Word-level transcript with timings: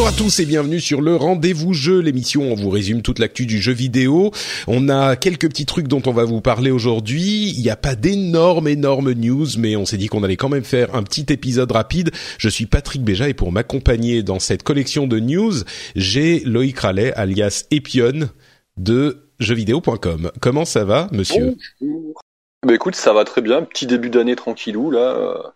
Bonjour 0.00 0.14
à 0.14 0.16
tous 0.16 0.40
et 0.40 0.46
bienvenue 0.46 0.80
sur 0.80 1.02
le 1.02 1.14
Rendez-vous 1.14 1.74
Jeu, 1.74 1.98
l'émission 2.00 2.48
où 2.48 2.52
on 2.52 2.54
vous 2.54 2.70
résume 2.70 3.02
toute 3.02 3.18
l'actu 3.18 3.44
du 3.44 3.60
jeu 3.60 3.74
vidéo. 3.74 4.30
On 4.66 4.88
a 4.88 5.14
quelques 5.14 5.46
petits 5.46 5.66
trucs 5.66 5.88
dont 5.88 6.00
on 6.06 6.12
va 6.12 6.24
vous 6.24 6.40
parler 6.40 6.70
aujourd'hui. 6.70 7.52
Il 7.54 7.60
n'y 7.60 7.68
a 7.68 7.76
pas 7.76 7.96
d'énormes, 7.96 8.66
énormes 8.66 9.12
news, 9.12 9.46
mais 9.58 9.76
on 9.76 9.84
s'est 9.84 9.98
dit 9.98 10.06
qu'on 10.06 10.22
allait 10.22 10.38
quand 10.38 10.48
même 10.48 10.64
faire 10.64 10.94
un 10.94 11.02
petit 11.02 11.26
épisode 11.28 11.70
rapide. 11.70 12.12
Je 12.38 12.48
suis 12.48 12.64
Patrick 12.64 13.04
Béja 13.04 13.28
et 13.28 13.34
pour 13.34 13.52
m'accompagner 13.52 14.22
dans 14.22 14.38
cette 14.38 14.62
collection 14.62 15.06
de 15.06 15.18
news, 15.18 15.52
j'ai 15.94 16.40
Loïc 16.46 16.78
Rallet, 16.78 17.12
alias 17.12 17.66
Epion, 17.70 18.30
de 18.78 19.28
jeuxvideo.com. 19.38 20.30
Comment 20.40 20.64
ça 20.64 20.86
va, 20.86 21.08
monsieur? 21.12 21.56
Bonjour. 21.78 22.22
Bah 22.66 22.72
écoute, 22.72 22.94
ça 22.94 23.12
va 23.12 23.24
très 23.24 23.42
bien. 23.42 23.60
Petit 23.64 23.86
début 23.86 24.08
d'année 24.08 24.34
tranquillou, 24.34 24.90
là. 24.90 25.52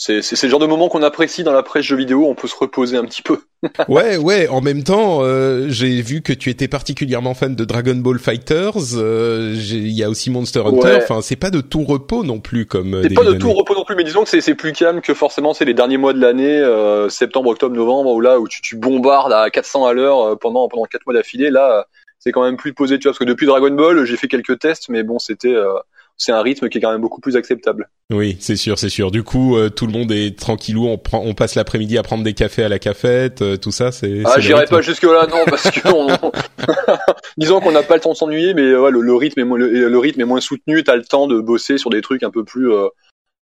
C'est, 0.00 0.20
le 0.44 0.48
genre 0.48 0.60
de 0.60 0.66
moment 0.66 0.88
qu'on 0.88 1.02
apprécie 1.02 1.42
dans 1.42 1.52
la 1.52 1.64
presse 1.64 1.84
jeux 1.84 1.96
vidéo, 1.96 2.24
on 2.28 2.36
peut 2.36 2.46
se 2.46 2.54
reposer 2.54 2.96
un 2.96 3.04
petit 3.04 3.20
peu. 3.20 3.40
ouais, 3.88 4.16
ouais. 4.16 4.46
En 4.46 4.60
même 4.60 4.84
temps, 4.84 5.18
euh, 5.22 5.66
j'ai 5.70 6.00
vu 6.02 6.22
que 6.22 6.32
tu 6.32 6.50
étais 6.50 6.68
particulièrement 6.68 7.34
fan 7.34 7.56
de 7.56 7.64
Dragon 7.64 7.96
Ball 7.96 8.20
Fighters. 8.20 8.94
Euh, 8.94 9.54
Il 9.56 9.88
y 9.88 10.04
a 10.04 10.08
aussi 10.08 10.30
Monster 10.30 10.60
Hunter. 10.60 10.76
Ouais. 10.86 11.02
Enfin, 11.02 11.20
c'est 11.20 11.34
pas 11.34 11.50
de 11.50 11.60
tout 11.60 11.82
repos 11.82 12.22
non 12.22 12.38
plus 12.38 12.64
comme. 12.64 12.94
euh, 12.94 13.02
C'est 13.02 13.12
pas 13.12 13.24
de 13.24 13.32
tout 13.32 13.50
repos 13.52 13.74
non 13.74 13.82
plus, 13.84 13.96
mais 13.96 14.04
disons 14.04 14.22
que 14.22 14.28
c'est, 14.28 14.40
c'est 14.40 14.54
plus 14.54 14.72
calme 14.72 15.00
que 15.00 15.14
forcément 15.14 15.52
c'est 15.52 15.64
les 15.64 15.74
derniers 15.74 15.98
mois 15.98 16.12
de 16.12 16.20
l'année, 16.20 16.58
euh, 16.60 17.08
septembre, 17.08 17.50
octobre, 17.50 17.74
novembre, 17.74 18.12
où 18.12 18.20
là 18.20 18.38
où 18.38 18.46
tu, 18.46 18.62
tu 18.62 18.76
bombardes 18.76 19.32
à 19.32 19.50
400 19.50 19.84
à 19.84 19.94
l'heure 19.94 20.20
euh, 20.20 20.36
pendant 20.36 20.68
pendant 20.68 20.84
quatre 20.84 21.04
mois 21.06 21.14
d'affilée. 21.14 21.50
Là, 21.50 21.88
c'est 22.20 22.30
quand 22.30 22.44
même 22.44 22.56
plus 22.56 22.72
posé, 22.72 23.00
tu 23.00 23.04
vois, 23.08 23.12
parce 23.12 23.18
que 23.18 23.24
depuis 23.24 23.46
Dragon 23.46 23.70
Ball, 23.72 24.04
j'ai 24.04 24.16
fait 24.16 24.28
quelques 24.28 24.60
tests, 24.60 24.88
mais 24.90 25.02
bon, 25.02 25.18
c'était 25.18 25.54
euh, 25.54 25.72
c'est 26.18 26.32
un 26.32 26.42
rythme 26.42 26.68
qui 26.68 26.78
est 26.78 26.80
quand 26.80 26.90
même 26.92 27.00
beaucoup 27.00 27.20
plus 27.20 27.36
acceptable. 27.36 27.88
Oui, 28.12 28.36
c'est 28.40 28.56
sûr, 28.56 28.78
c'est 28.78 28.88
sûr. 28.88 29.10
Du 29.10 29.22
coup, 29.22 29.56
euh, 29.56 29.70
tout 29.70 29.86
le 29.86 29.92
monde 29.92 30.10
est 30.12 30.38
tranquillou. 30.38 30.86
On 30.88 30.98
prend, 30.98 31.22
on 31.24 31.32
passe 31.34 31.54
l'après-midi 31.54 31.96
à 31.96 32.02
prendre 32.02 32.24
des 32.24 32.34
cafés 32.34 32.64
à 32.64 32.68
la 32.68 32.78
cafette, 32.78 33.40
euh, 33.42 33.56
tout 33.56 33.70
ça. 33.70 33.92
C'est. 33.92 34.22
Ah, 34.24 34.32
c'est 34.34 34.40
j'irai 34.42 34.64
pas 34.66 34.80
jusque 34.82 35.04
là, 35.04 35.26
non, 35.30 35.44
parce 35.46 35.70
que 35.70 35.88
on... 35.88 36.08
disons 37.38 37.60
qu'on 37.60 37.72
n'a 37.72 37.82
pas 37.82 37.94
le 37.94 38.00
temps 38.00 38.12
de 38.12 38.16
s'ennuyer, 38.16 38.52
mais 38.54 38.62
euh, 38.62 38.80
ouais, 38.82 38.90
le, 38.90 39.00
le 39.00 39.14
rythme 39.14 39.40
est 39.40 39.44
moins, 39.44 39.58
le, 39.58 39.88
le 39.88 39.98
rythme 39.98 40.20
est 40.20 40.24
moins 40.24 40.40
soutenu. 40.40 40.82
T'as 40.84 40.96
le 40.96 41.04
temps 41.04 41.26
de 41.26 41.40
bosser 41.40 41.78
sur 41.78 41.90
des 41.90 42.00
trucs 42.02 42.22
un 42.22 42.30
peu 42.30 42.44
plus, 42.44 42.72
euh, 42.72 42.88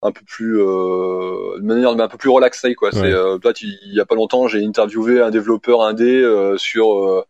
un 0.02 0.12
peu 0.12 0.20
plus, 0.26 0.60
euh, 0.60 1.58
de 1.58 1.64
manière 1.64 1.90
un 1.90 2.08
peu 2.08 2.18
plus 2.18 2.30
relaxée, 2.30 2.74
quoi. 2.74 2.90
C'est, 2.92 3.00
Ouais. 3.00 3.12
euh, 3.12 3.38
là, 3.42 3.52
tu- 3.52 3.66
il 3.66 3.94
y 3.94 4.00
a 4.00 4.04
pas 4.04 4.14
longtemps, 4.14 4.48
j'ai 4.48 4.64
interviewé 4.64 5.20
un 5.20 5.30
développeur 5.30 5.82
indé 5.82 6.20
euh, 6.20 6.56
sur 6.58 6.92
euh, 7.08 7.22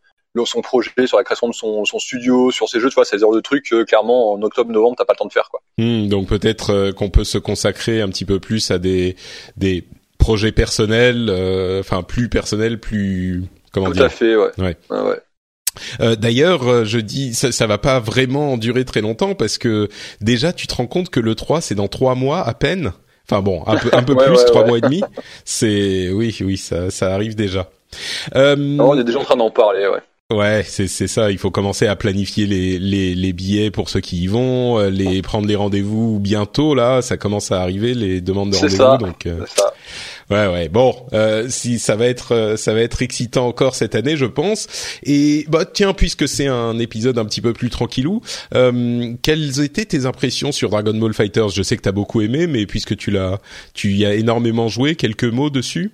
son 0.45 0.61
projet, 0.61 0.91
sur 1.07 1.17
la 1.17 1.25
création 1.25 1.49
de 1.49 1.55
son, 1.55 1.85
son 1.85 1.99
studio, 1.99 2.51
sur 2.51 2.69
ses 2.69 2.81
jeux. 2.81 2.89
Tu 2.89 2.95
vois, 2.95 3.05
c'est 3.05 3.19
genre 3.19 3.35
de 3.35 3.41
trucs 3.41 3.71
que 3.71 3.85
clairement 3.85 4.33
en 4.33 4.43
octobre-novembre, 4.43 4.97
t'as 4.99 5.05
pas 5.05 5.15
le 5.15 5.19
temps 5.19 5.27
de 5.27 5.33
faire, 5.33 5.49
quoi. 5.51 5.61
Hmm, 5.79 6.09
donc 6.09 6.29
peut-être 6.29 6.71
euh, 6.73 6.93
qu'on 6.93 7.11
peut 7.11 7.25
se 7.25 7.39
consacrer 7.39 8.01
un 8.03 8.09
petit 8.09 8.25
peu 8.25 8.39
plus 8.41 8.71
à 8.71 8.79
des 8.79 9.17
des 9.57 9.85
projets 10.19 10.53
personnels, 10.53 11.27
euh, 11.31 11.81
enfin 11.81 12.03
plus 12.03 12.29
personnels, 12.29 12.81
plus 12.81 13.45
comment 13.73 13.87
Tout 13.87 13.93
dire. 13.95 14.05
à 14.05 14.09
fait, 14.09 14.37
ouais. 14.37 14.51
Ouais. 14.59 14.77
Ouais, 14.91 15.01
ouais. 15.01 15.21
Euh, 16.01 16.17
D'ailleurs, 16.17 16.67
euh, 16.67 16.85
je 16.87 16.99
dis 16.99 17.35
ça, 17.35 17.53
ça 17.53 17.67
va 17.67 17.77
pas 17.79 18.01
vraiment 18.01 18.57
durer 18.57 18.85
très 18.87 19.03
longtemps 19.03 19.35
parce 19.35 19.59
que 19.59 19.89
déjà 20.23 20.53
tu 20.55 20.67
te 20.67 20.75
rends 20.75 20.87
compte 20.87 21.11
que 21.11 21.21
le 21.21 21.35
3 21.35 21.61
c'est 21.61 21.75
dans 21.75 21.87
trois 21.89 22.15
mois 22.15 22.41
à 22.47 22.55
peine. 22.55 22.93
Enfin 23.29 23.43
bon, 23.43 23.63
un 23.67 23.77
peu 23.77 23.91
un 23.93 24.03
peu 24.03 24.15
Ouais, 24.17 24.25
plus, 24.27 24.43
trois 24.47 24.65
mois 24.65 24.79
et 24.79 24.81
demi. 24.81 25.03
C'est 25.45 26.09
oui 26.11 26.35
oui 26.41 26.57
ça 26.57 26.91
ça 26.91 27.13
arrive 27.13 27.35
déjà. 27.35 27.69
Euh, 28.35 28.57
Non, 28.57 28.91
on 28.93 28.99
est 28.99 29.05
déjà 29.05 29.19
en 29.19 29.25
train 29.25 29.37
d'en 29.37 29.51
parler, 29.51 29.87
ouais. 29.87 30.01
Ouais, 30.33 30.65
c'est 30.67 30.89
c'est 30.89 31.07
ça. 31.07 31.31
Il 31.31 31.39
faut 31.39 31.53
commencer 31.53 31.87
à 31.87 31.95
planifier 31.95 32.47
les 32.47 32.81
les 32.81 33.15
les 33.15 33.33
billets 33.33 33.71
pour 33.71 33.89
ceux 33.89 34.01
qui 34.01 34.23
y 34.23 34.27
vont, 34.27 34.77
euh, 34.77 34.91
les 34.91 35.23
prendre 35.23 35.47
les 35.47 35.55
rendez-vous 35.55 36.19
bientôt. 36.19 36.75
Là, 36.75 37.01
ça 37.01 37.17
commence 37.17 37.53
à 37.53 37.63
arriver 37.63 37.95
les 37.95 38.21
demandes 38.21 38.51
de 38.51 38.57
rendez-vous. 38.57 39.07
Donc 39.07 39.27
euh, 39.27 39.47
ça. 39.47 39.73
ouais 40.31 40.53
ouais. 40.53 40.69
Bon, 40.69 40.97
euh, 41.13 41.47
si 41.49 41.79
ça 41.79 41.95
va 41.95 42.07
être 42.07 42.35
euh, 42.35 42.57
ça 42.57 42.75
va 42.75 42.81
être 42.81 43.03
excitant 43.03 43.47
encore 43.47 43.77
cette 43.77 43.95
année, 43.95 44.17
je 44.17 44.25
pense. 44.25 44.67
Et 45.05 45.45
bah 45.49 45.65
tiens, 45.65 45.93
puisque 45.93 46.27
c'est 46.27 46.49
un 46.49 46.77
épisode 46.81 47.19
un 47.19 47.25
petit 47.25 47.41
peu 47.41 47.53
plus 47.53 47.71
tranquillou, 47.71 48.21
euh, 48.53 49.15
quelles 49.23 49.61
étaient 49.61 49.85
tes 49.85 50.07
impressions 50.07 50.51
sur 50.51 50.71
Dragon 50.71 50.95
Ball 50.95 51.15
Fighters? 51.15 51.51
Je 51.51 51.63
sais 51.63 51.77
que 51.77 51.83
t'as 51.83 51.93
beaucoup 51.93 52.21
aimé, 52.21 52.49
mais 52.49 52.67
puisque 52.67 52.97
tu 52.97 53.13
l'as, 53.13 53.39
tu 53.75 53.93
y 53.93 54.05
as 54.05 54.15
énormément 54.17 54.67
joué, 54.67 54.97
quelques 54.97 55.23
mots 55.23 55.51
dessus? 55.51 55.93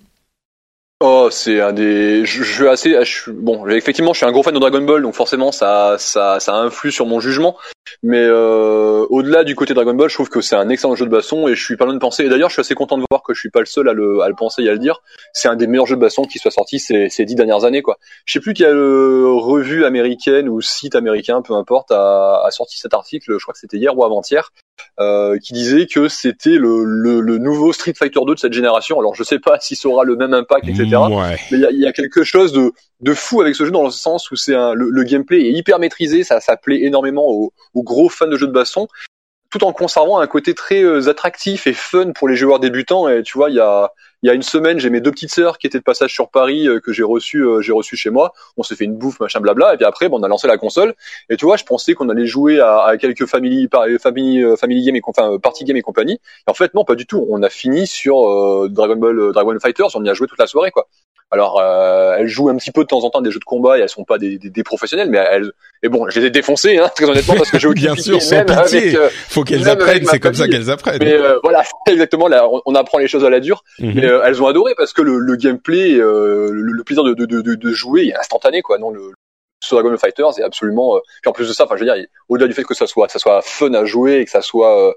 Oh, 1.05 1.31
c'est 1.33 1.61
un 1.61 1.73
des. 1.73 2.25
Je, 2.25 2.45
suis 2.45 2.69
assez. 2.69 2.97
Bon, 3.27 3.67
effectivement, 3.67 4.13
je 4.13 4.19
suis 4.19 4.27
un 4.27 4.31
gros 4.31 4.45
fan 4.45 4.55
de 4.55 4.61
Dragon 4.61 4.83
Ball, 4.83 5.03
donc 5.03 5.15
forcément, 5.15 5.51
ça, 5.51 5.97
ça, 5.99 6.39
ça 6.39 6.55
influe 6.55 6.93
sur 6.93 7.07
mon 7.07 7.19
jugement. 7.19 7.57
Mais 8.05 8.23
euh, 8.23 9.05
au-delà 9.11 9.43
du 9.43 9.57
côté 9.57 9.75
Dragon 9.75 9.95
Ball, 9.95 10.09
je 10.09 10.15
trouve 10.15 10.29
que 10.29 10.41
c'est 10.41 10.55
un 10.55 10.69
excellent 10.69 10.95
jeu 10.95 11.05
de 11.05 11.11
baston 11.11 11.49
et 11.49 11.57
je 11.57 11.65
suis 11.65 11.77
pas 11.77 11.87
loin 11.87 11.95
de 11.95 11.99
penser. 11.99 12.25
Et 12.25 12.29
d'ailleurs, 12.29 12.51
je 12.51 12.55
suis 12.55 12.61
assez 12.61 12.77
content 12.77 12.99
de 12.99 13.05
voir 13.11 13.25
que 13.25 13.35
je 13.35 13.41
suis 13.41 13.51
pas 13.51 13.59
le 13.59 13.67
seul 13.67 13.89
à 13.89 13.95
le, 13.95 14.21
à 14.21 14.29
le 14.29 14.37
penser 14.37 14.63
et 14.63 14.69
à 14.69 14.73
le 14.75 14.79
dire. 14.79 15.03
C'est 15.33 15.49
un 15.49 15.57
des 15.57 15.67
meilleurs 15.67 15.87
jeux 15.87 15.97
de 15.97 16.01
baston 16.01 16.23
qui 16.23 16.39
soit 16.39 16.53
sorti 16.53 16.79
ces, 16.79 17.09
ces 17.09 17.25
dix 17.25 17.35
dernières 17.35 17.65
années, 17.65 17.83
quoi. 17.83 17.99
Je 18.25 18.35
sais 18.35 18.41
plus 18.41 18.55
quelle 18.55 18.77
revue 18.77 19.85
américaine 19.85 20.49
ou 20.49 20.61
site 20.61 20.95
américain, 20.95 21.43
peu 21.43 21.55
importe, 21.55 21.91
a, 21.91 22.45
a 22.45 22.51
sorti 22.53 22.79
cet 22.79 22.95
article. 22.95 23.39
Je 23.39 23.43
crois 23.43 23.55
que 23.55 23.59
c'était 23.59 23.77
hier 23.77 23.99
ou 23.99 24.05
avant-hier. 24.05 24.53
Euh, 25.01 25.39
qui 25.39 25.53
disait 25.55 25.87
que 25.87 26.09
c'était 26.09 26.51
le, 26.59 26.85
le, 26.85 27.21
le 27.21 27.39
nouveau 27.39 27.73
Street 27.73 27.95
Fighter 27.97 28.21
2 28.27 28.35
de 28.35 28.39
cette 28.39 28.53
génération. 28.53 28.99
Alors 28.99 29.15
je 29.15 29.23
sais 29.23 29.39
pas 29.39 29.59
si 29.59 29.75
ça 29.75 29.89
aura 29.89 30.05
le 30.05 30.17
même 30.17 30.35
impact, 30.35 30.69
etc. 30.69 30.85
Ouais. 31.11 31.39
Mais 31.51 31.59
il 31.59 31.61
y 31.61 31.67
a, 31.67 31.71
y 31.71 31.87
a 31.87 31.93
quelque 31.93 32.25
chose 32.25 32.53
de, 32.53 32.73
de 33.01 33.15
fou 33.15 33.41
avec 33.41 33.55
ce 33.55 33.65
jeu 33.65 33.71
dans 33.71 33.85
le 33.85 33.91
sens 33.91 34.31
où 34.31 34.37
c'est 34.37 34.55
un, 34.55 34.75
le, 34.75 34.91
le 34.91 35.03
gameplay 35.05 35.41
est 35.41 35.53
hyper 35.53 35.79
maîtrisé, 35.79 36.25
ça, 36.25 36.41
ça 36.41 36.57
plaît 36.57 36.83
énormément 36.83 37.27
aux, 37.27 37.53
aux 37.75 37.83
gros 37.83 38.09
fans 38.09 38.27
de 38.27 38.37
jeux 38.37 38.47
de 38.47 38.53
baston, 38.53 38.87
tout 39.51 39.65
en 39.65 39.73
conservant 39.73 40.19
un 40.19 40.27
côté 40.27 40.55
très 40.55 40.83
euh, 40.83 41.09
attractif 41.09 41.67
et 41.67 41.73
fun 41.73 42.13
pour 42.13 42.29
les 42.29 42.37
joueurs 42.37 42.61
débutants. 42.61 43.09
Et 43.09 43.23
tu 43.23 43.39
vois, 43.39 43.51
il 43.51 43.57
y 43.57 43.61
a, 43.61 43.93
il 44.23 44.29
y 44.29 44.31
a 44.31 44.35
une 44.35 44.43
semaine, 44.43 44.79
j'ai 44.79 44.89
mes 44.91 45.01
deux 45.01 45.11
petites 45.11 45.33
sœurs 45.33 45.59
qui 45.59 45.67
étaient 45.67 45.79
de 45.79 45.83
passage 45.83 46.13
sur 46.13 46.31
Paris 46.31 46.69
euh, 46.69 46.81
que 46.81 46.93
j'ai 46.93 47.03
reçu, 47.03 47.39
euh, 47.45 47.61
j'ai 47.61 47.73
reçu 47.73 47.97
chez 47.97 48.11
moi. 48.11 48.33
On 48.57 48.63
s'est 48.63 48.77
fait 48.77 48.85
une 48.85 48.97
bouffe, 48.97 49.19
machin, 49.21 49.41
blabla. 49.41 49.75
Et 49.75 49.77
puis 49.77 49.85
après, 49.87 50.09
bon, 50.09 50.21
on 50.21 50.23
a 50.23 50.29
lancé 50.29 50.47
la 50.47 50.59
console. 50.59 50.95
Et 51.29 51.37
tu 51.37 51.45
vois, 51.45 51.57
je 51.57 51.65
pensais 51.65 51.95
qu'on 51.95 52.09
allait 52.09 52.27
jouer 52.27 52.61
à, 52.61 52.83
à 52.85 52.97
quelques 52.97 53.27
family, 53.27 53.67
par- 53.69 53.87
family, 54.01 54.43
euh, 54.43 54.57
family 54.57 54.85
game 54.85 54.97
et 54.97 55.03
enfin, 55.05 55.33
euh, 55.33 55.39
party 55.39 55.65
game 55.65 55.77
et 55.77 55.83
compagnie. 55.83 56.15
Et 56.47 56.51
en 56.51 56.55
fait, 56.55 56.73
non, 56.75 56.85
pas 56.85 56.95
du 56.95 57.07
tout. 57.07 57.27
On 57.31 57.43
a 57.43 57.49
fini 57.51 57.87
sur 57.87 58.29
euh, 58.29 58.69
Dragon 58.71 58.97
Ball, 58.97 59.19
euh, 59.19 59.33
Dragon 59.33 59.57
Fighters. 59.61 59.89
On 59.95 60.05
y 60.05 60.09
a 60.11 60.15
joué 60.15 60.27
toute 60.29 60.39
la 60.39 60.47
soirée, 60.47 60.71
quoi. 60.71 60.89
Alors, 61.33 61.59
euh, 61.61 62.15
elles 62.19 62.29
jouent 62.29 62.51
un 62.51 62.57
petit 62.57 62.71
peu 62.71 62.83
de 62.83 62.89
temps 62.89 63.03
en 63.05 63.11
temps 63.11 63.23
des 63.23 63.31
jeux 63.31 63.39
de 63.41 63.45
combat 63.45 63.79
et 63.79 63.81
elles 63.81 63.89
sont 63.89 64.05
pas 64.05 64.19
des, 64.19 64.37
des, 64.39 64.51
des 64.51 64.63
professionnels, 64.63 65.09
mais 65.11 65.17
elles. 65.19 65.51
Et 65.83 65.89
bon, 65.89 66.07
je 66.11 66.21
les 66.21 66.27
ai 66.27 66.31
défoncées, 66.31 66.77
hein, 66.79 66.91
très 66.95 67.07
honnêtement, 67.07 67.35
parce 67.35 67.51
que 67.51 67.59
j'ai 67.59 67.67
aucune 67.69 67.87
Bien 67.87 67.97
sûr, 67.97 68.21
sans 68.23 68.45
pitié. 68.45 68.79
avec, 68.81 68.95
euh, 68.95 69.09
Faut 69.31 69.43
qu'elles 69.43 69.67
apprennent, 69.69 70.05
c'est 70.05 70.21
comme 70.21 70.35
ça 70.35 70.47
qu'elles 70.47 70.71
apprennent. 70.71 70.99
mais 71.01 71.15
euh, 71.15 71.39
voilà, 71.43 71.65
exactement. 71.89 72.29
Là, 72.29 72.47
on, 72.49 72.61
on 72.67 72.75
apprend 72.75 72.99
les 72.99 73.09
choses 73.09 73.25
à 73.25 73.31
la 73.31 73.41
dure. 73.41 73.65
Mais 73.81 74.05
euh, 74.05 74.23
elles 74.25 74.43
ont 74.43 74.47
adoré 74.47 74.75
parce 74.77 74.93
que 74.93 75.01
le, 75.03 75.19
le 75.19 75.37
gameplay, 75.37 75.95
euh, 75.95 76.51
le, 76.53 76.73
le 76.73 76.85
plaisir 76.85 77.03
de, 77.03 77.15
de, 77.15 77.25
de, 77.25 77.55
de- 77.55 77.73
jouer 77.73 78.09
est 78.09 78.15
instantané, 78.17 78.61
quoi. 78.63 78.77
Non, 78.79 78.91
le 78.91 79.13
sur 79.65 79.81
Dragon 79.81 79.97
Fighters 79.97 80.39
est 80.39 80.43
absolument. 80.43 80.97
euh, 80.97 81.01
Puis 81.23 81.31
en 81.31 81.33
plus 81.33 81.49
de 81.49 81.53
ça, 81.55 81.65
enfin, 81.65 81.77
je 81.77 81.81
veux 81.81 81.87
dire, 81.87 81.97
il- 81.97 82.09
au-delà 82.29 82.47
du 82.49 82.53
fait 82.53 82.65
que 82.65 82.75
ça 82.75 82.87
soit, 82.87 83.07
que 83.07 83.13
ça 83.13 83.19
soit 83.19 83.41
fun 83.43 83.73
à 83.75 83.85
jouer 83.87 84.17
et 84.19 84.25
que 84.27 84.31
ça 84.31 84.43
soit 84.43 84.89
euh, 84.89 84.93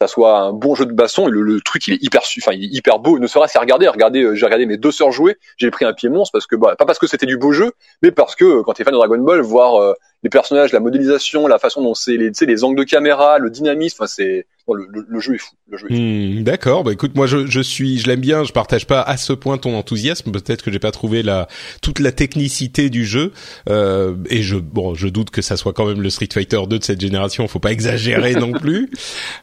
ça 0.00 0.08
soit 0.08 0.38
un 0.38 0.52
bon 0.52 0.74
jeu 0.74 0.86
de 0.86 0.92
baston. 0.92 1.26
Le, 1.26 1.42
le 1.42 1.60
truc, 1.60 1.86
il 1.88 1.94
est 1.94 2.02
hyper, 2.02 2.22
enfin, 2.38 2.52
il 2.52 2.64
est 2.64 2.76
hyper 2.76 2.98
beau. 2.98 3.18
Ne 3.18 3.26
serait-ce 3.26 3.54
qu'à 3.54 3.60
regarder, 3.60 3.88
regarder, 3.88 4.22
euh, 4.22 4.34
j'ai 4.34 4.44
regardé 4.44 4.66
mes 4.66 4.76
deux 4.76 4.90
sœurs 4.92 5.10
jouer. 5.10 5.36
J'ai 5.56 5.70
pris 5.70 5.84
un 5.84 5.92
pied 5.92 6.08
monstre 6.08 6.32
parce 6.32 6.46
que, 6.46 6.56
bah, 6.56 6.76
pas 6.76 6.84
parce 6.84 6.98
que 6.98 7.06
c'était 7.06 7.26
du 7.26 7.38
beau 7.38 7.52
jeu, 7.52 7.72
mais 8.02 8.10
parce 8.10 8.34
que 8.34 8.44
euh, 8.44 8.62
quand 8.62 8.74
t'es 8.74 8.84
fan 8.84 8.92
de 8.92 8.98
Dragon 8.98 9.18
Ball, 9.18 9.40
voir 9.40 9.80
euh, 9.80 9.94
les 10.26 10.30
personnages, 10.30 10.72
la 10.72 10.80
modélisation, 10.80 11.46
la 11.46 11.60
façon 11.60 11.82
dont 11.82 11.94
c'est 11.94 12.16
les, 12.16 12.32
les 12.40 12.64
angles 12.64 12.76
de 12.76 12.82
caméra, 12.82 13.38
le 13.38 13.48
dynamisme. 13.48 13.98
Enfin, 14.00 14.08
c'est 14.08 14.44
le, 14.74 15.04
le, 15.08 15.20
jeu 15.20 15.34
est 15.34 15.38
fou. 15.38 15.54
Le 15.68 15.78
jeu 15.78 15.86
hmm, 15.88 16.42
D'accord. 16.42 16.82
Bah 16.82 16.92
écoute, 16.92 17.12
moi 17.14 17.26
je, 17.26 17.46
je 17.46 17.60
suis, 17.60 17.98
je 17.98 18.08
l'aime 18.08 18.20
bien. 18.20 18.42
Je 18.44 18.52
partage 18.52 18.86
pas 18.86 19.00
à 19.00 19.16
ce 19.16 19.32
point 19.32 19.58
ton 19.58 19.76
enthousiasme. 19.76 20.32
Peut-être 20.32 20.62
que 20.62 20.72
j'ai 20.72 20.78
pas 20.78 20.90
trouvé 20.90 21.22
la 21.22 21.46
toute 21.82 22.00
la 22.00 22.10
technicité 22.10 22.90
du 22.90 23.04
jeu. 23.04 23.32
Euh, 23.68 24.14
et 24.28 24.42
je 24.42 24.56
bon, 24.56 24.94
je 24.94 25.08
doute 25.08 25.30
que 25.30 25.42
ça 25.42 25.56
soit 25.56 25.72
quand 25.72 25.86
même 25.86 26.02
le 26.02 26.10
Street 26.10 26.28
Fighter 26.32 26.60
2 26.68 26.78
de 26.78 26.84
cette 26.84 27.00
génération. 27.00 27.46
Faut 27.46 27.60
pas 27.60 27.72
exagérer 27.72 28.34
non 28.40 28.52
plus. 28.52 28.90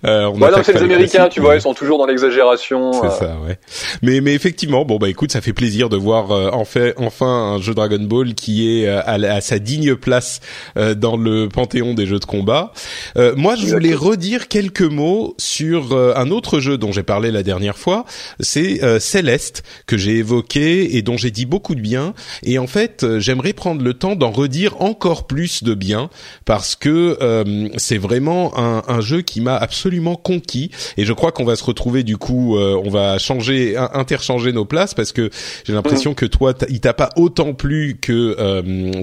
Euh, 0.06 0.25
on 0.25 0.41
ouais, 0.41 0.50
c'est 0.63 0.74
les 0.74 0.83
Américains, 0.83 1.30
tu 1.30 1.39
vois, 1.39 1.56
ils 1.56 1.62
sont 1.62 1.74
toujours 1.74 1.97
dans 1.97 2.06
l'exagération. 2.06 2.91
C'est 2.94 3.06
euh. 3.06 3.09
ça, 3.09 3.38
ouais. 3.45 3.57
Mais 4.01 4.19
mais 4.19 4.33
effectivement, 4.33 4.83
bon 4.83 4.97
bah 4.97 5.09
écoute, 5.09 5.31
ça 5.31 5.41
fait 5.41 5.53
plaisir 5.53 5.88
de 5.88 5.97
voir 5.97 6.31
euh, 6.31 6.50
enfin 6.51 6.91
enfin 6.97 7.27
un 7.27 7.62
jeu 7.62 7.74
Dragon 7.74 8.01
Ball 8.01 8.33
qui 8.33 8.81
est 8.81 8.88
euh, 8.88 9.01
à, 9.01 9.13
à 9.13 9.41
sa 9.41 9.59
digne 9.59 9.95
place 9.95 10.41
dans 10.75 11.17
le 11.17 11.47
panthéon 11.49 11.93
des 11.93 12.05
jeux 12.05 12.19
de 12.19 12.25
combat. 12.25 12.73
moi, 13.35 13.55
je 13.55 13.67
voulais 13.67 13.93
redire 13.93 14.47
quelques 14.47 14.81
mots 14.81 15.35
sur 15.37 15.93
euh, 15.93 16.13
un 16.15 16.31
autre 16.31 16.59
jeu 16.59 16.77
dont 16.77 16.91
j'ai 16.91 17.03
parlé 17.03 17.31
la 17.31 17.43
dernière 17.43 17.77
fois, 17.77 18.05
c'est 18.39 18.83
euh, 18.83 18.99
Céleste 18.99 19.63
que 19.87 19.97
j'ai 19.97 20.17
évoqué 20.17 20.95
et 20.97 21.01
dont 21.01 21.17
j'ai 21.17 21.31
dit 21.31 21.45
beaucoup 21.45 21.75
de 21.75 21.81
bien. 21.81 22.13
Et 22.43 22.59
en 22.59 22.67
fait, 22.67 23.03
euh, 23.03 23.19
j'aimerais 23.19 23.53
prendre 23.53 23.83
le 23.83 23.93
temps 23.93 24.15
d'en 24.15 24.31
redire 24.31 24.81
encore 24.81 25.27
plus 25.27 25.63
de 25.63 25.73
bien 25.73 26.09
parce 26.45 26.75
que 26.75 27.17
c'est 27.77 27.97
vraiment 27.97 28.57
un, 28.57 28.83
un, 28.87 29.01
jeu 29.01 29.21
qui 29.21 29.41
m'a 29.41 29.55
absolument 29.55 30.15
conquis. 30.15 30.71
Et 30.97 31.05
je 31.05 31.13
crois 31.13 31.31
qu'on 31.31 31.45
va 31.45 31.55
se 31.55 31.63
retrouver 31.63 32.03
du 32.03 32.17
coup, 32.17 32.57
on 32.57 32.89
va 32.89 33.17
changer, 33.17 33.75
interchanger 33.77 34.51
nos 34.51 34.65
places 34.65 34.93
parce 34.93 35.11
que 35.11 35.29
j'ai 35.65 35.73
l'impression 35.73 36.13
que 36.13 36.25
toi, 36.25 36.53
il 36.69 36.79
t'a 36.79 36.93
pas 36.93 37.09
autant 37.15 37.53
plu 37.53 37.97
que 37.99 38.35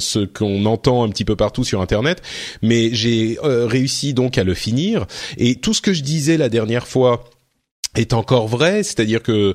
ce 0.01 0.25
qu'on 0.25 0.65
entend 0.67 1.05
un 1.05 1.09
petit 1.09 1.25
peu 1.25 1.37
partout 1.37 1.60
sur 1.65 1.81
Internet. 1.81 2.23
Mais 2.63 2.91
j'ai 2.93 3.39
réussi 3.43 4.15
donc 4.15 4.39
à 4.39 4.45
le 4.45 4.55
finir 4.55 5.07
et 5.37 5.57
tout 5.57 5.75
ce 5.75 5.81
que 5.81 5.93
je 5.93 6.03
disais 6.03 6.37
la 6.37 6.49
dernière 6.49 6.87
fois 6.87 7.31
est 7.97 8.13
encore 8.13 8.47
vrai, 8.47 8.85
c'est-à-dire 8.85 9.23
que 9.23 9.55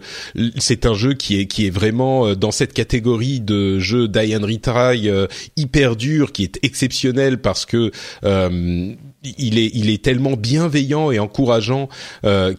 c'est 0.57 0.85
un 0.85 0.93
jeu 0.93 1.13
qui 1.13 1.39
est 1.39 1.45
qui 1.45 1.67
est 1.67 1.69
vraiment 1.69 2.27
euh, 2.27 2.35
dans 2.35 2.51
cette 2.51 2.73
catégorie 2.73 3.39
de 3.39 3.79
jeu 3.79 4.09
die 4.09 4.35
and 4.35 4.45
retry 4.45 5.09
euh, 5.09 5.27
hyper 5.55 5.95
dur, 5.95 6.33
qui 6.33 6.43
est 6.43 6.59
exceptionnel 6.61 7.39
parce 7.39 7.65
que 7.65 7.91
euh, 8.25 8.93
il 9.37 9.57
est 9.57 9.71
il 9.73 9.89
est 9.89 10.03
tellement 10.03 10.33
bienveillant 10.33 11.11
et 11.11 11.19
encourageant 11.19 11.87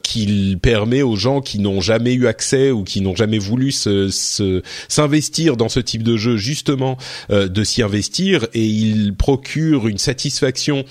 qu'il 0.03 0.59
permet 0.59 1.03
aux 1.03 1.15
gens 1.15 1.41
qui 1.41 1.61
n'ont 1.61 1.81
jamais 1.81 2.15
eu 2.15 2.27
accès 2.27 2.73
ou 2.73 2.83
qui 2.83 3.01
n'ont 3.03 3.15
jamais 3.15 3.39
voulu 3.39 3.71
s'investir 3.71 5.57
dans 5.57 5.69
ce 5.69 5.79
type 5.79 6.03
de 6.03 6.17
jeu 6.17 6.37
justement 6.37 6.97
de 7.31 7.65
s'y 7.65 7.83
investir. 7.83 8.49
Et 8.53 8.67
il 8.67 9.15
procure 9.15 9.87
une 9.87 9.99
satisfaction 9.99 10.85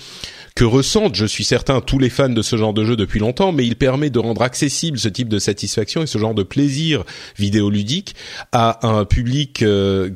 que 0.56 0.64
ressentent, 0.64 1.14
je 1.14 1.26
suis 1.26 1.44
certain, 1.44 1.82
tous 1.82 1.98
les 1.98 2.08
fans 2.08 2.30
de 2.30 2.40
ce 2.40 2.56
genre 2.56 2.72
de 2.72 2.82
jeu 2.82 2.96
depuis 2.96 3.20
longtemps, 3.20 3.52
mais 3.52 3.66
il 3.66 3.76
permet 3.76 4.08
de 4.08 4.18
rendre 4.18 4.40
accessible 4.40 4.98
ce 4.98 5.08
type 5.08 5.28
de 5.28 5.38
satisfaction 5.38 6.02
et 6.02 6.06
ce 6.06 6.16
genre 6.16 6.34
de 6.34 6.42
plaisir 6.42 7.04
vidéoludique 7.38 8.16
à 8.52 8.88
un 8.88 9.04
public 9.04 9.62
euh, 9.62 10.10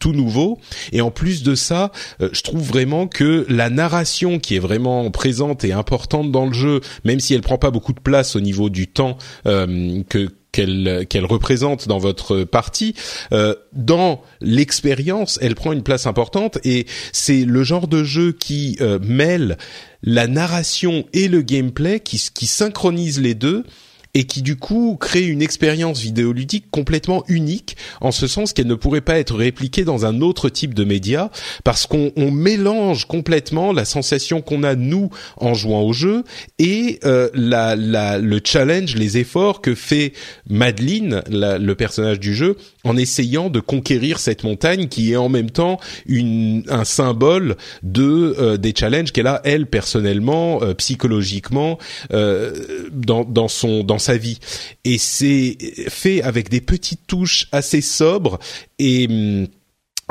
tout 0.00 0.12
nouveau. 0.12 0.58
Et 0.90 1.00
en 1.00 1.12
plus 1.12 1.44
de 1.44 1.54
ça, 1.54 1.92
euh, 2.20 2.28
je 2.32 2.42
trouve 2.42 2.62
vraiment 2.62 3.06
que 3.06 3.46
la 3.48 3.70
narration 3.70 4.40
qui 4.40 4.56
est 4.56 4.60
vraiment 4.60 5.08
présente 5.12 5.62
et 5.62 5.72
importante 5.72 6.32
dans 6.32 6.46
le 6.46 6.52
jeu, 6.52 6.80
même 7.04 7.20
si 7.20 7.32
elle 7.32 7.42
prend 7.42 7.58
pas 7.58 7.70
beaucoup 7.70 7.92
de 7.92 8.00
place 8.00 8.34
au 8.34 8.40
niveau 8.40 8.70
du 8.70 8.88
temps 8.88 9.16
euh, 9.46 10.02
que 10.08 10.28
qu'elle 10.54 11.04
qu'elle 11.08 11.26
représente 11.26 11.88
dans 11.88 11.98
votre 11.98 12.44
partie, 12.44 12.94
euh, 13.32 13.54
dans 13.72 14.22
l'expérience, 14.40 15.38
elle 15.42 15.56
prend 15.56 15.72
une 15.72 15.82
place 15.82 16.06
importante 16.06 16.58
et 16.64 16.86
c'est 17.12 17.44
le 17.44 17.64
genre 17.64 17.88
de 17.88 18.04
jeu 18.04 18.32
qui 18.32 18.78
euh, 18.80 19.00
mêle 19.02 19.58
la 20.04 20.28
narration 20.28 21.04
et 21.12 21.28
le 21.28 21.42
gameplay, 21.42 21.98
qui, 21.98 22.22
qui 22.32 22.46
synchronise 22.46 23.20
les 23.20 23.34
deux 23.34 23.64
et 24.14 24.24
qui 24.24 24.42
du 24.42 24.56
coup 24.56 24.96
crée 24.98 25.26
une 25.26 25.42
expérience 25.42 26.00
vidéoludique 26.00 26.66
complètement 26.70 27.24
unique 27.28 27.76
en 28.00 28.12
ce 28.12 28.26
sens 28.26 28.52
qu'elle 28.52 28.66
ne 28.66 28.74
pourrait 28.74 29.00
pas 29.00 29.18
être 29.18 29.34
répliquée 29.34 29.84
dans 29.84 30.06
un 30.06 30.20
autre 30.20 30.48
type 30.48 30.74
de 30.74 30.84
média 30.84 31.30
parce 31.64 31.86
qu'on 31.86 32.30
mélange 32.30 33.06
complètement 33.06 33.72
la 33.72 33.84
sensation 33.84 34.40
qu'on 34.40 34.62
a 34.62 34.74
nous 34.74 35.10
en 35.36 35.54
jouant 35.54 35.82
au 35.82 35.92
jeu 35.92 36.24
et 36.58 37.00
euh, 37.04 37.28
la, 37.34 37.76
la, 37.76 38.18
le 38.18 38.40
challenge, 38.42 38.94
les 38.94 39.18
efforts 39.18 39.60
que 39.60 39.74
fait 39.74 40.12
Madeline, 40.48 41.22
le 41.28 41.72
personnage 41.74 42.20
du 42.20 42.34
jeu, 42.34 42.56
en 42.84 42.96
essayant 42.96 43.50
de 43.50 43.60
conquérir 43.60 44.18
cette 44.18 44.44
montagne 44.44 44.88
qui 44.88 45.12
est 45.12 45.16
en 45.16 45.28
même 45.28 45.50
temps 45.50 45.78
une, 46.06 46.64
un 46.68 46.84
symbole 46.84 47.56
de 47.82 48.36
euh, 48.38 48.56
des 48.56 48.74
challenges 48.76 49.12
qu'elle 49.12 49.26
a 49.26 49.40
elle 49.44 49.66
personnellement, 49.66 50.62
euh, 50.62 50.74
psychologiquement, 50.74 51.78
dans, 52.10 53.24
dans 53.24 53.48
son 53.48 53.84
dans 53.84 53.98
sa 53.98 54.16
vie. 54.16 54.38
Et 54.84 54.98
c'est 54.98 55.56
fait 55.88 56.22
avec 56.22 56.48
des 56.48 56.60
petites 56.60 57.06
touches 57.06 57.48
assez 57.52 57.80
sobres 57.80 58.38
et 58.78 59.48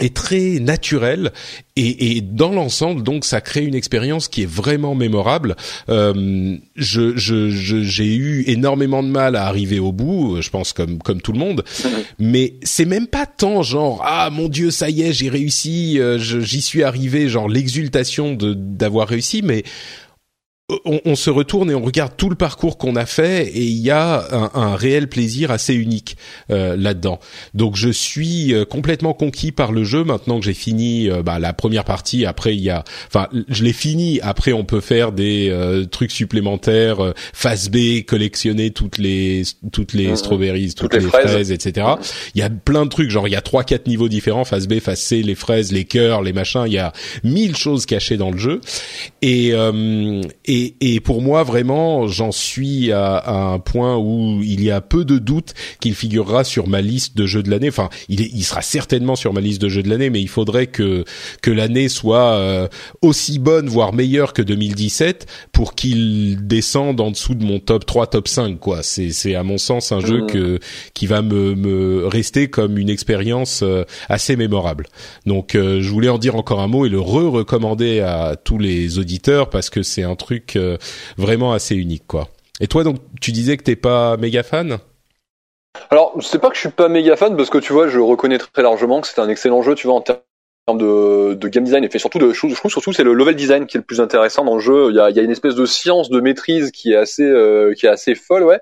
est 0.02 0.16
très 0.16 0.60
naturel 0.60 1.32
et, 1.76 2.18
et 2.18 2.22
dans 2.22 2.52
l'ensemble 2.52 3.04
donc 3.04 3.26
ça 3.26 3.42
crée 3.42 3.64
une 3.64 3.76
expérience 3.76 4.28
qui 4.28 4.44
est 4.44 4.50
vraiment 4.50 4.96
mémorable. 4.96 5.56
Euh, 5.90 6.58
je, 6.76 7.16
je, 7.16 7.50
j'ai 7.50 8.16
eu 8.16 8.44
énormément 8.48 9.04
de 9.04 9.08
mal 9.08 9.36
à 9.36 9.46
arriver 9.46 9.80
au 9.80 9.92
bout, 9.92 10.42
je 10.42 10.50
pense 10.50 10.74
comme 10.74 11.00
comme 11.00 11.22
tout 11.22 11.32
le 11.32 11.40
monde, 11.40 11.64
mais 12.20 12.56
c'est 12.64 12.86
même 12.86 13.08
pas 13.08 13.26
tant 13.26 13.62
genre 13.62 14.02
ah 14.06 14.30
mon 14.32 14.50
dieu 14.50 14.72
ça 14.72 14.90
y 14.90 15.04
est 15.04 15.14
j'ai 15.14 15.30
réussi, 15.30 16.00
euh, 16.00 16.18
j'y 16.18 16.62
suis 16.62 16.84
arrivé 16.84 17.30
genre 17.30 17.48
l'exultation 17.48 18.34
de 18.34 18.54
d'avoir 18.54 19.08
réussi, 19.08 19.42
mais 19.44 19.64
on, 20.70 21.02
on, 21.04 21.16
se 21.16 21.30
retourne 21.30 21.70
et 21.70 21.76
on 21.76 21.84
regarde 21.84 22.14
tout 22.16 22.30
le 22.30 22.36
parcours 22.36 22.78
qu'on 22.78 22.96
a 22.96 23.06
fait 23.06 23.48
et 23.48 23.64
il 23.64 23.80
y 23.80 23.92
a 23.92 24.26
un, 24.32 24.52
un 24.54 24.76
réel 24.76 25.10
plaisir 25.10 25.52
assez 25.52 25.74
unique 25.74 26.16
euh, 26.52 26.78
là-dedans. 26.78 27.20
Donc 27.54 27.76
je 27.76 27.90
suis 27.90 28.54
euh, 28.54 28.64
complètement 28.64 29.14
conquis 29.14 29.52
par 29.52 29.74
le 29.74 29.84
jeu 29.84 30.06
maintenant 30.06 30.40
que 30.40 30.46
j'ai 30.46 30.54
fini 30.54 31.10
euh, 31.10 31.22
bah, 31.22 31.38
la 31.38 31.52
première 31.52 31.84
partie. 31.84 32.26
Après 32.26 32.56
il 32.56 32.62
y 32.62 32.70
a, 32.70 32.86
enfin 33.08 33.28
je 33.50 33.64
l'ai 33.64 33.74
fini. 33.74 34.22
Après 34.22 34.54
on 34.54 34.64
peut 34.64 34.80
faire 34.80 35.12
des 35.12 35.54
trucs 35.92 36.12
supplémentaires, 36.12 37.14
phase 37.34 37.70
B, 37.70 38.04
collectionner 38.08 38.72
toutes 38.72 38.98
les 38.98 39.44
toutes 39.72 39.94
les 39.94 40.16
strawberries, 40.16 40.74
toutes, 40.76 40.94
les, 40.94 41.02
fraises, 41.02 41.52
etc. 41.52 41.88
Il 42.36 42.40
y 42.40 42.42
a 42.42 42.50
plein 42.50 42.86
de 42.86 42.90
trucs. 42.90 43.10
Genre 43.10 43.28
il 43.28 43.32
y 43.32 43.36
a 43.36 43.42
trois 43.42 43.64
quatre 43.64 43.88
niveaux 43.88 44.08
différents, 44.08 44.46
phase 44.46 44.68
B, 44.68 44.80
phase 44.80 45.00
C, 45.00 45.24
les 45.24 45.36
fraises, 45.36 45.74
les 45.74 45.84
cœurs, 45.84 46.22
les 46.22 46.34
machins. 46.34 46.64
Il 46.66 46.74
y 46.74 46.78
a 46.78 46.94
mille 47.24 47.58
choses 47.58 47.86
cachées 47.86 48.18
dans 48.18 48.32
le 48.32 48.38
jeu 48.38 48.62
et, 49.22 49.54
et 50.46 50.63
et, 50.82 51.00
pour 51.00 51.22
moi 51.22 51.44
vraiment, 51.44 52.08
j'en 52.08 52.32
suis 52.32 52.92
à, 52.92 53.54
un 53.54 53.60
point 53.60 53.98
où 53.98 54.42
il 54.44 54.64
y 54.64 54.72
a 54.72 54.82
peu 54.82 55.06
de 55.06 55.18
doute 55.18 55.54
qu'il 55.80 55.96
figurera 55.96 56.44
sur 56.44 56.68
ma 56.68 56.82
liste 56.82 57.18
de 57.18 57.26
jeux 57.26 57.44
de 57.44 57.50
l'année. 57.50 57.70
Enfin, 57.70 57.90
il, 58.10 58.22
est, 58.22 58.30
il 58.34 58.44
sera 58.44 58.62
certainement 58.62 59.16
sur 59.16 59.34
ma 59.34 59.42
liste 59.42 59.62
de 59.62 59.70
jeux 59.70 59.84
de 59.84 59.90
l'année, 59.90 60.10
mais 60.10 60.22
il 60.22 60.30
faudrait 60.30 60.68
que 60.68 61.04
que 61.42 61.52
l'année 61.52 61.90
soit 61.90 62.34
euh, 62.34 62.68
aussi 63.02 63.40
bonne, 63.40 63.68
voire 63.68 63.94
meilleure 63.94 64.34
que 64.34 64.42
2017, 64.42 65.26
pour 65.52 65.76
qu'il 65.76 66.48
descende 66.48 67.00
en 67.02 67.12
dessous 67.12 67.36
de 67.36 67.44
mon 67.44 67.60
top 67.60 67.86
3, 67.86 68.08
top 68.08 68.28
5. 68.28 68.60
Quoi, 68.60 68.84
c'est 68.84 69.12
c'est 69.12 69.36
à 69.36 69.44
mon 69.44 69.58
sens 69.58 69.92
un 69.92 70.00
jeu 70.00 70.22
mmh. 70.24 70.28
que 70.28 70.60
qui 70.94 71.08
va 71.08 71.22
me 71.22 71.56
me 71.56 72.08
rester 72.08 72.50
comme 72.50 72.78
une 72.78 72.90
expérience 72.90 73.62
euh, 73.64 73.84
assez 74.10 74.36
mémorable. 74.36 74.88
Donc, 75.26 75.56
euh, 75.56 75.82
je 75.82 75.90
voulais 75.90 76.10
en 76.10 76.18
dire 76.18 76.36
encore 76.36 76.60
un 76.60 76.68
mot 76.68 76.86
et 76.86 76.90
le 76.90 77.00
re-recommander 77.00 78.00
à 78.00 78.36
tous 78.36 78.58
les 78.58 79.00
auditeurs 79.00 79.50
parce 79.50 79.70
que 79.70 79.84
c'est 79.84 80.04
un 80.04 80.16
truc 80.16 80.43
euh, 80.56 80.78
vraiment 81.18 81.54
assez 81.54 81.76
unique, 81.76 82.06
quoi. 82.08 82.30
Et 82.60 82.68
toi, 82.68 82.84
donc, 82.84 82.98
tu 83.22 83.32
disais 83.32 83.58
que 83.58 83.64
t'es 83.64 83.76
pas 83.76 84.18
méga 84.18 84.44
fan? 84.44 84.80
Alors, 85.90 86.16
c'est 86.22 86.40
pas 86.40 86.50
que 86.50 86.56
je 86.56 86.62
suis 86.62 86.70
pas 86.70 86.88
méga 86.88 87.16
fan 87.16 87.36
parce 87.36 87.50
que 87.50 87.58
tu 87.58 87.74
vois, 87.74 87.88
je 87.88 88.00
reconnais 88.00 88.38
très 88.38 88.62
largement 88.62 89.02
que 89.02 89.08
c'est 89.08 89.20
un 89.20 89.30
excellent 89.30 89.64
jeu, 89.64 89.76
tu 89.76 89.88
vois, 89.88 89.96
en 89.96 90.02
termes 90.02 90.22
de, 90.68 91.48
game 91.48 91.64
design. 91.64 91.84
Et 91.84 91.90
fait 91.90 92.00
surtout 92.00 92.20
de 92.20 92.32
je 92.32 92.56
trouve 92.56 92.72
surtout 92.72 92.94
c'est 92.94 93.04
le 93.04 93.14
level 93.14 93.36
design 93.36 93.66
qui 93.66 93.78
est 93.78 93.80
le 93.80 93.86
plus 93.86 94.00
intéressant 94.00 94.46
dans 94.46 94.56
le 94.56 94.62
jeu. 94.62 94.90
Il 94.90 94.96
y 94.96 95.00
a, 95.00 95.22
une 95.22 95.32
espèce 95.32 95.56
de 95.56 95.66
science 95.66 96.10
de 96.10 96.22
maîtrise 96.22 96.72
qui 96.72 96.94
est 96.94 96.96
assez 96.96 97.24
euh, 97.24 97.74
qui 97.74 97.86
est 97.86 97.90
assez 97.90 98.16
folle 98.16 98.44
ouais. 98.44 98.60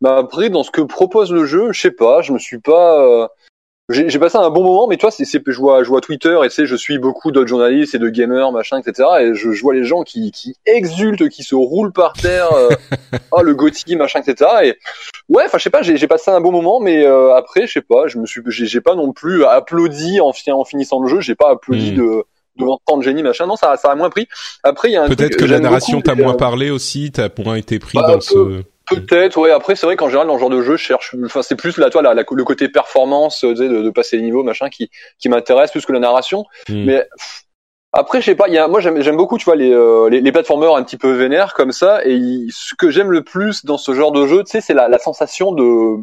Mais 0.00 0.10
après 0.10 0.48
dans 0.48 0.62
ce 0.62 0.70
que 0.70 0.80
propose 0.80 1.32
le 1.32 1.44
jeu 1.44 1.72
je 1.72 1.80
sais 1.80 1.90
pas 1.90 2.22
je 2.22 2.32
me 2.32 2.38
suis 2.38 2.58
pas 2.58 3.02
euh, 3.04 3.28
j'ai 3.90 4.18
passé 4.18 4.38
un 4.38 4.48
bon 4.48 4.64
moment, 4.64 4.86
mais 4.86 4.96
toi, 4.96 5.10
c'est, 5.10 5.26
je 5.26 5.58
vois, 5.58 5.84
je 5.84 5.88
vois 5.90 6.00
Twitter 6.00 6.38
et 6.42 6.48
tu 6.48 6.54
sais, 6.54 6.66
je 6.66 6.74
suis 6.74 6.98
beaucoup 6.98 7.32
d'autres 7.32 7.48
journalistes 7.48 7.94
et 7.94 7.98
de 7.98 8.08
gamers, 8.08 8.50
machin, 8.50 8.80
etc. 8.80 9.08
Et 9.20 9.34
je, 9.34 9.52
je 9.52 9.60
vois 9.60 9.74
les 9.74 9.84
gens 9.84 10.04
qui, 10.04 10.32
qui 10.32 10.56
exultent, 10.64 11.28
qui 11.28 11.42
se 11.42 11.54
roulent 11.54 11.92
par 11.92 12.14
terre, 12.14 12.50
euh, 12.54 12.70
oh 13.32 13.42
le 13.42 13.54
Gotti, 13.54 13.96
machin, 13.96 14.22
etc. 14.26 14.50
Et 14.64 14.78
ouais, 15.28 15.44
enfin, 15.44 15.58
je 15.58 15.64
sais 15.64 15.70
pas, 15.70 15.82
j'ai 15.82 16.08
passé 16.08 16.30
un 16.30 16.40
bon 16.40 16.50
moment, 16.50 16.80
mais 16.80 17.04
euh, 17.04 17.34
après, 17.34 17.66
je 17.66 17.72
sais 17.74 17.82
pas, 17.82 18.06
je 18.06 18.18
me 18.18 18.24
suis, 18.24 18.40
j'ai 18.48 18.80
pas 18.80 18.94
non 18.94 19.12
plus 19.12 19.44
applaudi 19.44 20.18
en, 20.18 20.32
en 20.52 20.64
finissant 20.64 21.02
le 21.02 21.08
jeu, 21.08 21.20
j'ai 21.20 21.34
pas 21.34 21.50
applaudi 21.50 21.92
hmm. 21.92 21.96
de 21.96 22.24
devant 22.56 22.78
tant 22.86 22.96
de 22.96 23.02
génie 23.02 23.24
machin 23.24 23.48
non 23.48 23.56
ça 23.56 23.76
ça 23.76 23.90
a 23.90 23.96
moins 23.96 24.10
pris 24.10 24.28
après 24.62 24.88
il 24.88 24.92
y 24.92 24.96
a 24.96 25.02
un 25.02 25.08
peut-être 25.08 25.34
que, 25.36 25.44
la 25.44 25.58
narration 25.58 26.00
t'a 26.00 26.14
moins 26.14 26.34
parlé 26.34 26.70
aussi 26.70 27.10
t'as 27.10 27.28
moins 27.44 27.56
été 27.56 27.80
pris 27.80 27.98
bah, 27.98 28.06
dans 28.06 28.20
ce 28.20 28.62
Peut-être, 28.86 29.38
ouais. 29.38 29.50
Après, 29.50 29.76
c'est 29.76 29.86
vrai 29.86 29.96
qu'en 29.96 30.08
général, 30.08 30.26
dans 30.26 30.34
ce 30.34 30.40
genre 30.40 30.50
de 30.50 30.62
jeu, 30.62 30.76
je 30.76 30.82
cherche. 30.82 31.14
Enfin, 31.24 31.42
c'est 31.42 31.56
plus 31.56 31.78
là, 31.78 31.90
toi, 31.90 32.02
la, 32.02 32.14
le 32.14 32.44
côté 32.44 32.68
performance, 32.68 33.38
tu 33.40 33.56
sais, 33.56 33.68
de, 33.68 33.82
de, 33.82 33.90
passer 33.90 34.16
les 34.16 34.22
niveaux, 34.22 34.42
machin, 34.42 34.68
qui 34.68 34.90
qui 35.18 35.28
m'intéresse 35.28 35.70
plus 35.70 35.86
que 35.86 35.92
la 35.92 36.00
narration. 36.00 36.44
Hmm. 36.68 36.84
Mais 36.84 37.08
Après, 37.92 38.20
je 38.20 38.26
sais 38.26 38.34
pas. 38.34 38.48
Y 38.48 38.58
a, 38.58 38.68
moi, 38.68 38.80
j'aime 38.80 39.16
beaucoup, 39.16 39.38
tu 39.38 39.44
vois, 39.44 39.56
les, 39.56 39.72
euh, 39.72 40.08
les, 40.10 40.20
les 40.20 40.32
plateformeurs 40.32 40.76
un 40.76 40.82
petit 40.82 40.98
peu 40.98 41.12
vénères 41.12 41.54
comme 41.54 41.72
ça. 41.72 42.04
Et 42.04 42.46
ce 42.50 42.74
que 42.74 42.90
j'aime 42.90 43.10
le 43.10 43.22
plus 43.22 43.64
dans 43.64 43.78
ce 43.78 43.94
genre 43.94 44.12
de 44.12 44.26
jeu, 44.26 44.42
tu 44.44 44.50
sais, 44.50 44.60
c'est 44.60 44.74
la, 44.74 44.88
la 44.88 44.98
sensation 44.98 45.52
de 45.52 46.02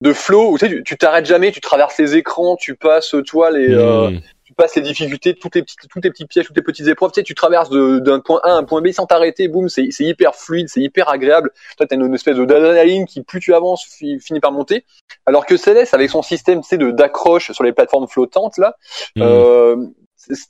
de 0.00 0.12
flow 0.12 0.50
où 0.50 0.58
tu 0.58 0.68
sais, 0.68 0.82
tu 0.82 0.96
t'arrêtes 0.96 1.26
jamais, 1.26 1.52
tu 1.52 1.60
traverses 1.60 1.96
les 1.98 2.16
écrans, 2.16 2.56
tu 2.56 2.74
passes, 2.74 3.14
toi, 3.24 3.52
les 3.52 3.72
euh, 3.72 4.10
hmm. 4.10 4.20
Tu 4.52 4.56
passes 4.56 4.76
les 4.76 4.82
difficultés, 4.82 5.34
toutes 5.34 5.54
les 5.54 5.62
petites, 5.62 5.88
toutes 5.88 6.04
les 6.04 6.10
petits 6.10 6.26
pièges, 6.26 6.46
toutes 6.46 6.56
les 6.56 6.62
petites 6.62 6.86
épreuves. 6.86 7.10
Tu 7.12 7.20
sais, 7.20 7.24
tu 7.24 7.34
traverses 7.34 7.70
d'un 7.70 8.20
point 8.20 8.40
A 8.42 8.50
à 8.50 8.54
un 8.54 8.64
point 8.64 8.82
B 8.82 8.90
sans 8.90 9.06
t'arrêter. 9.06 9.48
Boum, 9.48 9.68
c'est 9.68 9.88
c'est 9.90 10.04
hyper 10.04 10.34
fluide, 10.34 10.68
c'est 10.68 10.80
hyper 10.80 11.08
agréable. 11.08 11.50
Toi, 11.78 11.86
t'as 11.86 11.96
une, 11.96 12.04
une 12.04 12.14
espèce 12.14 12.36
d'adrénaline 12.36 13.06
qui, 13.06 13.22
plus 13.22 13.40
tu 13.40 13.54
avances, 13.54 13.84
finit 13.84 14.40
par 14.40 14.52
monter. 14.52 14.84
Alors 15.24 15.46
que 15.46 15.56
Céleste, 15.56 15.94
avec 15.94 16.10
son 16.10 16.22
système, 16.22 16.60
tu 16.60 16.68
sais, 16.68 16.78
de 16.78 16.90
d'accroche 16.90 17.52
sur 17.52 17.64
les 17.64 17.72
plateformes 17.72 18.08
flottantes 18.08 18.58
là. 18.58 18.76
Hmm. 19.16 19.22
Euh, 19.22 19.76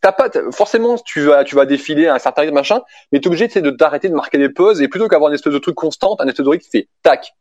t'as 0.00 0.12
pas 0.12 0.28
forcément 0.50 0.98
tu 0.98 1.22
vas 1.22 1.44
tu 1.44 1.54
vas 1.54 1.64
défiler 1.64 2.06
à 2.06 2.14
un 2.14 2.18
certain 2.18 2.42
rythme 2.42 2.56
machin 2.56 2.82
mais 3.10 3.20
t'es 3.20 3.28
obligé 3.28 3.48
de 3.48 3.70
t'arrêter 3.70 4.10
de 4.10 4.14
marquer 4.14 4.36
des 4.36 4.50
pauses 4.50 4.82
et 4.82 4.88
plutôt 4.88 5.08
qu'avoir 5.08 5.30
une 5.30 5.34
espèce 5.34 5.54
de 5.54 5.58
truc 5.58 5.74
constant 5.74 6.14
un 6.18 6.28
espèce 6.28 6.44
de 6.44 6.50
rythme 6.50 6.64
qui 6.64 6.70
fait 6.70 6.88
tac 7.02 7.32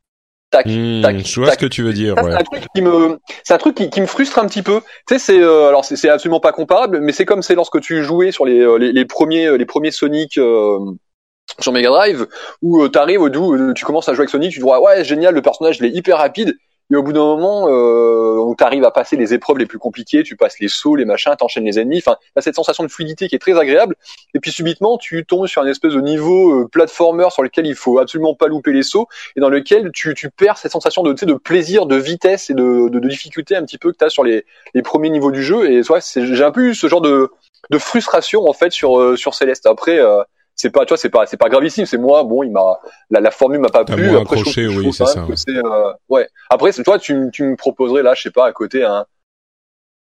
tac 0.52 0.66
hmm, 0.68 1.02
tac 1.02 1.26
je 1.26 1.40
vois 1.40 1.52
ce 1.52 1.58
que 1.58 1.66
tu 1.66 1.82
veux 1.82 1.94
dire 1.94 2.16
ouais. 2.18 2.32
c'est 2.32 2.38
un 2.38 2.44
truc 2.44 2.64
qui 2.76 2.82
me 2.82 3.20
c'est 3.44 3.54
un 3.54 3.58
truc 3.58 3.76
qui, 3.76 3.90
qui, 3.90 4.02
me 4.02 4.06
frustre 4.06 4.38
un 4.38 4.46
petit 4.46 4.62
peu. 4.62 4.82
Tu 5.08 5.16
sais 5.16 5.20
c'est 5.20 5.40
euh, 5.40 5.70
alors 5.70 5.86
c'est 5.86 6.10
absolument 6.10 6.40
pas 6.40 6.52
comparable 6.52 7.00
mais 7.02 7.14
c'est 7.14 7.26
comme 7.26 7.42
c'est 7.42 7.56
lorsque 7.56 7.80
tu 7.82 8.04
jouais 8.04 8.32
sur 8.32 8.46
les 8.46 8.60
euh, 8.60 8.78
les, 8.78 8.92
les 8.92 9.06
premiers 9.06 9.48
euh, 9.48 9.58
les 9.58 9.66
premiers 9.66 9.92
Sonic 9.92 10.38
euh, 10.38 10.78
sur 11.60 11.72
Mega 11.72 11.90
Drive 11.90 12.28
où 12.62 12.88
tu 12.88 13.00
arrives 13.00 13.22
tu 13.76 13.86
commences 13.86 14.10
à 14.10 14.14
jouer 14.14 14.22
avec 14.22 14.30
Sonic 14.30 14.52
tu 14.52 14.60
te 14.60 14.66
dis 14.66 14.70
ouais 14.70 15.04
génial 15.04 15.34
le 15.34 15.42
personnage 15.42 15.78
il 15.80 15.86
est 15.86 15.92
hyper 15.92 16.18
rapide 16.18 16.56
et 16.92 16.96
au 16.96 17.04
bout 17.04 17.14
d'un 17.14 17.22
moment, 17.22 17.68
euh, 17.70 18.54
tu 18.58 18.64
arrives 18.64 18.84
à 18.84 18.92
passer 18.92 19.16
les 19.16 19.34
épreuves 19.34 19.58
les 19.58 19.66
plus 19.66 19.80
compliquées, 19.80 20.24
tu 20.24 20.36
passes 20.36 20.60
les 20.60 20.68
sauts, 20.68 20.96
les 20.96 21.06
machins, 21.06 21.34
t'enchaînes 21.38 21.64
les 21.64 21.80
ennemis. 21.80 22.00
Enfin, 22.00 22.18
t'as 22.36 22.42
cette 22.42 22.56
sensation 22.56 22.84
de 22.84 22.90
fluidité 22.90 23.28
qui 23.30 23.36
est 23.36 23.40
très 23.40 23.58
agréable. 23.58 23.96
Et 24.34 24.40
puis 24.40 24.52
subitement, 24.52 24.98
tu 24.98 25.26
tombes 25.26 25.48
sur 25.48 25.62
un 25.62 25.68
espèce 25.68 25.94
de 25.94 26.02
niveau 26.02 26.62
euh, 26.62 26.68
platformer 26.68 27.28
sur 27.32 27.44
lequel 27.44 27.66
il 27.66 27.76
faut 27.76 27.98
absolument 28.00 28.36
pas 28.36 28.48
louper 28.48 28.74
les 28.74 28.84
sauts 28.84 29.08
et 29.38 29.40
dans 29.40 29.50
lequel 29.50 29.92
tu, 29.94 30.14
tu 30.14 30.30
perds 30.30 30.58
cette 30.58 30.74
sensation 30.74 31.02
de, 31.02 31.14
de 31.14 31.34
plaisir, 31.34 31.86
de 31.86 31.96
vitesse 31.96 32.50
et 32.50 32.54
de, 32.54 32.90
de, 32.90 33.00
de 33.00 33.08
difficulté 33.08 33.56
un 33.56 33.64
petit 33.64 33.78
peu 33.78 33.92
que 33.92 33.98
t'as 33.98 34.10
sur 34.10 34.26
les, 34.26 34.46
les 34.74 34.82
premiers 34.82 35.10
niveaux 35.10 35.32
du 35.32 35.44
jeu. 35.44 35.72
Et 35.72 35.82
ouais, 35.90 36.00
j'ai 36.04 36.44
un 36.44 36.52
peu 36.52 36.66
eu 36.68 36.76
ce 36.76 36.88
genre 36.88 37.02
de, 37.02 37.30
de 37.70 37.78
frustration 37.78 38.48
en 38.48 38.54
fait 38.54 38.72
sur 38.72 39.00
euh, 39.00 39.16
sur 39.16 39.34
Céleste. 39.34 39.66
Après. 39.66 40.00
C'est 40.56 40.70
pas, 40.70 40.86
tu 40.86 40.90
vois, 40.90 40.98
c'est 40.98 41.10
pas, 41.10 41.26
c'est 41.26 41.38
pas 41.38 41.50
gravissime. 41.50 41.86
C'est 41.86 41.98
moi, 41.98 42.24
bon, 42.24 42.44
il 42.44 42.52
m'a, 42.52 42.80
la, 43.10 43.20
la 43.20 43.32
formule 43.32 43.60
m'a 43.60 43.70
pas 43.70 43.86
plu. 43.86 44.10
Après, 44.10 44.22
accroché, 44.22 44.70
je 44.70 44.80
oui, 44.80 44.94
c'est 44.94 45.06
ça. 45.06 45.26
Euh, 45.50 45.94
ouais. 46.10 46.28
Après, 46.50 46.72
toi, 46.72 47.00
tu, 47.00 47.30
tu 47.34 47.44
me 47.44 47.56
proposerais 47.56 48.04
là, 48.04 48.14
je 48.14 48.22
sais 48.22 48.32
pas, 48.32 48.46
à 48.46 48.52
côté 48.52 48.84
un, 48.84 49.06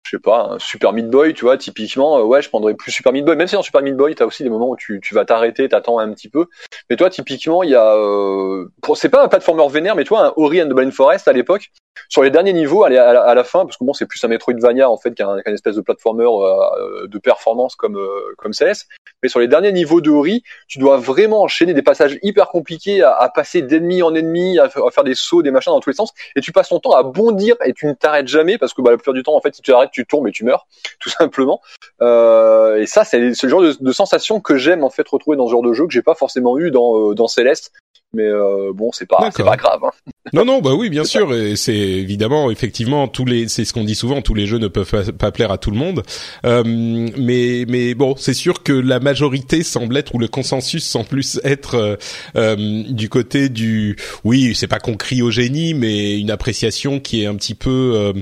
je 0.05 0.11
sais 0.11 0.21
pas, 0.21 0.51
un 0.53 0.59
Super 0.61 0.93
Meat 0.93 1.11
Boy, 1.11 1.35
tu 1.35 1.45
vois, 1.45 1.59
typiquement, 1.59 2.19
euh, 2.19 2.23
ouais, 2.23 2.41
je 2.43 2.49
prendrais 2.49 2.75
plus 2.75 2.93
Super 2.93 3.13
Meat 3.13 3.25
Boy. 3.25 3.35
Même 3.35 3.49
si 3.49 3.57
dans 3.57 3.63
Super 3.63 3.83
Meat 3.83 3.97
Boy, 3.97 4.15
t'as 4.15 4.25
aussi 4.25 4.45
des 4.45 4.51
moments 4.51 4.69
où 4.69 4.77
tu, 4.77 5.01
tu 5.03 5.15
vas 5.15 5.25
t'arrêter, 5.25 5.69
t'attends 5.69 5.99
un 5.99 6.13
petit 6.13 6.29
peu. 6.29 6.47
Mais 6.89 6.97
toi, 6.97 7.11
typiquement, 7.11 7.65
il 7.65 7.71
y 7.71 7.75
a, 7.75 7.95
euh, 7.97 8.67
c'est 8.95 9.09
pas 9.09 9.25
un 9.25 9.29
platformer 9.29 9.67
vénère, 9.69 9.97
mais 9.97 10.05
toi, 10.05 10.27
un 10.27 10.33
Ori 10.37 10.63
and 10.63 10.69
the 10.69 10.75
Blind 10.75 10.93
Forest 10.93 11.27
à 11.27 11.33
l'époque, 11.33 11.73
sur 12.09 12.23
les 12.23 12.31
derniers 12.31 12.53
niveaux, 12.53 12.85
à 12.85 12.91
la, 12.91 13.23
à 13.23 13.35
la 13.35 13.45
fin, 13.45 13.65
parce 13.65 13.77
que 13.77 13.85
bon, 13.85 13.93
c'est 13.93 14.07
plus 14.07 14.23
un 14.25 14.29
Metroidvania 14.29 14.91
en 14.91 14.97
fait 14.97 15.15
qu'un 15.15 15.41
qu 15.43 15.51
espèce 15.51 15.77
de 15.77 15.81
platformer 15.81 16.25
euh, 16.25 17.07
de 17.07 17.19
performance 17.19 17.77
comme 17.77 17.97
euh, 17.97 18.35
comme 18.39 18.53
CS. 18.53 18.87
Mais 19.23 19.29
sur 19.29 19.41
les 19.41 19.49
derniers 19.49 19.73
niveaux 19.73 20.01
de 20.01 20.11
Ori, 20.11 20.43
tu 20.69 20.79
dois 20.79 20.99
vraiment 20.99 21.43
enchaîner 21.43 21.75
des 21.75 21.83
passages 21.83 22.19
hyper 22.23 22.49
compliqués, 22.49 23.03
à, 23.03 23.31
passer 23.35 23.63
d'ennemi 23.63 24.03
en 24.03 24.15
ennemi, 24.15 24.59
à, 24.59 24.65
à, 24.65 24.91
faire 24.91 25.05
des 25.05 25.15
sauts, 25.15 25.43
des 25.43 25.51
machins 25.51 25.73
dans 25.73 25.81
tous 25.81 25.91
les 25.91 25.97
sens, 25.97 26.13
et 26.35 26.41
tu 26.41 26.53
passes 26.53 26.69
ton 26.69 26.81
temps 26.81 26.93
à 26.93 27.03
bondir 27.03 27.57
et 27.65 27.73
tu 27.73 27.87
ne 27.87 27.93
t'arrêtes 27.93 28.29
jamais 28.29 28.59
parce 28.59 28.75
que 28.75 28.83
bah, 28.83 28.91
la 28.91 28.97
plupart 28.97 29.15
du 29.15 29.23
temps, 29.23 29.35
en 29.35 29.41
fait, 29.41 29.55
si 29.55 29.63
tu 29.63 29.73
t'arrêtes, 29.73 29.91
tu 29.91 30.07
tombes 30.07 30.29
et 30.29 30.33
tu 30.33 30.45
meurs, 30.45 30.67
tout 31.01 31.11
simplement. 31.11 31.61
Euh, 32.03 32.77
et 32.77 32.87
ça, 32.87 33.05
c'est 33.05 33.19
le 33.19 33.49
genre 33.49 33.63
de, 33.63 33.75
de 33.79 33.93
sensation 33.93 34.41
que 34.41 34.57
j'aime 34.57 34.85
en 34.85 34.91
fait 34.91 35.07
retrouver 35.09 35.37
dans 35.37 35.47
ce 35.47 35.53
genre 35.53 35.63
de 35.63 35.73
jeu 35.73 35.87
que 35.87 35.93
j'ai 35.93 36.03
pas 36.03 36.15
forcément 36.15 36.59
eu 36.59 36.71
dans 36.71 37.11
euh, 37.11 37.15
dans 37.15 37.29
Céleste 37.29 37.73
mais 38.17 38.25
euh, 38.25 38.73
bon 38.75 38.91
c'est 38.93 39.07
pas 39.07 39.31
c'est 39.35 39.45
pas 39.45 39.57
grave 39.57 39.81
hein. 39.85 39.91
non 40.33 40.45
non 40.45 40.61
bah 40.61 40.73
oui 40.75 40.89
bien 40.89 41.05
sûr 41.05 41.35
et 41.35 41.55
c'est 41.57 41.77
évidemment 41.77 42.51
effectivement 42.51 43.09
tous 43.09 43.27
les 43.27 43.49
c'est 43.49 43.65
ce 43.65 43.73
qu'on 43.73 43.85
dit 43.85 43.95
souvent 43.95 44.23
tous 44.23 44.35
les 44.35 44.47
jeux 44.47 44.59
ne 44.59 44.69
peuvent 44.69 45.13
pas, 45.13 45.31
plaire 45.31 45.53
à 45.53 45.59
tout 45.59 45.71
le 45.71 45.77
monde 45.77 46.03
euh, 46.47 46.63
mais 46.65 47.65
mais 47.69 47.95
bon 47.95 48.15
c'est 48.17 48.35
sûr 48.35 48.63
que 48.63 48.73
la 48.73 49.01
majorité 49.01 49.63
semble 49.63 49.97
être 49.97 50.15
ou 50.15 50.19
le 50.19 50.29
consensus 50.29 50.85
semble 50.85 51.07
plus 51.07 51.41
être 51.45 51.99
euh, 52.37 52.57
du 52.89 53.09
côté 53.09 53.49
du 53.49 53.97
oui 54.25 54.55
c'est 54.55 54.67
pas 54.67 54.79
qu'on 54.79 54.97
crie 54.97 55.23
au 55.23 55.31
génie 55.31 55.75
mais 55.75 56.19
une 56.19 56.31
appréciation 56.31 57.01
qui 57.01 57.23
est 57.23 57.27
un 57.27 57.35
petit 57.35 57.55
peu 57.55 57.93
euh, 57.95 58.13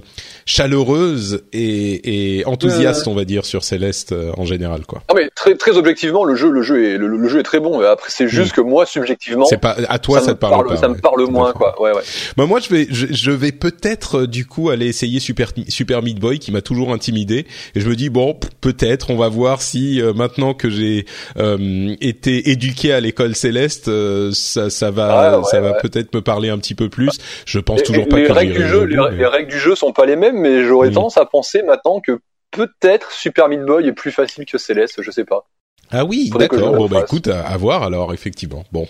chaleureuse 0.47 1.45
et, 1.53 2.39
et 2.39 2.47
enthousiaste 2.47 3.07
on 3.07 3.15
va 3.15 3.25
dire 3.25 3.45
sur 3.45 3.65
Céleste 3.65 4.13
euh, 4.13 4.33
en 4.37 4.45
général 4.45 4.87
quoi 4.87 5.03
ah 5.09 5.15
mais 5.15 5.31
très 5.35 5.55
très 5.57 5.77
objectivement 5.77 6.25
le 6.25 6.35
jeu 6.35 6.51
le 6.51 6.63
jeu 6.63 6.85
est 6.85 6.99
le, 6.99 7.29
jeu 7.29 7.41
est 7.41 7.45
très 7.45 7.61
bon 7.61 7.81
après 7.81 8.11
c'est 8.11 8.29
juste 8.29 8.53
mm. 8.53 8.57
que 8.57 8.61
moi 8.61 8.87
subjectivement 8.87 9.47
c'est 9.47 9.61
pas 9.61 9.77
à 9.89 9.99
toi 9.99 10.21
ça, 10.21 10.35
te 10.35 10.39
parle, 10.39 10.67
pas. 10.67 10.77
Ça 10.77 10.89
me 10.89 10.97
parle 10.97 11.25
moins 11.29 11.53
quoi. 11.53 11.81
Ouais 11.81 11.93
ouais. 11.93 12.03
Bah 12.37 12.47
moi 12.47 12.61
je 12.61 12.69
vais 12.69 12.87
je, 12.91 13.07
je 13.11 13.31
vais 13.31 13.53
peut-être 13.53 14.21
euh, 14.21 14.27
du 14.27 14.47
coup 14.47 14.71
aller 14.71 14.87
essayer 14.87 15.21
Super 15.21 15.53
Super 15.69 16.03
Meat 16.03 16.19
Boy 16.19 16.39
qui 16.39 16.53
m'a 16.53 16.63
toujours 16.63 16.93
intimidé 16.93 17.47
et 17.75 17.81
je 17.81 17.89
me 17.89 17.97
dis 17.97 18.11
bon 18.11 18.39
peut-être 18.61 19.11
on 19.11 19.17
va 19.17 19.29
voir 19.29 19.63
si 19.63 20.01
euh, 20.01 20.13
maintenant 20.13 20.55
que 20.55 20.71
j'ai 20.71 21.07
euh, 21.37 21.95
été 22.01 22.51
éduqué 22.51 22.93
à 22.93 23.01
l'école 23.01 23.35
céleste 23.35 23.91
ça 24.33 24.71
ça 24.71 24.91
va 24.91 25.43
ça 25.45 25.61
va 25.61 25.75
peut-être 25.75 26.15
me 26.15 26.21
parler 26.21 26.51
un 26.51 26.59
petit 26.59 26.75
peu 26.75 26.89
plus. 26.89 27.11
Je 27.47 27.59
pense 27.59 27.83
toujours 27.83 28.09
pas 28.09 28.19
les 28.19 28.27
que 28.27 28.33
règles 28.33 28.55
du 28.55 28.69
jeu 28.69 28.85
les, 28.85 29.27
règles 29.27 29.51
du 29.51 29.59
jeu 29.59 29.75
sont 29.75 29.93
pas 29.93 30.07
les 30.07 30.17
mêmes 30.17 30.39
mais 30.39 30.65
j'aurais 30.65 30.91
tendance 30.91 31.17
à 31.17 31.27
penser 31.27 31.63
maintenant 31.63 32.01
que 32.01 32.21
peut-être 32.55 33.13
Super 33.13 33.49
Meat 33.49 33.63
Boy 33.63 33.87
est 33.87 33.93
plus 33.93 34.13
facile 34.13 34.47
que 34.47 34.59
Céleste, 34.59 35.03
je 35.03 35.11
sais 35.11 35.25
pas. 35.25 35.45
Ah 35.91 36.05
oui, 36.05 36.31
d'accord. 36.37 36.75
Bon 36.75 36.87
bah 36.87 37.03
écoute, 37.03 37.29
à, 37.29 37.43
à, 37.43 37.57
voir 37.57 37.83
alors 37.83 38.15
effectivement. 38.15 38.65
Bon, 38.73 38.87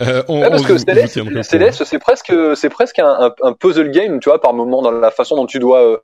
euh, 0.00 0.22
on, 0.28 0.40
parce 0.40 0.64
que 0.64 0.78
Céleste, 1.42 1.84
c'est 1.84 1.98
presque, 1.98 2.32
c'est 2.54 2.68
presque 2.68 2.98
un, 2.98 3.32
un, 3.42 3.52
puzzle 3.52 3.90
game, 3.90 4.20
tu 4.20 4.28
vois, 4.28 4.40
par 4.40 4.54
moment 4.54 4.82
dans 4.82 4.90
la 4.90 5.10
façon 5.10 5.36
dont 5.36 5.46
tu 5.46 5.58
dois 5.58 5.82
euh, 5.82 5.96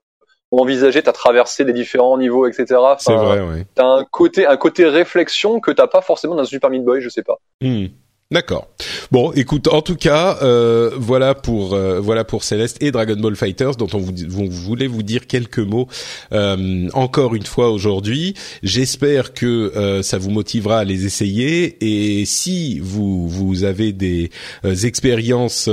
envisager 0.51 1.03
ta 1.03 1.13
traversée 1.13 1.65
des 1.65 1.73
différents 1.73 2.19
niveaux, 2.19 2.47
etc. 2.47 2.81
c'est 2.99 3.15
vrai, 3.15 3.41
oui. 3.41 3.65
T'as 3.75 3.87
un 3.87 4.05
côté, 4.05 4.47
un 4.47 4.57
côté 4.57 4.87
réflexion 4.87 5.61
que 5.61 5.71
t'as 5.71 5.87
pas 5.87 6.01
forcément 6.01 6.35
dans 6.35 6.45
Super 6.45 6.71
Meat 6.71 6.85
Boy, 6.85 7.01
je 7.01 7.09
sais 7.09 7.23
pas. 7.23 7.39
Hmm. 7.61 7.87
D'accord. 8.31 8.69
Bon, 9.13 9.33
écoute, 9.33 9.69
en 9.69 9.83
tout 9.83 9.97
cas, 9.97 10.39
euh, 10.43 10.91
voilà 10.97 11.35
pour 11.35 11.75
euh, 11.75 12.01
voilà 12.01 12.25
pour 12.25 12.43
Céleste 12.43 12.79
et 12.83 12.91
Dragon 12.91 13.17
Ball 13.17 13.37
Fighters, 13.37 13.77
dont 13.77 13.89
on 13.93 13.99
vous, 13.99 14.13
voulait 14.49 14.87
vous 14.87 15.03
dire 15.03 15.27
quelques 15.27 15.59
mots 15.59 15.89
euh, 16.33 16.89
encore 16.95 17.35
une 17.35 17.45
fois 17.45 17.71
aujourd'hui. 17.71 18.35
J'espère 18.63 19.35
que 19.35 19.47
euh, 19.77 20.03
ça 20.03 20.17
vous 20.17 20.31
motivera 20.31 20.79
à 20.79 20.85
les 20.85 21.05
essayer 21.05 21.77
et 21.85 22.25
si 22.25 22.81
vous 22.81 23.29
vous 23.29 23.65
avez 23.65 23.93
des 23.93 24.31
expériences 24.85 25.69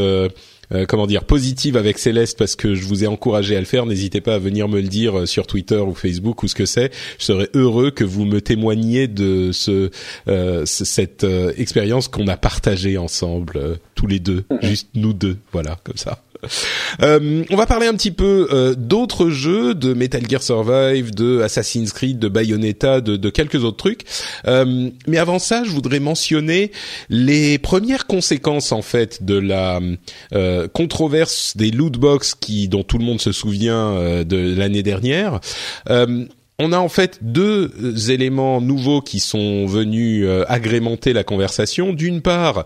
euh, 0.74 0.86
comment 0.86 1.08
dire 1.08 1.24
positive 1.24 1.78
avec 1.78 1.98
Céleste 1.98 2.38
parce 2.38 2.56
que 2.56 2.76
je 2.76 2.86
vous 2.86 3.04
ai 3.04 3.08
encouragé 3.08 3.56
à 3.56 3.60
le 3.60 3.66
faire. 3.66 3.86
N'hésitez 3.86 4.22
pas 4.22 4.36
à 4.36 4.40
venir 4.40 4.68
me 4.68 4.82
le 4.82 4.88
dire 4.88 5.20
euh, 5.20 5.26
sur 5.26 5.48
Twitter 5.48 5.78
ou 5.78 5.94
Facebook 5.94 6.44
ou 6.44 6.48
ce 6.48 6.56
que 6.56 6.66
c'est. 6.66 6.92
Je 7.20 7.26
serais 7.26 7.50
heureux 7.54 7.92
que 7.92 8.04
vous 8.04 8.26
me 8.26 8.42
témoigniez 8.42 9.08
de 9.08 9.52
ce 9.52 9.90
euh, 10.28 10.66
cette 10.66 11.26
expérience 11.58 12.08
qu'on 12.08 12.28
a 12.28 12.38
partagée 12.38 12.98
ensemble 12.98 13.80
tous 13.96 14.08
les 14.08 14.20
deux, 14.20 14.46
mhm. 14.50 14.60
juste 14.64 14.90
nous 14.96 15.14
deux, 15.14 15.38
voilà 15.52 15.78
comme 15.84 15.98
ça. 15.98 16.20
Euh, 17.02 17.44
on 17.50 17.56
va 17.56 17.66
parler 17.66 17.88
un 17.88 17.94
petit 17.94 18.12
peu 18.12 18.48
euh, 18.52 18.76
d'autres 18.76 19.30
jeux, 19.30 19.74
de 19.74 19.94
Metal 19.94 20.22
Gear 20.30 20.44
Survive, 20.44 21.16
de 21.16 21.42
Assassin's 21.42 21.94
Creed, 21.94 22.20
de 22.20 22.28
Bayonetta, 22.28 23.02
de, 23.02 23.30
quelques 23.30 23.64
autres 23.64 23.78
trucs. 23.78 24.04
Euh, 24.46 24.90
mais 25.08 25.18
avant 25.18 25.40
ça, 25.40 25.64
je 25.64 25.72
voudrais 25.72 26.00
mentionner 26.00 26.72
les 27.10 27.58
premières 27.58 28.08
conséquences 28.08 28.72
en 28.72 28.82
fait 28.82 29.24
de 29.24 29.36
la 29.36 29.80
controverse 30.74 31.56
des 31.56 31.72
loot 31.72 31.98
box 31.98 32.36
qui, 32.36 32.68
dont 32.68 32.84
tout 32.84 32.98
le 32.98 33.06
monde 33.06 33.22
se 33.22 33.32
souvient 33.32 34.24
de 34.24 34.56
l'année 34.56 34.84
dernière 34.84 35.40
on 36.60 36.74
a 36.74 36.78
en 36.78 36.90
fait 36.90 37.18
deux 37.22 37.72
éléments 38.12 38.62
nouveaux 38.62 39.02
qui 39.02 39.20
sont 39.20 39.66
venus 39.66 40.28
agrémenter 40.48 41.14
la 41.14 41.24
conversation. 41.24 41.92
D'une 41.94 42.22
part, 42.22 42.66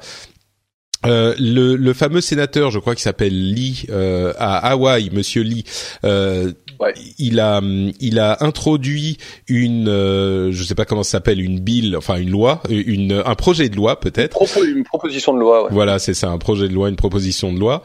euh, 1.06 1.36
le, 1.40 1.76
le, 1.76 1.94
fameux 1.94 2.22
sénateur, 2.22 2.72
je 2.72 2.80
crois 2.80 2.96
qu'il 2.96 3.04
s'appelle 3.04 3.54
Lee 3.54 3.86
euh, 3.90 4.34
à 4.38 4.72
Hawaï, 4.72 5.10
Monsieur 5.12 5.44
Lee, 5.44 5.64
euh, 6.04 6.52
ouais. 6.80 6.94
il 7.18 7.40
a 7.40 7.62
il 8.00 8.20
a 8.20 8.38
introduit 8.42 9.18
une, 9.48 9.88
euh, 9.88 10.52
je 10.52 10.64
sais 10.64 10.76
pas 10.76 10.86
comment 10.86 11.04
ça 11.04 11.12
s'appelle, 11.12 11.42
une 11.42 11.60
bill, 11.60 11.96
enfin 11.98 12.18
une 12.18 12.32
loi, 12.32 12.62
une 12.70 13.24
un 13.26 13.36
projet 13.36 13.70
de 13.70 13.76
loi 13.76 14.00
peut-être. 14.00 14.38
Une, 14.64 14.84
proposition 14.84 15.34
de 15.34 15.40
loi. 15.40 15.64
Ouais. 15.64 15.70
Voilà, 15.72 16.00
c'est 16.00 16.14
ça, 16.14 16.30
un 16.30 16.38
projet 16.38 16.68
de 16.68 16.74
loi, 16.74 16.90
une 16.90 16.96
proposition 16.96 17.54
de 17.54 17.60
loi 17.60 17.84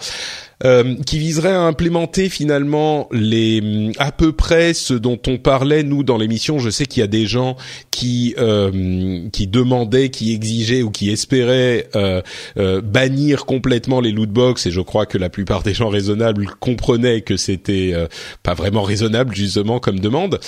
euh, 0.65 0.97
qui 1.07 1.19
viserait 1.19 1.53
à 1.53 1.63
implémenter 1.63 2.29
finalement 2.29 3.09
les 3.13 3.93
à 3.99 4.13
peu 4.13 4.33
près 4.33 4.75
ce 4.75 4.95
dont 4.95 5.19
on 5.27 5.39
parlait 5.39 5.83
nous 5.83 6.03
dans 6.03 6.19
l'émission. 6.19 6.59
Je 6.59 6.71
sais 6.71 6.87
qu'il 6.87 7.01
y 7.01 7.05
a 7.05 7.09
des 7.09 7.27
gens 7.27 7.57
qui 7.91 8.35
euh, 8.39 9.29
qui 9.33 9.47
demandaient, 9.47 10.11
qui 10.11 10.35
exigeaient 10.35 10.83
ou 10.83 10.91
qui 10.91 11.11
espéraient 11.11 11.89
euh, 11.97 12.21
euh 12.59 12.81
bannir 12.81 13.47
complètement 13.47 14.01
les 14.01 14.13
loot 14.13 14.31
box 14.31 14.67
et 14.67 14.71
je 14.71 14.81
crois 14.81 15.07
que 15.07 15.19
la 15.19 15.31
plupart 15.31 15.63
des 15.63 15.75
gens 15.75 15.89
raisonnables 15.89 16.47
comprenaient 16.61 17.23
que 17.23 17.37
c'était 17.37 17.93
euh, 17.95 18.07
pas 18.43 18.55
vraiment 18.55 18.83
raisonnable 18.83 19.35
justement 19.35 19.81
comme 19.81 20.01
demande. 20.01 20.41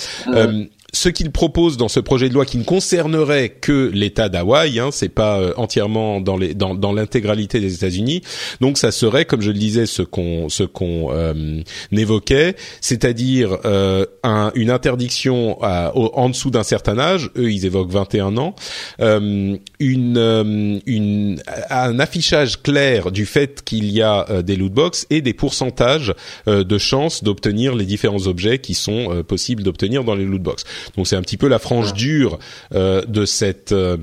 Ce 0.93 1.09
qu'il 1.09 1.31
propose 1.31 1.77
dans 1.77 1.87
ce 1.87 1.99
projet 1.99 2.29
de 2.29 2.35
loi 2.35 2.45
qui 2.45 2.57
ne 2.57 2.63
concernerait 2.63 3.49
que 3.49 3.89
l'État 3.93 4.29
d'Hawaï, 4.29 4.79
hein, 4.79 4.89
c'est 4.91 5.09
pas 5.09 5.39
euh, 5.39 5.53
entièrement 5.57 6.21
dans 6.21 6.37
les 6.37 6.53
dans, 6.53 6.75
dans 6.75 6.93
l'intégralité 6.93 7.59
des 7.59 7.73
États-Unis. 7.73 8.21
Donc 8.61 8.77
ça 8.77 8.91
serait, 8.91 9.25
comme 9.25 9.41
je 9.41 9.49
le 9.49 9.57
disais, 9.57 9.87
ce 9.87 10.03
qu'on 10.03 10.49
ce 10.49 10.63
qu'on 10.63 11.11
euh, 11.11 11.61
évoquait, 11.91 12.55
c'est-à-dire 12.79 13.57
euh, 13.65 14.05
un, 14.23 14.51
une 14.53 14.69
interdiction 14.69 15.57
à, 15.63 15.91
en 15.95 16.29
dessous 16.29 16.51
d'un 16.51 16.63
certain 16.63 16.99
âge. 16.99 17.31
Eux, 17.37 17.51
ils 17.51 17.65
évoquent 17.65 17.91
21 17.91 18.37
ans. 18.37 18.55
Euh, 19.01 19.57
une, 19.79 20.17
euh, 20.17 20.79
une 20.85 21.41
un 21.71 21.99
affichage 21.99 22.61
clair 22.61 23.11
du 23.11 23.25
fait 23.25 23.63
qu'il 23.63 23.91
y 23.91 24.01
a 24.01 24.43
des 24.43 24.55
lootbox 24.55 25.07
et 25.09 25.21
des 25.21 25.33
pourcentages 25.33 26.13
de 26.45 26.77
chances 26.77 27.23
d'obtenir 27.23 27.75
les 27.75 27.85
différents 27.85 28.27
objets 28.27 28.59
qui 28.59 28.75
sont 28.75 29.23
possibles 29.27 29.63
d'obtenir 29.63 30.03
dans 30.03 30.15
les 30.15 30.25
lootbox. 30.25 30.63
Donc 30.95 31.07
c'est 31.07 31.15
un 31.15 31.21
petit 31.21 31.37
peu 31.37 31.47
la 31.47 31.59
frange 31.59 31.93
dure 31.93 32.39
euh, 32.73 33.03
de 33.05 33.25
cette 33.25 33.71
euh, 33.71 33.97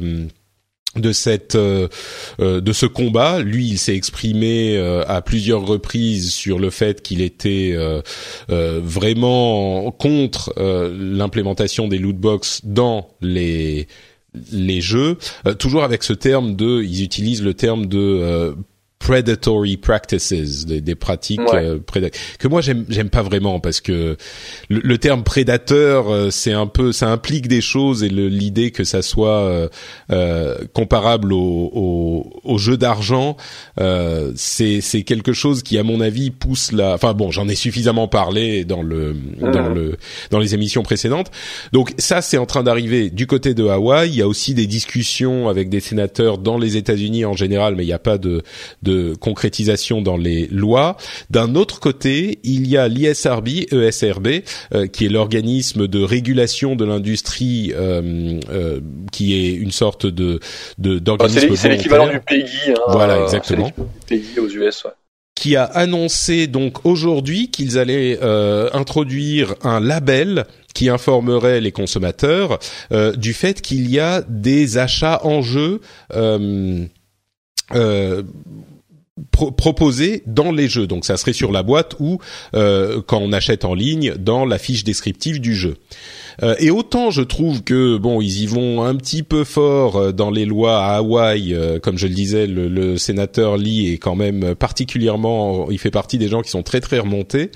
de 0.96 1.12
cette 1.12 1.54
euh, 1.54 1.88
de 2.38 2.72
ce 2.72 2.86
combat. 2.86 3.40
Lui, 3.40 3.68
il 3.68 3.78
s'est 3.78 3.94
exprimé 3.94 4.76
à 5.06 5.22
plusieurs 5.22 5.64
reprises 5.64 6.32
sur 6.32 6.58
le 6.58 6.70
fait 6.70 7.00
qu'il 7.00 7.20
était 7.20 7.76
vraiment 8.48 9.90
contre 9.92 10.52
l'implémentation 10.58 11.86
des 11.86 11.98
loot 11.98 12.16
box 12.16 12.62
dans 12.64 13.08
les 13.20 13.86
les 14.52 14.80
jeux, 14.80 15.18
toujours 15.58 15.82
avec 15.82 16.04
ce 16.04 16.12
terme 16.12 16.54
de, 16.54 16.84
ils 16.84 17.02
utilisent 17.02 17.42
le 17.42 17.54
terme 17.54 17.86
de 17.86 18.54
predatory 19.00 19.78
practices, 19.78 20.66
des, 20.66 20.80
des 20.80 20.94
pratiques 20.94 21.40
euh, 21.54 21.78
que 22.38 22.48
moi 22.48 22.60
j'aime 22.60 22.84
j'aime 22.90 23.08
pas 23.08 23.22
vraiment 23.22 23.58
parce 23.58 23.80
que 23.80 24.16
le, 24.68 24.80
le 24.84 24.98
terme 24.98 25.24
prédateur 25.24 26.10
euh, 26.10 26.30
c'est 26.30 26.52
un 26.52 26.66
peu 26.66 26.92
ça 26.92 27.10
implique 27.10 27.48
des 27.48 27.62
choses 27.62 28.04
et 28.04 28.10
l'idée 28.10 28.70
que 28.70 28.84
ça 28.84 29.00
soit 29.02 29.40
euh, 29.40 29.68
euh 30.12 30.58
comparable 30.74 31.32
au, 31.32 31.70
au, 31.72 32.40
au 32.44 32.58
jeu 32.58 32.76
d'argent 32.76 33.36
c'est 34.36 34.80
c'est 34.82 35.02
quelque 35.02 35.32
chose 35.32 35.62
qui 35.62 35.78
à 35.78 35.82
mon 35.82 36.00
avis 36.00 36.30
pousse 36.30 36.70
la 36.70 36.94
enfin 36.94 37.14
bon 37.14 37.30
j'en 37.30 37.48
ai 37.48 37.54
suffisamment 37.54 38.06
parlé 38.06 38.64
dans 38.64 38.82
le 38.82 39.16
dans 39.40 39.68
le 39.68 39.96
dans 40.30 40.38
les 40.38 40.54
émissions 40.54 40.82
précédentes. 40.82 41.30
Donc 41.72 41.94
ça 41.98 42.20
c'est 42.20 42.38
en 42.38 42.46
train 42.46 42.62
d'arriver 42.62 43.08
du 43.08 43.26
côté 43.26 43.54
de 43.54 43.66
Hawaï. 43.66 44.10
Il 44.10 44.16
y 44.16 44.22
a 44.22 44.28
aussi 44.28 44.54
des 44.54 44.66
discussions 44.66 45.48
avec 45.48 45.70
des 45.70 45.80
sénateurs 45.80 46.38
dans 46.38 46.58
les 46.58 46.76
États-Unis 46.76 47.24
en 47.24 47.34
général 47.34 47.74
mais 47.76 47.84
il 47.84 47.86
n'y 47.86 47.92
a 47.92 47.98
pas 47.98 48.18
de, 48.18 48.42
de 48.82 48.89
de 48.90 49.14
concrétisation 49.14 50.02
dans 50.02 50.16
les 50.16 50.46
lois. 50.48 50.96
D'un 51.30 51.54
autre 51.54 51.80
côté, 51.80 52.40
il 52.42 52.68
y 52.68 52.76
a 52.76 52.88
l'ISRB, 52.88 53.48
ESRB, 53.70 54.28
euh, 54.74 54.86
qui 54.86 55.06
est 55.06 55.08
l'organisme 55.08 55.86
de 55.86 56.02
régulation 56.02 56.76
de 56.76 56.84
l'industrie, 56.84 57.72
euh, 57.74 58.40
euh, 58.50 58.80
qui 59.12 59.34
est 59.34 59.52
une 59.52 59.70
sorte 59.70 60.06
de 60.06 60.40
d'organisme. 60.78 61.54
c'est 61.56 61.68
l'équivalent 61.68 62.08
du 62.08 62.20
PEGI. 62.20 62.70
Hein, 62.70 62.74
voilà, 62.88 63.22
exactement. 63.22 63.70
PEGI 64.08 64.40
aux 64.40 64.48
US. 64.48 64.84
Ouais 64.84 64.90
qui 65.40 65.56
a 65.56 65.64
annoncé 65.64 66.48
donc 66.48 66.84
aujourd'hui 66.84 67.50
qu'ils 67.50 67.78
allaient 67.78 68.18
euh, 68.22 68.68
introduire 68.74 69.54
un 69.62 69.80
label 69.80 70.44
qui 70.74 70.90
informerait 70.90 71.62
les 71.62 71.72
consommateurs 71.72 72.58
euh, 72.92 73.16
du 73.16 73.32
fait 73.32 73.62
qu'il 73.62 73.90
y 73.90 73.98
a 73.98 74.20
des 74.20 74.76
achats 74.76 75.20
en 75.24 75.40
jeu 75.40 75.80
euh, 76.14 76.84
proposé 79.30 80.22
dans 80.26 80.52
les 80.52 80.68
jeux. 80.68 80.86
Donc 80.86 81.04
ça 81.04 81.16
serait 81.16 81.32
sur 81.32 81.52
la 81.52 81.62
boîte 81.62 81.96
ou 81.98 82.18
euh, 82.54 83.02
quand 83.06 83.18
on 83.18 83.32
achète 83.32 83.64
en 83.64 83.74
ligne 83.74 84.14
dans 84.14 84.44
la 84.44 84.58
fiche 84.58 84.84
descriptive 84.84 85.40
du 85.40 85.54
jeu. 85.54 85.76
Euh, 86.42 86.54
et 86.58 86.70
autant 86.70 87.10
je 87.10 87.22
trouve 87.22 87.62
que 87.62 87.96
bon, 87.96 88.20
ils 88.20 88.42
y 88.42 88.46
vont 88.46 88.84
un 88.84 88.94
petit 88.96 89.22
peu 89.22 89.44
fort 89.44 89.96
euh, 89.96 90.12
dans 90.12 90.30
les 90.30 90.46
lois 90.46 90.84
à 90.84 90.96
Hawaï, 90.96 91.54
euh, 91.54 91.78
comme 91.78 91.98
je 91.98 92.06
le 92.06 92.14
disais, 92.14 92.46
le, 92.46 92.96
sénateur 92.96 93.56
Lee 93.56 93.92
est 93.92 93.98
quand 93.98 94.14
même 94.14 94.54
particulièrement, 94.54 95.70
il 95.70 95.78
fait 95.78 95.90
partie 95.90 96.18
des 96.18 96.28
gens 96.28 96.42
qui 96.42 96.50
sont 96.50 96.62
très 96.62 96.80
très 96.80 96.98
remontés, 96.98 97.50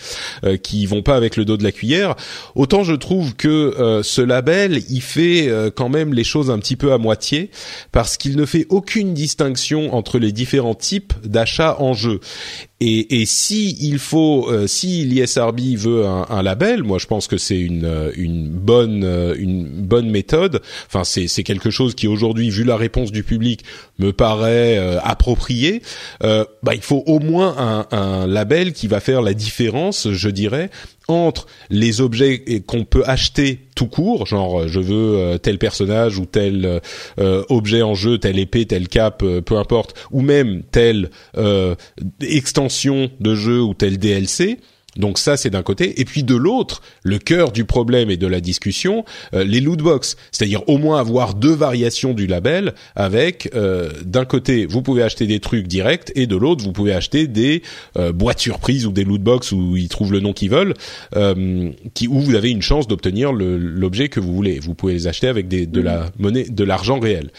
qui 0.63 0.87
vont 0.87 1.03
pas 1.03 1.17
avec 1.17 1.37
le 1.37 1.45
dos 1.45 1.57
de 1.57 1.65
la 1.65 1.73
cuillère. 1.73 2.15
Autant 2.55 2.85
je 2.85 2.95
trouve 2.95 3.35
que 3.35 4.01
ce 4.03 4.23
label, 4.23 4.83
il 4.89 5.01
fait 5.01 5.51
quand 5.75 5.89
même 5.89 6.15
les 6.15 6.25
choses 6.25 6.51
un 6.51 6.59
petit 6.59 6.77
peu 6.77 6.93
à 6.93 6.99
moitié, 6.99 7.51
parce 7.91 8.17
qu'il 8.17 8.37
ne 8.37 8.45
fait 8.45 8.67
aucune 8.69 9.13
distinction 9.13 9.95
entre 9.95 10.19
les 10.19 10.33
différents 10.33 10.75
types 10.75 11.13
d'achats 11.25 11.81
en 11.81 11.95
jeu. 11.95 12.21
Et, 12.87 13.23
et 13.23 13.25
si 13.25 13.79
il 13.81 13.99
faut, 13.99 14.51
euh, 14.51 14.67
si 14.67 15.07
l'ISRB 15.07 15.59
veut 15.79 16.05
un, 16.05 16.27
un, 16.29 16.43
label, 16.43 16.83
moi 16.83 16.99
je 16.99 17.07
pense 17.07 17.29
que 17.29 17.39
c'est 17.39 17.59
une, 17.59 17.87
euh, 17.87 18.13
une 18.15 18.51
bonne 18.51 19.05
euh, 19.05 19.35
une 19.39 19.65
bonne 19.65 20.11
méthode. 20.11 20.61
Enfin, 20.87 21.03
c'est 21.03 21.27
c'est 21.27 21.45
quelque 21.45 21.71
chose 21.71 21.95
qui 21.95 22.07
aujourd'hui, 22.07 22.51
vu 22.51 22.63
la 22.63 22.77
réponse 22.77 23.11
du 23.11 23.23
public, 23.23 23.65
me 23.99 24.13
paraît 24.13 24.77
approprié. 25.03 25.81
bah, 26.21 26.75
il 26.75 26.83
faut 26.83 27.03
au 27.07 27.21
moins 27.21 27.87
un, 27.91 27.97
un 27.97 28.27
label 28.27 28.75
qui 28.75 28.87
va 28.87 29.01
faire 29.01 29.23
la 29.23 29.33
différence, 29.33 30.11
je 30.11 30.29
dirais, 30.29 30.69
entre 31.09 31.47
les 31.71 32.01
objets 32.01 32.63
qu'on 32.67 32.85
peut 32.85 33.03
acheter 33.07 33.61
tout 33.75 33.87
court, 33.87 34.27
genre 34.27 34.61
euh, 34.61 34.69
je 34.69 34.81
veux 34.81 35.19
euh, 35.19 35.39
tel 35.39 35.59
personnage 35.59 36.19
ou 36.19 36.27
tel 36.27 36.81
euh, 37.19 37.43
objet 37.49 37.83
en 37.83 37.95
jeu, 37.95 38.19
telle 38.19 38.39
épée, 38.39 38.67
tel 38.67 38.89
cap, 38.89 39.19
peu 39.19 39.57
importe, 39.57 39.95
ou 40.11 40.21
même 40.21 40.63
telle 40.71 41.11
extension 42.21 43.11
de 43.21 43.35
jeu 43.35 43.61
ou 43.61 43.75
tel 43.75 43.99
DLC, 43.99 44.59
donc 44.97 45.19
ça, 45.19 45.37
c'est 45.37 45.51
d'un 45.51 45.63
côté. 45.63 46.01
Et 46.01 46.05
puis 46.05 46.23
de 46.23 46.35
l'autre, 46.35 46.83
le 47.03 47.19
cœur 47.19 47.53
du 47.53 47.65
problème 47.65 48.11
et 48.11 48.17
de 48.17 48.27
la 48.27 48.41
discussion, 48.41 49.05
euh, 49.35 49.45
les 49.45 49.61
loot 49.61 49.81
box, 49.81 50.17
c'est-à-dire 50.31 50.63
au 50.69 50.79
moins 50.79 50.99
avoir 50.99 51.35
deux 51.35 51.55
variations 51.55 52.15
du 52.15 52.27
label 52.27 52.75
avec 52.95 53.51
euh, 53.55 53.91
d'un 54.05 54.25
côté, 54.25 54.67
vous 54.67 54.83
pouvez 54.83 55.03
acheter 55.03 55.27
des 55.27 55.41
trucs 55.41 55.67
directs 55.67 56.13
et 56.15 56.27
de 56.27 56.37
l'autre, 56.37 56.65
vous 56.65 56.73
pouvez 56.73 56.93
acheter 56.93 57.27
des 57.27 57.63
euh, 57.99 58.13
boîtes 58.13 58.41
surprises 58.41 58.87
ou 58.87 58.93
des 58.93 59.05
loot 59.05 59.23
box 59.23 59.53
où 59.53 59.77
ils 59.77 59.89
trouvent 59.89 60.13
le 60.13 60.21
nom 60.21 60.33
qu'ils 60.33 60.51
veulent, 60.51 60.75
qui 61.95 62.09
où 62.09 62.21
vous 62.21 62.35
avez 62.35 62.51
une 62.51 62.63
chance 62.63 62.87
d'obtenir 62.87 63.33
l'objet 63.33 64.09
que 64.09 64.21
vous 64.21 64.35
voulez. 64.35 64.59
Vous 64.61 64.75
pouvez 64.75 64.93
les 64.93 65.07
acheter 65.07 65.29
avec 65.29 65.49
des, 65.49 65.67
de 65.67 65.81
la 65.81 66.11
monnaie, 66.19 66.45
de 66.49 66.65
l'argent 66.65 66.99
réel 66.99 67.31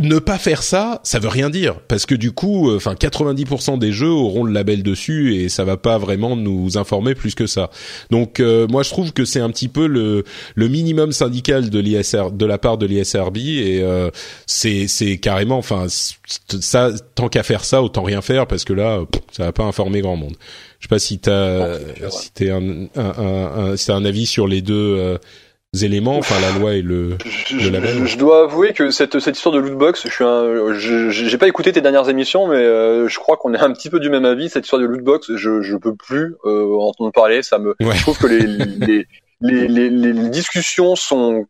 ne 0.00 0.18
pas 0.18 0.38
faire 0.38 0.62
ça, 0.62 1.00
ça 1.04 1.18
veut 1.18 1.28
rien 1.28 1.50
dire 1.50 1.78
parce 1.86 2.06
que 2.06 2.14
du 2.14 2.32
coup, 2.32 2.70
euh, 2.70 2.76
enfin 2.76 2.94
90% 2.94 3.78
des 3.78 3.92
jeux 3.92 4.10
auront 4.10 4.44
le 4.44 4.52
label 4.52 4.82
dessus 4.82 5.36
et 5.36 5.48
ça 5.48 5.64
va 5.64 5.76
pas 5.76 5.98
vraiment 5.98 6.36
nous 6.36 6.78
informer 6.78 7.14
plus 7.14 7.34
que 7.34 7.46
ça. 7.46 7.70
Donc 8.10 8.40
euh, 8.40 8.66
moi 8.66 8.82
je 8.82 8.90
trouve 8.90 9.12
que 9.12 9.24
c'est 9.24 9.40
un 9.40 9.50
petit 9.50 9.68
peu 9.68 9.86
le 9.86 10.24
le 10.54 10.68
minimum 10.68 11.12
syndical 11.12 11.70
de 11.70 11.78
l'ISR 11.78 12.30
de 12.32 12.46
la 12.46 12.58
part 12.58 12.78
de 12.78 12.86
l'ISRB 12.86 13.36
et 13.36 13.80
euh, 13.82 14.10
c'est 14.46 14.88
c'est 14.88 15.18
carrément 15.18 15.58
enfin 15.58 15.86
ça 15.88 16.90
tant 17.14 17.28
qu'à 17.28 17.42
faire 17.42 17.64
ça 17.64 17.82
autant 17.82 18.02
rien 18.02 18.22
faire 18.22 18.46
parce 18.46 18.64
que 18.64 18.72
là 18.72 19.00
ça 19.32 19.44
va 19.44 19.52
pas 19.52 19.64
informer 19.64 20.00
grand 20.00 20.16
monde. 20.16 20.34
Je 20.78 20.86
sais 20.86 20.88
pas 20.88 20.98
si 20.98 21.18
t'as 21.18 21.78
si 22.10 22.32
t'es 22.32 22.50
un, 22.50 22.86
un, 22.96 22.96
un, 22.96 23.76
si 23.76 23.92
un 23.92 24.04
avis 24.04 24.24
sur 24.24 24.46
les 24.46 24.62
deux 24.62 25.18
éléments, 25.78 26.18
enfin 26.18 26.34
la 26.40 26.58
loi 26.58 26.74
et 26.74 26.82
le, 26.82 27.16
je, 27.24 27.70
label. 27.70 28.06
Je, 28.06 28.18
dois 28.18 28.42
avouer 28.42 28.72
que 28.72 28.90
cette, 28.90 29.20
cette 29.20 29.36
histoire 29.36 29.54
de 29.54 29.60
lootbox, 29.60 30.02
je 30.04 30.12
suis 30.12 30.24
un, 30.24 30.74
j'ai 30.76 31.38
pas 31.38 31.46
écouté 31.46 31.72
tes 31.72 31.80
dernières 31.80 32.08
émissions, 32.08 32.48
mais 32.48 32.56
euh, 32.56 33.06
je 33.08 33.18
crois 33.18 33.36
qu'on 33.36 33.54
est 33.54 33.60
un 33.60 33.72
petit 33.72 33.88
peu 33.88 34.00
du 34.00 34.10
même 34.10 34.24
avis. 34.24 34.48
Cette 34.48 34.64
histoire 34.64 34.82
de 34.82 34.86
lootbox, 34.86 35.36
je, 35.36 35.62
je 35.62 35.76
peux 35.76 35.94
plus 35.94 36.34
euh, 36.44 36.76
entendre 36.80 37.12
parler. 37.12 37.42
Ça 37.42 37.58
me, 37.58 37.76
je 37.78 38.02
trouve 38.02 38.18
que 38.18 38.26
les, 38.26 38.46
les, 38.46 39.06
les, 39.40 39.68
les, 39.68 39.90
les 39.90 40.28
discussions 40.28 40.96
sont 40.96 41.46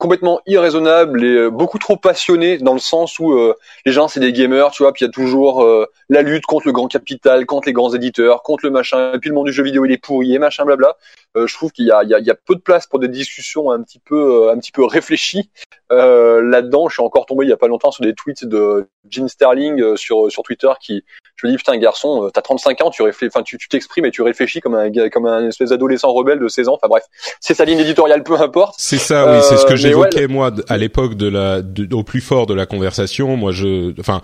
complètement 0.00 0.40
irraisonnable 0.46 1.22
et 1.22 1.36
euh, 1.36 1.50
beaucoup 1.50 1.78
trop 1.78 1.96
passionné 1.96 2.56
dans 2.56 2.72
le 2.72 2.80
sens 2.80 3.18
où 3.18 3.32
euh, 3.32 3.54
les 3.84 3.92
gens 3.92 4.08
c'est 4.08 4.18
des 4.18 4.32
gamers, 4.32 4.70
tu 4.70 4.82
vois, 4.82 4.92
puis 4.94 5.04
il 5.04 5.08
y 5.08 5.10
a 5.10 5.12
toujours 5.12 5.62
euh, 5.62 5.86
la 6.08 6.22
lutte 6.22 6.46
contre 6.46 6.66
le 6.66 6.72
grand 6.72 6.88
capital, 6.88 7.44
contre 7.44 7.68
les 7.68 7.74
grands 7.74 7.94
éditeurs, 7.94 8.42
contre 8.42 8.64
le 8.64 8.70
machin, 8.70 9.12
et 9.12 9.18
puis 9.18 9.28
le 9.28 9.34
monde 9.34 9.46
du 9.46 9.52
jeu 9.52 9.62
vidéo 9.62 9.84
il 9.84 9.92
est 9.92 10.02
pourri 10.02 10.34
et 10.34 10.38
machin 10.38 10.64
blabla. 10.64 10.96
Je 11.36 11.54
trouve 11.54 11.70
qu'il 11.70 11.86
y 11.86 11.92
a, 11.92 12.02
il 12.02 12.10
y, 12.10 12.14
a, 12.14 12.18
il 12.18 12.26
y 12.26 12.30
a 12.30 12.34
peu 12.34 12.54
de 12.54 12.60
place 12.60 12.86
pour 12.86 12.98
des 12.98 13.08
discussions 13.08 13.70
un 13.70 13.82
petit 13.82 14.00
peu 14.00 14.50
un 14.50 14.58
petit 14.58 14.72
peu 14.72 14.84
réfléchies 14.84 15.50
là-dedans. 15.90 16.88
Je 16.88 16.94
suis 16.94 17.02
encore 17.02 17.26
tombé 17.26 17.44
il 17.46 17.48
y 17.48 17.52
a 17.52 17.56
pas 17.56 17.68
longtemps 17.68 17.90
sur 17.90 18.04
des 18.04 18.14
tweets 18.14 18.44
de 18.44 18.88
Jim 19.08 19.28
Sterling 19.28 19.96
sur 19.96 20.30
sur 20.30 20.42
Twitter 20.42 20.70
qui 20.80 21.04
je 21.36 21.46
me 21.46 21.52
dis 21.52 21.56
putain 21.56 21.76
garçon, 21.78 22.30
t'as 22.32 22.42
35 22.42 22.82
ans, 22.82 22.90
tu 22.90 23.02
réfléchis, 23.02 23.32
enfin 23.34 23.42
tu 23.42 23.56
t'exprimes 23.68 24.04
et 24.04 24.10
tu 24.10 24.22
réfléchis 24.22 24.60
comme 24.60 24.74
un 24.74 24.90
comme 25.10 25.26
un 25.26 25.48
espèce 25.48 25.70
d'adolescent 25.70 26.12
rebelle 26.12 26.38
de 26.38 26.48
16 26.48 26.68
ans. 26.68 26.74
Enfin 26.74 26.88
bref, 26.88 27.04
c'est 27.40 27.54
sa 27.54 27.64
ligne 27.64 27.78
éditoriale, 27.78 28.22
peu 28.22 28.34
importe. 28.34 28.74
C'est 28.78 28.98
ça, 28.98 29.32
oui, 29.32 29.42
c'est 29.48 29.56
ce 29.56 29.66
que 29.66 29.76
j'évoquais 29.76 30.26
moi 30.26 30.50
à 30.68 30.76
l'époque 30.76 31.14
de 31.14 31.28
la 31.28 31.60
au 31.92 32.02
plus 32.02 32.20
fort 32.20 32.46
de 32.46 32.54
la 32.54 32.66
conversation. 32.66 33.36
Moi, 33.36 33.52
je, 33.52 33.98
enfin, 33.98 34.20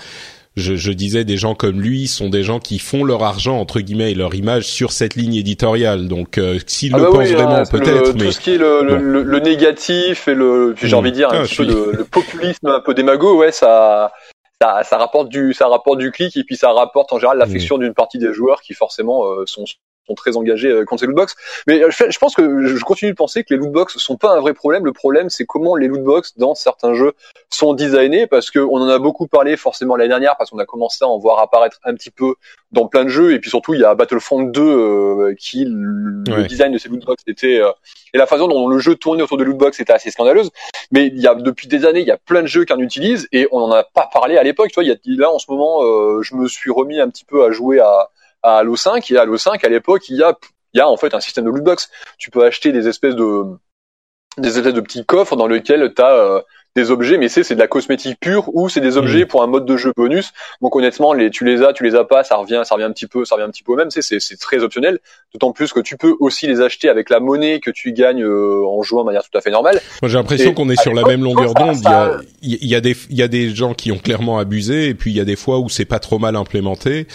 je, 0.57 0.75
je, 0.75 0.90
disais 0.92 1.25
des 1.25 1.37
gens 1.37 1.55
comme 1.55 1.81
lui 1.81 2.07
sont 2.07 2.29
des 2.29 2.42
gens 2.42 2.61
qui 2.61 2.79
font 2.79 3.05
leur 3.05 3.23
argent 3.23 3.59
entre 3.59 3.81
guillemets 3.81 4.12
et 4.12 4.14
leur 4.14 4.35
image 4.35 4.64
sur 4.64 4.92
cette 4.92 5.14
ligne 5.14 5.35
éditoriale. 5.35 6.09
Donc 6.09 6.38
euh, 6.38 6.59
s'ils 6.66 6.95
ah 6.95 6.99
le 6.99 7.05
bah 7.05 7.11
pensent 7.12 7.29
vraiment, 7.29 7.57
hein, 7.57 7.62
peut-être. 7.71 8.14
mais 8.14 8.25
tout 8.25 8.33
ce 8.33 8.40
qui 8.40 8.53
est 8.53 8.59
le, 8.59 8.83
le, 8.83 9.23
le 9.23 9.40
négatif 9.40 10.29
et 10.29 10.35
le, 10.35 10.75
j'ai 10.83 10.95
envie 10.95 11.11
de 11.11 11.16
dire 11.16 11.31
un 11.31 11.40
ah, 11.40 11.42
petit 11.42 11.57
peu 11.57 11.64
le, 11.64 12.05
populisme 12.05 12.69
un 12.69 12.81
peu 12.81 12.95
démago, 12.95 13.37
ouais, 13.38 13.53
ça. 13.53 14.12
Ça, 14.62 14.83
ça 14.85 14.97
rapporte 14.97 15.29
du 15.29 15.53
ça 15.53 15.69
rapporte 15.69 15.99
du 15.99 16.11
clic 16.11 16.35
et 16.35 16.42
puis 16.42 16.57
ça 16.57 16.73
rapporte 16.73 17.12
en 17.12 17.19
général 17.19 17.37
l'affection 17.37 17.77
mmh. 17.77 17.81
d'une 17.81 17.92
partie 17.92 18.16
des 18.16 18.33
joueurs 18.33 18.62
qui 18.62 18.73
forcément 18.73 19.27
euh, 19.27 19.45
sont 19.45 19.66
sont 20.07 20.14
très 20.14 20.37
engagés 20.37 20.71
euh, 20.71 20.85
contre 20.85 21.01
ces 21.01 21.07
lootbox. 21.07 21.35
Mais 21.66 21.83
euh, 21.83 21.90
je 21.90 22.19
pense 22.19 22.35
que 22.35 22.66
je 22.66 22.85
continue 22.85 23.11
de 23.11 23.16
penser 23.16 23.45
que 23.45 23.53
les 23.55 23.59
lootbox 23.59 23.99
sont 23.99 24.16
pas 24.16 24.37
un 24.37 24.40
vrai 24.40 24.55
problème. 24.55 24.85
Le 24.85 24.92
problème, 24.92 25.31
c'est 25.31 25.45
comment 25.45 25.77
les 25.77 25.88
lootbox 25.88 26.37
dans 26.37 26.55
certains 26.55 26.95
jeux 26.95 27.12
sont 27.51 27.75
designés, 27.75 28.27
parce 28.27 28.51
que 28.51 28.59
on 28.59 28.77
en 28.77 28.88
a 28.88 28.99
beaucoup 28.99 29.27
parlé 29.27 29.57
forcément 29.57 29.97
l'année 29.97 30.09
dernière, 30.09 30.37
parce 30.37 30.51
qu'on 30.51 30.59
a 30.59 30.66
commencé 30.66 31.05
à 31.05 31.09
en 31.09 31.19
voir 31.19 31.38
apparaître 31.40 31.79
un 31.85 31.95
petit 31.95 32.11
peu 32.11 32.35
dans 32.73 32.87
plein 32.87 33.05
de 33.05 33.09
jeux, 33.09 33.33
et 33.33 33.38
puis 33.38 33.51
surtout 33.51 33.75
il 33.75 33.81
y 33.81 33.85
a 33.85 33.95
Battlefront 33.95 34.42
2 34.42 34.62
euh, 34.62 35.35
qui 35.38 35.64
le 35.66 36.47
design 36.47 36.73
de 36.73 36.79
ces 36.79 36.88
lootbox 36.88 37.23
était 37.27 37.61
et 38.14 38.19
la 38.19 38.27
façon 38.27 38.49
dont 38.49 38.69
le 38.69 38.79
jeu 38.79 38.95
tournait 38.95 39.23
autour 39.23 39.37
de 39.37 39.45
lootbox 39.45 39.81
était 39.81 39.92
assez 39.92 40.11
scandaleuse. 40.11 40.51
Mais 40.90 41.07
il 41.07 41.21
y 41.21 41.27
a 41.27 41.35
depuis 41.35 41.69
des 41.69 41.85
années, 41.85 42.01
il 42.01 42.07
y 42.07 42.12
a 42.12 42.16
plein 42.16 42.42
de 42.42 42.47
jeux 42.47 42.64
qui 42.64 42.73
en 42.73 42.79
utilisent 42.79 43.29
et 43.33 43.49
on 43.53 43.59
en 43.59 43.73
a 43.73 43.85
pas 43.85 44.09
parlé 44.12 44.37
à 44.37 44.42
l'époque. 44.42 44.69
Tu 44.69 44.75
vois, 44.75 44.85
il 44.85 44.88
y 44.88 44.92
a 44.92 44.97
là 45.07 45.31
en 45.31 45.38
ce 45.38 45.47
moment, 45.51 45.83
je 46.23 46.35
me 46.35 46.49
suis 46.49 46.71
remis 46.71 47.01
un 47.01 47.09
petit 47.09 47.25
peu 47.25 47.45
à 47.45 47.51
jouer 47.51 47.81
à 47.81 48.11
à 48.47 48.59
Halo 48.59 48.77
5 48.77 49.11
et 49.11 49.19
à 49.19 49.23
Halo 49.23 49.37
5 49.37 49.65
à 49.65 49.69
l'époque 49.69 50.09
il 50.09 50.17
y 50.17 50.23
a 50.23 50.37
il 50.73 50.79
y 50.79 50.81
a 50.81 50.89
en 50.89 50.97
fait 50.97 51.15
un 51.15 51.21
système 51.21 51.47
de 51.47 51.51
lootbox. 51.51 51.91
Tu 52.19 52.31
peux 52.31 52.45
acheter 52.45 52.71
des 52.71 52.87
espèces 52.87 53.17
de 53.17 53.45
des 54.37 54.59
espèces 54.59 54.75
de 54.75 54.83
petits 54.83 55.07
coffres 55.07 55.35
dans 55.35 55.47
lesquels 55.47 55.95
tu 55.95 56.03
as 56.03 56.13
euh, 56.13 56.43
des 56.77 56.91
objets, 56.93 57.19
mais 57.19 57.29
c'est 57.29 57.43
c'est 57.43 57.55
de 57.55 57.61
la 57.61 57.67
cosmétique 57.67 58.19
pure 58.21 58.55
ou 58.55 58.69
c'est 58.69 58.81
des 58.81 58.97
objets 58.97 59.25
mmh. 59.25 59.29
pour 59.29 59.43
un 59.43 59.49
mode 59.49 59.67
de 59.67 59.77
jeu 59.77 59.93
bonus. 59.97 60.33
Donc 60.62 60.77
honnêtement, 60.77 61.12
les 61.12 61.31
tu 61.31 61.45
les 61.45 61.62
as, 61.62 61.73
tu 61.73 61.83
les 61.83 61.97
as 61.97 62.05
pas, 62.05 62.23
ça 62.23 62.37
revient, 62.37 62.62
ça 62.65 62.75
revient 62.77 62.85
un 62.85 62.93
petit 62.93 63.07
peu, 63.07 63.25
ça 63.25 63.35
revient 63.35 63.47
un 63.47 63.51
petit 63.51 63.65
peu 63.65 63.73
au 63.73 63.77
même. 63.77 63.91
C'est 63.91 64.03
c'est 64.03 64.37
très 64.39 64.62
optionnel. 64.62 65.01
D'autant 65.33 65.53
plus 65.53 65.73
que 65.73 65.81
tu 65.81 65.97
peux 65.97 66.15
aussi 66.21 66.47
les 66.47 66.61
acheter 66.61 66.89
avec 66.89 67.11
la 67.11 67.19
monnaie 67.19 67.59
que 67.61 67.71
tu 67.71 67.93
gagnes 67.93 68.23
euh, 68.23 68.65
en 68.69 68.83
jouant 68.83 69.01
de 69.01 69.07
manière 69.07 69.23
tout 69.23 69.37
à 69.37 69.41
fait 69.41 69.51
normale. 69.51 69.81
Moi 70.03 70.09
j'ai 70.09 70.19
l'impression 70.19 70.55
qu'on 70.55 70.69
est 70.69 70.81
sur 70.81 70.95
la 70.95 71.03
même 71.03 71.25
longueur 71.25 71.55
d'onde. 71.55 71.77
Il 71.77 71.83
y 71.83 71.87
a 71.89 72.21
il 72.43 72.69
y 72.69 72.75
a 72.75 72.81
des 72.81 72.97
il 73.11 73.17
y 73.17 73.23
a 73.23 73.29
des 73.29 73.55
gens 73.55 73.75
qui 73.75 73.91
ont 73.91 73.99
clairement 73.99 74.39
abusé 74.39 74.89
et 74.89 74.95
puis 74.95 75.11
il 75.11 75.17
y 75.17 75.21
a 75.21 75.25
des 75.25 75.37
fois 75.37 75.59
où 75.59 75.69
c'est 75.69 75.87
pas 75.87 75.99
trop 75.99 76.19
mal 76.19 76.37
implémenté. 76.37 77.07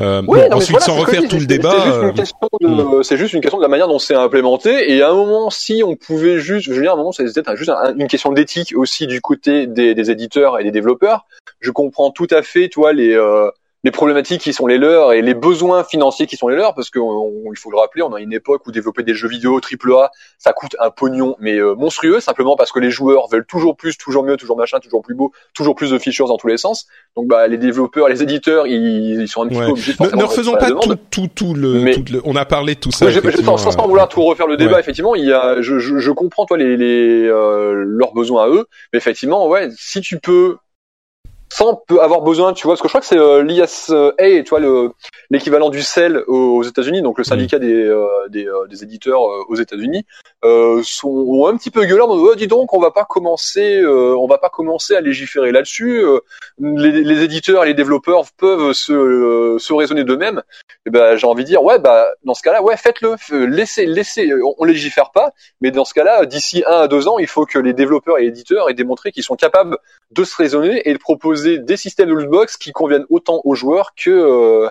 Euh, 0.00 0.22
bon, 0.22 0.40
ensuite, 0.52 0.80
sans 0.80 0.94
refaire 0.94 1.26
tout 1.28 1.40
le 1.40 1.46
débat, 1.46 1.74
euh, 1.88 3.02
c'est 3.02 3.16
juste, 3.16 3.32
une 3.32 3.40
question 3.40 3.58
de 3.58 3.62
la 3.62 3.68
manière 3.68 3.88
dont 3.88 3.98
c'est 3.98 4.14
implémenté. 4.14 4.92
Et 4.92 5.02
à 5.02 5.10
un 5.10 5.14
moment, 5.14 5.50
si 5.50 5.82
on 5.84 5.96
pouvait 5.96 6.38
juste, 6.38 6.66
je 6.66 6.72
veux 6.72 6.82
dire, 6.82 6.92
à 6.92 6.94
un 6.94 6.98
moment, 6.98 7.10
c'était 7.10 7.56
juste 7.56 7.72
une 7.96 8.06
question 8.06 8.32
d'éthique 8.32 8.74
aussi 8.76 9.07
du 9.08 9.20
côté 9.20 9.66
des, 9.66 10.10
éditeurs 10.10 10.60
et 10.60 10.64
des 10.64 10.70
développeurs. 10.70 11.26
Je 11.60 11.72
comprends 11.72 12.12
tout 12.12 12.28
à 12.30 12.42
fait, 12.42 12.68
toi, 12.68 12.92
les 12.92 13.14
euh, 13.14 13.50
les 13.84 13.90
problématiques 13.92 14.40
qui 14.40 14.52
sont 14.52 14.66
les 14.66 14.78
leurs 14.78 15.12
et 15.12 15.22
les 15.22 15.34
besoins 15.34 15.84
financiers 15.84 16.26
qui 16.26 16.36
sont 16.36 16.48
les 16.48 16.56
leurs, 16.56 16.74
parce 16.74 16.90
qu'il 16.90 17.00
faut 17.00 17.70
le 17.70 17.76
rappeler, 17.76 18.02
on 18.02 18.12
a 18.12 18.20
une 18.20 18.32
époque 18.32 18.66
où 18.66 18.72
développer 18.72 19.04
des 19.04 19.14
jeux 19.14 19.28
vidéo 19.28 19.60
AAA, 19.60 20.10
ça 20.36 20.52
coûte 20.52 20.74
un 20.80 20.90
pognon, 20.90 21.36
mais 21.38 21.58
euh, 21.58 21.74
monstrueux, 21.74 22.18
simplement 22.18 22.56
parce 22.56 22.72
que 22.72 22.80
les 22.80 22.90
joueurs 22.90 23.28
veulent 23.28 23.46
toujours 23.46 23.76
plus, 23.76 23.96
toujours 23.96 24.24
mieux, 24.24 24.36
toujours 24.36 24.56
machin, 24.56 24.80
toujours 24.80 25.02
plus 25.02 25.14
beau, 25.14 25.32
toujours 25.54 25.76
plus 25.76 25.90
de 25.90 25.98
features 25.98 26.26
dans 26.26 26.36
tous 26.36 26.48
les 26.48 26.56
sens. 26.56 26.86
Donc 27.16 27.28
bah 27.28 27.46
les 27.46 27.56
développeurs, 27.56 28.08
les 28.08 28.22
éditeurs, 28.22 28.66
ils, 28.66 29.20
ils 29.20 29.28
sont 29.28 29.42
un 29.42 29.48
petit 29.48 29.58
peu 29.58 29.66
obligés 29.66 29.92
de 29.92 30.02
Ne, 30.04 30.16
ne 30.16 30.24
refaisons 30.24 30.54
pas 30.54 30.70
tout, 30.70 30.96
tout, 31.10 31.28
tout, 31.32 31.54
le, 31.54 31.92
tout, 31.92 32.04
le, 32.12 32.20
On 32.24 32.34
a 32.34 32.44
parlé 32.44 32.74
de 32.74 32.80
tout 32.80 32.90
ça. 32.90 33.08
je, 33.10 33.20
sans, 33.42 33.56
sans, 33.58 33.86
vouloir 33.86 34.08
tout 34.08 34.22
refaire 34.22 34.48
le 34.48 34.56
débat, 34.56 34.80
effectivement, 34.80 35.14
il 35.14 35.24
y 35.24 35.32
a, 35.32 35.62
je, 35.62 35.78
je, 35.78 35.98
je 35.98 36.10
comprends 36.10 36.46
toi 36.46 36.58
les, 36.58 36.76
les 36.76 37.24
euh, 37.26 37.84
leurs 37.86 38.12
besoins 38.12 38.44
à 38.44 38.48
eux, 38.48 38.66
mais 38.92 38.98
effectivement, 38.98 39.46
ouais, 39.46 39.68
si 39.76 40.00
tu 40.00 40.18
peux 40.18 40.56
sans 41.50 41.76
peut 41.86 42.00
avoir 42.00 42.22
besoin, 42.22 42.52
tu 42.52 42.66
vois, 42.66 42.74
parce 42.74 42.82
que 42.82 42.88
je 42.88 42.92
crois 42.92 43.00
que 43.00 43.06
c'est 43.06 43.18
euh, 43.18 43.42
l'ISA, 43.42 44.12
tu 44.18 44.48
vois, 44.50 44.60
le 44.60 44.92
l'équivalent 45.30 45.68
du 45.70 45.82
CEL 45.82 46.22
aux, 46.26 46.62
États-Unis, 46.62 47.02
donc 47.02 47.18
le 47.18 47.24
syndicat 47.24 47.58
des 47.58 47.74
euh, 47.74 48.06
des, 48.28 48.46
euh, 48.46 48.66
des, 48.66 48.82
éditeurs 48.82 49.22
euh, 49.22 49.44
aux 49.48 49.56
États-Unis, 49.56 50.04
sont 50.82 51.46
un 51.46 51.56
petit 51.56 51.70
peu 51.70 51.84
gueulards. 51.84 52.08
Oh, 52.10 52.34
dis 52.34 52.46
donc, 52.46 52.72
on 52.72 52.80
va 52.80 52.90
pas 52.90 53.04
commencer, 53.04 53.84
on 53.86 54.26
va 54.26 54.38
pas 54.38 54.48
commencer 54.48 54.94
à 54.94 55.00
légiférer 55.00 55.52
là-dessus. 55.52 56.02
Les, 56.58 56.92
les, 56.92 57.22
éditeurs 57.22 57.64
et 57.64 57.68
les 57.68 57.74
développeurs 57.74 58.24
peuvent 58.36 58.72
se 58.72 59.56
se 59.58 59.72
raisonner 59.72 60.04
d'eux-mêmes. 60.04 60.42
Et 60.86 60.90
ben, 60.90 61.16
j'ai 61.16 61.26
envie 61.26 61.44
de 61.44 61.48
dire, 61.48 61.62
ouais, 61.62 61.78
bah 61.78 62.08
dans 62.24 62.34
ce 62.34 62.42
cas-là, 62.42 62.62
ouais, 62.62 62.76
faites-le, 62.76 63.16
laissez, 63.46 63.86
laissez. 63.86 64.32
On, 64.42 64.54
on 64.58 64.64
légifère 64.64 65.10
pas, 65.10 65.32
mais 65.60 65.70
dans 65.70 65.84
ce 65.84 65.94
cas-là, 65.94 66.24
d'ici 66.26 66.62
un 66.66 66.80
à 66.82 66.88
deux 66.88 67.08
ans, 67.08 67.18
il 67.18 67.26
faut 67.26 67.44
que 67.44 67.58
les 67.58 67.72
développeurs 67.72 68.18
et 68.18 68.26
éditeurs 68.26 68.70
aient 68.70 68.74
démontré 68.74 69.12
qu'ils 69.12 69.24
sont 69.24 69.36
capables 69.36 69.76
de 70.12 70.24
se 70.24 70.36
raisonner 70.36 70.88
et 70.88 70.92
de 70.92 70.98
proposer 70.98 71.37
des 71.44 71.76
systèmes 71.76 72.08
de 72.08 72.14
qui 72.56 72.72
conviennent 72.72 73.06
autant 73.10 73.40
aux 73.44 73.54
joueurs 73.54 73.94
que 73.96 74.10
euh, 74.10 74.68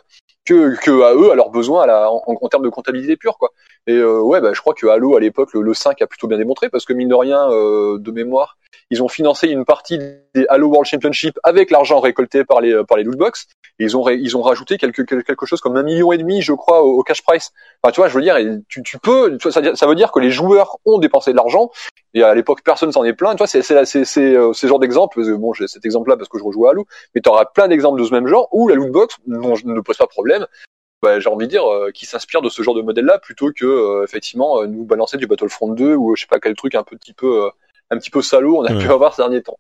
à 1.03 1.13
eux, 1.13 1.31
à 1.31 1.35
leurs 1.35 1.49
besoins, 1.49 1.83
la, 1.85 2.09
en, 2.09 2.47
termes 2.49 2.63
de 2.63 2.69
comptabilité 2.69 3.17
pure, 3.17 3.37
quoi. 3.37 3.51
Et 3.87 3.93
euh, 3.93 4.19
ouais, 4.19 4.41
bah, 4.41 4.51
je 4.53 4.59
crois 4.59 4.73
que 4.73 4.85
Halo 4.87 5.15
à 5.15 5.21
l'époque, 5.21 5.53
le, 5.53 5.61
le, 5.61 5.73
5 5.73 6.01
a 6.01 6.07
plutôt 6.07 6.27
bien 6.27 6.37
démontré 6.37 6.69
parce 6.69 6.85
que 6.85 6.91
mine 6.91 7.07
de 7.07 7.15
rien, 7.15 7.49
euh, 7.49 7.97
de 7.97 8.11
mémoire, 8.11 8.57
ils 8.89 9.01
ont 9.01 9.07
financé 9.07 9.47
une 9.47 9.63
partie 9.63 9.97
des 9.97 10.45
Halo 10.49 10.67
World 10.67 10.85
Championship 10.85 11.39
avec 11.43 11.71
l'argent 11.71 12.01
récolté 12.01 12.43
par 12.43 12.59
les 12.59 12.83
par 12.85 12.97
les 12.97 13.05
lootbox. 13.05 13.47
Ils 13.79 13.95
ont 13.95 14.07
ils 14.09 14.35
ont 14.35 14.41
rajouté 14.41 14.77
quelque 14.77 15.03
quelque 15.03 15.45
chose 15.45 15.61
comme 15.61 15.77
un 15.77 15.83
million 15.83 16.11
et 16.11 16.17
demi, 16.17 16.41
je 16.41 16.51
crois, 16.51 16.83
au, 16.83 17.01
cash 17.01 17.21
price. 17.21 17.51
Enfin, 17.81 17.93
tu 17.93 18.01
vois, 18.01 18.09
je 18.09 18.15
veux 18.15 18.21
dire, 18.21 18.37
tu, 18.67 18.83
tu 18.83 18.97
peux, 18.99 19.37
ça, 19.49 19.75
ça 19.75 19.87
veut 19.87 19.95
dire 19.95 20.11
que 20.11 20.19
les 20.19 20.31
joueurs 20.31 20.77
ont 20.85 20.99
dépensé 20.99 21.31
de 21.31 21.37
l'argent. 21.37 21.71
Et 22.13 22.23
à 22.23 22.33
l'époque, 22.35 22.61
personne 22.63 22.91
s'en 22.91 23.05
est 23.05 23.13
plaint. 23.13 23.33
Tu 23.33 23.37
vois, 23.37 23.47
c'est 23.47 23.61
c'est 23.61 23.85
c'est 23.85 24.35
euh, 24.35 24.51
ce 24.51 24.67
genre 24.67 24.79
d'exemple. 24.79 25.21
Bon, 25.37 25.53
j'ai 25.53 25.67
cet 25.67 25.85
exemple-là 25.85 26.17
parce 26.17 26.27
que 26.27 26.37
je 26.37 26.43
rejoue 26.43 26.67
à 26.67 26.71
Halo, 26.71 26.85
mais 27.15 27.21
tu 27.21 27.29
auras 27.29 27.45
plein 27.45 27.69
d'exemples 27.69 28.01
de 28.01 28.05
ce 28.05 28.13
même 28.13 28.27
genre 28.27 28.49
où 28.51 28.67
la 28.67 28.75
lootbox 28.75 29.17
ne 29.27 29.79
pose 29.79 29.97
pas 29.97 30.07
problème. 30.07 30.45
Bah, 31.01 31.19
j'ai 31.19 31.29
envie 31.29 31.45
de 31.45 31.51
dire, 31.51 31.65
euh, 31.71 31.91
qui 31.91 32.05
s'inspire 32.07 32.41
de 32.41 32.49
ce 32.49 32.63
genre 32.63 32.73
de 32.73 32.81
modèle-là 32.81 33.19
plutôt 33.19 33.51
que 33.51 33.65
euh, 33.65 34.03
effectivement 34.03 34.65
nous 34.65 34.83
balancer 34.83 35.17
du 35.17 35.27
Battlefront 35.27 35.73
2 35.73 35.95
ou 35.95 36.15
je 36.15 36.21
sais 36.21 36.27
pas 36.27 36.39
quel 36.39 36.55
truc 36.55 36.73
un 36.73 36.83
petit 36.83 37.13
peu 37.13 37.49
un 37.91 37.97
petit 37.97 38.09
peu 38.09 38.21
salaud 38.21 38.57
on 38.57 38.65
a 38.65 38.73
pu 38.73 38.89
avoir 38.89 39.13
ces 39.13 39.21
derniers 39.21 39.43
temps. 39.43 39.59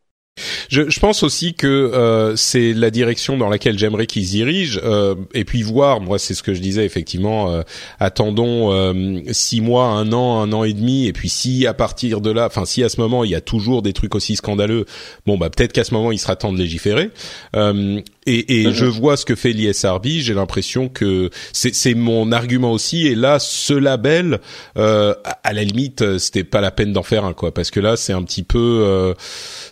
Je, 0.69 0.89
je, 0.89 0.99
pense 0.99 1.23
aussi 1.23 1.53
que 1.53 1.67
euh, 1.67 2.35
c'est 2.35 2.73
la 2.73 2.91
direction 2.91 3.37
dans 3.37 3.49
laquelle 3.49 3.77
j'aimerais 3.77 4.07
qu'ils 4.07 4.25
dirigent, 4.25 4.79
euh, 4.83 5.15
et 5.33 5.45
puis 5.45 5.61
voir. 5.63 6.01
Moi, 6.01 6.19
c'est 6.19 6.33
ce 6.33 6.43
que 6.43 6.53
je 6.53 6.61
disais 6.61 6.85
effectivement. 6.85 7.51
Euh, 7.51 7.61
attendons 7.99 8.71
euh, 8.71 9.21
six 9.31 9.61
mois, 9.61 9.85
un 9.85 10.11
an, 10.13 10.41
un 10.41 10.51
an 10.53 10.63
et 10.63 10.73
demi, 10.73 11.07
et 11.07 11.13
puis 11.13 11.29
si 11.29 11.67
à 11.67 11.73
partir 11.73 12.21
de 12.21 12.31
là, 12.31 12.45
enfin 12.47 12.65
si 12.65 12.83
à 12.83 12.89
ce 12.89 12.99
moment 12.99 13.23
il 13.23 13.31
y 13.31 13.35
a 13.35 13.41
toujours 13.41 13.81
des 13.81 13.93
trucs 13.93 14.15
aussi 14.15 14.35
scandaleux, 14.35 14.85
bon 15.25 15.37
bah 15.37 15.49
peut-être 15.49 15.73
qu'à 15.73 15.83
ce 15.83 15.93
moment 15.93 16.11
il 16.11 16.19
sera 16.19 16.35
temps 16.35 16.53
de 16.53 16.57
légiférer. 16.57 17.09
Euh, 17.55 18.01
et, 18.25 18.63
et 18.63 18.73
je 18.73 18.85
vois 18.85 19.15
ce 19.15 19.25
que 19.25 19.35
fait 19.35 19.53
l'ISRB, 19.53 20.05
j'ai 20.19 20.33
l'impression 20.33 20.89
que 20.89 21.29
c'est 21.53 21.93
mon 21.93 22.33
argument 22.33 22.73
aussi. 22.73 23.07
Et 23.07 23.15
là, 23.15 23.39
ce 23.39 23.73
label, 23.73 24.41
euh, 24.77 25.13
à 25.45 25.53
la 25.53 25.63
limite, 25.63 26.17
c'était 26.17 26.43
pas 26.43 26.59
la 26.59 26.71
peine 26.71 26.91
d'en 26.91 27.03
faire 27.03 27.23
un 27.23 27.31
quoi, 27.31 27.53
parce 27.53 27.71
que 27.71 27.79
là, 27.79 27.95
c'est 27.95 28.11
un 28.11 28.23
petit 28.23 28.43
peu, 28.43 29.13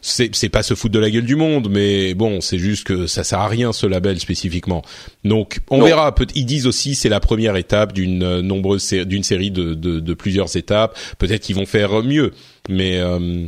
c'est 0.02 0.50
pas 0.56 0.64
se 0.64 0.74
foutre 0.74 0.94
de 0.94 1.00
la 1.00 1.10
gueule 1.10 1.26
du 1.26 1.36
monde, 1.36 1.68
mais 1.70 2.14
bon, 2.14 2.40
c'est 2.40 2.58
juste 2.58 2.88
que 2.88 3.08
ça 3.08 3.26
sert 3.26 3.40
à 3.40 3.50
rien 3.50 3.74
ce 3.74 3.86
label 3.88 4.18
spécifiquement. 4.22 4.84
Donc, 5.26 5.60
on 5.70 5.82
verra. 5.82 6.16
Ils 6.34 6.46
disent 6.46 6.66
aussi 6.66 6.96
c'est 6.96 7.10
la 7.10 7.20
première 7.20 7.58
étape 7.58 7.92
d'une 7.92 8.24
euh, 8.24 8.42
nombreuse 8.42 8.90
d'une 9.06 9.24
série 9.24 9.52
de, 9.52 9.74
de, 9.74 10.00
de, 10.00 10.14
plusieurs 10.14 10.56
étapes. 10.56 10.98
Peut-être 11.18 11.42
qu'ils 11.42 11.58
vont 11.58 11.66
faire 11.66 12.02
mieux, 12.04 12.32
mais 12.70 13.00
euh, 13.00 13.48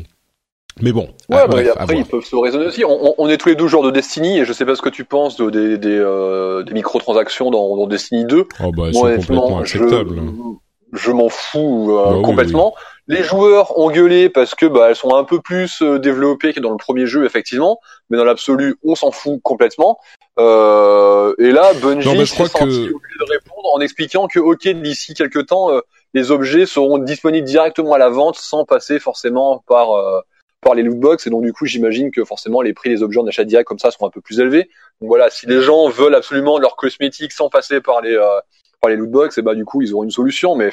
mais 0.81 0.91
bon. 0.91 1.07
Ouais, 1.29 1.47
bah, 1.47 1.59
après 1.77 1.95
ils 1.95 2.03
peuvent 2.03 2.25
se 2.25 2.35
raisonner 2.35 2.65
aussi. 2.65 2.83
On, 2.83 3.15
on, 3.17 3.29
est 3.29 3.37
tous 3.37 3.47
les 3.47 3.55
deux 3.55 3.67
joueurs 3.67 3.83
de 3.83 3.91
Destiny 3.91 4.39
et 4.39 4.45
je 4.45 4.51
sais 4.51 4.65
pas 4.65 4.75
ce 4.75 4.81
que 4.81 4.89
tu 4.89 5.05
penses 5.05 5.37
de, 5.37 5.49
des, 5.49 5.77
des, 5.77 5.87
euh, 5.97 6.63
des 6.63 6.73
microtransactions 6.73 7.51
dans, 7.51 7.77
dans 7.77 7.87
Destiny 7.87 8.25
2. 8.25 8.47
Oh 8.65 8.71
bah, 8.75 8.89
c'est 8.91 8.99
complètement 8.99 9.59
acceptable. 9.59 10.15
Je, 10.17 10.66
je 10.93 11.11
m'en 11.11 11.29
fous 11.29 11.91
euh, 11.91 12.15
bah 12.15 12.21
complètement. 12.23 12.75
Les 13.07 13.23
joueurs 13.23 13.77
ont 13.79 13.89
gueulé 13.89 14.29
parce 14.29 14.53
que 14.53 14.65
bah, 14.65 14.89
elles 14.89 14.95
sont 14.95 15.15
un 15.15 15.23
peu 15.23 15.39
plus 15.41 15.81
euh, 15.81 15.97
développées 15.97 16.53
que 16.53 16.59
dans 16.59 16.71
le 16.71 16.77
premier 16.77 17.05
jeu 17.05 17.25
effectivement, 17.25 17.79
mais 18.09 18.17
dans 18.17 18.25
l'absolu 18.25 18.75
on 18.83 18.95
s'en 18.95 19.11
fout 19.11 19.39
complètement. 19.43 19.99
Euh, 20.39 21.33
et 21.39 21.51
là 21.51 21.73
Bungie 21.73 22.27
s'est 22.27 22.45
senti 22.45 22.57
que... 22.57 22.65
de 22.65 23.31
répondre 23.31 23.73
en 23.73 23.79
expliquant 23.79 24.27
que 24.27 24.39
ok 24.39 24.67
d'ici 24.67 25.13
quelques 25.13 25.47
temps 25.47 25.71
euh, 25.71 25.81
les 26.13 26.31
objets 26.31 26.65
seront 26.65 26.97
disponibles 26.99 27.47
directement 27.47 27.93
à 27.93 27.97
la 27.97 28.09
vente 28.09 28.35
sans 28.35 28.65
passer 28.65 28.99
forcément 28.99 29.63
par 29.67 29.89
par 30.61 30.73
les 30.73 30.83
lootbox 30.83 31.27
et 31.27 31.29
donc 31.29 31.43
du 31.43 31.53
coup 31.53 31.65
j'imagine 31.65 32.11
que 32.11 32.23
forcément 32.25 32.61
les 32.61 32.73
prix 32.73 32.89
des 32.89 33.03
objets 33.03 33.19
en 33.19 33.27
achat 33.27 33.43
direct 33.43 33.67
comme 33.67 33.79
ça 33.79 33.91
seront 33.91 34.07
un 34.07 34.11
peu 34.11 34.21
plus 34.21 34.39
élevés. 34.39 34.69
Donc 35.01 35.09
voilà, 35.09 35.29
si 35.29 35.45
les 35.45 35.61
gens 35.61 35.89
veulent 35.89 36.15
absolument 36.15 36.57
leur 36.59 36.75
cosmétique 36.75 37.31
sans 37.31 37.49
passer 37.49 37.81
par 37.81 38.01
les 38.01 38.15
euh, 38.15 38.39
par 38.81 38.89
les 38.89 38.97
lootbox, 38.97 39.37
et 39.37 39.41
bah 39.41 39.55
du 39.55 39.65
coup 39.65 39.81
ils 39.81 39.93
auront 39.93 40.03
une 40.03 40.11
solution. 40.11 40.55
Mais 40.55 40.69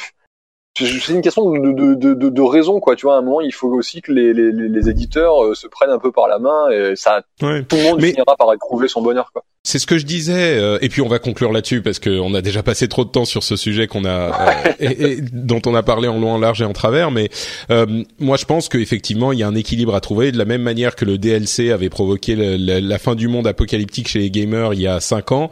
c'est 0.77 1.13
une 1.13 1.23
question 1.23 1.51
de, 1.51 1.95
de, 1.95 2.15
de, 2.15 2.29
de, 2.29 2.43
raison 2.43 2.81
quoi. 2.81 2.97
Tu 2.97 3.07
vois, 3.07 3.15
à 3.15 3.19
un 3.19 3.23
moment 3.23 3.41
il 3.41 3.55
faut 3.55 3.69
aussi 3.69 4.03
que 4.03 4.13
les, 4.13 4.33
les, 4.33 4.51
les 4.51 4.89
éditeurs 4.89 5.45
euh, 5.45 5.55
se 5.55 5.69
prennent 5.69 5.91
un 5.91 5.99
peu 5.99 6.11
par 6.11 6.27
la 6.29 6.39
main 6.39 6.69
et 6.71 6.97
ça 6.97 7.23
tout 7.39 7.47
le 7.47 7.85
monde 7.85 8.03
finira 8.03 8.37
par 8.37 8.49
trouver 8.59 8.89
son 8.89 9.03
bonheur 9.03 9.31
quoi. 9.33 9.45
C'est 9.67 9.79
ce 9.79 9.87
que 9.87 9.97
je 9.97 10.05
disais, 10.05 10.59
euh, 10.59 10.77
et 10.83 10.91
puis 10.91 11.01
on 11.01 11.09
va 11.09 11.19
conclure 11.19 11.51
là-dessus 11.51 11.81
parce 11.81 11.99
qu'on 11.99 12.35
a 12.35 12.43
déjà 12.43 12.63
passé 12.63 12.87
trop 12.87 13.07
de 13.07 13.09
temps 13.09 13.25
sur 13.25 13.43
ce 13.43 13.57
sujet 13.57 13.87
qu'on 13.87 14.05
a, 14.05 14.11
euh, 14.11 14.75
et, 14.79 15.17
dont 15.33 15.63
on 15.65 15.75
a 15.75 15.83
parlé 15.83 16.07
en 16.07 16.21
long, 16.21 16.33
en 16.33 16.39
large 16.39 16.61
et 16.61 16.67
en 16.67 16.75
travers. 16.75 17.11
Mais 17.11 17.31
euh, 17.71 18.05
moi, 18.19 18.37
je 18.37 18.45
pense 18.45 18.69
qu'effectivement, 18.69 19.33
il 19.33 19.39
y 19.39 19.43
a 19.43 19.49
un 19.49 19.55
équilibre 19.55 19.95
à 19.95 20.03
trouver. 20.03 20.33
De 20.33 20.37
la 20.37 20.45
même 20.45 20.61
manière 20.61 20.95
que 20.95 21.07
le 21.07 21.17
DLC 21.17 21.71
avait 21.71 21.89
provoqué 21.89 22.37
la 22.37 22.99
fin 22.99 23.15
du 23.15 23.27
monde 23.27 23.47
apocalyptique 23.47 24.09
chez 24.09 24.19
les 24.19 24.31
gamers 24.31 24.75
il 24.75 24.83
y 24.83 24.87
a 24.87 25.01
cinq 25.01 25.33
ans, 25.33 25.51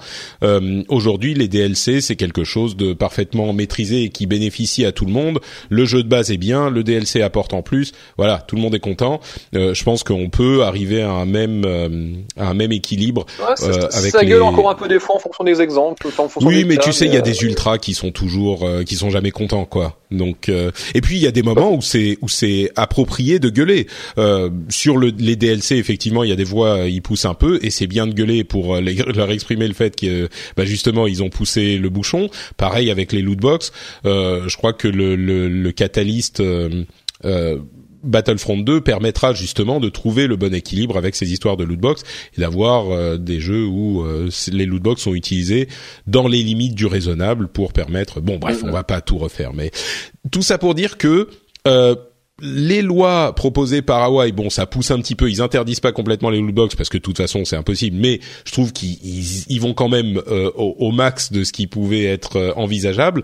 aujourd'hui, 0.88 1.33
les 1.33 1.48
DLC 1.48 2.03
c'est 2.03 2.16
quelque 2.16 2.44
chose 2.44 2.77
de 2.77 2.92
parfaitement 2.92 3.55
maîtrisé 3.55 4.03
et 4.03 4.09
qui 4.11 4.27
bénéficie 4.27 4.85
à 4.85 4.92
tout 4.92 5.07
le 5.07 5.12
monde. 5.12 5.40
Le 5.70 5.87
jeu 5.87 6.03
de 6.03 6.09
base 6.09 6.31
est 6.31 6.37
bien, 6.37 6.68
le 6.68 6.85
DLC 6.85 7.22
apporte 7.22 7.55
en 7.55 7.62
plus. 7.62 7.92
Voilà, 8.18 8.44
tout 8.46 8.57
le 8.57 8.62
monde 8.62 8.75
est 8.75 8.81
content. 8.81 9.20
je 9.55 9.83
pense 9.85 10.05
qu'on 10.05 10.29
peut 10.29 10.64
arriver 10.64 11.01
à 11.01 11.12
un 11.12 11.25
même, 11.25 11.64
à 12.37 12.51
un 12.51 12.55
même 12.55 12.72
équilibre. 12.72 13.25
Ouais, 13.40 13.55
avec 14.02 14.22
les... 14.22 14.26
gueule 14.28 14.42
encore 14.42 14.70
un 14.70 14.74
peu 14.74 14.88
des 14.88 14.98
fois 15.00 15.16
en 15.16 15.18
fonction 15.18 15.44
des 15.44 15.60
exemples. 15.60 16.06
En 16.18 16.28
fonction 16.28 16.46
Oui, 16.48 16.58
des 16.58 16.64
mais 16.64 16.76
cas, 16.76 16.82
tu 16.82 16.92
sais, 16.92 17.06
il 17.06 17.12
y 17.12 17.16
a 17.16 17.20
euh, 17.20 17.22
des 17.22 17.42
ultras 17.42 17.78
qui 17.78 17.94
sont 17.94 18.10
toujours, 18.10 18.64
euh, 18.66 18.82
qui 18.84 18.96
sont 18.96 19.10
jamais 19.10 19.30
contents, 19.30 19.64
quoi. 19.64 19.98
Donc, 20.10 20.48
euh, 20.48 20.70
et 20.94 21.00
puis 21.00 21.16
il 21.16 21.22
y 21.22 21.26
a 21.26 21.30
des 21.30 21.42
moments 21.42 21.72
où 21.74 21.80
c'est 21.80 22.18
où 22.20 22.28
c'est 22.28 22.70
approprié 22.76 23.38
de 23.38 23.48
gueuler. 23.48 23.86
Euh, 24.18 24.50
sur 24.68 24.96
le, 24.98 25.12
les 25.16 25.36
DLC, 25.36 25.76
effectivement, 25.76 26.22
il 26.24 26.30
y 26.30 26.32
a 26.32 26.36
des 26.36 26.44
voix, 26.44 26.80
ils 26.86 27.02
poussent 27.02 27.24
un 27.24 27.34
peu, 27.34 27.58
et 27.62 27.70
c'est 27.70 27.86
bien 27.86 28.06
de 28.06 28.12
gueuler 28.12 28.44
pour 28.44 28.76
les- 28.76 28.94
leur 29.14 29.30
exprimer 29.30 29.66
le 29.68 29.74
fait 29.74 29.96
que, 29.96 30.28
bah, 30.56 30.64
justement, 30.64 31.06
ils 31.06 31.22
ont 31.22 31.30
poussé 31.30 31.78
le 31.78 31.88
bouchon. 31.88 32.28
Pareil 32.56 32.90
avec 32.90 33.12
les 33.12 33.22
lootbox. 33.22 33.72
Euh, 34.04 34.48
je 34.48 34.56
crois 34.56 34.72
que 34.72 34.88
le 34.88 35.16
le, 35.16 35.48
le 35.48 35.72
catalyst. 35.72 36.40
euh, 36.40 36.84
euh, 37.24 37.58
Battlefront 38.02 38.58
2 38.58 38.80
permettra 38.80 39.32
justement 39.34 39.80
de 39.80 39.88
trouver 39.88 40.26
le 40.26 40.36
bon 40.36 40.52
équilibre 40.54 40.96
avec 40.96 41.14
ces 41.14 41.32
histoires 41.32 41.56
de 41.56 41.64
lootbox 41.64 42.02
et 42.36 42.40
d'avoir 42.40 42.90
euh, 42.90 43.16
des 43.16 43.40
jeux 43.40 43.64
où 43.64 44.02
euh, 44.04 44.28
les 44.50 44.66
lootbox 44.66 45.02
sont 45.02 45.14
utilisés 45.14 45.68
dans 46.06 46.26
les 46.28 46.42
limites 46.42 46.74
du 46.74 46.86
raisonnable 46.86 47.48
pour 47.48 47.72
permettre. 47.72 48.20
Bon, 48.20 48.38
bref, 48.38 48.62
on 48.64 48.70
va 48.72 48.84
pas 48.84 49.00
tout 49.00 49.18
refaire, 49.18 49.52
mais 49.54 49.70
tout 50.30 50.42
ça 50.42 50.58
pour 50.58 50.74
dire 50.74 50.98
que 50.98 51.28
euh, 51.68 51.94
les 52.40 52.82
lois 52.82 53.34
proposées 53.36 53.82
par 53.82 54.02
Hawaii, 54.02 54.32
bon, 54.32 54.50
ça 54.50 54.66
pousse 54.66 54.90
un 54.90 54.98
petit 54.98 55.14
peu. 55.14 55.30
Ils 55.30 55.40
interdisent 55.42 55.78
pas 55.78 55.92
complètement 55.92 56.28
les 56.30 56.40
lootbox 56.40 56.74
parce 56.74 56.88
que 56.88 56.96
de 56.98 57.02
toute 57.02 57.18
façon 57.18 57.44
c'est 57.44 57.54
impossible. 57.56 57.96
Mais 58.00 58.18
je 58.44 58.50
trouve 58.52 58.72
qu'ils 58.72 58.98
ils- 59.04 59.44
ils 59.48 59.60
vont 59.60 59.74
quand 59.74 59.88
même 59.88 60.20
euh, 60.26 60.50
au, 60.56 60.74
au 60.78 60.90
max 60.90 61.30
de 61.30 61.44
ce 61.44 61.52
qui 61.52 61.68
pouvait 61.68 62.04
être 62.04 62.36
euh, 62.36 62.52
envisageable. 62.56 63.22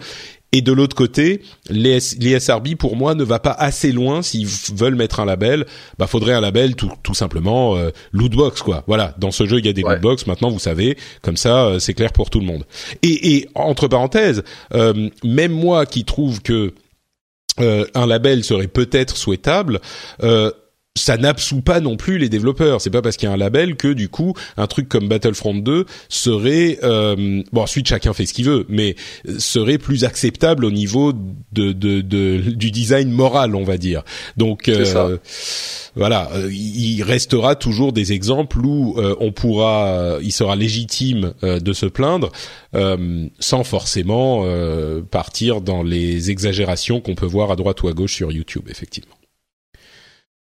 Et 0.53 0.63
de 0.63 0.73
l'autre 0.73 0.97
côté, 0.97 1.43
les, 1.69 1.99
les 2.19 2.41
SRB 2.41 2.75
pour 2.77 2.97
moi 2.97 3.15
ne 3.15 3.23
va 3.23 3.39
pas 3.39 3.51
assez 3.51 3.93
loin 3.93 4.23
s'ils 4.23 4.47
veulent 4.75 4.95
mettre 4.95 5.21
un 5.21 5.27
label. 5.27 5.67
Bah 5.99 6.07
faudrait 6.07 6.33
un 6.33 6.41
label 6.41 6.75
tout, 6.75 6.91
tout 7.03 7.13
simplement 7.13 7.77
euh, 7.77 7.91
lootbox 8.13 8.63
quoi. 8.63 8.83
Voilà, 8.87 9.15
dans 9.19 9.31
ce 9.31 9.47
jeu 9.47 9.59
il 9.59 9.67
y 9.67 9.69
a 9.69 9.75
des 9.75 9.83
Ouais. 9.85 9.93
lootbox. 9.95 10.27
Maintenant 10.27 10.49
vous 10.51 10.59
savez, 10.59 10.97
comme 11.21 11.37
ça 11.37 11.67
euh, 11.67 11.79
c'est 11.79 11.93
clair 11.93 12.13
pour 12.13 12.31
tout 12.31 12.41
le 12.41 12.47
monde. 12.47 12.65
Et, 13.03 13.37
et 13.37 13.49
entre 13.55 13.89
parenthèses, 13.89 14.43
euh, 14.73 15.11
même 15.23 15.53
moi 15.53 15.85
qui 15.85 16.05
trouve 16.07 16.41
que 16.41 16.73
euh, 17.61 17.85
un 17.95 18.07
label 18.07 18.43
serait 18.43 18.69
peut-être 18.69 19.17
souhaitable. 19.19 19.81
Euh, 20.23 20.51
ça 20.99 21.17
n'absout 21.17 21.61
pas 21.63 21.81
non 21.81 21.97
plus 21.97 22.19
les 22.19 22.29
développeurs. 22.29 22.81
C'est 22.81 22.91
pas 22.91 23.03
parce 23.03 23.17
qu'il 23.17 23.29
y 23.29 23.31
a 23.31 23.35
un 23.35 23.39
label 23.39 23.77
que 23.77 23.89
du 23.93 24.09
coup 24.09 24.35
un 24.57 24.67
truc 24.67 24.89
comme 24.89 25.09
Battlefront 25.09 25.55
2 25.55 25.87
serait 26.09 26.79
euh, 26.83 27.43
bon 27.53 27.63
ensuite 27.63 27.87
chacun 27.89 28.13
fait 28.13 28.27
ce 28.27 28.35
qu'il 28.35 28.45
veut, 28.45 28.67
mais 28.69 28.97
euh, 29.29 29.39
serait 29.39 29.79
plus 29.79 30.05
acceptable 30.05 30.65
au 30.65 30.71
niveau 30.71 31.13
de, 31.13 31.73
de, 31.73 32.01
de- 32.01 32.39
du 32.39 32.71
design 32.71 33.11
moral, 33.11 33.55
on 33.55 33.65
va 33.65 33.79
dire. 33.79 34.03
Donc 34.37 34.69
euh, 34.69 34.85
ça. 34.85 35.09
voilà, 35.97 36.31
euh, 36.35 36.51
il 36.53 37.03
restera 37.03 37.55
toujours 37.55 37.93
des 37.93 38.13
exemples 38.13 38.59
où 38.65 38.95
euh, 38.99 39.15
on 39.21 39.33
pourra, 39.33 40.19
il 40.23 40.33
sera 40.33 40.57
légitime 40.57 41.33
euh, 41.45 41.61
de 41.61 41.73
se 41.73 41.87
plaindre 41.87 42.31
euh, 42.75 43.27
sans 43.39 43.65
forcément 43.65 44.43
euh, 44.45 45.01
partir 45.03 45.61
dans 45.61 45.83
les 45.83 46.31
exagérations 46.31 47.01
qu'on 47.01 47.15
peut 47.15 47.27
voir 47.27 47.51
à 47.51 47.57
droite 47.57 47.83
ou 47.83 47.89
à 47.89 47.93
gauche 47.93 48.15
sur 48.15 48.33
YouTube, 48.33 48.65
effectivement. 48.69 49.15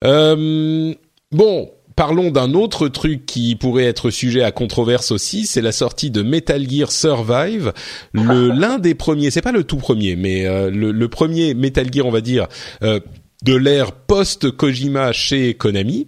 Euh, 0.04 0.94
bon, 1.32 1.72
parlons 1.96 2.32
d'un 2.32 2.54
autre 2.54 2.88
truc 2.88 3.26
qui 3.26 3.56
pourrait 3.56 3.84
être 3.84 4.10
sujet 4.10 4.42
à 4.42 4.52
controverse 4.52 5.12
aussi, 5.12 5.46
c'est 5.46 5.62
la 5.62 5.74
sortie 5.74 6.12
de 6.12 6.22
Metal 6.22 6.70
Gear 6.70 6.92
Survive, 6.92 7.74
le 8.14 8.50
l'un 8.52 8.78
des 8.80 8.96
premiers, 8.96 9.32
c'est 9.32 9.42
pas 9.42 9.52
le 9.52 9.66
tout 9.66 9.76
premier, 9.78 10.16
mais 10.16 10.46
euh, 10.46 10.70
le, 10.70 10.92
le 10.92 11.08
premier 11.10 11.54
Metal 11.54 11.92
Gear, 11.92 12.06
on 12.06 12.12
va 12.12 12.22
dire, 12.22 12.48
euh, 12.84 13.02
de 13.44 13.54
l'ère 13.54 13.92
post 13.92 14.52
Kojima 14.52 15.12
chez 15.12 15.56
Konami. 15.56 16.08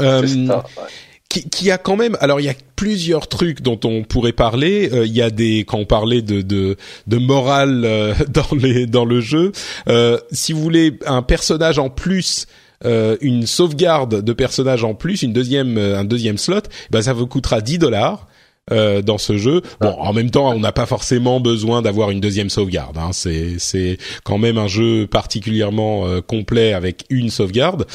Euh, 0.00 0.26
c'est 0.26 0.46
ça, 0.46 0.64
ouais. 0.78 0.88
Qui, 1.32 1.48
qui 1.48 1.70
a 1.70 1.78
quand 1.78 1.96
même 1.96 2.16
alors 2.20 2.40
il 2.40 2.44
y 2.44 2.50
a 2.50 2.54
plusieurs 2.76 3.26
trucs 3.26 3.62
dont 3.62 3.80
on 3.84 4.02
pourrait 4.04 4.32
parler 4.32 4.90
Euh, 4.92 5.06
il 5.06 5.16
y 5.16 5.22
a 5.22 5.30
des 5.30 5.60
quand 5.66 5.78
on 5.78 5.86
parlait 5.86 6.20
de 6.20 6.42
de, 6.42 6.76
de 7.06 7.16
morale 7.16 7.84
euh, 7.84 8.14
dans 8.28 8.54
les 8.54 8.86
dans 8.86 9.06
le 9.06 9.20
jeu 9.20 9.52
euh, 9.88 10.18
si 10.30 10.52
vous 10.52 10.60
voulez 10.60 10.98
un 11.06 11.22
personnage 11.22 11.78
en 11.78 11.88
plus 11.88 12.46
euh, 12.84 13.16
une 13.22 13.46
sauvegarde 13.46 14.22
de 14.22 14.32
personnage 14.34 14.84
en 14.84 14.94
plus 14.94 15.22
une 15.22 15.32
deuxième 15.32 15.78
euh, 15.78 15.98
un 15.98 16.04
deuxième 16.04 16.36
slot 16.36 16.68
ben 16.90 17.00
ça 17.00 17.14
vous 17.14 17.26
coûtera 17.26 17.62
10 17.62 17.78
dollars 17.78 18.26
euh, 18.70 19.02
dans 19.02 19.18
ce 19.18 19.36
jeu. 19.38 19.60
Bon, 19.80 19.88
en 19.88 20.12
même 20.12 20.30
temps, 20.30 20.52
on 20.54 20.60
n'a 20.60 20.70
pas 20.70 20.86
forcément 20.86 21.40
besoin 21.40 21.82
d'avoir 21.82 22.12
une 22.12 22.20
deuxième 22.20 22.48
sauvegarde. 22.48 22.96
Hein. 22.96 23.10
C'est 23.12 23.58
c'est 23.58 23.98
quand 24.22 24.38
même 24.38 24.56
un 24.56 24.68
jeu 24.68 25.08
particulièrement 25.08 26.06
euh, 26.06 26.20
complet 26.20 26.72
avec 26.72 27.04
une 27.10 27.28
sauvegarde. 27.28 27.88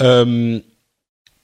Euh, 0.00 0.60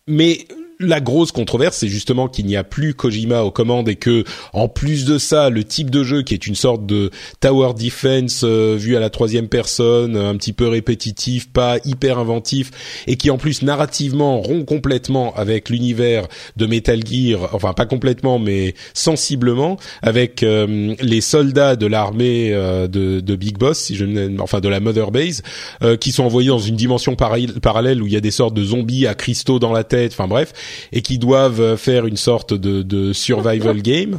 mais 0.07 0.47
la 0.81 1.01
grosse 1.01 1.31
controverse, 1.31 1.77
c'est 1.77 1.89
justement 1.89 2.27
qu'il 2.27 2.47
n'y 2.47 2.57
a 2.57 2.65
plus 2.65 2.95
Kojima 2.95 3.43
aux 3.43 3.51
commandes 3.51 3.89
et 3.89 3.97
que, 3.97 4.25
en 4.53 4.69
plus 4.69 5.05
de 5.05 5.19
ça, 5.19 5.51
le 5.51 5.63
type 5.63 5.91
de 5.91 6.03
jeu 6.03 6.23
qui 6.23 6.35
est 6.35 6.47
une 6.47 6.55
sorte 6.55 6.87
de 6.87 7.11
tower 7.41 7.75
defense 7.79 8.43
euh, 8.45 8.77
vu 8.79 8.97
à 8.97 9.01
la 9.01 9.11
troisième 9.11 9.49
personne, 9.49 10.17
un 10.17 10.37
petit 10.37 10.53
peu 10.53 10.67
répétitif, 10.69 11.53
pas 11.53 11.77
hyper 11.85 12.19
inventif, 12.19 12.71
et 13.07 13.17
qui 13.17 13.31
en 13.31 13.39
plus 13.39 13.63
narrativement 13.63 14.41
rompt 14.41 14.65
complètement 14.65 15.35
avec 15.35 15.69
l'univers 15.69 16.27
de 16.57 16.67
Metal 16.67 17.01
Gear, 17.07 17.51
enfin 17.53 17.73
pas 17.75 17.87
complètement, 17.87 18.39
mais 18.39 18.75
sensiblement, 18.95 19.77
avec 20.03 20.43
euh, 20.43 20.95
les 21.01 21.21
soldats 21.21 21.77
de 21.77 21.87
l'armée 21.87 22.51
euh, 22.53 22.89
de, 22.89 23.21
de 23.21 23.37
Big 23.37 23.59
Boss, 23.59 23.79
si 23.79 23.97
je 23.97 24.05
ne, 24.05 24.41
enfin 24.41 24.61
de 24.61 24.69
la 24.69 24.81
Mother 24.81 25.11
Base, 25.11 25.43
euh, 25.83 25.97
qui 25.97 26.13
sont 26.13 26.25
envoyés 26.25 26.49
dans 26.49 26.59
une 26.59 26.77
dimension 26.77 27.17
parallèle 27.17 28.03
où 28.03 28.07
il 28.07 28.13
y 28.13 28.17
a 28.17 28.21
des 28.21 28.31
sortes 28.31 28.55
de 28.55 28.65
zombies 28.65 29.07
à 29.07 29.15
cristaux 29.15 29.59
dans 29.59 29.73
la 29.73 29.85
tête, 29.85 30.13
enfin 30.13 30.29
bref, 30.29 30.53
et 30.93 31.03
qui 31.03 31.19
doivent 31.19 31.61
euh, 31.61 31.77
faire 31.77 32.07
une 32.07 32.17
sorte 32.17 32.55
de, 32.55 32.83
de 32.83 33.13
survival 33.13 33.83
game. 33.83 34.19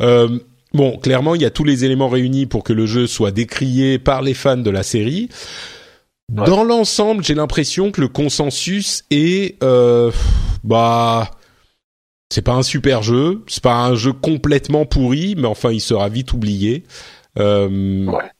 Euh, 0.00 0.38
bon, 0.72 0.98
clairement, 0.98 1.34
il 1.34 1.42
y 1.42 1.44
a 1.44 1.50
tous 1.50 1.64
les 1.64 1.84
éléments 1.84 2.08
réunis 2.08 2.46
pour 2.46 2.64
que 2.64 2.72
le 2.72 2.86
jeu 2.86 3.06
soit 3.06 3.30
décrié 3.30 3.98
par 3.98 4.22
les 4.22 4.34
fans 4.34 4.56
de 4.56 4.70
la 4.70 4.82
série. 4.82 5.28
Ouais. 6.34 6.46
Dans 6.46 6.64
l'ensemble, 6.64 7.22
j'ai 7.22 7.34
l'impression 7.34 7.90
que 7.90 8.00
le 8.00 8.08
consensus 8.08 9.04
est, 9.10 9.62
euh, 9.62 10.10
bah, 10.62 11.30
c'est 12.30 12.42
pas 12.42 12.54
un 12.54 12.62
super 12.62 13.02
jeu, 13.02 13.42
c'est 13.46 13.62
pas 13.62 13.84
un 13.84 13.94
jeu 13.94 14.12
complètement 14.12 14.86
pourri, 14.86 15.34
mais 15.36 15.46
enfin, 15.46 15.70
il 15.70 15.80
sera 15.80 16.08
vite 16.08 16.32
oublié. 16.32 16.84
Euh, 17.38 18.06
Ouais. 18.06 18.30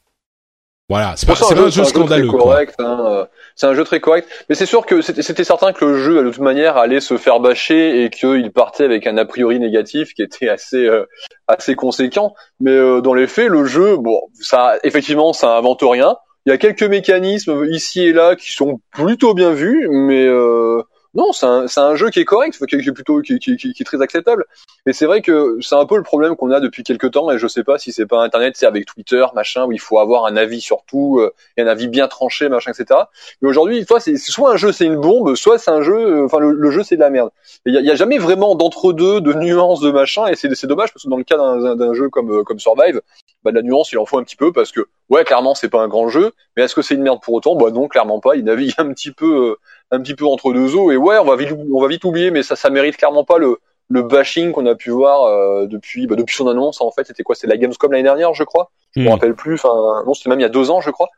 Voilà, 0.90 1.14
c'est 1.16 1.26
pas, 1.26 1.34
c'est 1.34 1.58
un 1.58 1.68
jeu 1.70 1.84
scandaleux. 1.84 2.28
quoi. 2.28 2.40
correct, 2.40 2.74
hein, 2.78 3.06
euh, 3.06 3.24
c'est 3.56 3.66
un 3.66 3.74
jeu 3.74 3.84
très 3.84 4.00
correct. 4.00 4.28
Mais 4.48 4.54
c'est 4.54 4.66
sûr 4.66 4.84
que 4.84 5.00
c'était 5.00 5.22
c'était 5.22 5.44
certain 5.44 5.72
que 5.72 5.84
le 5.84 5.96
jeu, 5.96 6.22
de 6.22 6.30
toute 6.30 6.42
manière, 6.42 6.76
allait 6.76 7.00
se 7.00 7.16
faire 7.16 7.40
bâcher 7.40 8.04
et 8.04 8.10
qu'il 8.10 8.52
partait 8.52 8.84
avec 8.84 9.06
un 9.06 9.16
a 9.16 9.24
priori 9.24 9.58
négatif 9.58 10.12
qui 10.12 10.22
était 10.22 10.50
assez 10.50 10.84
euh, 10.86 11.06
assez 11.48 11.74
conséquent. 11.74 12.34
Mais 12.60 12.72
euh, 12.72 13.00
dans 13.00 13.14
les 13.14 13.26
faits, 13.26 13.48
le 13.48 13.64
jeu, 13.64 13.96
bon, 13.96 14.20
ça, 14.34 14.74
effectivement, 14.82 15.32
ça 15.32 15.56
invente 15.56 15.80
rien. 15.82 16.16
Il 16.44 16.50
y 16.50 16.52
a 16.52 16.58
quelques 16.58 16.82
mécanismes 16.82 17.64
ici 17.70 18.02
et 18.02 18.12
là 18.12 18.36
qui 18.36 18.52
sont 18.52 18.80
plutôt 18.90 19.32
bien 19.32 19.52
vus, 19.52 19.88
mais 19.90 20.26
euh, 20.26 20.73
non, 21.14 21.32
c'est 21.32 21.46
un, 21.46 21.66
un 21.76 21.94
jeu 21.94 22.10
qui 22.10 22.20
est 22.20 22.24
correct, 22.24 22.58
qui 22.66 22.74
est 22.74 22.92
plutôt 22.92 23.20
qui, 23.20 23.38
qui, 23.38 23.56
qui, 23.56 23.72
qui 23.72 23.82
est 23.82 23.86
très 23.86 24.02
acceptable. 24.02 24.46
Et 24.86 24.92
c'est 24.92 25.06
vrai 25.06 25.22
que 25.22 25.56
c'est 25.60 25.76
un 25.76 25.86
peu 25.86 25.96
le 25.96 26.02
problème 26.02 26.34
qu'on 26.36 26.50
a 26.50 26.60
depuis 26.60 26.82
quelques 26.82 27.12
temps, 27.12 27.30
et 27.30 27.38
je 27.38 27.46
sais 27.46 27.62
pas 27.62 27.78
si 27.78 27.92
c'est 27.92 28.06
pas 28.06 28.22
Internet, 28.22 28.56
c'est 28.56 28.66
avec 28.66 28.86
Twitter, 28.86 29.24
machin, 29.34 29.64
où 29.66 29.72
il 29.72 29.80
faut 29.80 29.98
avoir 29.98 30.26
un 30.26 30.36
avis 30.36 30.60
sur 30.60 30.82
tout, 30.86 31.20
euh, 31.20 31.32
et 31.56 31.62
un 31.62 31.66
avis 31.66 31.88
bien 31.88 32.08
tranché, 32.08 32.48
machin, 32.48 32.72
etc. 32.72 33.00
Mais 33.40 33.48
aujourd'hui, 33.48 33.84
soit 33.84 34.00
c'est 34.00 34.16
soit 34.16 34.52
un 34.52 34.56
jeu 34.56 34.72
c'est 34.72 34.86
une 34.86 34.96
bombe, 34.96 35.36
soit 35.36 35.58
c'est 35.58 35.70
un 35.70 35.82
jeu, 35.82 35.94
euh, 35.94 36.24
enfin 36.24 36.38
le, 36.40 36.70
jeu 36.70 36.82
c'est 36.82 36.96
de 36.96 37.00
la 37.00 37.10
merde. 37.10 37.30
Il 37.64 37.74
y 37.74 37.78
a, 37.78 37.80
y 37.80 37.90
a 37.90 37.94
jamais 37.94 38.18
vraiment 38.18 38.54
d'entre-deux, 38.56 39.20
de 39.20 39.32
nuances, 39.34 39.80
de 39.80 39.90
machin, 39.90 40.26
et 40.26 40.34
c'est 40.34 40.66
dommage 40.66 40.92
parce 40.92 41.04
que 41.04 41.08
dans 41.10 41.16
le 41.16 41.24
cas 41.24 41.36
d'un 41.36 41.94
jeu 41.94 42.08
comme 42.08 42.30
euh, 42.30 42.42
comme 42.42 42.58
Survive, 42.58 43.00
bah 43.44 43.50
de 43.50 43.56
la 43.56 43.62
nuance 43.62 43.92
il 43.92 43.98
en 43.98 44.06
faut 44.06 44.18
un 44.18 44.24
petit 44.24 44.36
peu 44.36 44.52
parce 44.52 44.72
que 44.72 44.80
ouais 45.10 45.22
clairement 45.24 45.54
c'est 45.54 45.68
pas 45.68 45.82
un 45.82 45.88
grand 45.88 46.08
jeu, 46.08 46.32
mais 46.56 46.64
est-ce 46.64 46.74
que 46.74 46.82
c'est 46.82 46.94
une 46.94 47.02
merde 47.02 47.20
pour 47.22 47.34
autant? 47.34 47.54
Bah 47.56 47.70
non 47.70 47.88
clairement 47.88 48.20
pas. 48.20 48.36
Il 48.36 48.44
navigue 48.44 48.74
un 48.78 48.92
petit 48.92 49.12
peu 49.12 49.50
euh, 49.50 49.56
un 49.94 50.00
petit 50.00 50.14
peu 50.14 50.26
entre 50.26 50.52
deux 50.52 50.74
eaux 50.76 50.90
et 50.92 50.96
ouais 50.96 51.18
on 51.18 51.24
va 51.24 51.36
vite 51.36 51.50
on 51.72 51.80
va 51.80 51.88
vite 51.88 52.04
oublier, 52.04 52.30
mais 52.30 52.42
ça 52.42 52.56
ça 52.56 52.70
mérite 52.70 52.96
clairement 52.96 53.24
pas 53.24 53.38
le 53.38 53.58
le 53.88 54.02
bashing 54.02 54.52
qu'on 54.52 54.66
a 54.66 54.74
pu 54.74 54.90
voir 54.90 55.24
euh, 55.24 55.66
depuis 55.66 56.06
bah, 56.06 56.16
depuis 56.16 56.34
son 56.36 56.48
annonce 56.48 56.80
en 56.80 56.90
fait 56.90 57.06
c'était 57.06 57.22
quoi? 57.22 57.34
C'est 57.34 57.46
la 57.46 57.56
Gamescom 57.56 57.90
l'année 57.92 58.02
dernière 58.04 58.32
je 58.34 58.44
crois 58.44 58.70
je 58.96 59.00
me 59.00 59.06
Hmm. 59.06 59.12
rappelle 59.12 59.34
plus 59.34 59.54
enfin 59.54 60.02
non 60.06 60.14
c'était 60.14 60.30
même 60.30 60.40
il 60.40 60.42
y 60.42 60.46
a 60.46 60.50
deux 60.50 60.70
ans 60.70 60.80
je 60.80 60.90
crois 60.90 61.08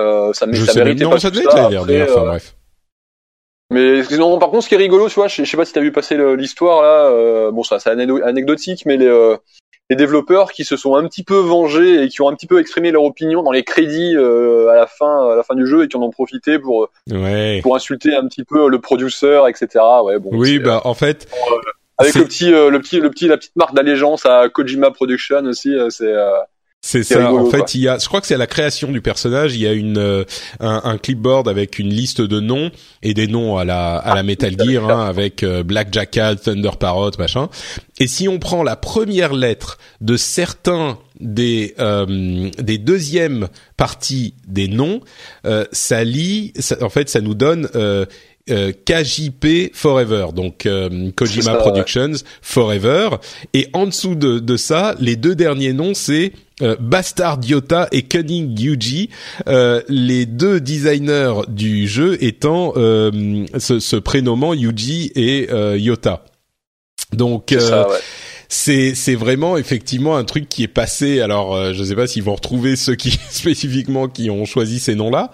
euh, 0.00 0.32
ça, 0.32 0.46
Je 0.50 0.64
ça 0.64 0.74
méritait 0.82 1.04
non, 1.04 1.10
pas 1.10 1.18
ça 1.18 1.30
devait 1.30 1.44
être 1.44 1.54
l'année 1.54 1.76
Après, 1.76 1.92
dernière, 1.94 2.10
enfin 2.16 2.22
euh, 2.22 2.28
bref. 2.30 2.56
mais 3.72 4.02
sinon, 4.02 4.38
par 4.38 4.50
contre, 4.50 4.64
ce 4.64 4.68
qui 4.68 4.74
est 4.74 4.78
rigolo, 4.78 5.08
tu 5.08 5.14
vois, 5.14 5.28
je, 5.28 5.44
je 5.44 5.48
sais 5.50 5.56
pas 5.56 5.64
si 5.64 5.72
t'as 5.72 5.80
vu 5.80 5.92
passer 5.92 6.16
l'histoire 6.36 6.82
là. 6.82 7.06
euh, 7.10 7.50
bon, 7.52 7.62
ça, 7.62 7.78
c'est 7.78 7.90
anecdotique, 7.90 8.84
mais 8.86 8.96
les, 8.96 9.06
euh, 9.06 9.36
les 9.90 9.96
développeurs 9.96 10.52
qui 10.52 10.64
se 10.64 10.76
sont 10.76 10.94
un 10.94 11.06
petit 11.06 11.24
peu 11.24 11.34
vengés 11.36 12.02
et 12.04 12.08
qui 12.08 12.22
ont 12.22 12.28
un 12.28 12.34
petit 12.34 12.46
peu 12.46 12.60
exprimé 12.60 12.92
leur 12.92 13.02
opinion 13.02 13.42
dans 13.42 13.50
les 13.50 13.64
crédits 13.64 14.14
euh, 14.16 14.68
à 14.68 14.76
la 14.76 14.86
fin, 14.86 15.32
à 15.32 15.34
la 15.36 15.42
fin 15.42 15.56
du 15.56 15.66
jeu 15.66 15.82
et 15.84 15.88
qui 15.88 15.96
en 15.96 16.02
ont 16.02 16.10
profité 16.10 16.58
pour 16.60 16.88
Ouais. 17.10 17.58
pour 17.62 17.74
insulter 17.74 18.14
un 18.14 18.26
petit 18.28 18.44
peu 18.44 18.68
le 18.68 18.80
producer, 18.80 19.40
etc. 19.48 19.84
Ouais, 20.04 20.18
bon. 20.20 20.30
Oui, 20.32 20.60
bah 20.60 20.80
en 20.84 20.94
fait, 20.94 21.26
euh, 21.34 21.56
avec 21.98 22.14
le 22.14 22.24
petit, 22.24 22.54
euh, 22.54 22.70
le 22.70 22.78
petit, 22.80 23.00
le 23.00 23.10
petit, 23.10 23.26
la 23.26 23.36
petite 23.36 23.56
marque 23.56 23.74
d'allégeance 23.74 24.24
à 24.26 24.48
Kojima 24.48 24.92
Production 24.92 25.44
aussi, 25.44 25.74
euh, 25.74 25.90
c'est. 25.90 26.14
Euh, 26.80 26.86
C'est 26.86 27.02
ça. 27.02 27.32
en 27.32 27.50
fait, 27.50 27.74
il 27.74 27.82
y 27.82 27.88
a, 27.88 27.98
je 27.98 28.06
crois 28.06 28.20
que 28.20 28.26
c'est 28.26 28.34
à 28.34 28.38
la 28.38 28.46
création 28.46 28.90
du 28.90 29.00
personnage, 29.00 29.54
il 29.54 29.60
y 29.60 29.66
a 29.66 29.72
une 29.72 29.98
euh, 29.98 30.24
un, 30.60 30.80
un, 30.84 30.98
clipboard 30.98 31.48
avec 31.48 31.78
une 31.78 31.90
liste 31.90 32.20
de 32.20 32.40
noms 32.40 32.70
et 33.02 33.14
des 33.14 33.26
noms 33.26 33.58
à 33.58 33.64
la 33.64 33.96
à 33.96 34.14
la 34.14 34.22
Metal 34.22 34.54
Gear 34.58 34.88
hein, 34.88 35.06
avec 35.06 35.42
euh, 35.42 35.62
Black 35.62 35.92
Jackal, 35.92 36.40
Thunder 36.40 36.70
Parrot, 36.78 37.12
machin. 37.18 37.48
Et 37.98 38.06
si 38.06 38.28
on 38.28 38.38
prend 38.38 38.62
la 38.62 38.76
première 38.76 39.34
lettre 39.34 39.78
de 40.00 40.16
certains 40.16 40.98
des 41.20 41.74
euh, 41.78 42.50
des 42.58 42.78
deuxièmes 42.78 43.48
parties 43.76 44.34
des 44.46 44.68
noms, 44.68 45.00
ça 45.72 46.04
lit, 46.04 46.52
en 46.80 46.88
fait, 46.88 47.08
ça 47.08 47.20
nous 47.20 47.34
donne 47.34 47.68
euh, 48.50 48.72
KJP 48.72 49.74
Forever, 49.74 50.28
donc 50.34 50.66
euh, 50.66 51.10
Kojima 51.14 51.54
Productions 51.56 52.12
Forever. 52.42 53.10
Et 53.54 53.68
en 53.74 53.86
dessous 53.86 54.16
de, 54.16 54.38
de, 54.38 54.56
ça, 54.56 54.96
les 54.98 55.14
deux 55.14 55.34
derniers 55.36 55.72
noms, 55.72 55.94
c'est 55.94 56.32
euh, 56.62 56.76
Bastard 56.78 57.40
Yota 57.44 57.88
et 57.92 58.02
Cunning 58.02 58.58
Yuji, 58.58 59.10
euh, 59.48 59.82
les 59.88 60.26
deux 60.26 60.60
designers 60.60 61.42
du 61.48 61.88
jeu 61.88 62.22
étant 62.22 62.74
se, 62.74 63.78
se, 63.80 63.96
prénommant 63.96 64.54
Yuji 64.54 65.12
et 65.14 65.48
Yota. 65.76 66.24
Donc 67.12 67.54
c'est 68.52 68.96
c'est 68.96 69.14
vraiment 69.14 69.56
effectivement 69.56 70.16
un 70.16 70.24
truc 70.24 70.48
qui 70.48 70.64
est 70.64 70.68
passé. 70.68 71.20
Alors 71.20 71.54
euh, 71.54 71.72
je 71.72 71.84
sais 71.84 71.94
pas 71.94 72.08
s'ils 72.08 72.24
vont 72.24 72.34
retrouver 72.34 72.74
ceux 72.74 72.96
qui 72.96 73.12
spécifiquement 73.30 74.08
qui 74.08 74.28
ont 74.28 74.44
choisi 74.44 74.80
ces 74.80 74.96
noms-là, 74.96 75.30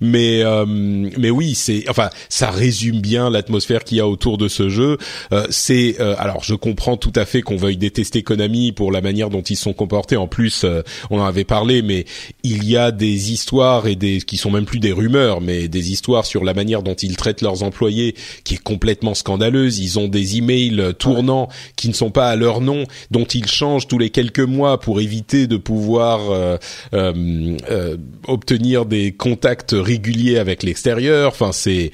mais 0.00 0.42
euh, 0.42 0.66
mais 0.66 1.30
oui, 1.30 1.54
c'est 1.54 1.88
enfin 1.88 2.10
ça 2.28 2.50
résume 2.50 3.00
bien 3.00 3.30
l'atmosphère 3.30 3.84
qu'il 3.84 3.98
y 3.98 4.00
a 4.00 4.08
autour 4.08 4.36
de 4.36 4.48
ce 4.48 4.68
jeu. 4.68 4.98
Euh, 5.32 5.46
c'est 5.48 5.96
euh, 6.00 6.16
alors 6.18 6.42
je 6.42 6.56
comprends 6.56 6.96
tout 6.96 7.12
à 7.14 7.24
fait 7.24 7.40
qu'on 7.40 7.56
veuille 7.56 7.76
détester 7.76 8.24
Konami 8.24 8.72
pour 8.72 8.90
la 8.90 9.00
manière 9.00 9.30
dont 9.30 9.42
ils 9.42 9.56
sont 9.56 9.72
comportés. 9.72 10.16
En 10.16 10.26
plus, 10.26 10.66
on 11.10 11.20
en 11.20 11.24
avait 11.24 11.44
parlé, 11.44 11.82
mais 11.82 12.04
il 12.42 12.64
y 12.68 12.76
a 12.76 12.90
des 12.90 13.32
histoires 13.32 13.86
et 13.86 13.94
des 13.94 14.20
qui 14.20 14.38
sont 14.38 14.50
même 14.50 14.64
plus 14.64 14.80
des 14.80 14.92
rumeurs, 14.92 15.40
mais 15.40 15.68
des 15.68 15.92
histoires 15.92 16.26
sur 16.26 16.42
la 16.42 16.52
manière 16.52 16.82
dont 16.82 16.94
ils 16.94 17.16
traitent 17.16 17.42
leurs 17.42 17.62
employés 17.62 18.16
qui 18.42 18.54
est 18.54 18.62
complètement 18.62 19.14
scandaleuse. 19.14 19.78
Ils 19.78 20.00
ont 20.00 20.08
des 20.08 20.38
emails 20.38 20.94
tournants 20.98 21.48
qui 21.76 21.88
ne 21.88 21.94
sont 21.94 22.10
pas 22.10 22.28
à 22.28 22.34
leur 22.34 22.55
nom, 22.60 22.84
dont 23.10 23.24
ils 23.24 23.46
changent 23.46 23.86
tous 23.86 23.98
les 23.98 24.10
quelques 24.10 24.40
mois 24.40 24.80
pour 24.80 25.00
éviter 25.00 25.46
de 25.46 25.56
pouvoir 25.56 26.30
euh, 26.30 26.56
euh, 26.94 27.56
euh, 27.70 27.96
obtenir 28.26 28.86
des 28.86 29.12
contacts 29.12 29.74
réguliers 29.76 30.38
avec 30.38 30.62
l'extérieur. 30.62 31.28
Enfin, 31.28 31.52
c'est 31.52 31.92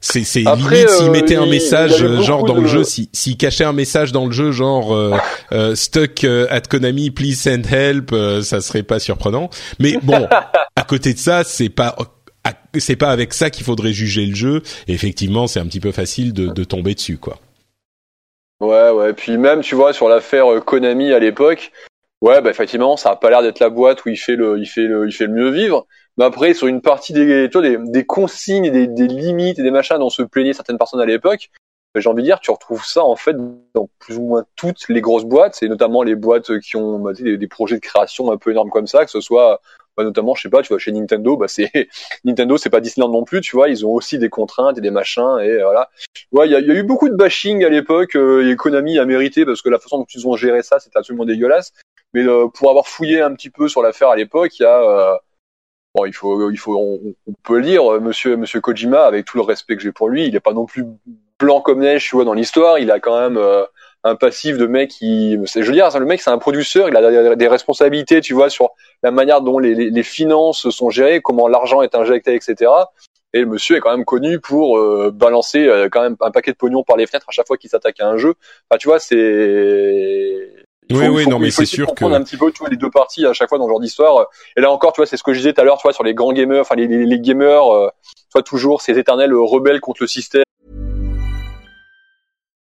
c'est 0.00 0.24
c'est 0.24 0.40
limite 0.40 0.88
s'ils 0.90 1.10
mettaient 1.10 1.36
un 1.36 1.46
message 1.46 2.22
genre 2.22 2.44
dans 2.44 2.58
le 2.58 2.68
jeu 2.68 2.84
si 2.84 3.08
s'ils 3.12 3.36
cachaient 3.36 3.64
un 3.64 3.72
message 3.72 4.12
dans 4.12 4.26
le 4.26 4.32
jeu 4.32 4.52
genre 4.52 4.94
stuck 5.74 6.24
at 6.24 6.60
Konami 6.60 7.10
please 7.10 7.34
send 7.34 7.62
help 7.68 8.14
ça 8.42 8.60
serait 8.60 8.82
pas 8.82 9.00
surprenant. 9.00 9.50
Mais 9.80 9.98
bon 10.02 10.28
à 10.76 10.82
côté 10.82 11.14
de 11.14 11.18
ça 11.18 11.42
c'est 11.44 11.70
pas 11.70 11.96
c'est 12.78 12.94
pas 12.94 13.10
avec 13.10 13.32
ça 13.32 13.50
qu'il 13.50 13.64
faudrait 13.64 13.94
juger 13.94 14.26
le 14.26 14.36
jeu. 14.36 14.62
Effectivement 14.86 15.46
c'est 15.46 15.60
un 15.60 15.66
petit 15.66 15.80
peu 15.80 15.92
facile 15.92 16.32
de, 16.32 16.48
de 16.48 16.64
tomber 16.64 16.94
dessus 16.94 17.16
quoi 17.16 17.40
Ouais, 18.60 18.90
ouais. 18.90 19.12
Puis 19.12 19.36
même, 19.36 19.60
tu 19.60 19.74
vois, 19.74 19.92
sur 19.92 20.08
l'affaire 20.08 20.50
euh, 20.52 20.60
Konami 20.60 21.12
à 21.12 21.18
l'époque, 21.18 21.72
ouais, 22.22 22.40
bah 22.40 22.50
effectivement, 22.50 22.96
ça 22.96 23.10
a 23.10 23.16
pas 23.16 23.30
l'air 23.30 23.42
d'être 23.42 23.60
la 23.60 23.68
boîte 23.70 24.04
où 24.04 24.08
il 24.08 24.16
fait 24.16 24.36
le, 24.36 24.58
il 24.58 24.66
fait 24.66 24.86
le, 24.86 25.06
il 25.06 25.12
fait 25.12 25.26
le 25.26 25.32
mieux 25.32 25.50
vivre. 25.50 25.86
Mais 26.16 26.24
après, 26.24 26.54
sur 26.54 26.66
une 26.66 26.80
partie 26.80 27.12
des, 27.12 27.50
tu 27.52 27.60
des, 27.60 27.76
des 27.78 28.06
consignes, 28.06 28.70
des, 28.70 28.86
des 28.86 29.06
limites 29.06 29.58
et 29.58 29.62
des 29.62 29.70
machins 29.70 29.98
dont 29.98 30.08
se 30.08 30.22
plaignaient 30.22 30.54
certaines 30.54 30.78
personnes 30.78 31.00
à 31.00 31.06
l'époque, 31.06 31.50
bah, 31.94 32.00
j'ai 32.00 32.08
envie 32.08 32.22
de 32.22 32.26
dire, 32.26 32.40
tu 32.40 32.50
retrouves 32.50 32.84
ça 32.84 33.04
en 33.04 33.16
fait 33.16 33.36
dans 33.74 33.90
plus 33.98 34.16
ou 34.16 34.22
moins 34.22 34.44
toutes 34.56 34.88
les 34.88 35.02
grosses 35.02 35.26
boîtes, 35.26 35.62
et 35.62 35.68
notamment 35.68 36.02
les 36.02 36.14
boîtes 36.14 36.58
qui 36.60 36.76
ont 36.76 36.98
bah, 36.98 37.12
des, 37.12 37.36
des, 37.36 37.46
projets 37.48 37.76
de 37.76 37.80
création 37.80 38.32
un 38.32 38.38
peu 38.38 38.52
énormes 38.52 38.70
comme 38.70 38.86
ça, 38.86 39.04
que 39.04 39.10
ce 39.10 39.20
soit 39.20 39.60
bah, 39.96 40.04
notamment, 40.04 40.34
je 40.34 40.42
sais 40.42 40.50
pas, 40.50 40.62
tu 40.62 40.68
vois, 40.68 40.78
chez 40.78 40.92
Nintendo, 40.92 41.36
bah 41.36 41.48
c'est 41.48 41.70
Nintendo, 42.24 42.58
c'est 42.58 42.70
pas 42.70 42.80
Disneyland 42.80 43.10
non 43.10 43.24
plus, 43.24 43.40
tu 43.40 43.56
vois, 43.56 43.68
ils 43.68 43.86
ont 43.86 43.92
aussi 43.92 44.18
des 44.18 44.28
contraintes 44.28 44.78
et 44.78 44.80
des 44.80 44.90
machins 44.90 45.38
et 45.40 45.62
voilà. 45.62 45.90
Ouais, 46.32 46.46
il 46.46 46.52
y 46.52 46.54
a, 46.54 46.60
y 46.60 46.70
a, 46.70 46.74
eu 46.74 46.82
beaucoup 46.82 47.08
de 47.08 47.14
bashing 47.14 47.64
à 47.64 47.68
l'époque 47.68 48.16
euh, 48.16 48.50
et 48.50 48.56
Konami 48.56 48.98
a 48.98 49.04
mérité 49.04 49.44
parce 49.44 49.62
que 49.62 49.68
la 49.68 49.78
façon 49.78 49.98
dont 49.98 50.06
ils 50.14 50.26
ont 50.26 50.36
géré 50.36 50.62
ça, 50.62 50.78
c'était 50.78 50.98
absolument 50.98 51.24
dégueulasse. 51.24 51.72
Mais 52.14 52.26
euh, 52.26 52.48
pour 52.48 52.70
avoir 52.70 52.88
fouillé 52.88 53.20
un 53.20 53.34
petit 53.34 53.50
peu 53.50 53.68
sur 53.68 53.82
l'affaire 53.82 54.08
à 54.08 54.16
l'époque, 54.16 54.58
il 54.58 54.62
y 54.62 54.66
a 54.66 54.82
euh, 54.82 55.16
bon, 55.94 56.06
il 56.06 56.14
faut, 56.14 56.50
il 56.50 56.56
faut, 56.56 56.76
on, 56.78 57.32
peut 57.42 57.58
lire 57.58 57.92
euh, 57.92 58.00
Monsieur, 58.00 58.36
Monsieur 58.36 58.60
Kojima 58.60 59.04
avec 59.04 59.26
tout 59.26 59.36
le 59.36 59.42
respect 59.42 59.76
que 59.76 59.82
j'ai 59.82 59.92
pour 59.92 60.08
lui, 60.08 60.26
il 60.26 60.34
est 60.34 60.40
pas 60.40 60.52
non 60.52 60.66
plus 60.66 60.86
blanc 61.38 61.60
comme 61.60 61.80
neige, 61.80 62.08
tu 62.08 62.16
vois, 62.16 62.24
dans 62.24 62.32
l'histoire, 62.32 62.78
il 62.78 62.90
a 62.90 63.00
quand 63.00 63.20
même 63.20 63.38
un 64.06 64.14
passif 64.14 64.56
de 64.56 64.66
mec 64.66 64.90
qui, 64.90 65.32
je 65.32 65.60
veux 65.60 65.72
dire, 65.72 65.88
le 65.98 66.06
mec 66.06 66.20
c'est 66.20 66.30
un 66.30 66.38
producteur, 66.38 66.88
il 66.88 66.96
a 66.96 67.34
des 67.34 67.48
responsabilités, 67.48 68.20
tu 68.20 68.34
vois, 68.34 68.50
sur 68.50 68.70
la 69.02 69.10
manière 69.10 69.40
dont 69.40 69.58
les, 69.58 69.74
les, 69.74 70.02
finances 70.02 70.70
sont 70.70 70.90
gérées, 70.90 71.20
comment 71.20 71.48
l'argent 71.48 71.82
est 71.82 71.94
injecté, 71.94 72.34
etc. 72.34 72.70
Et 73.32 73.40
le 73.40 73.46
monsieur 73.46 73.76
est 73.76 73.80
quand 73.80 73.90
même 73.90 74.04
connu 74.04 74.38
pour 74.38 74.78
euh, 74.78 75.10
balancer 75.12 75.66
euh, 75.66 75.88
quand 75.90 76.02
même 76.02 76.16
un 76.20 76.30
paquet 76.30 76.52
de 76.52 76.56
pognon 76.56 76.84
par 76.84 76.96
les 76.96 77.06
fenêtres 77.06 77.26
à 77.28 77.32
chaque 77.32 77.46
fois 77.46 77.56
qu'il 77.56 77.68
s'attaque 77.68 78.00
à 78.00 78.08
un 78.08 78.16
jeu. 78.16 78.34
Enfin, 78.70 78.78
tu 78.78 78.88
vois, 78.88 78.98
c'est 78.98 80.50
oui, 80.90 81.08
oui, 81.08 81.26
non, 81.26 81.40
mais 81.40 81.50
c'est 81.50 81.66
sûr 81.66 81.92
que 81.94 82.04
un 82.04 82.22
petit 82.22 82.36
peu, 82.36 82.52
tu 82.52 82.60
vois, 82.60 82.68
les 82.68 82.76
deux 82.76 82.90
parties 82.90 83.26
à 83.26 83.32
chaque 83.32 83.48
fois 83.48 83.58
dans 83.58 83.66
le 83.66 83.70
genre 83.70 83.80
d'histoire. 83.80 84.26
Et 84.56 84.60
là 84.60 84.70
encore, 84.70 84.92
tu 84.92 85.00
vois, 85.00 85.06
c'est 85.06 85.16
ce 85.16 85.24
que 85.24 85.32
je 85.32 85.38
disais 85.38 85.52
tout 85.52 85.60
à 85.60 85.64
l'heure, 85.64 85.78
tu 85.78 85.82
vois, 85.82 85.92
sur 85.92 86.04
les 86.04 86.14
grands 86.14 86.32
gamers, 86.32 86.60
enfin 86.60 86.76
les, 86.76 86.86
les, 86.86 87.04
les 87.04 87.20
gamers, 87.20 87.74
euh, 87.74 87.88
tu 88.04 88.32
vois, 88.34 88.42
toujours 88.42 88.80
ces 88.80 88.96
éternels 88.96 89.34
rebelles 89.34 89.80
contre 89.80 90.02
le 90.02 90.06
système. 90.06 90.44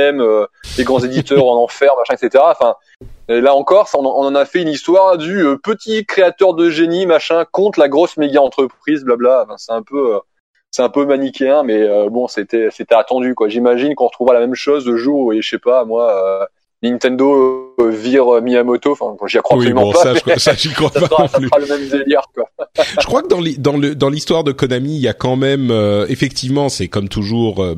Euh, 0.00 0.46
les 0.78 0.84
grands 0.84 1.00
éditeurs 1.00 1.46
en 1.46 1.62
enfer, 1.62 1.90
machin, 1.98 2.14
etc. 2.14 2.44
Enfin, 2.46 2.74
là 3.28 3.54
encore, 3.54 3.88
on, 3.94 4.04
en 4.06 4.34
a 4.34 4.44
fait 4.44 4.62
une 4.62 4.68
histoire 4.68 5.18
du 5.18 5.44
euh, 5.44 5.56
petit 5.56 6.04
créateur 6.04 6.54
de 6.54 6.70
génie, 6.70 7.06
machin, 7.06 7.44
contre 7.50 7.78
la 7.78 7.88
grosse 7.88 8.16
méga 8.16 8.40
entreprise, 8.40 9.04
blabla. 9.04 9.44
Enfin, 9.44 9.56
c'est 9.56 9.72
un 9.72 9.82
peu. 9.82 10.16
Euh, 10.16 10.18
c'est 10.72 10.82
un 10.82 10.88
peu 10.88 11.04
manichéen, 11.04 11.64
mais 11.64 11.82
euh, 11.82 12.08
bon, 12.10 12.28
c'était 12.28 12.68
c'était 12.70 12.94
attendu 12.94 13.34
quoi. 13.34 13.48
J'imagine 13.48 13.96
qu'on 13.96 14.06
retrouvera 14.06 14.34
la 14.34 14.40
même 14.40 14.54
chose 14.54 14.86
le 14.86 14.96
jour 14.96 15.26
où, 15.26 15.32
je 15.32 15.48
sais 15.48 15.58
pas, 15.58 15.84
moi, 15.84 16.48
Nintendo 16.82 17.70
euh, 17.80 17.90
vire 17.90 18.40
Miyamoto. 18.42 18.92
Enfin, 18.92 19.14
j'y 19.26 19.38
crois 19.38 19.58
oui, 19.58 19.66
absolument 19.66 19.82
bon, 19.82 19.92
pas. 19.92 20.02
Ça, 20.02 20.14
je, 20.14 20.38
ça, 20.38 20.54
j'y 20.54 20.70
crois 20.70 20.90
ça 20.94 21.00
pas. 21.00 21.06
Sera, 21.08 21.28
ça 21.28 21.40
sera 21.40 21.58
le 21.58 21.66
même 21.66 21.88
délire, 21.88 22.22
quoi. 22.34 22.44
je 23.00 23.06
crois 23.06 23.22
que 23.22 23.28
dans, 23.28 23.40
li, 23.40 23.58
dans 23.58 23.76
le 23.76 23.94
dans 23.94 24.08
l'histoire 24.08 24.44
de 24.44 24.52
Konami, 24.52 24.96
il 24.96 25.00
y 25.00 25.08
a 25.08 25.12
quand 25.12 25.36
même 25.36 25.70
euh, 25.70 26.06
effectivement, 26.08 26.68
c'est 26.68 26.88
comme 26.88 27.08
toujours 27.08 27.62
euh, 27.62 27.76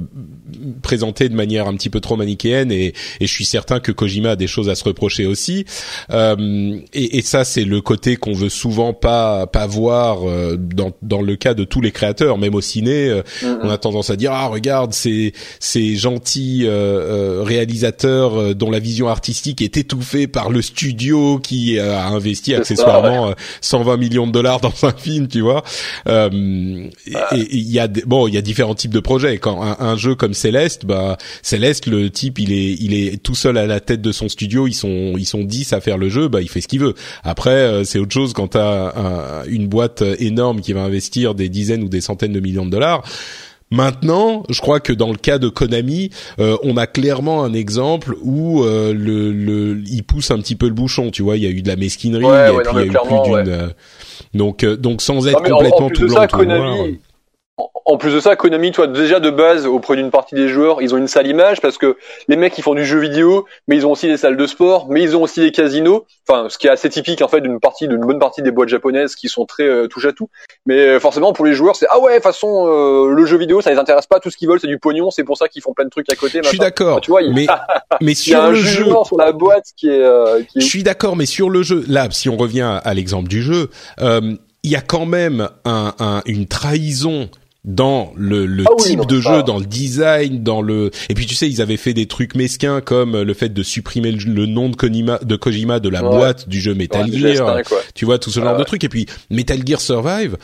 présenté 0.83 1.29
de 1.29 1.35
manière 1.35 1.67
un 1.67 1.75
petit 1.75 1.91
peu 1.91 2.01
trop 2.01 2.17
manichéenne, 2.17 2.71
et, 2.71 2.95
et 3.21 3.27
je 3.27 3.33
suis 3.33 3.45
certain 3.45 3.81
que 3.81 3.93
Kojima 3.93 4.33
a 4.33 4.37
des 4.37 4.47
choses 4.47 4.69
à 4.69 4.75
se 4.75 4.85
reprocher 4.85 5.27
aussi. 5.27 5.65
Euh, 6.11 6.77
et, 6.93 7.19
et, 7.19 7.23
ça, 7.23 7.45
c'est 7.45 7.65
le 7.65 7.81
côté 7.81 8.17
qu'on 8.17 8.35
veut 8.35 8.49
souvent 8.49 8.93
pas 8.93 9.47
pas 9.47 9.67
voir 9.67 10.21
dans 10.59 10.93
dans 11.03 11.23
le 11.23 11.37
cas 11.37 11.55
de 11.55 11.65
tous 11.65 11.81
les 11.81 11.91
créateurs, 11.91 12.39
même 12.39 12.55
au 12.55 12.61
ciné. 12.61 13.11
Mm-hmm. 13.11 13.59
On 13.63 13.71
a 13.71 13.79
tendance 13.79 14.11
à 14.11 14.17
dire 14.17 14.33
ah 14.33 14.47
regarde 14.47 14.93
ces 14.93 15.33
ces 15.61 15.97
gentils 15.97 16.67
réalisateurs 16.69 18.55
dont 18.55 18.71
la 18.71 18.79
vie 18.79 18.92
vision 18.93 19.09
artistique 19.09 19.63
est 19.63 19.79
étouffée 19.79 20.27
par 20.27 20.51
le 20.51 20.61
studio 20.61 21.39
qui 21.39 21.79
a 21.79 22.09
investi 22.09 22.55
accessoirement 22.55 23.25
ça, 23.25 23.29
ouais. 23.31 23.35
120 23.63 23.97
millions 23.97 24.27
de 24.27 24.33
dollars 24.33 24.61
dans 24.61 24.75
un 24.85 24.93
film, 24.93 25.29
tu 25.29 25.41
vois. 25.41 25.65
Euh, 26.09 26.29
ouais. 26.31 27.21
Et 27.33 27.57
il 27.57 27.71
y 27.71 27.79
a 27.79 27.89
bon, 27.89 28.29
il 28.29 28.35
y 28.35 28.39
a 28.39 28.43
différents 28.43 28.75
types 28.75 28.93
de 28.93 29.01
projets. 29.01 29.39
Quand 29.39 29.63
un, 29.63 29.77
un, 29.81 29.97
jeu 29.97 30.15
comme 30.15 30.35
Céleste, 30.35 30.85
bah 30.85 31.17
Céleste, 31.41 31.87
le 31.87 32.11
type, 32.11 32.39
il 32.39 32.53
est 32.53 32.77
il 32.81 32.93
est 32.95 33.23
tout 33.23 33.35
seul 33.35 33.57
à 33.57 33.67
la 33.67 33.81
tête 33.81 34.03
de 34.03 34.13
son 34.13 34.29
studio. 34.29 34.67
Ils 34.67 34.75
sont 34.75 35.15
ils 35.17 35.27
sont 35.27 35.43
dix 35.43 35.73
à 35.73 35.81
faire 35.81 35.97
le 35.97 36.11
jeu, 36.11 36.29
bah 36.29 36.43
il 36.43 36.51
fait 36.51 36.61
ce 36.61 36.69
qu'il 36.69 36.81
veut. 36.81 36.95
Après, 37.25 37.85
c'est 37.85 37.99
autre 37.99 38.13
chose 38.13 38.35
quand 38.35 38.49
t'as 38.49 38.93
un, 38.95 39.45
une 39.47 39.69
boîte 39.69 40.05
énorme 40.19 40.61
qui 40.61 40.75
va 40.75 40.83
investir 40.83 41.35
des 41.35 41.49
dizaines 41.49 41.83
ou 41.83 41.89
des 41.89 42.03
centaines 42.03 42.33
de 42.33 42.41
millions 42.41 42.67
de 42.67 42.71
dollars. 42.71 43.03
Maintenant, 43.73 44.43
je 44.51 44.61
crois 44.61 44.81
que 44.81 44.93
dans 44.93 45.11
le 45.11 45.17
cas 45.17 45.39
de 45.39 45.49
Konami, 45.49 46.11
euh, 46.39 46.59
on 46.63 46.77
a 46.77 46.87
clairement 46.87 47.43
un 47.43 47.55
exemple 47.55 48.15
où 48.21 48.63
euh, 48.63 48.93
le, 48.93 49.33
le, 49.33 49.83
il 49.87 50.03
pousse 50.03 50.31
un 50.31 50.39
petit 50.39 50.57
peu 50.57 50.67
le 50.67 50.75
bouchon. 50.75 51.11
Tu 51.11 51.23
vois, 51.23 51.39
il 51.39 51.43
y 51.43 51.47
a 51.47 51.51
eu 51.51 51.63
de 51.63 51.69
la 51.69 51.77
mesquinerie, 51.77 52.23
ouais, 52.23 52.53
et 52.53 52.59
puis 52.59 52.71
il 52.75 52.77
y 52.77 52.83
a 52.83 52.85
eu 52.85 52.91
plus 52.91 53.23
d'une. 53.25 53.49
Euh, 53.49 53.69
donc, 54.35 54.65
donc 54.65 55.01
sans 55.01 55.27
être 55.27 55.43
complètement 55.43 55.89
tout 55.89 56.07
blanc, 56.07 56.27
tout 56.27 56.45
noir 56.45 56.77
en 57.59 57.99
plus 57.99 58.15
de 58.15 58.21
ça, 58.21 58.37
Konami, 58.37 58.73
toi, 58.73 58.87
déjà 58.87 59.21
de 59.21 59.29
base, 59.31 59.67
auprès 59.67 59.97
d'une 59.97 60.11
partie 60.11 60.35
des 60.35 60.49
joueurs, 60.49 60.81
ils 60.81 60.95
ont 60.95 60.99
une 60.99 61.09
sale 61.09 61.27
image 61.27 61.61
parce 61.61 61.77
que 61.77 61.97
les 62.29 62.37
mecs, 62.37 62.57
ils 62.57 62.63
font 62.63 62.75
du 62.75 62.85
jeu 62.85 62.99
vidéo, 62.99 63.47
mais 63.69 63.77
ils 63.77 63.87
ont 63.87 63.93
aussi 63.93 64.07
des 64.07 64.17
salles 64.17 64.37
de 64.37 64.47
sport, 64.47 64.87
mais 64.89 65.03
ils 65.03 65.17
ont 65.17 65.23
aussi 65.23 65.41
des 65.41 65.53
casinos. 65.53 66.07
Enfin, 66.27 66.49
ce 66.49 66.57
qui 66.57 66.69
est 66.69 66.71
assez 66.71 66.89
typique 66.89 67.21
en 67.21 67.29
fait 67.29 67.41
d'une 67.41 67.61
partie, 67.61 67.89
d'une 67.89 68.01
bonne 68.01 68.19
partie 68.19 68.41
des 68.41 68.51
boîtes 68.51 68.71
japonaises 68.71 69.15
qui 69.15 69.29
sont 69.29 69.45
très 69.45 69.65
euh, 69.65 69.89
touche 69.89 70.07
à 70.07 70.13
tout. 70.13 70.31
Mais 70.65 70.79
euh, 70.79 71.01
forcément, 71.01 71.33
pour 71.33 71.45
les 71.45 71.53
joueurs, 71.55 71.77
c'est 71.77 71.87
ah 71.91 72.01
ouais, 72.01 72.13
de 72.13 72.17
toute 72.17 72.23
façon, 72.23 72.67
euh, 72.67 73.13
le 73.13 73.27
jeu 73.27 73.37
vidéo, 73.37 73.61
ça 73.61 73.71
les 73.71 73.79
intéresse 73.79 74.07
pas. 74.07 74.21
Tout 74.21 74.31
ce 74.31 74.39
qu'ils 74.39 74.49
veulent, 74.49 74.61
c'est 74.61 74.67
du 74.67 74.79
pognon. 74.79 75.11
C'est 75.11 75.25
pour 75.25 75.37
ça 75.37 75.49
qu'ils 75.49 75.63
font 75.63 75.75
plein 75.75 75.85
de 75.85 75.91
trucs 75.91 76.11
à 76.11 76.17
côté. 76.17 76.41
Je 76.43 76.49
suis 76.49 76.59
d'accord. 76.59 77.01
tu 77.01 77.11
vois, 77.11 77.21
mais 77.29 77.47
mais 78.01 78.15
sur 78.15 78.33
il 78.33 78.39
y 78.39 78.41
a 78.41 78.45
un 78.45 78.51
le 78.51 78.57
jeu, 78.57 78.87
sur 79.05 79.19
la 79.19 79.33
boîte 79.33 79.67
qui 79.77 79.89
est. 79.89 80.47
qui 80.47 80.59
est... 80.59 80.61
Je 80.61 80.67
suis 80.67 80.83
d'accord, 80.83 81.17
mais 81.17 81.27
sur 81.27 81.51
le 81.51 81.63
jeu, 81.63 81.85
là, 81.89 82.09
si 82.11 82.29
on 82.29 82.37
revient 82.37 82.63
à, 82.63 82.77
à 82.77 82.95
l'exemple 82.95 83.29
du 83.29 83.43
jeu. 83.43 83.69
il 84.01 84.71
y 84.71 84.77
a 84.77 84.81
quand 84.81 85.07
même 85.07 85.49
un, 85.65 85.95
un, 85.99 86.23
une 86.25 86.47
trahison 86.47 87.29
dans 87.65 88.13
le, 88.17 88.45
le 88.45 88.65
ah 88.67 88.75
type 88.77 89.07
de 89.07 89.21
jeu, 89.21 89.43
dans 89.45 89.59
le 89.59 89.65
design, 89.67 90.43
dans 90.43 90.63
le 90.63 90.91
et 91.09 91.15
puis 91.15 91.27
tu 91.27 91.37
sais 91.37 91.49
ils 91.49 91.63
avaient 91.63 91.77
fait 91.77 91.95
des 91.95 92.07
trucs 92.07 92.35
mesquins 92.35 92.81
comme 92.81 93.21
le 93.23 93.35
fait 93.35 93.51
de 93.51 93.63
supprimer 93.63 94.11
le, 94.11 94.19
le 94.33 94.47
nom 94.47 94.69
de 94.69 94.75
Kojima, 94.75 95.19
de 95.23 95.37
Kojima 95.37 95.79
de 95.79 95.89
la 95.89 96.03
Ouais. 96.03 96.11
boîte 96.11 96.49
du 96.49 96.61
jeu 96.61 96.75
Metal 96.75 97.09
Ouais, 97.09 97.35
Gear, 97.35 97.61
tu 97.95 98.05
vois 98.05 98.19
tout 98.19 98.31
ce 98.31 98.41
Ah 98.41 98.45
genre 98.45 98.57
de 98.57 98.65
trucs 98.65 98.83
et 98.83 98.89
puis 98.89 99.07
Metal 99.31 99.61
Gear 99.65 99.81
Survive. 99.81 100.37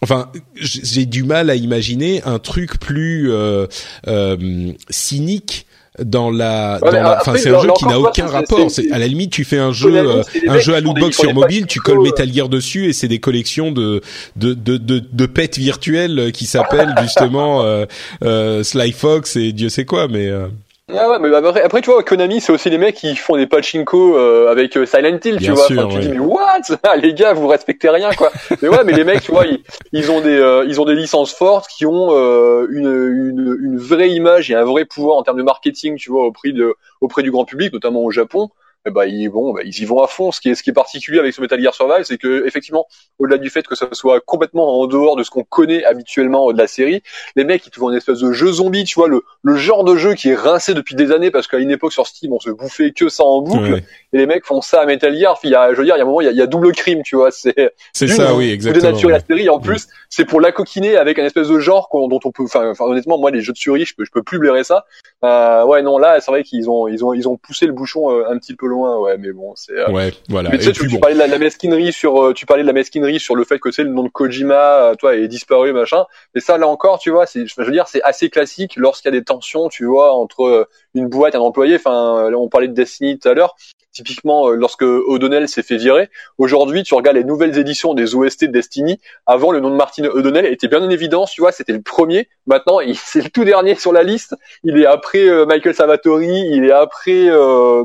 Enfin, 0.00 0.32
j'ai 0.56 1.06
du 1.06 1.22
mal 1.22 1.48
à 1.50 1.54
imaginer 1.54 2.22
un 2.24 2.38
truc 2.40 2.80
plus 2.80 3.30
euh, 3.30 3.66
euh, 4.08 4.72
cynique 4.90 5.66
dans 6.02 6.30
la, 6.30 6.74
Ouais, 6.74 6.80
dans 6.80 6.92
mais 6.92 7.02
la- 7.02 7.10
après, 7.12 7.30
enfin 7.32 7.38
c'est 7.38 7.54
un 7.54 7.60
jeu 7.60 7.68
qui 7.76 7.84
n'a 7.86 8.00
aucun 8.00 8.26
rapport. 8.26 8.70
c'est- 8.70 8.90
à 8.92 8.98
la 8.98 9.06
limite 9.06 9.30
tu 9.30 9.44
fais 9.44 9.58
un 9.58 9.72
jeu, 9.72 9.94
euh, 9.94 10.22
un 10.48 10.58
jeu 10.58 10.74
à 10.74 10.80
lootbox 10.80 11.16
sur 11.18 11.34
mobile, 11.34 11.66
tu 11.66 11.80
colles 11.80 12.00
Metal 12.00 12.32
Gear 12.32 12.48
dessus 12.48 12.86
et 12.88 12.92
c'est 12.94 13.08
des 13.08 13.18
collections 13.20 13.72
de 13.72 14.00
de 14.36 14.54
de 14.54 14.78
de, 14.78 15.02
de 15.12 15.26
pets 15.26 15.58
virtuels 15.58 16.32
qui 16.32 16.46
s'appellent 16.46 16.94
justement 17.02 17.62
euh, 17.62 17.84
euh, 18.24 18.62
Sly 18.62 18.92
Fox 18.92 19.36
et 19.36 19.52
Dieu 19.52 19.68
sait 19.68 19.84
quoi. 19.84 20.08
Mais 20.08 20.28
euh, 20.28 20.46
Ah 20.90 21.08
ouais, 21.08 21.18
mais 21.20 21.34
après, 21.34 21.62
après, 21.62 21.80
tu 21.80 21.90
vois, 21.90 22.02
Konami, 22.02 22.40
c'est 22.40 22.52
aussi 22.52 22.68
les 22.68 22.76
mecs 22.76 22.96
qui 22.96 23.14
font 23.14 23.36
des 23.36 23.46
pachinko 23.46 24.16
euh, 24.18 24.50
avec 24.50 24.76
euh, 24.76 24.84
Silent 24.84 25.18
Hill, 25.24 25.40
tu 25.40 25.52
Bien 25.52 25.54
vois. 25.54 25.66
sûr, 25.66 25.78
Enfin, 25.78 25.88
tu 25.88 25.94
ouais. 25.96 26.00
dis, 26.00 26.08
mais 26.08 26.18
what? 26.18 26.58
Ah, 26.82 26.96
Les 26.96 27.14
gars, 27.14 27.32
vous 27.32 27.46
respectez 27.46 27.88
rien, 27.88 28.10
quoi. 28.14 28.30
mais 28.60 28.68
ouais, 28.68 28.82
mais 28.84 28.92
les 28.92 29.04
mecs, 29.04 29.22
tu 29.22 29.30
vois, 29.30 29.46
ils, 29.46 29.62
ils 29.92 30.10
ont 30.10 30.20
des, 30.20 30.36
euh, 30.36 30.64
ils 30.66 30.80
ont 30.80 30.84
des 30.84 30.96
licences 30.96 31.32
fortes 31.32 31.66
qui 31.68 31.86
ont 31.86 32.08
euh, 32.10 32.66
une, 32.70 32.88
une, 32.88 33.58
une 33.62 33.78
vraie 33.78 34.10
image 34.10 34.50
et 34.50 34.54
un 34.56 34.64
vrai 34.64 34.84
pouvoir 34.84 35.16
en 35.18 35.22
termes 35.22 35.38
de 35.38 35.42
marketing, 35.44 35.96
tu 35.96 36.10
vois, 36.10 36.24
auprès 36.26 36.50
de, 36.50 36.74
auprès 37.00 37.22
du 37.22 37.30
grand 37.30 37.44
public, 37.44 37.72
notamment 37.72 38.00
au 38.02 38.10
Japon. 38.10 38.50
Et 38.86 38.90
bah, 38.90 39.06
ils, 39.06 39.28
bon, 39.28 39.52
bah, 39.52 39.60
ils 39.64 39.78
y 39.78 39.84
vont 39.84 40.02
à 40.02 40.08
fond. 40.08 40.32
Ce 40.32 40.40
qui 40.40 40.50
est, 40.50 40.54
ce 40.56 40.62
qui 40.62 40.70
est 40.70 40.72
particulier 40.72 41.20
avec 41.20 41.32
ce 41.32 41.40
Metal 41.40 41.60
Gear 41.60 41.72
Survive, 41.74 42.04
c'est 42.04 42.18
que, 42.18 42.44
effectivement, 42.46 42.86
au-delà 43.20 43.38
du 43.38 43.48
fait 43.48 43.64
que 43.66 43.76
ça 43.76 43.86
soit 43.92 44.20
complètement 44.20 44.80
en 44.80 44.86
dehors 44.86 45.14
de 45.14 45.22
ce 45.22 45.30
qu'on 45.30 45.44
connaît 45.44 45.84
habituellement 45.84 46.52
de 46.52 46.58
la 46.58 46.66
série, 46.66 47.02
les 47.36 47.44
mecs, 47.44 47.64
ils 47.66 47.70
te 47.70 47.78
font 47.78 47.90
une 47.90 47.96
espèce 47.96 48.18
de 48.18 48.32
jeu 48.32 48.50
zombie, 48.50 48.82
tu 48.84 48.96
vois, 48.96 49.06
le, 49.06 49.22
le 49.42 49.56
genre 49.56 49.84
de 49.84 49.94
jeu 49.96 50.14
qui 50.14 50.30
est 50.30 50.34
rincé 50.34 50.74
depuis 50.74 50.96
des 50.96 51.12
années 51.12 51.30
parce 51.30 51.46
qu'à 51.46 51.58
une 51.58 51.70
époque 51.70 51.92
sur 51.92 52.06
Steam, 52.08 52.32
on 52.32 52.40
se 52.40 52.50
bouffait 52.50 52.90
que 52.90 53.08
ça 53.08 53.24
en 53.24 53.40
boucle. 53.42 53.72
ouais. 53.72 53.84
Et 54.12 54.18
les 54.18 54.26
mecs 54.26 54.44
font 54.44 54.60
ça 54.60 54.80
à 54.80 54.86
Metal 54.86 55.16
Gear. 55.16 55.38
Il 55.44 55.50
y 55.50 55.54
a, 55.54 55.72
je 55.72 55.78
veux 55.78 55.84
dire, 55.84 55.94
il 55.94 55.98
y 55.98 56.02
a 56.02 56.04
un 56.04 56.06
moment, 56.06 56.20
il 56.20 56.24
y 56.24 56.28
a, 56.28 56.32
il 56.32 56.36
y 56.36 56.42
a 56.42 56.46
double 56.46 56.72
crime, 56.72 57.02
tu 57.04 57.14
vois. 57.16 57.30
C'est 57.30 57.72
c'est 57.92 58.08
ça, 58.08 58.34
oui, 58.34 58.50
exactement. 58.50 58.84
dénaturez 58.84 59.12
la 59.12 59.20
série. 59.20 59.48
En 59.48 59.60
plus, 59.60 59.86
c'est 60.10 60.24
pour 60.24 60.40
la 60.40 60.50
coquiner 60.50 60.96
avec 60.96 61.18
un 61.18 61.24
espèce 61.24 61.48
de 61.48 61.58
genre 61.60 61.88
dont 61.92 62.20
on 62.24 62.32
peut. 62.32 62.42
Enfin, 62.42 62.70
enfin, 62.70 62.84
honnêtement, 62.84 63.16
moi, 63.18 63.30
les 63.30 63.40
jeux 63.40 63.52
de 63.52 63.58
survie, 63.58 63.84
je 63.84 63.94
peux, 63.94 64.04
je 64.04 64.10
peux 64.10 64.22
plus 64.22 64.38
blairer 64.38 64.64
ça. 64.64 64.84
Euh, 65.24 65.64
ouais, 65.64 65.82
non, 65.82 65.98
là, 65.98 66.20
c'est 66.20 66.30
vrai 66.30 66.42
qu'ils 66.42 66.68
ont, 66.68 66.88
ils 66.88 67.04
ont, 67.04 67.14
ils 67.14 67.28
ont 67.28 67.36
poussé 67.36 67.66
le 67.66 67.72
bouchon 67.72 68.10
euh, 68.10 68.24
un 68.28 68.38
petit 68.38 68.54
peu 68.54 68.66
loin. 68.72 68.98
Ouais, 68.98 69.16
mais 69.18 69.32
bon, 69.32 69.52
c'est. 69.54 69.72
euh, 69.74 69.88
Ouais, 69.90 70.12
voilà. 70.28 70.50
mais 70.50 70.58
tu 70.58 70.64
sais, 70.64 70.72
tu, 70.72 70.88
tu 70.88 70.94
bon. 70.94 70.98
parlais 71.00 71.14
de 71.14 71.20
la, 71.20 71.26
la 71.28 71.38
mesquinerie 71.38 71.92
sur, 71.92 72.22
euh, 72.22 72.32
tu 72.32 72.44
parlais 72.46 72.62
de 72.64 72.66
la 72.66 72.72
mesquinerie 72.72 73.20
sur 73.20 73.36
le 73.36 73.44
fait 73.44 73.58
que 73.60 73.70
sais, 73.70 73.84
le 73.84 73.90
nom 73.90 74.02
de 74.02 74.08
Kojima, 74.08 74.54
euh, 74.90 74.94
toi, 74.96 75.14
est 75.14 75.28
disparu, 75.28 75.72
machin. 75.72 76.04
Mais 76.34 76.40
ça, 76.40 76.58
là 76.58 76.66
encore, 76.66 76.98
tu 76.98 77.10
vois, 77.10 77.26
c'est, 77.26 77.46
je 77.46 77.54
veux 77.62 77.70
dire, 77.70 77.86
c'est 77.86 78.02
assez 78.02 78.28
classique 78.30 78.74
lorsqu'il 78.76 79.12
y 79.12 79.16
a 79.16 79.18
des 79.18 79.24
tensions, 79.24 79.68
tu 79.68 79.84
vois, 79.84 80.12
entre 80.14 80.42
euh, 80.44 80.64
une 80.94 81.06
boîte 81.08 81.34
et 81.34 81.38
un 81.38 81.40
employé. 81.40 81.76
Enfin, 81.76 82.30
on 82.36 82.48
parlait 82.48 82.68
de 82.68 82.74
Destiny 82.74 83.18
tout 83.18 83.28
à 83.28 83.34
l'heure. 83.34 83.54
Typiquement, 83.94 84.48
lorsque 84.48 84.80
O'Donnell 84.84 85.48
s'est 85.48 85.62
fait 85.62 85.76
virer, 85.76 86.08
aujourd'hui, 86.38 86.82
tu 86.82 86.94
regardes 86.94 87.18
les 87.18 87.24
nouvelles 87.24 87.58
éditions 87.58 87.92
des 87.92 88.14
OST 88.14 88.44
de 88.46 88.50
Destiny. 88.50 88.98
Avant, 89.26 89.52
le 89.52 89.60
nom 89.60 89.68
de 89.68 89.76
Martin 89.76 90.04
O'Donnell 90.06 90.46
était 90.46 90.66
bien 90.66 90.82
en 90.82 90.88
évidence, 90.88 91.32
tu 91.32 91.42
vois, 91.42 91.52
c'était 91.52 91.74
le 91.74 91.82
premier. 91.82 92.26
Maintenant, 92.46 92.80
il- 92.80 92.96
c'est 93.04 93.22
le 93.22 93.28
tout 93.28 93.44
dernier 93.44 93.74
sur 93.74 93.92
la 93.92 94.02
liste. 94.02 94.34
Il 94.64 94.78
est 94.78 94.86
après 94.86 95.28
euh, 95.28 95.44
Michael 95.44 95.74
Savatori, 95.74 96.26
il 96.52 96.64
est 96.64 96.72
après 96.72 97.26
euh, 97.28 97.84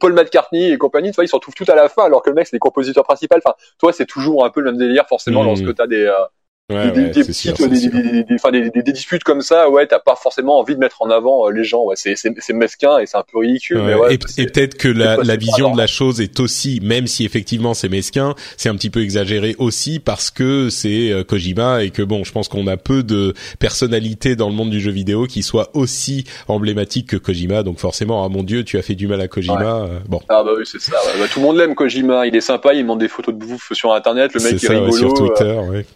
Paul 0.00 0.12
McCartney 0.14 0.72
et 0.72 0.78
compagnie. 0.78 1.10
Tu 1.10 1.14
vois, 1.16 1.24
ils 1.24 1.28
se 1.28 1.36
retrouvent 1.36 1.54
tout 1.54 1.64
à 1.68 1.74
la 1.74 1.88
fin, 1.88 2.04
alors 2.04 2.22
que 2.22 2.30
le 2.30 2.34
mec, 2.36 2.46
c'est 2.46 2.56
les 2.56 2.60
compositeurs 2.60 3.04
principaux. 3.04 3.36
Enfin, 3.36 3.54
toi, 3.78 3.92
c'est 3.92 4.06
toujours 4.06 4.44
un 4.44 4.50
peu 4.50 4.60
le 4.60 4.72
même 4.72 4.78
délire, 4.78 5.06
forcément, 5.08 5.42
Mhm. 5.42 5.46
lorsque 5.48 5.74
t'as 5.74 5.86
des, 5.86 6.04
euh, 6.04 6.12
Ouais, 6.68 6.90
des, 6.90 7.00
ouais, 7.00 7.10
petites, 7.10 7.32
sûr. 7.32 7.54
disputes 8.84 9.22
comme 9.22 9.40
ça. 9.40 9.70
Ouais, 9.70 9.86
t'as 9.86 10.00
pas 10.00 10.16
forcément 10.16 10.58
envie 10.58 10.74
de 10.74 10.80
mettre 10.80 11.00
en 11.00 11.10
avant 11.10 11.46
euh, 11.46 11.52
les 11.52 11.62
gens. 11.62 11.84
Ouais, 11.84 11.94
c'est, 11.96 12.16
c'est, 12.16 12.52
mesquin 12.52 12.98
et 12.98 13.06
c'est 13.06 13.16
un 13.16 13.22
peu 13.22 13.38
ridicule. 13.38 13.82
mais 13.82 13.94
Ouais, 13.94 14.14
et, 14.14 14.18
peut-être 14.18 14.76
que 14.76 14.88
la, 14.88 15.16
la 15.18 15.36
vision 15.36 15.70
de 15.72 15.78
la 15.78 15.86
chose 15.86 16.20
est 16.20 16.40
aussi, 16.40 16.80
même 16.82 17.06
si 17.06 17.24
effectivement 17.24 17.72
c'est 17.72 17.88
mesquin, 17.88 18.34
c'est 18.56 18.68
un 18.68 18.74
petit 18.74 18.90
peu 18.90 19.00
exagéré 19.02 19.54
aussi 19.60 20.00
parce 20.00 20.32
que 20.32 20.68
c'est 20.68 21.12
euh, 21.12 21.22
Kojima 21.22 21.84
et 21.84 21.90
que 21.90 22.02
bon, 22.02 22.24
je 22.24 22.32
pense 22.32 22.48
qu'on 22.48 22.66
a 22.66 22.76
peu 22.76 23.04
de 23.04 23.34
personnalités 23.60 24.34
dans 24.34 24.48
le 24.48 24.54
monde 24.56 24.70
du 24.70 24.80
jeu 24.80 24.90
vidéo 24.90 25.26
qui 25.26 25.44
soient 25.44 25.70
aussi 25.74 26.24
emblématiques 26.48 27.10
que 27.10 27.16
Kojima. 27.16 27.62
Donc 27.62 27.78
forcément, 27.78 28.24
ah 28.24 28.28
mon 28.28 28.42
dieu, 28.42 28.64
tu 28.64 28.76
as 28.76 28.82
fait 28.82 28.96
du 28.96 29.06
mal 29.06 29.20
à 29.20 29.28
Kojima. 29.28 29.84
euh, 29.84 29.98
Bon, 30.08 30.20
Ah 30.28 30.42
bah 30.42 30.50
oui, 30.58 30.64
c'est 30.66 30.80
ça. 30.80 30.96
ouais. 30.96 31.20
Bah, 31.20 31.26
tout 31.32 31.38
le 31.38 31.46
monde 31.46 31.58
l'aime, 31.58 31.76
Kojima. 31.76 32.26
Il 32.26 32.34
est 32.34 32.40
sympa, 32.40 32.74
il 32.74 32.84
monte 32.84 32.98
des 32.98 33.08
photos 33.08 33.32
de 33.36 33.38
bouffe 33.38 33.72
sur 33.72 33.92
Internet. 33.94 34.32
Le 34.34 34.40
mec 34.40 34.54
est 34.54 34.58
ça 34.58 34.72
rigolo. 34.72 34.92
sur 34.92 35.10
euh, 35.12 35.14
Twitter. 35.28 35.60
Ouais. 35.70 35.86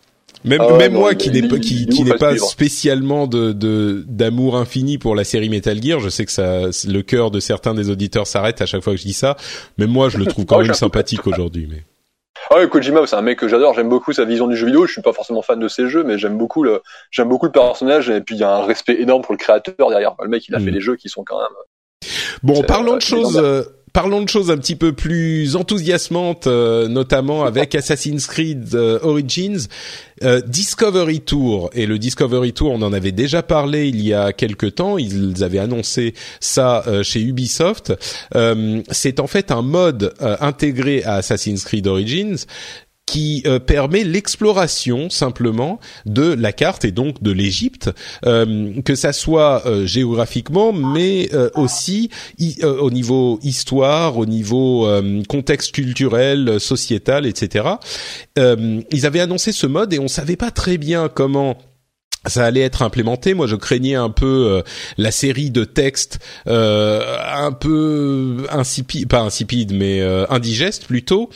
Même, 0.44 0.60
Ah 0.62 0.72
ouais, 0.72 0.78
même 0.78 0.92
non, 0.94 1.00
moi 1.00 1.14
qui 1.14 1.30
n'est 1.30 1.40
il- 1.40 1.48
pas 1.48 1.58
qui, 1.58 1.86
qui 1.86 2.02
n'est 2.02 2.14
pas 2.16 2.36
spécialement 2.38 3.26
de 3.26 3.52
de 3.52 4.04
d'amour 4.08 4.56
infini 4.56 4.96
pour 4.96 5.14
la 5.14 5.24
série 5.24 5.50
Metal 5.50 5.82
Gear, 5.82 6.00
je 6.00 6.08
sais 6.08 6.24
que 6.24 6.32
ça 6.32 6.62
le 6.88 7.00
cœur 7.02 7.30
de 7.30 7.40
certains 7.40 7.74
des 7.74 7.90
auditeurs 7.90 8.26
s'arrête 8.26 8.62
à 8.62 8.66
chaque 8.66 8.82
fois 8.82 8.94
que 8.94 8.98
je 8.98 9.04
dis 9.04 9.12
ça, 9.12 9.36
mais 9.76 9.86
moi 9.86 10.08
je 10.08 10.16
le 10.18 10.24
trouve 10.26 10.46
quand 10.46 10.60
même 10.62 10.72
sympathique 10.72 11.26
aujourd'hui. 11.26 11.68
Mais 11.70 11.84
Ah 12.50 12.56
ouais, 12.56 12.68
Kojima, 12.70 13.06
c'est 13.06 13.16
un 13.16 13.20
mec 13.22 13.38
que 13.38 13.48
j'adore. 13.48 13.74
J'aime 13.74 13.90
beaucoup 13.90 14.14
sa 14.14 14.24
vision 14.24 14.46
du 14.46 14.56
jeu 14.56 14.64
vidéo. 14.66 14.86
Je 14.86 14.92
suis 14.92 15.02
pas 15.02 15.12
forcément 15.12 15.42
fan 15.42 15.60
de 15.60 15.68
ses 15.68 15.88
jeux, 15.88 16.04
mais 16.04 16.16
j'aime 16.16 16.38
beaucoup 16.38 16.62
le, 16.62 16.80
j'aime 17.10 17.28
beaucoup 17.28 17.44
le 17.46 17.52
personnage. 17.52 18.08
Et 18.08 18.22
puis 18.22 18.34
il 18.36 18.40
y 18.40 18.44
a 18.44 18.50
un 18.56 18.64
respect 18.64 18.96
énorme 18.98 19.20
pour 19.20 19.32
le 19.34 19.38
créateur 19.38 19.74
derrière. 19.90 20.14
Le 20.22 20.28
mec, 20.30 20.48
il 20.48 20.54
a 20.54 20.58
Mm. 20.58 20.64
fait 20.64 20.70
des 20.70 20.80
jeux 20.80 20.96
qui 20.96 21.10
sont 21.10 21.22
quand 21.22 21.38
même. 21.38 21.48
Bon, 22.42 22.62
parlons 22.62 22.92
de 22.92 22.94
ouais, 22.94 22.98
c'est 23.02 23.08
choses. 23.16 23.66
Parlons 23.92 24.22
de 24.22 24.28
choses 24.28 24.50
un 24.50 24.58
petit 24.58 24.76
peu 24.76 24.92
plus 24.92 25.56
enthousiasmantes, 25.56 26.46
euh, 26.46 26.88
notamment 26.88 27.44
avec 27.44 27.74
Assassin's 27.74 28.26
Creed 28.26 28.74
euh, 28.74 28.98
Origins, 29.02 29.66
euh, 30.22 30.40
Discovery 30.46 31.20
Tour. 31.20 31.70
Et 31.72 31.86
le 31.86 31.98
Discovery 31.98 32.52
Tour, 32.52 32.72
on 32.72 32.82
en 32.82 32.92
avait 32.92 33.12
déjà 33.12 33.42
parlé 33.42 33.88
il 33.88 34.00
y 34.00 34.14
a 34.14 34.32
quelque 34.32 34.66
temps. 34.66 34.96
Ils 34.96 35.42
avaient 35.42 35.58
annoncé 35.58 36.14
ça 36.38 36.84
euh, 36.86 37.02
chez 37.02 37.20
Ubisoft. 37.20 37.92
C'est 38.90 39.20
en 39.20 39.26
fait 39.26 39.50
un 39.50 39.62
mode 39.62 40.14
intégré 40.20 41.02
à 41.04 41.14
Assassin's 41.14 41.64
Creed 41.64 41.86
Origins 41.86 42.36
qui 43.10 43.42
euh, 43.44 43.58
permet 43.58 44.04
l'exploration 44.04 45.10
simplement 45.10 45.80
de 46.06 46.32
la 46.32 46.52
carte 46.52 46.84
et 46.84 46.92
donc 46.92 47.20
de 47.24 47.32
l'Égypte, 47.32 47.90
euh, 48.24 48.80
que 48.82 48.94
ça 48.94 49.12
soit 49.12 49.66
euh, 49.66 49.84
géographiquement, 49.84 50.72
mais 50.72 51.28
euh, 51.34 51.50
aussi 51.56 52.08
euh, 52.62 52.78
au 52.78 52.92
niveau 52.92 53.40
histoire, 53.42 54.16
au 54.16 54.26
niveau 54.26 54.86
euh, 54.86 55.24
contexte 55.28 55.72
culturel, 55.72 56.60
sociétal, 56.60 57.26
etc. 57.26 57.64
Ils 58.36 59.06
avaient 59.06 59.18
annoncé 59.18 59.50
ce 59.50 59.66
mode 59.66 59.92
et 59.92 59.98
on 59.98 60.06
savait 60.06 60.36
pas 60.36 60.52
très 60.52 60.78
bien 60.78 61.08
comment 61.08 61.56
ça 62.26 62.44
allait 62.44 62.60
être 62.60 62.82
implémenté. 62.82 63.34
Moi, 63.34 63.46
je 63.46 63.56
craignais 63.56 63.94
un 63.94 64.10
peu 64.10 64.26
euh, 64.26 64.62
la 64.98 65.10
série 65.10 65.50
de 65.50 65.64
textes 65.64 66.18
euh, 66.46 67.16
un 67.32 67.52
peu 67.52 68.46
insipide, 68.50 69.08
pas 69.08 69.20
insipide, 69.20 69.72
mais 69.72 70.00
euh, 70.00 70.26
indigeste 70.28 70.84
plutôt. 70.86 71.30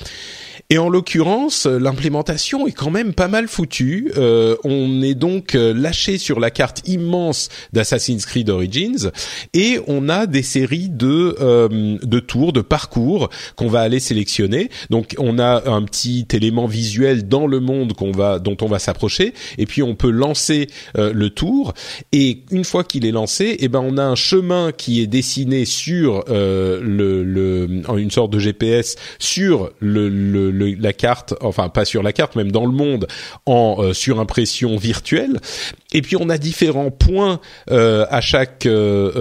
Et 0.71 0.79
en 0.79 0.89
l'occurrence, 0.89 1.67
euh, 1.67 1.79
l'implémentation 1.79 2.67
est 2.67 2.73
quand 2.73 2.91
même 2.91 3.15
pas 3.15 3.29
mal 3.29 3.49
foutue. 3.49 4.13
Euh, 4.17 4.57
on 4.65 5.03
est 5.03 5.15
donc 5.15 5.55
euh, 5.55 5.73
lâché 5.75 6.19
sur 6.19 6.41
la 6.41 6.51
carte 6.51 6.87
immense 6.89 7.49
d'Assassin's 7.73 8.27
Creed 8.27 8.51
Origins 8.51 9.11
et 9.53 9.79
on 9.87 10.09
a 10.09 10.27
des 10.27 10.43
séries 10.43 10.89
de 10.89 11.37
euh, 11.41 11.99
de 12.03 12.21
tours, 12.21 12.53
de 12.53 12.61
parcours 12.61 13.29
qu'on 13.57 13.69
va 13.69 13.81
aller 13.81 14.01
sélectionner. 14.01 14.71
Donc 14.91 15.15
on 15.19 15.39
a 15.39 15.69
un 15.69 15.83
petit 15.83 16.27
élément 16.33 16.67
visuel 16.67 17.29
dans 17.29 17.47
le 17.47 17.61
monde 17.61 17.95
qu'on 17.95 18.13
va 18.13 18.39
dont 18.39 18.57
on 18.61 18.67
va 18.67 18.79
s'approcher 18.79 19.35
et 19.59 19.67
puis 19.67 19.83
on 19.83 19.95
peut 19.95 20.11
lancer 20.11 20.69
le 20.95 21.29
tour 21.29 21.75
et 22.13 22.43
une 22.51 22.65
fois 22.65 22.85
qu'il 22.85 23.07
est 23.07 23.13
lancé, 23.13 23.57
eh 23.61 23.69
ben 23.69 23.81
on 23.81 23.99
a 23.99 24.05
un 24.05 24.15
chemin 24.15 24.73
qui 24.73 25.01
est 25.01 25.07
dessiné 25.07 25.65
sur 25.65 26.25
le, 26.29 26.81
le 27.25 27.83
une 27.97 28.11
sorte 28.11 28.33
de 28.33 28.39
GPS 28.39 28.97
sur 29.19 29.71
le, 29.81 30.09
le, 30.09 30.44
la 30.53 30.93
carte, 30.93 31.35
enfin 31.41 31.69
pas 31.69 31.85
sur 31.85 32.03
la 32.03 32.13
carte, 32.13 32.37
même 32.37 32.53
dans 32.53 32.67
le 32.67 32.73
monde 32.73 33.07
en 33.47 33.93
surimpression 33.93 34.77
virtuelle. 34.77 35.41
Et 35.93 36.03
puis 36.03 36.17
on 36.17 36.29
a 36.29 36.39
différents 36.39 36.91
points 36.91 37.41
à 37.71 38.21
chaque 38.21 38.67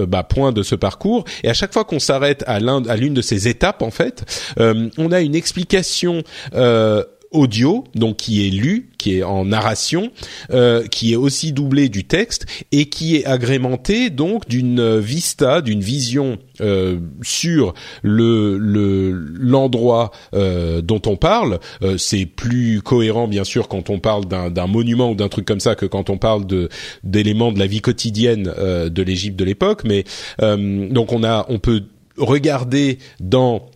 bah, 0.08 0.22
point 0.22 0.52
de 0.52 0.62
ce 0.62 0.74
parcours 0.74 1.24
et 1.42 1.48
à 1.48 1.54
chaque 1.54 1.72
fois 1.72 1.84
qu'on 1.84 1.98
s'arrête 1.98 2.44
à 2.46 2.60
l'un 2.60 2.84
à 2.86 2.96
l'une 2.96 3.14
de 3.14 3.22
ces 3.22 3.48
étapes 3.48 3.82
en 3.82 3.90
fait, 3.90 4.24
on 4.58 5.12
a 5.12 5.20
une 5.20 5.34
explication 5.34 6.22
euh, 6.54 7.04
audio, 7.34 7.84
donc 7.94 8.16
qui 8.16 8.46
est 8.46 8.50
lu, 8.50 8.90
qui 8.96 9.18
est 9.18 9.22
en 9.22 9.44
narration, 9.44 10.10
euh, 10.50 10.86
qui 10.86 11.12
est 11.12 11.16
aussi 11.16 11.52
doublé 11.52 11.88
du 11.88 12.04
texte 12.04 12.46
et 12.72 12.86
qui 12.86 13.16
est 13.16 13.26
agrémenté 13.26 14.08
donc 14.08 14.48
d'une 14.48 14.98
vista, 14.98 15.60
d'une 15.60 15.80
vision 15.80 16.38
euh, 16.60 16.98
sur 17.22 17.74
le 18.02 18.56
l'endroit 18.56 20.10
dont 20.32 21.02
on 21.06 21.16
parle. 21.16 21.58
c'est 21.98 22.26
plus 22.26 22.80
cohérent 22.82 23.28
bien 23.28 23.44
sûr 23.44 23.68
quand 23.68 23.90
on 23.90 23.98
parle 23.98 24.26
d'un 24.26 24.66
monument 24.66 25.10
ou 25.10 25.14
d'un 25.14 25.28
truc 25.28 25.44
comme 25.44 25.60
ça 25.60 25.74
que 25.74 25.86
quand 25.86 26.10
on 26.10 26.18
parle 26.18 26.46
de 26.46 26.68
d'éléments 27.02 27.52
de 27.52 27.58
la 27.58 27.66
vie 27.66 27.80
quotidienne 27.80 28.44
de 28.44 29.02
l'Égypte 29.02 29.38
de 29.38 29.44
l'époque. 29.44 29.82
Mais 29.84 30.04
donc 30.40 31.12
on 31.12 31.24
a 31.24 31.46
on 31.48 31.58
peut 31.58 31.82
regarder 32.16 32.98
dans 33.20 33.66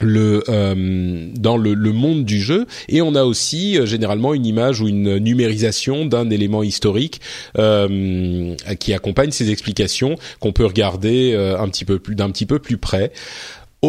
le 0.00 0.42
euh, 0.48 1.28
dans 1.38 1.56
le, 1.56 1.74
monde 1.92 2.24
du 2.24 2.40
jeu. 2.40 2.66
Et 2.88 3.02
on 3.02 3.14
a 3.14 3.24
aussi 3.24 3.78
euh, 3.78 3.86
généralement 3.86 4.34
une 4.34 4.46
image 4.46 4.80
ou 4.80 4.88
une 4.88 5.18
numérisation 5.18 6.04
d'un 6.04 6.30
élément 6.30 6.62
historique 6.62 7.20
euh, 7.58 8.54
qui 8.80 8.92
accompagne 8.92 9.30
ces 9.30 9.50
explications 9.50 10.16
qu'on 10.40 10.52
peut 10.52 10.66
regarder 10.66 11.34
un 11.34 11.68
petit 11.68 11.84
peu 11.84 11.98
plus 11.98 12.14
d'un 12.14 12.30
petit 12.30 12.46
peu 12.46 12.58
plus 12.58 12.76
près 12.76 13.12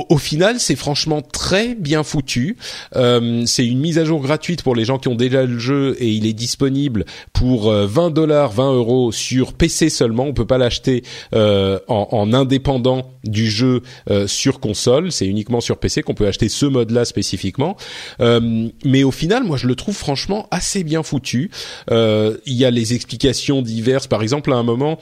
au, 0.09 0.17
final, 0.17 0.59
c'est 0.59 0.75
franchement 0.75 1.21
très 1.21 1.75
bien 1.75 2.03
foutu. 2.03 2.57
Euh, 2.95 3.43
c'est 3.45 3.65
une 3.65 3.79
mise 3.79 3.97
à 3.97 4.05
jour 4.05 4.21
gratuite 4.21 4.61
pour 4.61 4.75
les 4.75 4.83
gens 4.83 4.97
qui 4.97 5.07
ont 5.07 5.15
déjà 5.15 5.43
le 5.43 5.57
jeu 5.57 5.95
et 5.99 6.09
il 6.09 6.25
est 6.25 6.33
disponible 6.33 7.05
pour 7.33 7.71
20 7.71 8.07
euh, 8.07 8.09
dollars, 8.09 8.51
20 8.51 8.73
euros 8.73 9.11
sur 9.11 9.53
PC 9.53 9.89
seulement. 9.89 10.23
On 10.23 10.33
peut 10.33 10.45
pas 10.45 10.57
l'acheter 10.57 11.03
euh, 11.33 11.79
en, 11.87 12.07
en, 12.11 12.33
indépendant 12.33 13.11
du 13.23 13.49
jeu 13.49 13.81
euh, 14.09 14.27
sur 14.27 14.59
console. 14.59 15.11
C'est 15.11 15.27
uniquement 15.27 15.61
sur 15.61 15.77
PC 15.77 16.03
qu'on 16.03 16.13
peut 16.13 16.27
acheter 16.27 16.49
ce 16.49 16.65
mode-là 16.65 17.05
spécifiquement. 17.05 17.77
Euh, 18.19 18.67
mais 18.83 19.03
au 19.03 19.11
final, 19.11 19.43
moi, 19.43 19.57
je 19.57 19.67
le 19.67 19.75
trouve 19.75 19.95
franchement 19.95 20.47
assez 20.51 20.83
bien 20.83 21.03
foutu. 21.03 21.51
il 21.89 22.35
y 22.45 22.65
a 22.65 22.71
les 22.71 22.93
explications 22.93 23.61
diverses. 23.61 24.07
Par 24.07 24.21
exemple, 24.21 24.51
à 24.51 24.57
un 24.57 24.63
moment, 24.63 24.99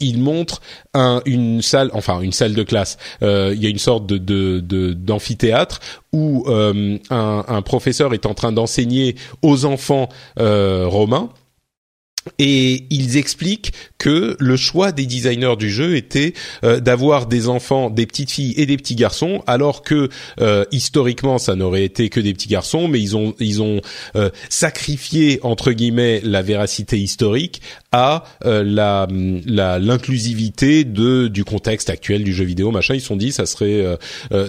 il 0.00 0.18
montre 0.18 0.60
un, 0.94 1.22
une 1.24 1.62
salle, 1.62 1.90
enfin 1.92 2.20
une 2.20 2.32
salle 2.32 2.54
de 2.54 2.62
classe. 2.62 2.98
il 3.22 3.58
y 3.60 3.66
a 3.66 3.68
une 3.68 3.78
sorte 3.78 4.06
de 4.06 4.17
d'amphithéâtre 4.18 5.80
où 6.12 6.44
euh, 6.48 6.98
un, 7.10 7.62
professeur 7.62 8.14
est 8.14 8.26
en 8.26 8.34
train 8.34 8.52
d'enseigner 8.52 9.16
aux 9.42 9.64
enfants 9.64 10.08
euh, 10.38 10.86
romains 10.86 11.30
et 12.38 12.84
ils 12.90 13.16
expliquent 13.16 13.72
que 13.98 14.36
le 14.38 14.56
choix 14.56 14.92
des 14.92 15.06
designers 15.06 15.56
du 15.58 15.70
jeu 15.70 15.96
était 15.96 16.34
euh, 16.64 16.80
d'avoir 16.80 17.26
des 17.26 17.48
enfants, 17.48 17.90
des 17.90 18.06
petites 18.06 18.30
filles 18.30 18.54
et 18.56 18.66
des 18.66 18.76
petits 18.76 18.94
garçons, 18.94 19.42
alors 19.46 19.82
que 19.82 20.08
euh, 20.40 20.64
historiquement 20.70 21.38
ça 21.38 21.56
n'aurait 21.56 21.84
été 21.84 22.08
que 22.08 22.20
des 22.20 22.32
petits 22.32 22.48
garçons, 22.48 22.88
mais 22.88 23.00
ils 23.00 23.16
ont 23.16 23.34
ils 23.40 23.62
ont 23.62 23.80
euh, 24.16 24.30
sacrifié 24.48 25.40
entre 25.42 25.72
guillemets 25.72 26.20
la 26.22 26.42
véracité 26.42 26.98
historique 26.98 27.60
à 27.90 28.24
la 28.44 29.06
l'inclusivité 29.10 30.84
de 30.84 31.28
du 31.28 31.44
contexte 31.44 31.90
actuel 31.90 32.22
du 32.22 32.32
jeu 32.32 32.44
vidéo 32.44 32.70
machin. 32.70 32.94
Ils 32.94 33.00
se 33.00 33.06
sont 33.06 33.16
dit 33.16 33.32
ça 33.32 33.46
serait 33.46 33.98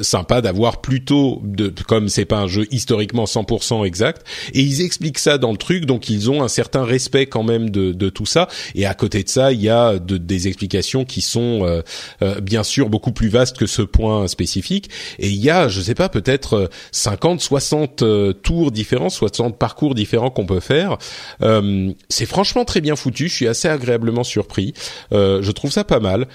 sympa 0.01 0.41
d'avoir 0.41 0.81
plutôt 0.81 1.41
de 1.45 1.73
comme 1.87 2.09
c'est 2.09 2.25
pas 2.25 2.39
un 2.39 2.47
jeu 2.47 2.67
historiquement 2.71 3.25
100% 3.25 3.85
exact 3.85 4.25
et 4.53 4.61
ils 4.61 4.81
expliquent 4.81 5.19
ça 5.19 5.37
dans 5.37 5.51
le 5.51 5.57
truc, 5.57 5.85
donc 5.85 6.09
ils 6.09 6.29
ont 6.29 6.43
un 6.43 6.47
certain 6.47 6.83
respect 6.83 7.27
quand 7.27 7.43
même 7.43 7.58
de, 7.67 8.09
tout 8.09 8.25
ça. 8.25 8.47
Et 8.75 8.85
à 8.85 8.93
côté 8.93 9.23
de 9.23 9.29
ça, 9.29 9.51
il 9.51 9.61
y 9.61 9.69
a 9.69 9.99
des 9.99 10.47
explications 10.47 11.05
qui 11.05 11.21
sont 11.21 11.59
euh, 11.63 11.81
euh, 12.21 12.39
bien 12.39 12.63
sûr 12.63 12.89
beaucoup 12.89 13.11
plus 13.11 13.29
vastes 13.29 13.57
que 13.57 13.65
ce 13.65 13.81
point 13.81 14.27
spécifique. 14.27 14.89
Et 15.19 15.29
il 15.29 15.37
y 15.37 15.49
a, 15.49 15.67
je 15.67 15.81
sais 15.81 15.95
pas, 15.95 16.09
peut-être 16.09 16.69
50, 16.91 17.41
60 17.41 18.01
euh, 18.01 18.33
tours 18.33 18.71
différents, 18.71 19.09
60 19.09 19.57
parcours 19.57 19.95
différents 19.95 20.29
qu'on 20.29 20.45
peut 20.45 20.59
faire. 20.59 20.97
c'est 22.09 22.25
franchement 22.25 22.65
très 22.65 22.81
bien 22.81 22.95
foutu. 22.95 23.27
Je 23.27 23.33
suis 23.33 23.47
assez 23.47 23.67
agréablement 23.67 24.23
surpris. 24.23 24.73
je 25.11 25.51
trouve 25.51 25.71
ça 25.71 25.83
pas 25.83 25.99
mal. 25.99 26.27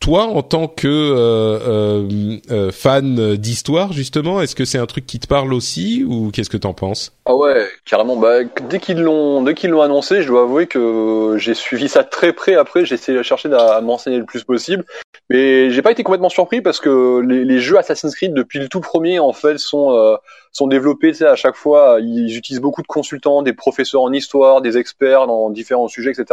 Toi, 0.00 0.26
en 0.26 0.42
tant 0.42 0.68
que 0.68 2.38
fan 2.72 3.36
d'histoire, 3.36 3.92
justement, 3.92 4.40
est-ce 4.40 4.54
que 4.54 4.64
c'est 4.64 4.78
un 4.78 4.86
truc 4.86 5.06
qui 5.06 5.18
te 5.18 5.26
parle 5.26 5.52
aussi 5.52 6.04
ou 6.04 6.30
qu'est-ce 6.30 6.50
que 6.50 6.56
t'en 6.56 6.74
penses? 6.74 7.15
Ah 7.28 7.34
ouais, 7.34 7.66
carrément. 7.84 8.14
Bah, 8.14 8.44
dès 8.44 8.78
qu'ils 8.78 9.02
l'ont, 9.02 9.42
dès 9.42 9.54
qu'ils 9.54 9.70
l'ont 9.70 9.82
annoncé, 9.82 10.22
je 10.22 10.28
dois 10.28 10.42
avouer 10.42 10.68
que 10.68 11.34
j'ai 11.38 11.54
suivi 11.54 11.88
ça 11.88 12.04
très 12.04 12.32
près 12.32 12.54
après, 12.54 12.84
j'ai 12.84 12.94
essayé 12.94 13.18
de 13.18 13.22
chercher 13.24 13.52
à 13.52 13.80
m'enseigner 13.80 14.18
le 14.18 14.24
plus 14.24 14.44
possible. 14.44 14.84
Mais 15.28 15.72
j'ai 15.72 15.82
pas 15.82 15.90
été 15.90 16.04
complètement 16.04 16.28
surpris 16.28 16.60
parce 16.60 16.78
que 16.78 17.18
les, 17.18 17.58
jeux 17.58 17.78
Assassin's 17.78 18.14
Creed 18.14 18.32
depuis 18.32 18.60
le 18.60 18.68
tout 18.68 18.80
premier 18.80 19.18
en 19.18 19.32
fait 19.32 19.58
sont 19.58 19.90
euh, 19.90 20.16
sont 20.52 20.68
développés. 20.68 21.10
Tu 21.14 21.26
à 21.26 21.34
chaque 21.34 21.56
fois, 21.56 21.98
ils 22.00 22.36
utilisent 22.36 22.60
beaucoup 22.60 22.82
de 22.82 22.86
consultants, 22.86 23.42
des 23.42 23.54
professeurs 23.54 24.02
en 24.02 24.12
histoire, 24.12 24.60
des 24.60 24.78
experts 24.78 25.26
dans 25.26 25.50
différents 25.50 25.88
sujets, 25.88 26.12
etc. 26.12 26.26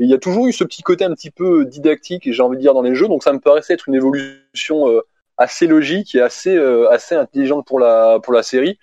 Et 0.00 0.04
il 0.04 0.10
y 0.10 0.14
a 0.14 0.18
toujours 0.18 0.46
eu 0.46 0.54
ce 0.54 0.64
petit 0.64 0.82
côté 0.82 1.04
un 1.04 1.12
petit 1.12 1.30
peu 1.30 1.66
didactique, 1.66 2.32
j'ai 2.32 2.42
envie 2.42 2.56
de 2.56 2.62
dire, 2.62 2.72
dans 2.72 2.80
les 2.80 2.94
jeux. 2.94 3.08
Donc 3.08 3.22
ça 3.22 3.34
me 3.34 3.38
paraissait 3.38 3.74
être 3.74 3.86
une 3.86 3.96
évolution 3.96 4.88
euh, 4.88 5.02
assez 5.36 5.66
logique 5.66 6.14
et 6.14 6.22
assez 6.22 6.56
euh, 6.56 6.88
assez 6.90 7.14
intelligente 7.14 7.66
pour 7.66 7.78
la 7.78 8.18
pour 8.22 8.32
la 8.32 8.42
série. 8.42 8.78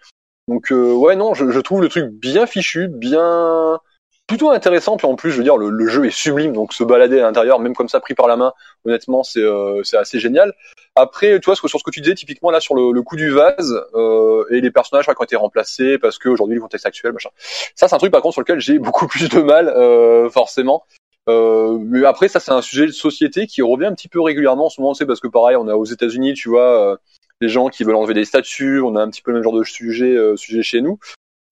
Donc 0.47 0.67
ouais 0.71 1.15
non, 1.15 1.33
je, 1.33 1.49
je 1.49 1.59
trouve 1.59 1.81
le 1.81 1.89
truc 1.89 2.11
bien 2.11 2.45
fichu, 2.45 2.87
bien 2.87 3.79
plutôt 4.27 4.49
intéressant. 4.51 4.97
Puis 4.97 5.07
en 5.07 5.15
plus, 5.15 5.31
je 5.31 5.37
veux 5.37 5.43
dire, 5.43 5.57
le, 5.57 5.87
jeu 5.87 6.05
est 6.05 6.11
sublime, 6.11 6.53
donc 6.53 6.73
se 6.73 6.83
balader 6.83 7.19
à 7.19 7.23
l'intérieur, 7.23 7.59
même 7.59 7.75
comme 7.75 7.89
ça, 7.89 7.99
pris 7.99 8.13
par 8.13 8.27
la 8.27 8.37
main, 8.37 8.53
honnêtement, 8.85 9.23
c'est 9.23 9.41
euh, 9.41 9.83
c'est 9.83 9.97
assez 9.97 10.19
génial. 10.19 10.53
Après, 10.95 11.39
tu 11.39 11.45
vois, 11.45 11.55
sur 11.55 11.67
ce 11.69 11.83
que 11.83 11.91
tu 11.91 12.01
disais, 12.01 12.15
typiquement 12.15 12.51
là 12.51 12.59
sur 12.59 12.75
le, 12.75 12.91
le 12.91 13.01
coup 13.01 13.17
du 13.17 13.29
vase 13.29 13.75
euh, 13.95 14.45
et 14.49 14.61
les 14.61 14.71
personnages 14.71 15.05
qui 15.05 15.11
ont 15.17 15.23
été 15.23 15.35
remplacés 15.35 15.97
parce 15.97 16.17
qu'aujourd'hui 16.17 16.55
le 16.55 16.61
contexte 16.61 16.85
actuel, 16.85 17.11
machin. 17.11 17.29
Ça, 17.75 17.87
c'est 17.87 17.95
un 17.95 17.97
truc 17.97 18.11
par 18.11 18.21
contre 18.21 18.33
sur 18.33 18.41
lequel 18.41 18.59
j'ai 18.59 18.79
beaucoup 18.79 19.07
plus 19.07 19.29
de 19.29 19.41
mal, 19.41 19.67
euh, 19.67 20.29
forcément. 20.29 20.85
Euh, 21.27 21.77
mais 21.79 22.05
après, 22.05 22.27
ça, 22.27 22.39
c'est 22.39 22.51
un 22.51 22.61
sujet 22.61 22.85
de 22.85 22.91
société 22.91 23.47
qui 23.47 23.61
revient 23.61 23.87
un 23.87 23.93
petit 23.93 24.07
peu 24.07 24.21
régulièrement 24.21 24.67
en 24.67 24.69
ce 24.69 24.79
moment, 24.79 24.93
c'est 24.93 25.05
parce 25.05 25.19
que 25.19 25.27
pareil, 25.27 25.55
on 25.55 25.67
a 25.67 25.75
aux 25.75 25.85
États-Unis, 25.85 26.33
tu 26.33 26.49
vois, 26.49 26.93
euh, 26.93 26.97
des 27.41 27.49
gens 27.49 27.69
qui 27.69 27.83
veulent 27.83 27.95
enlever 27.95 28.13
des 28.13 28.25
statues, 28.25 28.81
on 28.81 28.95
a 28.95 29.01
un 29.01 29.09
petit 29.09 29.21
peu 29.21 29.31
le 29.31 29.37
même 29.37 29.43
genre 29.43 29.57
de 29.57 29.63
sujet, 29.63 30.15
euh, 30.15 30.35
sujet 30.35 30.63
chez 30.63 30.81
nous. 30.81 30.99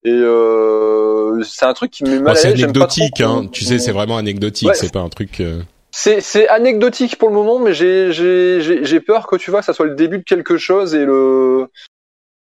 Et 0.04 0.12
euh, 0.12 1.42
c'est 1.42 1.64
un 1.64 1.72
truc 1.72 1.90
qui 1.90 2.04
me 2.04 2.20
mal 2.20 2.36
C'est 2.36 2.48
anecdotique, 2.48 3.20
hein. 3.20 3.46
Tu 3.50 3.64
sais, 3.64 3.78
c'est 3.78 3.92
vraiment 3.92 4.18
anecdotique. 4.18 4.74
c'est 4.74 4.92
pas 4.92 5.00
un 5.00 5.08
truc. 5.08 5.40
Euh... 5.40 5.62
C'est 5.90 6.20
c'est 6.20 6.48
anecdotique 6.48 7.16
pour 7.16 7.28
le 7.28 7.34
moment, 7.34 7.58
mais 7.58 7.72
j'ai 7.72 8.12
j'ai 8.12 8.60
j'ai 8.60 9.00
peur 9.00 9.26
que 9.26 9.36
tu 9.36 9.50
vois, 9.50 9.62
ça 9.62 9.72
soit 9.72 9.86
le 9.86 9.94
début 9.94 10.18
de 10.18 10.24
quelque 10.24 10.58
chose 10.58 10.94
et 10.94 11.04
le. 11.04 11.68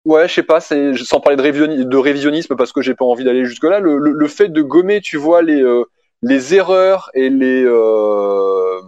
Ouais, 0.06 0.28
je 0.28 0.34
sais 0.34 0.44
pas, 0.44 0.60
c'est 0.60 0.96
sans 0.98 1.20
parler 1.20 1.38
de, 1.38 1.44
révisionnisme, 1.44 1.88
de 1.88 1.98
révisionnisme 1.98 2.56
parce 2.56 2.72
que 2.72 2.82
j'ai 2.82 2.96
pas 2.96 3.06
envie 3.06 3.24
d'aller 3.24 3.46
jusque 3.46 3.66
là. 3.66 3.80
Le, 3.80 3.98
le, 4.00 4.28
fait 4.28 4.48
de 4.48 4.62
gommer, 4.64 5.00
tu 5.00 5.18
vois, 5.18 5.44
les 5.44 5.62
euh, 5.62 5.84
les 6.24 6.56
erreurs 6.56 7.12
et 7.14 7.30
les 7.30 7.64
euh, 7.64 8.82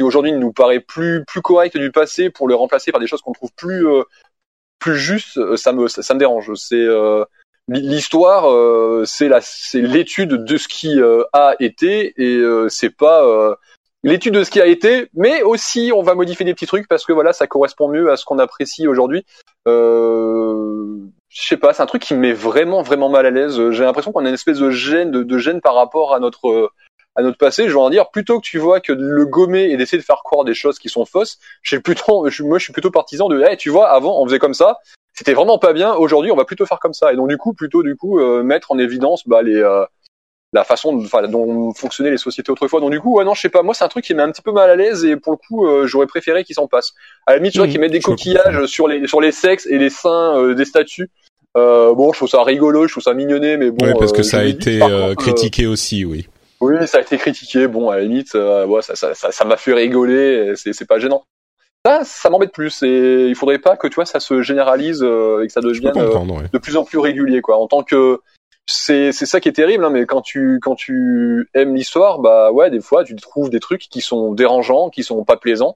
qui 0.00 0.04
aujourd'hui 0.04 0.32
nous 0.32 0.52
paraît 0.52 0.80
plus 0.80 1.24
plus 1.26 1.42
correctes 1.42 1.76
du 1.76 1.90
passé 1.90 2.30
pour 2.30 2.48
les 2.48 2.54
remplacer 2.54 2.92
par 2.92 3.00
des 3.00 3.06
choses 3.06 3.22
qu'on 3.22 3.32
trouve 3.32 3.52
plus 3.56 3.86
euh, 3.86 4.02
plus 4.78 4.96
justes, 4.96 5.56
ça 5.56 5.72
me 5.72 5.88
ça, 5.88 6.14
me 6.14 6.18
dérange. 6.18 6.52
C'est 6.54 6.86
l'histoire 7.70 8.50
euh, 8.50 9.04
c'est 9.06 9.28
la 9.28 9.40
c'est 9.40 9.80
l'étude 9.80 10.44
de 10.44 10.56
ce 10.56 10.68
qui 10.68 11.00
euh, 11.00 11.22
a 11.32 11.54
été 11.60 12.14
et 12.16 12.36
euh, 12.36 12.68
c'est 12.68 12.90
pas 12.90 13.56
l'étude 14.02 14.34
de 14.34 14.44
ce 14.44 14.50
qui 14.50 14.60
a 14.60 14.66
été 14.66 15.08
mais 15.14 15.42
aussi 15.42 15.92
on 15.94 16.02
va 16.02 16.14
modifier 16.14 16.44
des 16.44 16.54
petits 16.54 16.66
trucs 16.66 16.88
parce 16.88 17.04
que 17.04 17.12
voilà 17.12 17.32
ça 17.32 17.46
correspond 17.46 17.88
mieux 17.88 18.10
à 18.10 18.16
ce 18.16 18.24
qu'on 18.24 18.38
apprécie 18.38 18.88
aujourd'hui 18.88 19.24
je 19.66 20.96
sais 21.30 21.56
pas 21.56 21.72
c'est 21.72 21.82
un 21.82 21.86
truc 21.86 22.02
qui 22.02 22.14
me 22.14 22.20
met 22.20 22.32
vraiment 22.32 22.82
vraiment 22.82 23.08
mal 23.08 23.26
à 23.26 23.30
l'aise 23.30 23.70
j'ai 23.70 23.84
l'impression 23.84 24.10
qu'on 24.10 24.24
a 24.24 24.28
une 24.28 24.34
espèce 24.34 24.58
de 24.58 24.70
gêne 24.70 25.10
de 25.10 25.38
gêne 25.38 25.60
par 25.60 25.74
rapport 25.74 26.14
à 26.14 26.18
notre 26.18 26.72
à 27.20 27.22
notre 27.22 27.38
passé, 27.38 27.68
je 27.68 27.72
veux 27.72 27.78
en 27.78 27.90
dire, 27.90 28.10
plutôt 28.10 28.40
que 28.40 28.46
tu 28.46 28.58
vois 28.58 28.80
que 28.80 28.92
de 28.92 29.04
le 29.04 29.26
gommer 29.26 29.70
et 29.70 29.76
d'essayer 29.76 29.98
de 29.98 30.04
faire 30.04 30.22
croire 30.24 30.44
des 30.44 30.54
choses 30.54 30.78
qui 30.78 30.88
sont 30.88 31.04
fausses, 31.04 31.38
j'ai 31.62 31.80
plutôt, 31.80 32.26
moi 32.40 32.58
je 32.58 32.64
suis 32.64 32.72
plutôt 32.72 32.90
partisan 32.90 33.28
de, 33.28 33.40
hey, 33.42 33.56
tu 33.56 33.70
vois, 33.70 33.90
avant 33.90 34.20
on 34.20 34.26
faisait 34.26 34.38
comme 34.38 34.54
ça, 34.54 34.78
c'était 35.20 35.34
vraiment 35.34 35.58
pas 35.58 35.74
bien. 35.74 35.94
Aujourd'hui, 35.94 36.30
on 36.30 36.36
va 36.36 36.46
plutôt 36.46 36.64
faire 36.64 36.78
comme 36.78 36.94
ça. 36.94 37.12
Et 37.12 37.16
donc 37.16 37.28
du 37.28 37.36
coup, 37.36 37.52
plutôt 37.52 37.82
du 37.82 37.94
coup 37.94 38.18
euh, 38.18 38.42
mettre 38.42 38.72
en 38.72 38.78
évidence 38.78 39.28
bah, 39.28 39.42
les 39.42 39.56
euh, 39.56 39.84
la 40.54 40.64
façon 40.64 40.96
dont 41.28 41.72
fonctionnaient 41.74 42.10
les 42.10 42.16
sociétés 42.16 42.50
autrefois. 42.50 42.80
Donc 42.80 42.90
du 42.90 43.00
coup, 43.00 43.16
ouais, 43.16 43.24
non, 43.24 43.34
je 43.34 43.42
sais 43.42 43.50
pas. 43.50 43.62
Moi, 43.62 43.74
c'est 43.74 43.84
un 43.84 43.88
truc 43.88 44.04
qui 44.04 44.14
met 44.14 44.22
un 44.22 44.30
petit 44.30 44.40
peu 44.40 44.52
mal 44.52 44.70
à 44.70 44.76
l'aise 44.76 45.04
et 45.04 45.16
pour 45.16 45.32
le 45.32 45.36
coup, 45.36 45.66
euh, 45.66 45.86
j'aurais 45.86 46.06
préféré 46.06 46.42
qu'ils 46.42 46.54
s'en 46.54 46.68
passent. 46.68 46.94
À 47.26 47.32
la 47.32 47.36
limite, 47.36 47.52
tu 47.52 47.58
vois, 47.58 47.66
mmh, 47.66 47.70
qu'ils 47.70 47.80
mettent 47.80 47.92
des 47.92 48.00
coquillages 48.00 48.64
sur 48.64 48.88
les 48.88 49.06
sur 49.06 49.20
les 49.20 49.30
sexes 49.30 49.66
et 49.66 49.76
les 49.76 49.90
seins 49.90 50.54
des 50.54 50.64
statues. 50.64 51.10
bon, 51.54 52.12
je 52.12 52.18
trouve 52.18 52.28
ça 52.28 52.42
rigolo, 52.42 52.86
je 52.86 52.92
trouve 52.92 53.04
ça 53.04 53.12
mignonné, 53.12 53.58
mais 53.58 53.70
bon. 53.70 53.84
Ouais, 53.84 53.94
parce 53.98 54.12
que 54.12 54.22
ça 54.22 54.38
a 54.38 54.44
été 54.44 54.80
critiqué 55.18 55.66
aussi, 55.66 56.06
oui. 56.06 56.26
Oui, 56.60 56.86
ça 56.86 56.98
a 56.98 57.00
été 57.00 57.16
critiqué. 57.16 57.66
Bon, 57.66 57.90
à 57.90 57.96
la 57.96 58.02
limite, 58.02 58.34
euh, 58.34 58.66
ouais, 58.66 58.82
ça, 58.82 58.94
ça, 58.94 59.14
ça, 59.14 59.32
ça 59.32 59.44
m'a 59.44 59.56
fait 59.56 59.72
rigoler. 59.72 60.52
C'est, 60.56 60.72
c'est 60.72 60.86
pas 60.86 60.98
gênant. 60.98 61.24
Ça, 61.84 62.02
ça 62.04 62.28
m'embête 62.28 62.52
plus. 62.52 62.82
Et 62.82 63.28
il 63.28 63.34
faudrait 63.34 63.58
pas 63.58 63.76
que 63.76 63.86
tu 63.86 63.94
vois, 63.94 64.04
ça 64.04 64.20
se 64.20 64.42
généralise 64.42 65.02
euh, 65.02 65.42
et 65.42 65.46
que 65.46 65.52
ça 65.52 65.62
devienne 65.62 65.96
euh, 65.96 66.18
ouais. 66.18 66.44
de 66.52 66.58
plus 66.58 66.76
en 66.76 66.84
plus 66.84 66.98
régulier, 66.98 67.40
quoi. 67.40 67.56
En 67.56 67.66
tant 67.66 67.82
que 67.82 68.20
c'est 68.66 69.12
c'est 69.12 69.26
ça 69.26 69.40
qui 69.40 69.48
est 69.48 69.52
terrible, 69.52 69.84
hein, 69.84 69.90
mais 69.90 70.04
quand 70.06 70.20
tu 70.20 70.60
quand 70.60 70.74
tu 70.74 71.48
aimes 71.54 71.74
l'histoire, 71.74 72.18
bah 72.18 72.52
ouais, 72.52 72.70
des 72.70 72.80
fois 72.80 73.02
tu 73.04 73.16
trouves 73.16 73.50
des 73.50 73.58
trucs 73.58 73.88
qui 73.88 74.00
sont 74.00 74.32
dérangeants, 74.32 74.90
qui 74.90 75.02
sont 75.02 75.24
pas 75.24 75.36
plaisants. 75.36 75.74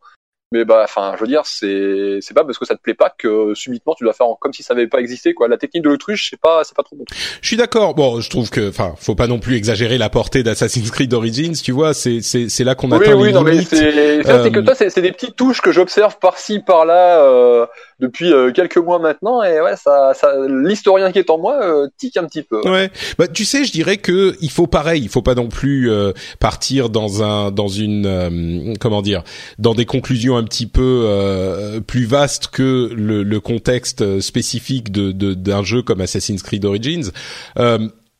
Mais 0.53 0.65
bah, 0.65 0.83
enfin, 0.85 1.15
je 1.17 1.21
veux 1.23 1.27
dire, 1.27 1.43
c'est 1.47 2.19
c'est 2.21 2.35
pas 2.35 2.45
parce 2.45 2.59
que 2.59 2.65
ça 2.65 2.77
te 2.77 2.81
plaît 2.81 2.95
pas 2.95 3.13
que 3.17 3.55
subitement 3.55 3.95
tu 3.97 4.05
dois 4.05 4.13
faire 4.13 4.27
comme 4.41 4.53
si 4.53 4.63
ça 4.63 4.75
avait 4.75 4.87
pas 4.87 4.99
existé, 5.01 5.35
quoi. 5.35 5.49
La 5.49 5.57
technique 5.57 5.83
de 5.83 5.89
l'autruche, 5.89 6.29
c'est 6.31 6.41
pas 6.41 6.63
c'est 6.63 6.77
pas 6.77 6.85
trop 6.85 6.95
bon. 6.97 7.05
Je 7.41 7.47
suis 7.47 7.57
d'accord. 7.57 7.95
Bon, 7.95 8.21
je 8.21 8.31
trouve 8.31 8.51
que, 8.51 8.69
enfin, 8.69 8.95
faut 8.97 9.17
pas 9.17 9.27
non 9.27 9.41
plus 9.41 9.57
exagérer 9.57 9.99
la 9.99 10.11
portée 10.11 10.43
d'Assassin's 10.45 10.91
Creed 10.93 11.13
Origins. 11.13 11.55
Tu 11.61 11.73
vois, 11.73 11.93
c'est 11.93 12.21
c'est 12.21 12.49
c'est 12.49 12.63
là 12.63 12.75
qu'on 12.77 12.91
Oui, 12.93 13.03
atteint 13.03 13.17
oui, 13.17 13.29
les 13.29 13.33
non, 13.33 13.43
mais 13.43 13.53
limites. 13.53 13.69
c'est 13.71 14.23
ça, 14.23 14.43
c'est 14.45 14.53
que 14.53 14.59
Euh, 14.61 14.63
toi, 14.63 14.75
c'est 14.77 14.91
c'est 14.91 15.03
des 15.03 15.13
petites 15.13 15.35
touches 15.35 15.61
que 15.61 15.73
j'observe 15.73 16.19
par-ci, 16.21 16.61
par-là 16.61 17.21
euh, 17.25 17.67
depuis 18.01 18.33
euh, 18.33 18.53
quelques 18.53 18.77
mois 18.79 18.99
maintenant, 18.99 19.43
et 19.43 19.61
ouais, 19.61 19.77
ça, 19.77 20.13
ça 20.15 20.35
l'historien 20.49 21.13
qui 21.13 21.19
est 21.19 21.31
en 21.31 21.39
moi 21.39 21.59
euh, 21.63 21.89
tique 21.99 22.17
un 22.17 22.25
petit 22.25 22.43
peu. 22.43 22.61
Ouais. 22.69 22.91
Bah 23.19 23.29
tu 23.29 23.45
sais, 23.45 23.65
je 23.65 23.73
dirais 23.73 23.97
que 23.97 24.37
il 24.41 24.51
faut 24.51 24.67
pareil, 24.67 25.03
il 25.03 25.09
faut 25.09 25.23
pas 25.23 25.35
non 25.35 25.49
plus 25.49 25.91
euh, 25.91 26.13
partir 26.41 26.91
dans 26.91 27.23
un 27.23 27.51
dans 27.51 27.69
une 27.69 28.07
euh, 28.07 28.75
comment 28.81 29.03
dire, 29.03 29.23
dans 29.59 29.75
des 29.75 29.85
conclusions 29.87 30.37
un 30.37 30.45
petit 30.45 30.67
peu 30.67 31.05
euh, 31.07 31.81
plus 31.81 32.05
vastes 32.05 32.49
que 32.49 32.91
le, 32.95 33.23
le 33.23 33.41
contexte 33.41 34.21
spécifique 34.21 34.91
de 34.93 35.13
de- 35.13 35.35
d'un 35.35 35.63
jeu 35.63 35.83
comme 35.83 36.01
Assassin's 36.01 36.43
Creed 36.43 36.65
Origins. 36.65 37.11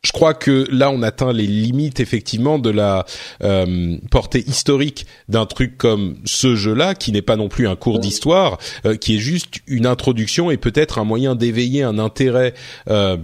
Je 0.05 0.11
crois 0.11 0.33
que 0.33 0.67
là, 0.71 0.91
on 0.91 1.01
atteint 1.01 1.33
les 1.33 1.47
limites 1.47 1.99
effectivement 1.99 2.59
de 2.59 2.69
la 2.69 3.05
euh, 3.43 3.97
portée 4.11 4.43
historique 4.47 5.07
d'un 5.29 5.45
truc 5.45 5.77
comme 5.77 6.15
ce 6.25 6.55
jeu-là, 6.55 6.93
qui 6.93 7.11
n'est 7.11 7.23
pas 7.23 7.35
non 7.35 7.49
plus 7.49 7.67
un 7.67 7.75
cours 7.75 7.99
d'histoire, 7.99 8.59
euh, 8.85 8.95
qui 8.95 9.15
est 9.15 9.19
juste 9.19 9.55
une 9.67 9.87
introduction 9.87 10.51
et 10.51 10.57
peut-être 10.57 10.99
un 10.99 11.03
moyen 11.03 11.35
d'éveiller 11.35 11.81
un 11.83 11.97
intérêt 11.97 12.53
euh, 12.89 13.17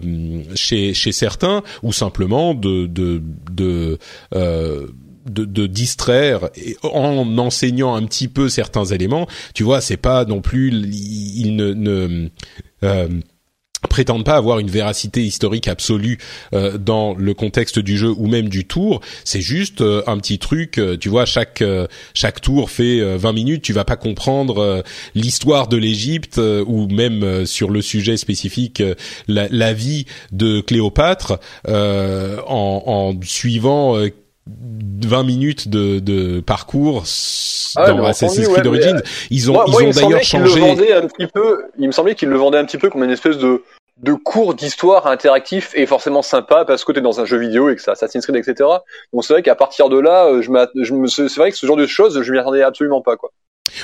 chez 0.56 0.94
chez 0.94 1.12
certains, 1.12 1.62
ou 1.84 1.94
simplement 1.94 2.56
de 2.56 2.88
de 2.88 3.22
de 3.52 4.00
euh, 4.34 4.88
de, 5.30 5.46
de 5.46 5.68
distraire 5.68 6.50
en 6.82 7.38
enseignant 7.38 7.94
un 7.94 8.04
petit 8.06 8.28
peu 8.28 8.50
certains 8.50 8.86
éléments. 8.86 9.28
Tu 9.54 9.64
vois, 9.64 9.82
c'est 9.82 9.98
pas 9.98 10.26
non 10.26 10.42
plus 10.42 10.70
il 10.70 11.56
ne, 11.56 11.74
ne 11.74 12.30
euh, 12.84 13.08
prétendent 13.90 14.26
pas 14.26 14.36
avoir 14.36 14.60
une 14.60 14.70
véracité 14.70 15.24
historique 15.24 15.68
absolue 15.68 16.18
euh, 16.54 16.78
dans 16.78 17.14
le 17.16 17.34
contexte 17.34 17.80
du 17.80 17.98
jeu 17.98 18.14
ou 18.16 18.28
même 18.28 18.50
du 18.50 18.66
tour. 18.66 19.02
C'est 19.24 19.42
juste 19.42 19.82
euh, 19.82 20.04
un 20.08 20.18
petit 20.18 20.40
truc. 20.40 20.78
euh, 20.78 20.98
tu 20.98 21.10
vois, 21.10 21.26
chaque 21.26 21.62
euh, 21.62 21.88
chaque 22.14 22.42
tour 22.42 22.70
fait 22.70 23.00
euh, 23.00 23.18
20 23.18 23.34
minutes. 23.34 23.62
Tu 23.64 23.74
vas 23.74 23.86
pas 23.86 23.96
comprendre 23.96 24.60
euh, 24.60 24.82
l'histoire 25.16 25.68
de 25.68 25.78
l'Égypte 25.78 26.38
euh, 26.38 26.64
ou 26.68 26.88
même 26.88 27.24
euh, 27.24 27.46
sur 27.46 27.70
le 27.70 27.82
sujet 27.82 28.18
spécifique 28.18 28.82
euh, 28.82 28.96
la, 29.28 29.48
la 29.50 29.74
vie 29.74 30.06
de 30.32 30.62
Cléopâtre 30.62 31.40
euh, 31.68 32.38
en, 32.48 32.84
en 32.86 33.20
suivant. 33.24 33.98
Euh, 35.04 35.08
20 35.08 35.24
minutes 35.24 35.68
de, 35.68 36.00
de 36.00 36.40
parcours 36.42 37.04
Ah 37.76 37.82
ouais, 37.92 37.98
dans 37.98 38.06
Assassin's 38.06 38.48
Creed 38.48 38.66
ouais, 38.66 38.68
Origins. 38.68 39.02
Ils 39.30 39.50
ont, 39.50 39.54
Moi, 39.54 39.66
ils 39.68 39.72
moi, 39.72 39.82
ont 39.84 39.90
d'ailleurs 39.92 40.12
le 40.20 40.24
changé. 40.24 40.60
vendait 40.60 40.94
un 40.94 41.08
petit 41.08 41.28
peu. 41.28 41.64
Il 41.78 41.88
me 41.88 41.92
semblait 41.92 42.16
qu'il 42.16 42.30
le 42.30 42.38
vendait 42.38 42.58
un 42.58 42.66
petit 42.66 42.78
peu 42.78 42.90
comme 42.90 43.04
une 43.04 43.12
espèce 43.12 43.38
de 43.38 43.64
de 44.02 44.14
cours 44.14 44.56
d'histoire 44.56 45.06
interactif 45.06 45.74
et 45.76 45.86
forcément 45.86 46.24
sympa 46.24 46.66
parce 46.66 46.84
que 46.84 46.92
t'es 46.92 47.02
dans 47.02 47.20
un 47.20 47.26
jeu 47.26 47.38
vidéo 47.38 47.70
et 47.70 47.76
que 47.76 47.82
c'est 47.84 47.92
Assassin's 47.92 48.26
Creed, 48.26 48.36
etc. 48.36 48.68
Donc 49.14 49.24
c'est 49.24 49.34
vrai 49.34 49.44
qu'à 49.44 49.54
partir 49.54 49.90
de 49.90 50.00
là, 50.00 50.26
euh, 50.26 50.42
je 50.42 50.50
je 50.84 50.94
me, 50.96 51.06
c'est 51.08 51.28
vrai 51.38 51.52
que 51.52 51.58
ce 51.58 51.68
genre 51.68 51.78
de 51.78 51.86
choses, 51.86 52.20
je 52.24 52.32
m'y 52.32 52.40
attendais 52.40 52.64
absolument 52.64 53.02
pas, 53.02 53.16
quoi. 53.16 53.30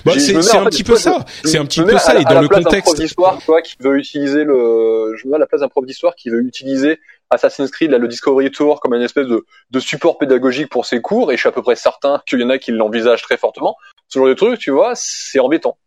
Bah, 0.05 0.13
je 0.15 0.19
c'est 0.19 0.33
mets, 0.33 0.39
en 0.39 0.61
un 0.61 0.63
fait, 0.63 0.69
petit 0.71 0.83
peu 0.83 0.95
ça. 0.95 1.23
je- 1.43 1.49
C'est 1.49 1.57
un 1.59 1.61
je 1.61 1.67
petit 1.67 1.81
peu 1.81 1.93
mets 1.93 1.99
ça. 1.99 2.11
à 2.11 2.13
la- 2.15 2.21
Et 2.21 2.25
à 2.25 2.29
dans 2.29 2.35
la 2.35 2.41
le 2.41 2.47
place 2.47 2.63
d'un 2.63 2.69
prof 2.69 2.81
contexte, 2.83 2.99
d'histoire, 2.99 3.37
toi, 3.45 3.61
qui 3.61 3.75
veut 3.79 3.97
utiliser 3.99 4.43
le, 4.43 5.13
je 5.17 5.27
me 5.27 5.31
mets 5.31 5.35
à 5.35 5.39
la 5.39 5.45
place 5.45 5.61
d'un 5.61 5.67
prof 5.69 5.85
d'histoire 5.85 6.15
qui 6.15 6.29
veut 6.31 6.41
utiliser 6.41 6.99
Assassin's 7.29 7.71
Creed, 7.71 7.91
là, 7.91 7.97
le 7.97 8.07
Discovery 8.07 8.51
Tour, 8.51 8.79
comme 8.79 8.93
une 8.93 9.01
espèce 9.01 9.27
de, 9.27 9.45
de 9.71 9.79
support 9.79 10.17
pédagogique 10.17 10.69
pour 10.69 10.85
ses 10.85 11.01
cours, 11.01 11.31
et 11.31 11.35
je 11.35 11.41
suis 11.41 11.49
à 11.49 11.51
peu 11.51 11.61
près 11.61 11.75
certain 11.75 12.21
qu'il 12.25 12.39
y 12.39 12.43
en 12.43 12.49
a 12.49 12.57
qui 12.57 12.71
l'envisagent 12.71 13.21
très 13.21 13.37
fortement. 13.37 13.75
Ce 14.07 14.19
genre 14.19 14.27
de 14.27 14.33
truc, 14.33 14.59
tu 14.59 14.71
vois, 14.71 14.93
c'est 14.95 15.39
embêtant. 15.39 15.77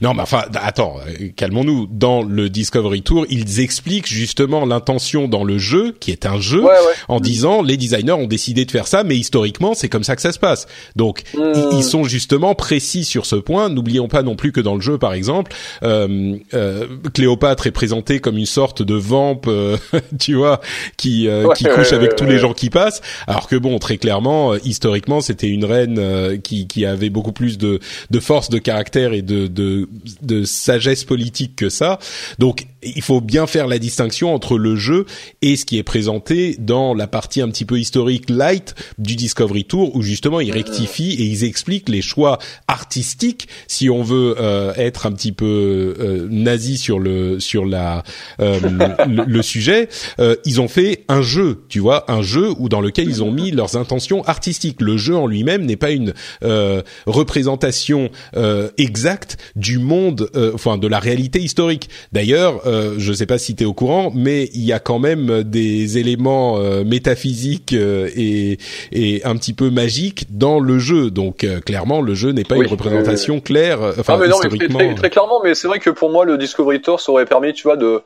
Non, 0.00 0.12
mais 0.14 0.22
enfin, 0.22 0.42
attends, 0.54 0.96
euh, 1.06 1.28
calmons-nous. 1.36 1.86
Dans 1.90 2.22
le 2.22 2.48
Discovery 2.48 3.02
Tour, 3.02 3.26
ils 3.30 3.60
expliquent 3.60 4.08
justement 4.08 4.64
l'intention 4.66 5.28
dans 5.28 5.44
le 5.44 5.58
jeu, 5.58 5.94
qui 6.00 6.10
est 6.10 6.26
un 6.26 6.40
jeu, 6.40 6.60
Ouais, 6.62 6.70
ouais. 6.70 6.94
en 7.06 7.20
disant 7.20 7.62
les 7.62 7.76
designers 7.76 8.12
ont 8.12 8.26
décidé 8.26 8.64
de 8.64 8.70
faire 8.72 8.86
ça, 8.88 9.04
mais 9.04 9.16
historiquement, 9.16 9.74
c'est 9.74 9.88
comme 9.88 10.02
ça 10.04 10.16
que 10.16 10.22
ça 10.22 10.32
se 10.32 10.38
passe. 10.38 10.66
Donc, 10.96 11.22
Hmm. 11.34 11.52
ils, 11.54 11.78
ils 11.78 11.84
sont 11.84 12.02
justement 12.04 12.54
précis 12.56 13.04
sur 13.04 13.24
ce 13.26 13.36
point. 13.36 13.68
N'oublions 13.68 14.08
pas 14.08 14.22
non 14.22 14.34
plus 14.36 14.50
que 14.52 14.60
dans 14.60 14.74
le 14.74 14.80
jeu, 14.80 14.98
par 14.98 15.12
exemple, 15.12 15.52
euh, 15.84 16.36
euh, 16.54 16.86
Cléopâtre 17.14 17.66
est 17.66 17.72
présentée 17.72 18.18
comme 18.20 18.36
une 18.38 18.46
sorte 18.46 18.82
de 18.82 18.94
vamp, 18.94 19.40
euh, 19.46 19.76
tu 20.18 20.34
vois, 20.34 20.60
qui 20.96 21.28
euh, 21.28 21.44
Ouais, 21.46 21.54
qui 21.54 21.64
couche 21.64 21.92
avec 21.92 22.16
tous 22.16 22.24
les 22.24 22.38
gens 22.38 22.52
qui 22.52 22.70
passent. 22.70 23.00
Alors 23.28 23.46
que 23.46 23.54
bon, 23.56 23.78
très 23.78 23.98
clairement, 23.98 24.54
historiquement, 24.56 25.20
c'était 25.20 25.48
une 25.48 25.64
reine 25.64 26.40
qui 26.42 26.66
qui 26.66 26.84
avait 26.84 27.10
beaucoup 27.10 27.32
plus 27.32 27.58
de 27.58 27.78
de 28.10 28.20
force 28.20 28.48
de 28.48 28.58
caractère 28.58 29.12
et 29.12 29.22
de 29.22 29.46
de 29.46 29.57
de 29.58 30.44
sagesse 30.44 31.04
politique 31.04 31.56
que 31.56 31.68
ça. 31.68 31.98
Donc, 32.38 32.66
il 32.82 33.02
faut 33.02 33.20
bien 33.20 33.46
faire 33.46 33.66
la 33.66 33.78
distinction 33.78 34.34
entre 34.34 34.58
le 34.58 34.76
jeu 34.76 35.06
et 35.42 35.56
ce 35.56 35.64
qui 35.64 35.78
est 35.78 35.82
présenté 35.82 36.56
dans 36.58 36.94
la 36.94 37.06
partie 37.06 37.40
un 37.40 37.48
petit 37.48 37.64
peu 37.64 37.78
historique 37.78 38.30
light 38.30 38.74
du 38.98 39.16
Discovery 39.16 39.64
Tour 39.64 39.94
où 39.96 40.02
justement 40.02 40.40
ils 40.40 40.52
rectifient 40.52 41.14
et 41.14 41.24
ils 41.24 41.44
expliquent 41.44 41.88
les 41.88 42.02
choix 42.02 42.38
artistiques. 42.68 43.48
Si 43.66 43.90
on 43.90 44.02
veut 44.02 44.36
euh, 44.38 44.72
être 44.76 45.06
un 45.06 45.12
petit 45.12 45.32
peu 45.32 45.96
euh, 45.98 46.28
nazi 46.30 46.78
sur 46.78 46.98
le 46.98 47.40
sur 47.40 47.64
la 47.64 48.02
euh, 48.40 48.60
le, 48.60 49.24
le 49.24 49.42
sujet 49.42 49.88
euh, 50.20 50.36
ils 50.44 50.60
ont 50.60 50.68
fait 50.68 51.04
un 51.08 51.22
jeu 51.22 51.64
tu 51.68 51.80
vois 51.80 52.10
un 52.10 52.22
jeu 52.22 52.50
où 52.58 52.68
dans 52.68 52.80
lequel 52.80 53.08
ils 53.08 53.22
ont 53.22 53.32
mis 53.32 53.50
leurs 53.50 53.76
intentions 53.76 54.22
artistiques. 54.24 54.80
Le 54.80 54.96
jeu 54.96 55.16
en 55.16 55.26
lui-même 55.26 55.64
n'est 55.64 55.76
pas 55.76 55.90
une 55.90 56.14
euh, 56.44 56.82
représentation 57.06 58.10
euh, 58.36 58.70
exacte 58.78 59.36
du 59.56 59.78
monde 59.78 60.30
enfin 60.54 60.78
de 60.78 60.86
la 60.86 60.98
réalité 60.98 61.40
historique. 61.40 61.88
D'ailleurs 62.12 62.62
euh, 62.68 62.94
je 62.98 63.12
sais 63.12 63.26
pas 63.26 63.38
si 63.38 63.54
tu 63.54 63.64
es 63.64 63.66
au 63.66 63.72
courant 63.72 64.12
mais 64.14 64.50
il 64.54 64.64
y 64.64 64.72
a 64.72 64.78
quand 64.78 64.98
même 64.98 65.42
des 65.42 65.98
éléments 65.98 66.58
euh, 66.58 66.84
métaphysiques 66.84 67.72
euh, 67.72 68.08
et 68.14 68.58
et 68.92 69.24
un 69.24 69.36
petit 69.36 69.52
peu 69.52 69.70
magiques 69.70 70.26
dans 70.30 70.60
le 70.60 70.78
jeu. 70.78 71.10
Donc 71.10 71.44
euh, 71.44 71.60
clairement 71.60 72.00
le 72.00 72.14
jeu 72.14 72.30
n'est 72.30 72.44
pas 72.44 72.56
Oui, 72.56 72.64
une 72.64 72.70
représentation 72.70 73.34
oui, 73.34 73.42
claire 73.42 73.82
euh, 73.82 73.92
enfin 73.98 74.14
ah, 74.16 74.18
mais 74.20 74.28
non, 74.28 74.36
mais 74.42 74.48
très, 74.48 74.56
historiquement 74.56 74.78
très, 74.78 74.94
très 74.94 75.10
clairement, 75.10 75.40
mais 75.42 75.54
c'est 75.54 75.68
vrai 75.68 75.78
que 75.78 75.90
pour 75.90 76.10
moi, 76.10 76.24
le 76.24 76.38
Discovery 76.38 76.80
Tour, 76.80 77.00
ça 77.00 77.12
aurait 77.12 77.26
permis, 77.26 77.52
tu 77.52 77.64
vois, 77.64 77.76
de 77.76 78.02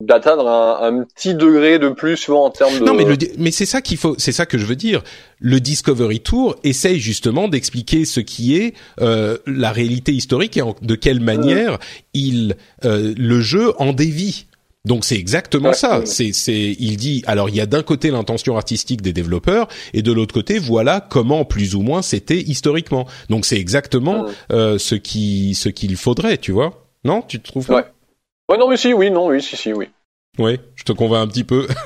d'atteindre 0.00 0.46
un, 0.48 0.78
un 0.82 1.04
petit 1.04 1.34
degré 1.34 1.78
de 1.78 1.88
plus, 1.88 2.28
vois, 2.28 2.40
en 2.44 2.50
termes 2.50 2.78
de. 2.78 2.84
Non, 2.84 2.94
mais 2.94 3.04
le, 3.04 3.16
mais 3.38 3.50
c'est 3.50 3.64
ça 3.66 3.80
qu'il 3.80 3.96
faut, 3.96 4.14
c'est 4.18 4.32
ça 4.32 4.44
que 4.46 4.58
je 4.58 4.66
veux 4.66 4.76
dire. 4.76 5.02
Le 5.40 5.58
Discovery 5.60 6.20
Tour 6.20 6.56
essaye 6.64 7.00
justement 7.00 7.48
d'expliquer 7.48 8.04
ce 8.04 8.20
qui 8.20 8.56
est 8.56 8.74
euh, 9.00 9.38
la 9.46 9.72
réalité 9.72 10.12
historique 10.12 10.56
et 10.56 10.62
en- 10.62 10.76
de 10.82 10.94
quelle 10.94 11.20
manière 11.20 11.78
il, 12.14 12.56
euh, 12.84 13.14
le 13.16 13.40
jeu 13.40 13.72
en 13.80 13.92
dévie. 13.92 14.46
Donc 14.84 15.04
c'est 15.04 15.16
exactement 15.16 15.70
Ouais. 15.70 15.74
ça. 15.74 16.02
C'est, 16.04 16.32
c'est, 16.32 16.76
il 16.78 16.96
dit. 16.96 17.24
Alors 17.26 17.48
il 17.48 17.56
y 17.56 17.60
a 17.60 17.66
d'un 17.66 17.82
côté 17.82 18.10
l'intention 18.12 18.56
artistique 18.56 19.02
des 19.02 19.12
développeurs 19.12 19.66
et 19.94 20.02
de 20.02 20.12
l'autre 20.12 20.32
côté 20.34 20.58
voilà 20.60 21.00
comment 21.00 21.44
plus 21.44 21.74
ou 21.74 21.80
moins 21.82 22.02
c'était 22.02 22.38
historiquement. 22.40 23.06
Donc 23.30 23.46
c'est 23.46 23.58
exactement 23.58 24.26
euh, 24.52 24.78
ce 24.78 24.94
qui, 24.94 25.54
ce 25.56 25.70
qu'il 25.70 25.96
faudrait, 25.96 26.38
tu 26.38 26.52
vois. 26.52 26.84
Non, 27.04 27.22
tu 27.22 27.40
te 27.40 27.48
trouves 27.48 27.66
pas? 27.66 27.74
Ouais. 27.76 27.84
Ouais, 28.48 28.58
non, 28.58 28.68
mais 28.68 28.76
si, 28.76 28.92
oui, 28.92 29.10
non, 29.10 29.26
oui, 29.28 29.42
si, 29.42 29.56
si, 29.56 29.72
oui. 29.72 29.88
Ouais, 30.38 30.60
je 30.74 30.84
te 30.84 30.92
convainc 30.92 31.24
un 31.24 31.28
petit 31.28 31.44
peu. 31.44 31.66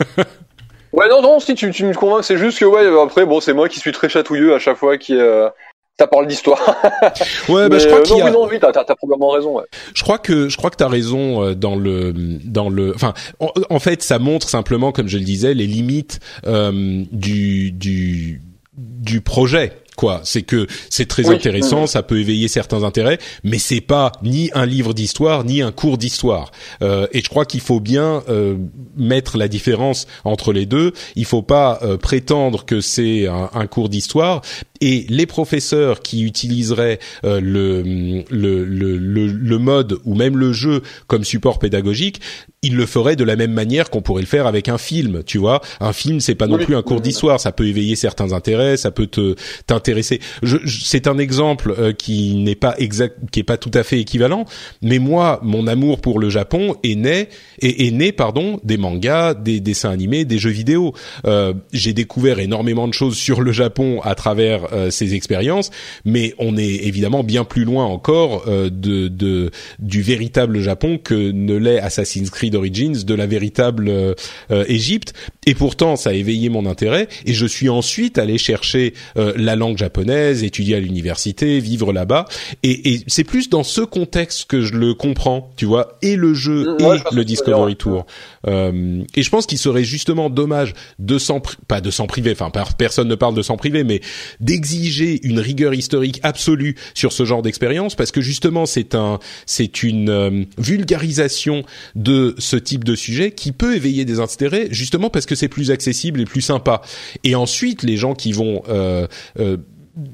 Ouais, 0.93 1.09
non, 1.09 1.23
non, 1.23 1.39
si 1.39 1.55
tu, 1.55 1.71
tu 1.71 1.85
me 1.85 1.95
convaincs, 1.95 2.25
c'est 2.25 2.37
juste 2.37 2.59
que, 2.59 2.65
ouais, 2.65 2.85
après, 3.01 3.25
bon, 3.25 3.41
c'est 3.41 3.53
moi 3.53 3.69
qui 3.69 3.79
suis 3.79 3.93
très 3.93 4.09
chatouilleux 4.09 4.55
à 4.55 4.59
chaque 4.59 4.77
fois 4.77 4.99
qui, 4.99 5.15
euh, 5.15 5.49
ça 5.97 6.09
parle 6.09 6.27
d'histoire. 6.27 6.59
ouais, 7.49 7.69
bah, 7.69 7.77
Mais, 7.77 7.79
je 7.79 7.87
crois 7.87 8.01
euh, 8.01 8.03
qu'il 8.03 8.17
y 8.17 8.21
non, 8.21 8.27
a. 8.27 8.31
non, 8.33 8.49
oui, 8.49 8.59
t'as, 8.61 8.73
t'as, 8.73 8.85
t'as 8.85 8.97
probablement 8.97 9.31
raison, 9.31 9.59
ouais. 9.59 9.65
Je 9.95 10.03
crois 10.03 10.19
que 10.19 10.49
je 10.49 10.57
crois 10.57 10.69
que 10.71 10.77
t'as 10.77 10.89
raison 10.89 11.45
euh, 11.45 11.55
dans 11.55 11.77
le 11.77 12.13
dans 12.13 12.71
le 12.71 12.93
enfin 12.95 13.15
en, 13.39 13.53
en 13.69 13.79
fait 13.79 14.03
ça 14.03 14.19
montre 14.19 14.49
simplement 14.49 14.91
comme 14.93 15.09
je 15.09 15.19
le 15.19 15.25
disais 15.25 15.55
les 15.55 15.67
limites 15.67 16.19
euh, 16.47 17.05
du 17.13 17.71
du 17.71 18.41
du 18.77 19.21
projet 19.21 19.73
quoi. 20.03 20.21
C'est 20.25 20.43
que 20.53 20.67
c'est 20.89 21.07
très 21.15 21.27
Oui. 21.29 21.35
intéressant 21.35 21.87
ça 21.87 22.03
peut 22.03 22.19
éveiller 22.25 22.49
certains 22.49 22.83
intérêts 22.91 23.19
mais 23.45 23.59
c'est 23.59 23.83
pas 23.97 24.13
ni 24.23 24.51
un 24.55 24.67
livre 24.67 24.93
d'histoire 24.95 25.45
ni 25.45 25.61
un 25.63 25.73
cours 25.81 25.99
d'histoire. 25.99 26.51
Euh, 26.83 27.07
et 27.13 27.21
je 27.25 27.29
crois 27.29 27.45
qu'il 27.51 27.61
faut 27.61 27.81
bien 27.81 28.23
euh, 28.29 28.57
mettre 28.97 29.37
la 29.37 29.49
différence 29.49 30.07
entre 30.25 30.53
les 30.53 30.67
deux. 30.67 30.93
Il 31.17 31.27
faut 31.27 31.43
pas 31.43 31.79
euh, 31.83 31.97
prétendre 31.99 32.65
que 32.65 32.81
c'est 32.81 33.27
un, 33.27 33.51
un 33.53 33.67
cours 33.67 33.89
d'histoire. 33.91 34.41
Et 34.83 35.05
les 35.11 35.27
professeurs 35.27 36.01
qui 36.01 36.23
utiliseraient 36.23 36.99
euh, 37.25 37.39
le, 37.41 37.83
le, 38.31 38.65
le, 38.65 38.97
le, 38.97 39.27
le 39.27 39.59
mode 39.59 39.99
ou 40.07 40.15
même 40.15 40.39
le 40.39 40.53
jeu 40.55 40.83
comme 41.07 41.25
support 41.25 41.59
pédagogique 41.59 42.21
il 42.63 42.77
le 42.77 42.85
ferait 42.85 43.17
de 43.17 43.25
la 43.25 43.37
même 43.37 43.53
manière 43.53 43.89
qu'on 43.89 44.03
pourrait 44.03 44.23
le 44.23 44.29
faire 44.29 44.47
avec 44.47 44.69
un 44.69 44.77
film, 44.77 45.23
tu 45.25 45.39
vois. 45.39 45.63
Un 45.81 45.95
film, 45.95 46.21
c'est 46.21 46.35
pas 46.35 46.47
non 46.47 46.59
plus 46.59 46.77
un 46.77 46.83
cours 46.83 47.01
d'histoire, 47.01 47.41
ça 47.41 47.53
peut 47.53 47.67
éveiller 47.67 47.97
certains 47.97 48.33
intérêts, 48.33 48.77
ça 48.77 48.91
peut 48.91 49.07
te 49.07 49.35
t'intéresser. 49.67 50.21
Je, 50.43 50.59
c'est 50.67 51.07
un 51.07 51.17
exemple 51.17 51.75
euh, 51.79 51.93
qui 51.95 52.35
n'est 52.35 52.55
pas 52.55 52.75
exact, 52.77 53.19
qui 53.33 53.41
est 53.41 53.45
pas 53.45 53.57
tout 53.57 53.71
à 53.73 53.83
fait 53.83 53.99
équivalent, 53.99 54.45
mais 54.83 54.99
moi, 54.99 55.41
mon 55.43 55.67
amour 55.67 56.03
pour 56.03 56.19
le 56.19 56.29
Japon 56.29 56.77
est 56.83 56.97
né 56.97 57.29
est, 57.61 57.87
est 57.87 57.91
né, 57.93 58.13
pardon, 58.13 58.61
des 58.63 58.77
mangas, 58.77 59.33
des 59.33 59.61
dessins 59.61 59.91
animés, 59.91 60.27
des 60.27 60.39
jeux 60.39 60.51
vidéo. 60.51 60.93
Euh, 61.25 61.55
j'ai 61.73 61.95
découvert 61.95 62.41
énormément 62.41 62.89
de 62.89 62.95
choses 62.95 63.17
sur 63.17 63.41
le 63.41 63.53
Japon 63.53 64.01
à 64.03 64.15
travers 64.15 64.73
euh, 64.73 64.91
ces 64.91 65.15
expériences, 65.15 65.71
mais 66.05 66.35
on 66.39 66.59
est 66.59 66.87
évidemment 66.87 67.25
bien 67.25 67.45
plus 67.45 67.65
loin 67.65 67.87
encore 67.87 68.45
euh, 68.49 68.69
de, 68.71 69.09
de 69.09 69.51
du 69.79 70.03
véritable 70.03 70.61
Japon 70.61 70.99
que 71.03 71.31
ne 71.31 71.55
l'est 71.55 71.79
Assassin's 71.79 72.29
Creed 72.29 72.50
d'Origins 72.51 73.05
de 73.05 73.15
la 73.15 73.27
véritable 73.27 73.89
euh, 73.89 74.15
euh, 74.51 74.65
Égypte. 74.69 75.15
et 75.47 75.55
pourtant, 75.55 75.97
ça 75.97 76.11
a 76.11 76.13
éveillé 76.13 76.49
mon 76.49 76.67
intérêt. 76.67 77.09
Et 77.27 77.35
je 77.35 77.47
suis 77.47 77.69
ensuite 77.69 78.19
allé 78.19 78.39
chercher 78.39 78.95
euh, 79.17 79.33
la 79.37 79.57
langue 79.57 79.79
japonaise, 79.79 80.45
étudier 80.45 80.77
à 80.77 80.81
l'université, 80.81 81.61
vivre 81.61 81.93
là-bas. 81.93 82.27
Et, 82.63 82.95
et 82.95 83.01
c'est 83.07 83.25
plus 83.25 83.49
dans 83.49 83.65
ce 83.65 83.81
contexte 83.81 84.47
que 84.47 84.63
je 84.63 84.75
le 84.75 84.95
comprends, 84.95 85.51
tu 85.57 85.67
vois, 85.67 85.99
et 86.03 86.17
le 86.17 86.35
jeu 86.35 86.77
ouais, 86.81 86.99
et 86.99 87.15
le 87.15 87.25
Discovery 87.25 87.77
Tour. 87.77 88.07
Euh, 88.47 89.03
et 89.15 89.23
je 89.23 89.31
pense 89.31 89.47
qu'il 89.47 89.59
serait 89.59 89.85
justement 89.85 90.31
dommage 90.31 90.75
de 90.99 91.19
s'en 91.19 91.41
pas 91.69 91.81
de 91.81 91.91
s'en 91.91 92.07
priver, 92.07 92.33
enfin 92.33 92.51
personne 92.79 93.09
ne 93.09 93.15
parle 93.15 93.35
de 93.35 93.43
s'en 93.43 93.57
priver, 93.57 93.85
mais 93.85 94.01
d'exiger 94.41 95.21
une 95.27 95.41
rigueur 95.41 95.75
historique 95.75 96.21
absolue 96.23 96.77
sur 96.95 97.13
ce 97.13 97.25
genre 97.25 97.43
d'expérience 97.43 97.95
parce 97.95 98.11
que 98.11 98.21
justement 98.21 98.67
c'est 98.67 98.95
un 98.95 99.19
c'est 99.47 99.83
une 99.83 100.11
euh, 100.11 100.45
vulgarisation 100.59 101.65
de 101.95 102.35
ce 102.41 102.57
type 102.57 102.85
de 102.85 102.95
sujet 102.95 103.31
qui 103.33 103.53
peut 103.53 103.77
éveiller 103.77 104.05
des 104.05 104.19
intérêts 104.21 104.69
justement 104.71 105.11
parce 105.11 105.27
que 105.27 105.35
c'est 105.35 105.49
plus 105.49 105.71
accessible 105.71 106.21
et 106.21 106.25
plus 106.25 106.41
sympa. 106.41 106.83
Et 107.23 107.35
ensuite 107.35 107.83
les 107.83 107.97
gens 107.97 108.15
qui 108.15 108.33
vont 108.33 108.63
euh, 108.69 109.07
euh, 109.39 109.57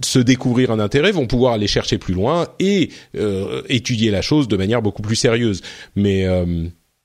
se 0.04 0.18
découvrir 0.18 0.70
un 0.70 0.78
intérêt 0.78 1.12
vont 1.12 1.26
pouvoir 1.26 1.52
aller 1.54 1.66
chercher 1.66 1.98
plus 1.98 2.14
loin 2.14 2.48
et 2.58 2.90
euh, 3.16 3.62
étudier 3.68 4.10
la 4.10 4.22
chose 4.22 4.48
de 4.48 4.56
manière 4.56 4.82
beaucoup 4.82 5.02
plus 5.02 5.16
sérieuse. 5.16 5.62
Mais 5.94 6.26
euh, 6.26 6.44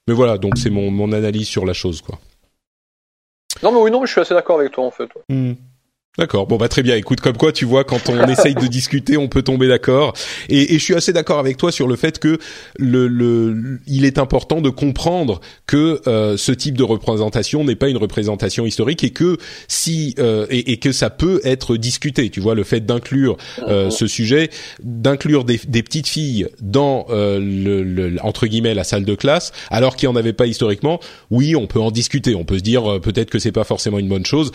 mais 0.07 0.13
voilà, 0.13 0.37
donc 0.37 0.57
c'est 0.57 0.69
mon 0.69 0.91
mon 0.91 1.11
analyse 1.11 1.47
sur 1.47 1.65
la 1.65 1.73
chose 1.73 2.01
quoi. 2.01 2.19
Non, 3.63 3.71
mais 3.71 3.79
oui, 3.79 3.91
non, 3.91 3.99
mais 3.99 4.07
je 4.07 4.13
suis 4.13 4.21
assez 4.21 4.33
d'accord 4.33 4.59
avec 4.59 4.71
toi, 4.71 4.85
en 4.85 4.91
fait. 4.91 5.09
ouais. 5.29 5.55
D'accord. 6.17 6.45
Bon 6.45 6.57
bah 6.57 6.67
très 6.67 6.83
bien. 6.83 6.97
Écoute, 6.97 7.21
comme 7.21 7.37
quoi 7.37 7.53
tu 7.53 7.63
vois, 7.63 7.85
quand 7.85 8.09
on 8.09 8.27
essaye 8.27 8.53
de 8.53 8.67
discuter, 8.67 9.15
on 9.15 9.29
peut 9.29 9.43
tomber 9.43 9.69
d'accord. 9.69 10.11
Et, 10.49 10.73
et 10.75 10.77
je 10.77 10.83
suis 10.83 10.93
assez 10.93 11.13
d'accord 11.13 11.39
avec 11.39 11.55
toi 11.55 11.71
sur 11.71 11.87
le 11.87 11.95
fait 11.95 12.19
que 12.19 12.37
le, 12.77 13.07
le 13.07 13.79
il 13.87 14.03
est 14.03 14.17
important 14.17 14.59
de 14.59 14.69
comprendre 14.69 15.39
que 15.67 16.01
euh, 16.07 16.35
ce 16.35 16.51
type 16.51 16.75
de 16.77 16.83
représentation 16.83 17.63
n'est 17.63 17.77
pas 17.77 17.87
une 17.87 17.95
représentation 17.95 18.65
historique 18.65 19.05
et 19.05 19.11
que 19.11 19.37
si 19.69 20.13
euh, 20.19 20.45
et, 20.49 20.73
et 20.73 20.77
que 20.79 20.91
ça 20.91 21.09
peut 21.09 21.39
être 21.45 21.77
discuté. 21.77 22.29
Tu 22.29 22.41
vois, 22.41 22.55
le 22.55 22.65
fait 22.65 22.85
d'inclure 22.85 23.37
euh, 23.69 23.89
ce 23.89 24.05
sujet, 24.05 24.49
d'inclure 24.83 25.45
des, 25.45 25.61
des 25.65 25.81
petites 25.81 26.09
filles 26.09 26.47
dans 26.61 27.05
euh, 27.09 27.39
le, 27.39 27.83
le- 27.83 28.17
entre 28.21 28.47
guillemets 28.47 28.73
la 28.73 28.83
salle 28.83 29.05
de 29.05 29.15
classe, 29.15 29.53
alors 29.69 29.95
qu'il 29.95 30.09
n'y 30.09 30.13
en 30.13 30.17
avait 30.17 30.33
pas 30.33 30.45
historiquement. 30.47 30.99
Oui, 31.29 31.55
on 31.55 31.67
peut 31.67 31.79
en 31.79 31.89
discuter. 31.89 32.35
On 32.35 32.43
peut 32.43 32.57
se 32.57 32.63
dire 32.63 32.91
euh, 32.95 32.99
peut-être 32.99 33.29
que 33.29 33.39
c'est 33.39 33.53
pas 33.53 33.63
forcément 33.63 33.97
une 33.97 34.09
bonne 34.09 34.25
chose. 34.25 34.51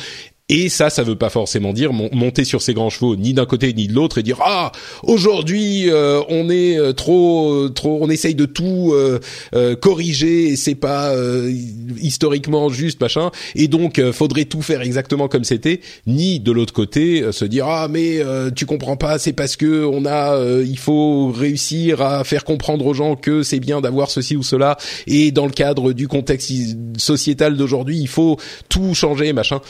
Et 0.48 0.68
ça, 0.68 0.90
ça 0.90 1.02
veut 1.02 1.16
pas 1.16 1.28
forcément 1.28 1.72
dire 1.72 1.92
mon- 1.92 2.08
monter 2.12 2.44
sur 2.44 2.62
ses 2.62 2.72
grands 2.72 2.88
chevaux, 2.88 3.16
ni 3.16 3.34
d'un 3.34 3.46
côté 3.46 3.72
ni 3.72 3.88
de 3.88 3.92
l'autre, 3.92 4.18
et 4.18 4.22
dire 4.22 4.38
ah 4.44 4.70
aujourd'hui 5.02 5.90
euh, 5.90 6.20
on 6.28 6.48
est 6.50 6.78
euh, 6.78 6.92
trop 6.92 7.52
euh, 7.52 7.68
trop, 7.68 7.98
on 8.00 8.08
essaye 8.08 8.36
de 8.36 8.46
tout 8.46 8.92
euh, 8.92 9.18
euh, 9.56 9.74
corriger, 9.74 10.50
et 10.50 10.56
c'est 10.56 10.76
pas 10.76 11.10
euh, 11.10 11.52
historiquement 12.00 12.68
juste 12.68 13.00
machin, 13.00 13.32
et 13.56 13.66
donc 13.66 14.00
faudrait 14.12 14.44
tout 14.44 14.62
faire 14.62 14.82
exactement 14.82 15.26
comme 15.26 15.42
c'était. 15.42 15.80
Ni 16.06 16.38
de 16.38 16.52
l'autre 16.52 16.72
côté 16.72 17.24
se 17.32 17.44
dire 17.44 17.66
ah 17.66 17.88
mais 17.90 18.20
tu 18.54 18.66
comprends 18.66 18.96
pas, 18.96 19.18
c'est 19.18 19.32
parce 19.32 19.56
que 19.56 19.84
on 19.84 20.06
a, 20.06 20.40
il 20.62 20.78
faut 20.78 21.32
réussir 21.32 22.02
à 22.02 22.22
faire 22.22 22.44
comprendre 22.44 22.86
aux 22.86 22.94
gens 22.94 23.16
que 23.16 23.42
c'est 23.42 23.58
bien 23.58 23.80
d'avoir 23.80 24.10
ceci 24.10 24.36
ou 24.36 24.44
cela, 24.44 24.76
et 25.08 25.32
dans 25.32 25.46
le 25.46 25.52
cadre 25.52 25.92
du 25.92 26.06
contexte 26.06 26.52
sociétal 26.98 27.56
d'aujourd'hui, 27.56 27.98
il 27.98 28.08
faut 28.08 28.36
tout 28.68 28.94
changer 28.94 29.32
machin 29.32 29.60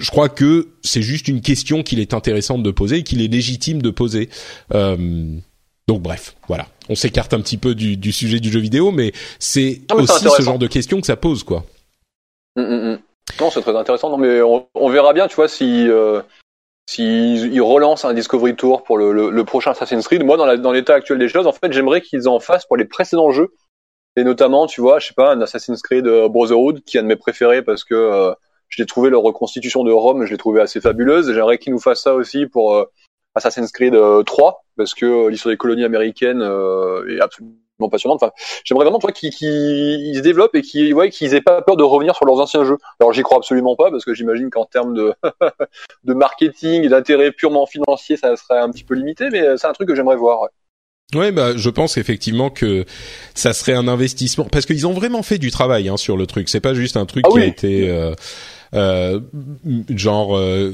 je 0.00 0.10
crois 0.10 0.28
que 0.28 0.68
c'est 0.82 1.02
juste 1.02 1.28
une 1.28 1.40
question 1.40 1.82
qu'il 1.82 2.00
est 2.00 2.14
intéressant 2.14 2.58
de 2.58 2.70
poser 2.70 2.98
et 2.98 3.02
qu'il 3.02 3.22
est 3.22 3.28
légitime 3.28 3.82
de 3.82 3.90
poser. 3.90 4.28
Euh, 4.74 5.36
donc 5.86 6.02
bref, 6.02 6.36
voilà. 6.48 6.66
On 6.88 6.94
s'écarte 6.94 7.34
un 7.34 7.40
petit 7.40 7.58
peu 7.58 7.74
du, 7.74 7.96
du 7.96 8.10
sujet 8.12 8.40
du 8.40 8.50
jeu 8.50 8.60
vidéo, 8.60 8.90
mais 8.90 9.12
c'est 9.38 9.82
aussi 9.92 10.24
ce 10.36 10.42
genre 10.42 10.58
de 10.58 10.66
questions 10.66 11.00
que 11.00 11.06
ça 11.06 11.16
pose, 11.16 11.44
quoi. 11.44 11.64
Mm, 12.56 12.62
mm, 12.62 12.92
mm. 12.92 12.98
Non, 13.40 13.50
c'est 13.50 13.60
très 13.60 13.76
intéressant. 13.76 14.10
Non, 14.10 14.18
mais 14.18 14.42
on, 14.42 14.66
on 14.74 14.88
verra 14.88 15.12
bien, 15.12 15.28
tu 15.28 15.36
vois, 15.36 15.48
si 15.48 15.88
euh, 15.88 16.20
s'ils 16.86 17.52
ils 17.52 17.60
relancent 17.60 18.04
un 18.04 18.14
Discovery 18.14 18.56
Tour 18.56 18.82
pour 18.82 18.98
le, 18.98 19.12
le, 19.12 19.30
le 19.30 19.44
prochain 19.44 19.70
Assassin's 19.70 20.06
Creed. 20.06 20.24
Moi, 20.24 20.36
dans 20.36 20.72
l'état 20.72 20.94
actuel 20.94 21.18
des 21.18 21.28
choses, 21.28 21.46
en 21.46 21.52
fait, 21.52 21.72
j'aimerais 21.72 22.00
qu'ils 22.00 22.28
en 22.28 22.40
fassent 22.40 22.66
pour 22.66 22.76
les 22.76 22.84
précédents 22.84 23.30
jeux. 23.30 23.48
Et 24.16 24.24
notamment, 24.24 24.66
tu 24.66 24.80
vois, 24.80 24.98
je 24.98 25.06
sais 25.06 25.14
pas, 25.14 25.32
un 25.32 25.40
Assassin's 25.40 25.80
Creed 25.82 26.06
euh, 26.06 26.28
Brotherhood, 26.28 26.82
qui 26.84 26.96
est 26.96 27.00
un 27.00 27.04
de 27.04 27.08
mes 27.08 27.16
préférés 27.16 27.62
parce 27.62 27.84
que 27.84 27.94
euh, 27.94 28.32
je 28.70 28.80
l'ai 28.82 28.86
trouvé 28.86 29.10
leur 29.10 29.20
reconstitution 29.22 29.84
de 29.84 29.92
Rome, 29.92 30.24
je 30.24 30.30
l'ai 30.30 30.38
trouvé 30.38 30.60
assez 30.62 30.80
fabuleuse. 30.80 31.32
J'aimerais 31.32 31.58
qu'ils 31.58 31.72
nous 31.72 31.78
fassent 31.80 32.02
ça 32.02 32.14
aussi 32.14 32.46
pour 32.46 32.74
euh, 32.74 32.84
Assassin's 33.34 33.70
Creed 33.70 33.94
euh, 33.94 34.22
3, 34.22 34.64
parce 34.76 34.94
que 34.94 35.04
euh, 35.06 35.28
l'histoire 35.30 35.52
des 35.52 35.56
colonies 35.58 35.84
américaines 35.84 36.40
euh, 36.42 37.06
est 37.08 37.20
absolument 37.20 37.54
passionnante. 37.90 38.22
Enfin, 38.22 38.32
j'aimerais 38.64 38.84
vraiment, 38.84 38.98
tu 38.98 39.06
vois, 39.06 39.12
qu'ils 39.12 39.30
qu'ils- 39.30 40.08
ils 40.08 40.16
se 40.16 40.20
développent 40.20 40.54
et 40.54 40.62
qu'ils 40.62 40.92
ouais, 40.94 41.10
qu'ils 41.10 41.34
aient 41.34 41.40
pas 41.40 41.62
peur 41.62 41.76
de 41.76 41.82
revenir 41.82 42.14
sur 42.14 42.26
leurs 42.26 42.38
anciens 42.40 42.64
jeux. 42.64 42.76
Alors, 43.00 43.12
j'y 43.12 43.22
crois 43.22 43.38
absolument 43.38 43.74
pas, 43.76 43.90
parce 43.90 44.04
que 44.04 44.14
j'imagine 44.14 44.50
qu'en 44.50 44.64
termes 44.66 44.94
de 44.94 45.14
de 46.04 46.14
marketing 46.14 46.84
et 46.84 46.88
d'intérêt 46.88 47.32
purement 47.32 47.66
financier, 47.66 48.16
ça 48.16 48.36
serait 48.36 48.58
un 48.58 48.70
petit 48.70 48.84
peu 48.84 48.94
limité, 48.94 49.28
mais 49.30 49.40
euh, 49.42 49.56
c'est 49.56 49.66
un 49.66 49.72
truc 49.72 49.88
que 49.88 49.94
j'aimerais 49.94 50.16
voir. 50.16 50.42
ouais. 50.42 50.48
Ouais, 51.12 51.32
bah, 51.32 51.56
je 51.56 51.70
pense 51.70 51.96
effectivement 51.96 52.50
que 52.50 52.84
ça 53.34 53.52
serait 53.52 53.72
un 53.74 53.88
investissement 53.88 54.44
parce 54.44 54.64
qu'ils 54.64 54.86
ont 54.86 54.92
vraiment 54.92 55.24
fait 55.24 55.38
du 55.38 55.50
travail 55.50 55.88
hein, 55.88 55.96
sur 55.96 56.16
le 56.16 56.24
truc. 56.24 56.48
C'est 56.48 56.60
pas 56.60 56.72
juste 56.72 56.96
un 56.96 57.04
truc 57.04 57.24
Ah 57.28 57.32
qui 57.32 57.40
a 57.40 57.46
été 57.46 57.88
euh, 57.90 58.10
euh, 58.12 58.14
genre 58.72 60.36
euh, 60.36 60.72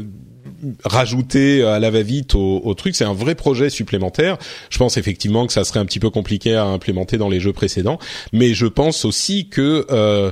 rajouté 0.85 1.63
à 1.65 1.79
la 1.79 1.91
va-vite 1.91 2.35
au, 2.35 2.61
au 2.65 2.75
truc. 2.75 2.95
C'est 2.97 3.05
un 3.05 3.13
vrai 3.13 3.35
projet 3.35 3.71
supplémentaire. 3.71 4.39
Je 4.71 4.79
pense 4.79 4.97
effectivement 4.97 5.47
que 5.47 5.53
ça 5.53 5.65
serait 5.65 5.81
un 5.81 5.85
petit 5.87 6.01
peu 6.01 6.11
compliqué 6.11 6.55
à 6.55 6.65
implémenter 6.65 7.19
dans 7.19 7.29
les 7.29 7.41
jeux 7.41 7.53
précédents, 7.53 7.99
mais 8.33 8.55
je 8.55 8.67
pense 8.67 9.05
aussi 9.05 9.49
que 9.49 9.87
euh, 9.91 10.31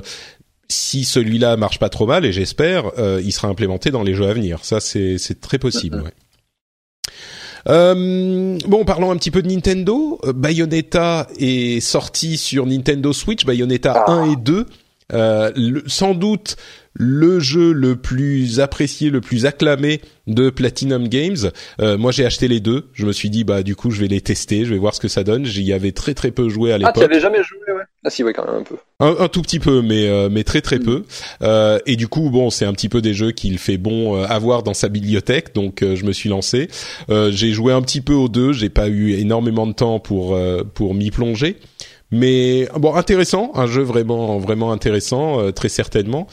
si 0.67 1.03
celui-là 1.03 1.57
marche 1.57 1.77
pas 1.79 1.89
trop 1.89 2.07
mal, 2.07 2.25
et 2.25 2.31
j'espère, 2.33 2.91
euh, 2.97 3.21
il 3.23 3.31
sera 3.31 3.47
implémenté 3.49 3.91
dans 3.91 4.01
les 4.03 4.15
jeux 4.15 4.27
à 4.27 4.33
venir. 4.33 4.59
Ça, 4.63 4.79
c'est 4.79 5.17
très 5.41 5.59
possible. 5.59 6.03
Euh, 7.67 8.57
bon, 8.67 8.85
parlons 8.85 9.11
un 9.11 9.17
petit 9.17 9.31
peu 9.31 9.41
de 9.41 9.47
Nintendo. 9.49 10.19
Euh, 10.23 10.33
Bayonetta 10.33 11.27
est 11.39 11.79
sorti 11.79 12.37
sur 12.37 12.65
Nintendo 12.65 13.11
Switch, 13.13 13.45
Bayonetta 13.45 14.03
Ah. 14.07 14.11
1 14.11 14.31
et 14.31 14.35
2. 14.35 14.65
Euh, 15.13 15.51
le- 15.55 15.83
sans 15.87 16.13
doute 16.15 16.57
le 16.97 17.39
jeu 17.39 17.73
le 17.73 17.95
plus 17.97 18.59
apprécié, 18.61 19.09
le 19.09 19.19
plus 19.21 19.45
acclamé 19.45 20.01
de 20.27 20.49
Platinum 20.49 21.07
Games. 21.09 21.51
Euh, 21.81 21.97
moi, 21.97 22.11
j'ai 22.11 22.25
acheté 22.25 22.47
les 22.47 22.59
deux. 22.61 22.87
Je 22.93 23.05
me 23.05 23.11
suis 23.11 23.29
dit, 23.29 23.43
bah, 23.43 23.61
du 23.63 23.75
coup, 23.75 23.91
je 23.91 23.99
vais 24.01 24.07
les 24.07 24.21
tester, 24.21 24.63
je 24.65 24.73
vais 24.73 24.79
voir 24.79 24.95
ce 24.95 24.99
que 25.01 25.07
ça 25.09 25.23
donne. 25.23 25.45
J'y 25.45 25.71
avais 25.73 25.91
très 25.91 26.13
très 26.13 26.31
peu 26.31 26.47
joué 26.49 26.71
à 26.71 26.75
Ah, 26.75 26.77
l'époque. 26.79 26.95
tu 26.95 27.03
avais 27.03 27.19
jamais 27.19 27.43
joué, 27.43 27.57
ouais. 27.73 27.83
Ah 28.05 28.09
si, 28.09 28.23
ouais, 28.23 28.33
quand 28.33 28.45
même 28.45 28.61
un 28.61 28.63
peu. 28.63 28.75
Un, 29.01 29.15
un 29.25 29.27
tout 29.27 29.41
petit 29.41 29.59
peu, 29.59 29.81
mais 29.81 30.07
euh, 30.07 30.29
mais 30.31 30.43
très 30.43 30.61
très 30.61 30.79
peu. 30.79 31.03
Euh, 31.41 31.79
et 31.85 31.95
du 31.95 32.07
coup, 32.07 32.29
bon, 32.29 32.49
c'est 32.49 32.65
un 32.65 32.73
petit 32.73 32.87
peu 32.89 33.01
des 33.01 33.13
jeux 33.13 33.31
qu'il 33.31 33.57
fait 33.57 33.77
bon 33.77 34.15
euh, 34.15 34.25
avoir 34.27 34.63
dans 34.63 34.73
sa 34.75 34.89
bibliothèque, 34.89 35.53
donc 35.53 35.81
euh, 35.81 35.95
je 35.95 36.05
me 36.05 36.11
suis 36.13 36.29
lancé. 36.29 36.69
Euh, 37.09 37.31
j'ai 37.31 37.51
joué 37.51 37.73
un 37.73 37.81
petit 37.81 38.01
peu 38.01 38.13
aux 38.13 38.29
deux. 38.29 38.53
J'ai 38.53 38.69
pas 38.69 38.87
eu 38.89 39.11
énormément 39.13 39.65
de 39.67 39.73
temps 39.73 39.99
pour 39.99 40.35
euh, 40.35 40.63
pour 40.63 40.93
m'y 40.93 41.09
plonger, 41.11 41.57
mais 42.11 42.67
bon, 42.77 42.93
intéressant, 42.95 43.51
un 43.55 43.65
jeu 43.67 43.81
vraiment 43.81 44.37
vraiment 44.37 44.71
intéressant, 44.71 45.39
euh, 45.41 45.51
très 45.51 45.69
certainement. 45.69 46.27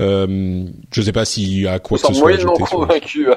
Euh, 0.00 0.64
je 0.92 1.02
sais 1.02 1.12
pas 1.12 1.24
y 1.36 1.66
a 1.66 1.78
quoi 1.80 1.98
que 1.98 2.06
ce 2.06 2.14
soit 2.14 2.38
sur- 2.38 2.54
convaincu. 2.78 3.26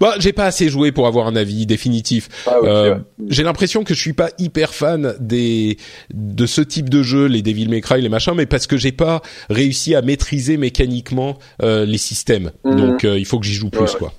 Bah, 0.00 0.14
j'ai 0.18 0.32
pas 0.32 0.44
assez 0.44 0.68
joué 0.68 0.92
pour 0.92 1.06
avoir 1.06 1.26
un 1.26 1.36
avis 1.36 1.66
définitif. 1.66 2.28
ah, 2.46 2.54
Euh, 2.64 2.94
ouais. 2.94 3.00
J'ai 3.28 3.42
l'impression 3.42 3.82
que 3.84 3.94
je 3.94 4.00
suis 4.00 4.12
pas 4.12 4.30
hyper 4.38 4.74
fan 4.74 5.14
des 5.20 5.78
de 6.12 6.46
ce 6.46 6.60
type 6.60 6.88
de 6.90 7.02
jeu, 7.02 7.26
les 7.26 7.42
Devil 7.42 7.68
May 7.68 7.80
Cry, 7.80 8.00
les 8.02 8.08
machins, 8.08 8.34
mais 8.36 8.46
parce 8.46 8.66
que 8.66 8.76
j'ai 8.76 8.92
pas 8.92 9.22
réussi 9.50 9.94
à 9.94 10.02
maîtriser 10.02 10.56
mécaniquement 10.56 11.38
euh, 11.62 11.84
les 11.86 11.98
systèmes. 11.98 12.52
Mhm. 12.64 12.76
Donc 12.76 13.04
euh, 13.04 13.18
il 13.18 13.24
faut 13.24 13.38
que 13.38 13.46
j'y 13.46 13.54
joue 13.54 13.70
plus 13.70 13.80
Ouais, 13.82 13.90
ouais. 13.92 13.98
quoi. 13.98 14.12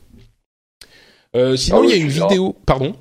Euh, 1.36 1.56
sinon 1.56 1.82
Ah 1.82 1.86
il 1.86 1.90
y 1.90 1.94
a 1.94 1.98
une 1.98 2.08
verras. 2.08 2.28
vidéo, 2.30 2.56
pardon? 2.66 2.96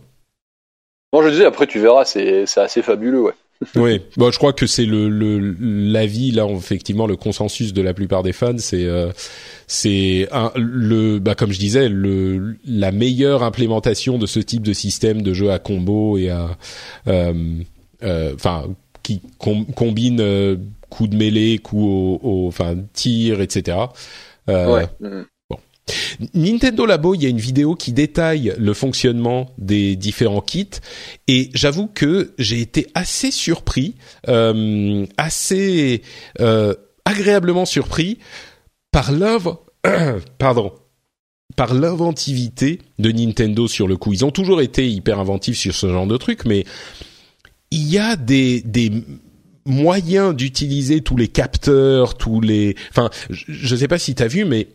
Non, 1.13 1.23
je 1.23 1.29
disais, 1.29 1.45
après, 1.45 1.67
tu 1.69 1.79
verras, 1.79 2.05
c'est 2.05 2.45
c'est 2.47 2.61
assez 2.61 2.83
fabuleux, 2.83 3.23
ouais. 3.23 3.33
Oui, 3.77 4.01
bon, 4.17 4.31
je 4.31 4.39
crois 4.39 4.53
que 4.53 4.67
c'est 4.67 4.87
le 4.87 5.09
le 5.09 5.57
l'avis 5.61 6.31
là 6.31 6.47
effectivement 6.47 7.07
le 7.07 7.17
consensus 7.17 7.73
de 7.73 7.83
la 7.83 7.95
plupart 7.95 8.23
des 8.23 8.33
fans, 8.33 8.59
c'est 8.59 8.85
euh, 8.85 9.11
c'est 9.67 10.29
le 10.57 11.19
bah 11.19 11.35
comme 11.35 11.53
je 11.53 11.59
disais 11.59 11.89
le 11.89 12.57
la 12.67 12.93
meilleure 12.93 13.43
implémentation 13.43 14.19
de 14.19 14.27
ce 14.27 14.41
type 14.41 14.63
de 14.63 14.73
système 14.73 15.23
de 15.23 15.33
jeu 15.35 15.51
à 15.51 15.59
combo 15.59 16.19
et 16.19 16.31
à 16.31 16.57
euh, 17.09 17.33
euh, 18.03 18.33
enfin 18.35 18.65
qui 19.03 19.21
combine 19.39 20.21
euh, 20.21 20.57
coups 20.89 21.11
de 21.11 21.17
mêlée, 21.17 21.59
coups 21.59 21.83
au, 21.83 22.21
au 22.23 22.49
enfin 22.49 22.77
tir, 22.93 23.41
etc. 23.41 23.77
Euh, 24.49 24.75
Ouais. 24.75 24.87
Mhm. 25.01 25.25
Nintendo 26.33 26.87
Labo, 26.87 27.15
il 27.15 27.23
y 27.23 27.27
a 27.27 27.29
une 27.29 27.39
vidéo 27.39 27.75
qui 27.75 27.93
détaille 27.93 28.55
le 28.59 28.75
fonctionnement 28.75 29.51
des 29.59 29.97
différents 29.97 30.41
kits 30.41 30.69
et 31.29 31.51
j'avoue 31.55 31.89
que 31.89 32.33
j'ai 32.39 32.61
été 32.61 32.87
assez 32.95 33.31
surpris, 33.31 33.95
euh, 34.29 35.07
assez 35.17 36.03
euh, 36.41 36.75
agréablement 37.05 37.67
surpris 37.67 38.19
par 38.93 39.13
l'œuvre, 39.13 39.65
pardon, 40.39 40.73
par 41.57 41.75
l'inventivité 41.75 42.81
de 42.99 43.11
Nintendo 43.11 43.69
sur 43.69 43.87
le 43.87 43.97
coup. 43.97 44.13
Ils 44.13 44.25
ont 44.25 44.31
toujours 44.31 44.61
été 44.61 44.89
hyper 44.89 45.19
inventifs 45.21 45.59
sur 45.59 45.75
ce 45.75 45.89
genre 45.89 46.07
de 46.07 46.17
truc, 46.17 46.45
mais 46.45 46.65
il 47.71 47.91
y 47.91 47.99
a 47.99 48.17
des 48.17 48.63
des 48.63 48.91
moyens 49.67 50.35
d'utiliser 50.35 51.01
tous 51.01 51.17
les 51.17 51.29
capteurs, 51.29 52.17
tous 52.17 52.41
les, 52.41 52.77
enfin, 52.91 53.09
je, 53.31 53.45
je 53.49 53.77
sais 53.77 53.89
pas 53.89 53.99
si 53.99 54.15
t'as 54.15 54.27
vu, 54.27 54.45
mais 54.45 54.69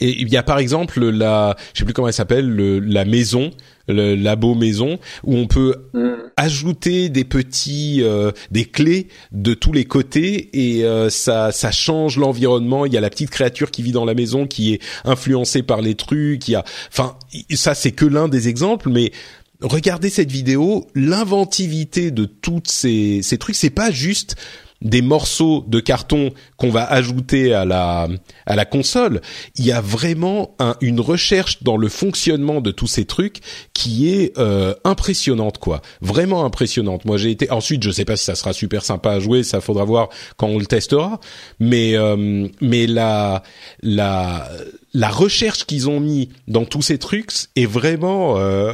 et 0.00 0.20
il 0.20 0.28
y 0.28 0.36
a 0.36 0.42
par 0.42 0.58
exemple 0.58 1.08
la, 1.10 1.56
je 1.74 1.78
sais 1.80 1.84
plus 1.84 1.92
comment 1.94 2.08
elle 2.08 2.14
s'appelle, 2.14 2.48
le, 2.48 2.78
la 2.80 3.04
maison, 3.04 3.50
le 3.88 4.14
labo 4.14 4.54
maison, 4.54 4.98
où 5.24 5.36
on 5.36 5.46
peut 5.46 5.74
Mhm. 5.92 6.16
ajouter 6.36 7.08
des 7.08 7.24
petits, 7.24 7.98
euh, 8.02 8.30
des 8.50 8.64
clés 8.64 9.08
de 9.32 9.52
tous 9.54 9.72
les 9.72 9.84
côtés 9.84 10.48
et 10.52 10.84
euh, 10.84 11.10
ça, 11.10 11.52
ça 11.52 11.70
change 11.70 12.16
l'environnement. 12.16 12.86
Il 12.86 12.92
y 12.92 12.96
a 12.96 13.00
la 13.00 13.10
petite 13.10 13.30
créature 13.30 13.70
qui 13.70 13.82
vit 13.82 13.92
dans 13.92 14.04
la 14.04 14.14
maison 14.14 14.46
qui 14.46 14.72
est 14.72 14.80
influencée 15.04 15.62
par 15.62 15.82
les 15.82 15.94
trucs. 15.96 16.48
Il 16.48 16.52
y 16.52 16.54
a, 16.54 16.64
enfin, 16.88 17.16
ça 17.54 17.74
c'est 17.74 17.92
que 17.92 18.06
l'un 18.06 18.28
des 18.28 18.48
exemples, 18.48 18.88
mais 18.88 19.12
regardez 19.60 20.08
cette 20.08 20.30
vidéo, 20.30 20.86
l'inventivité 20.94 22.10
de 22.10 22.24
toutes 22.24 22.68
ces, 22.68 23.20
ces 23.22 23.38
trucs, 23.38 23.56
c'est 23.56 23.70
pas 23.70 23.90
juste 23.90 24.36
des 24.82 25.02
morceaux 25.02 25.64
de 25.68 25.78
carton 25.80 26.32
qu'on 26.56 26.70
va 26.70 26.84
ajouter 26.84 27.52
à 27.54 27.64
la 27.64 28.08
à 28.46 28.56
la 28.56 28.64
console, 28.64 29.20
il 29.56 29.66
y 29.66 29.72
a 29.72 29.80
vraiment 29.80 30.54
un- 30.58 30.76
une 30.80 31.00
recherche 31.00 31.62
dans 31.62 31.76
le 31.76 31.88
fonctionnement 31.88 32.60
de 32.60 32.70
tous 32.70 32.86
ces 32.86 33.04
trucs 33.04 33.40
qui 33.74 34.08
est 34.10 34.36
euh, 34.38 34.74
impressionnante 34.84 35.58
quoi, 35.58 35.82
vraiment 36.00 36.44
impressionnante. 36.44 37.04
Moi 37.04 37.16
j'ai 37.18 37.30
été 37.30 37.50
ensuite 37.50 37.82
je 37.82 37.90
sais 37.90 38.04
pas 38.04 38.16
si 38.16 38.24
ça 38.24 38.34
sera 38.34 38.52
super 38.52 38.84
sympa 38.84 39.12
à 39.12 39.20
jouer, 39.20 39.42
ça 39.42 39.60
faudra 39.60 39.84
voir 39.84 40.08
quand 40.36 40.46
on 40.48 40.58
le 40.58 40.66
testera, 40.66 41.20
mais 41.58 41.96
euh, 41.96 42.48
mais 42.60 42.86
la 42.86 43.42
la 43.82 44.48
la 44.94 45.08
recherche 45.08 45.66
qu'ils 45.66 45.88
ont 45.88 46.00
mis 46.00 46.30
dans 46.48 46.64
tous 46.64 46.82
ces 46.82 46.98
trucs 46.98 47.30
est 47.54 47.66
vraiment 47.66 48.38
euh, 48.38 48.72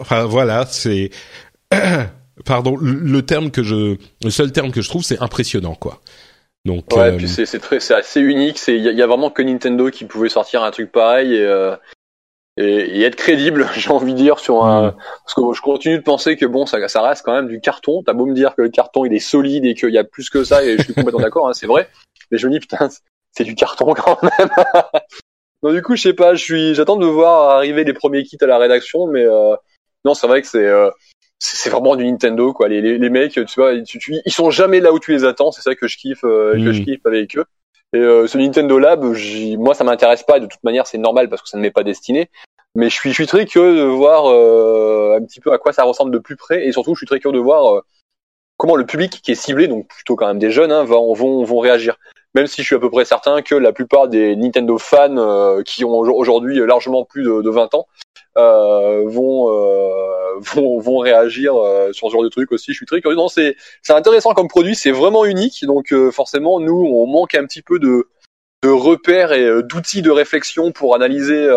enfin 0.00 0.24
voilà, 0.24 0.66
c'est 0.70 1.10
pardon, 2.44 2.76
le 2.80 3.22
terme 3.22 3.50
que 3.50 3.62
je 3.62 3.96
le 4.24 4.30
seul 4.30 4.52
terme 4.52 4.70
que 4.72 4.80
je 4.82 4.88
trouve 4.88 5.02
c'est 5.02 5.20
impressionnant 5.22 5.74
quoi. 5.74 6.00
Donc 6.64 6.84
Ouais, 6.92 7.10
euh, 7.12 7.16
puis 7.16 7.28
c'est 7.28 7.44
c'est 7.46 7.58
très 7.58 7.80
c'est 7.80 7.94
assez 7.94 8.20
unique. 8.20 8.58
C'est 8.58 8.76
il 8.76 8.82
y, 8.82 8.88
a- 8.88 8.92
il 8.92 8.98
y 8.98 9.02
a 9.02 9.06
vraiment 9.06 9.30
que 9.30 9.42
Nintendo 9.42 9.90
qui 9.90 10.04
pouvait 10.04 10.28
sortir 10.28 10.62
un 10.62 10.70
truc 10.70 10.92
pareil 10.92 11.34
et 11.34 11.44
euh, 11.44 11.74
et, 12.58 12.64
et 12.64 13.02
être 13.02 13.16
crédible, 13.16 13.66
j'ai 13.74 13.90
envie 13.90 14.12
de 14.12 14.18
dire 14.18 14.38
sur 14.38 14.64
un 14.64 14.88
Mm. 14.88 14.96
parce 15.24 15.34
que 15.34 15.40
je 15.56 15.60
continue 15.62 15.96
de 15.98 16.02
penser 16.02 16.36
que 16.36 16.46
bon 16.46 16.66
ça 16.66 16.86
ça 16.88 17.02
reste 17.02 17.22
quand 17.24 17.32
même 17.34 17.48
du 17.48 17.60
carton. 17.60 18.02
T'as 18.04 18.12
beau 18.12 18.26
me 18.26 18.34
dire 18.34 18.54
que 18.54 18.62
le 18.62 18.68
carton 18.68 19.04
il 19.04 19.12
est 19.14 19.18
solide 19.20 19.64
et 19.64 19.74
qu'il 19.74 19.90
y 19.90 19.98
a 19.98 20.04
plus 20.04 20.30
que 20.30 20.44
ça 20.44 20.62
et 20.64 20.76
je 20.78 20.82
suis 20.84 20.94
complètement 20.94 21.20
d'accord, 21.20 21.48
hein, 21.48 21.54
c'est 21.54 21.66
vrai. 21.66 21.88
Mais 22.30 22.38
je 22.38 22.46
me 22.46 22.52
dis 22.52 22.60
putain 22.60 22.88
c'est 23.32 23.44
du 23.44 23.54
carton 23.54 23.92
quand 23.96 24.22
même. 24.22 24.48
Donc 25.62 25.74
du 25.74 25.82
coup 25.82 25.96
je 25.96 26.02
sais 26.02 26.12
pas, 26.14 26.34
je 26.34 26.42
suis 26.44 26.74
j'attends 26.74 26.96
de 26.96 27.06
voir 27.06 27.50
arriver 27.56 27.84
les 27.84 27.92
premiers 27.92 28.22
kits 28.24 28.36
à 28.40 28.46
la 28.46 28.58
rédaction, 28.58 29.06
mais 29.06 29.24
euh, 29.24 29.54
non 30.04 30.14
c'est 30.14 30.26
vrai 30.26 30.42
que 30.42 30.48
c'est 30.48 30.64
euh, 30.66 30.90
c'est 31.42 31.70
vraiment 31.70 31.96
du 31.96 32.04
Nintendo 32.04 32.52
quoi. 32.52 32.68
Les, 32.68 32.80
les, 32.80 32.98
les 32.98 33.10
mecs, 33.10 33.32
tu 33.32 33.44
vois, 33.56 33.80
tu- 33.82 33.98
tu- 33.98 34.14
ils 34.24 34.32
sont 34.32 34.50
jamais 34.50 34.80
là 34.80 34.92
où 34.92 34.98
tu 34.98 35.12
les 35.12 35.24
attends. 35.24 35.50
C'est 35.50 35.62
ça 35.62 35.74
que 35.74 35.88
je 35.88 35.96
kiffe, 35.96 36.24
euh, 36.24 36.52
que 36.54 36.68
Mm. 36.68 36.72
je 36.72 36.82
kiffe 36.82 37.06
avec 37.06 37.36
eux. 37.36 37.44
Et 37.94 37.98
euh, 37.98 38.26
ce 38.26 38.38
Nintendo 38.38 38.78
Lab, 38.78 39.04
moi 39.58 39.74
ça 39.74 39.84
m'intéresse 39.84 40.22
pas. 40.22 40.40
De 40.40 40.46
toute 40.46 40.62
manière, 40.64 40.86
c'est 40.86 40.98
normal 40.98 41.28
parce 41.28 41.42
que 41.42 41.48
ça 41.48 41.56
ne 41.58 41.62
m'est 41.62 41.70
pas 41.70 41.82
destiné. 41.84 42.30
Mais 42.74 42.88
je 42.88 42.94
suis, 42.94 43.10
je 43.10 43.14
suis 43.16 43.26
très 43.26 43.44
curieux 43.44 43.76
de 43.76 43.82
voir 43.82 44.26
euh, 44.30 45.18
un 45.20 45.24
petit 45.24 45.40
peu 45.40 45.52
à 45.52 45.58
quoi 45.58 45.72
ça 45.74 45.82
ressemble 45.84 46.10
de 46.10 46.18
plus 46.18 46.36
près. 46.36 46.66
Et 46.66 46.72
surtout, 46.72 46.94
je 46.94 47.00
suis 47.00 47.06
très 47.06 47.20
curieux 47.20 47.36
de 47.36 47.42
voir 47.42 47.74
euh, 47.76 47.80
comment 48.56 48.76
le 48.76 48.86
public 48.86 49.20
qui 49.22 49.32
est 49.32 49.34
ciblé, 49.34 49.68
donc 49.68 49.88
plutôt 49.88 50.16
quand 50.16 50.26
même 50.28 50.38
des 50.38 50.50
jeunes, 50.50 50.72
hein, 50.72 50.84
vont, 50.84 51.12
vont, 51.12 51.44
vont 51.44 51.58
réagir. 51.58 51.96
Même 52.34 52.46
si 52.46 52.62
je 52.62 52.66
suis 52.66 52.76
à 52.76 52.78
peu 52.78 52.90
près 52.90 53.04
certain 53.04 53.42
que 53.42 53.54
la 53.54 53.72
plupart 53.72 54.08
des 54.08 54.36
Nintendo 54.36 54.78
fans 54.78 55.16
euh, 55.18 55.62
qui 55.62 55.84
ont 55.84 55.90
au- 55.98 56.14
aujourd'hui 56.16 56.58
largement 56.66 57.04
plus 57.04 57.22
de, 57.24 57.42
de 57.42 57.50
20 57.50 57.74
ans 57.74 57.86
euh, 58.38 59.04
vont, 59.06 59.50
euh, 59.50 59.90
vont 60.40 60.78
vont 60.80 60.98
réagir 60.98 61.54
euh, 61.56 61.92
sur 61.92 62.08
ce 62.08 62.12
genre 62.12 62.22
de 62.24 62.28
truc 62.30 62.50
aussi. 62.52 62.72
Je 62.72 62.76
suis 62.76 62.86
très 62.86 63.00
curieux. 63.02 63.16
Non, 63.16 63.28
c'est 63.28 63.56
c'est 63.82 63.92
intéressant 63.92 64.32
comme 64.34 64.48
produit, 64.48 64.74
c'est 64.74 64.92
vraiment 64.92 65.24
unique. 65.26 65.64
Donc 65.66 65.92
euh, 65.92 66.10
forcément, 66.10 66.58
nous, 66.60 66.86
on 66.94 67.06
manque 67.06 67.34
un 67.34 67.44
petit 67.46 67.62
peu 67.62 67.78
de 67.78 68.08
de 68.62 68.70
repères 68.70 69.32
et 69.32 69.44
euh, 69.44 69.62
d'outils 69.62 70.02
de 70.02 70.10
réflexion 70.10 70.72
pour 70.72 70.94
analyser 70.94 71.48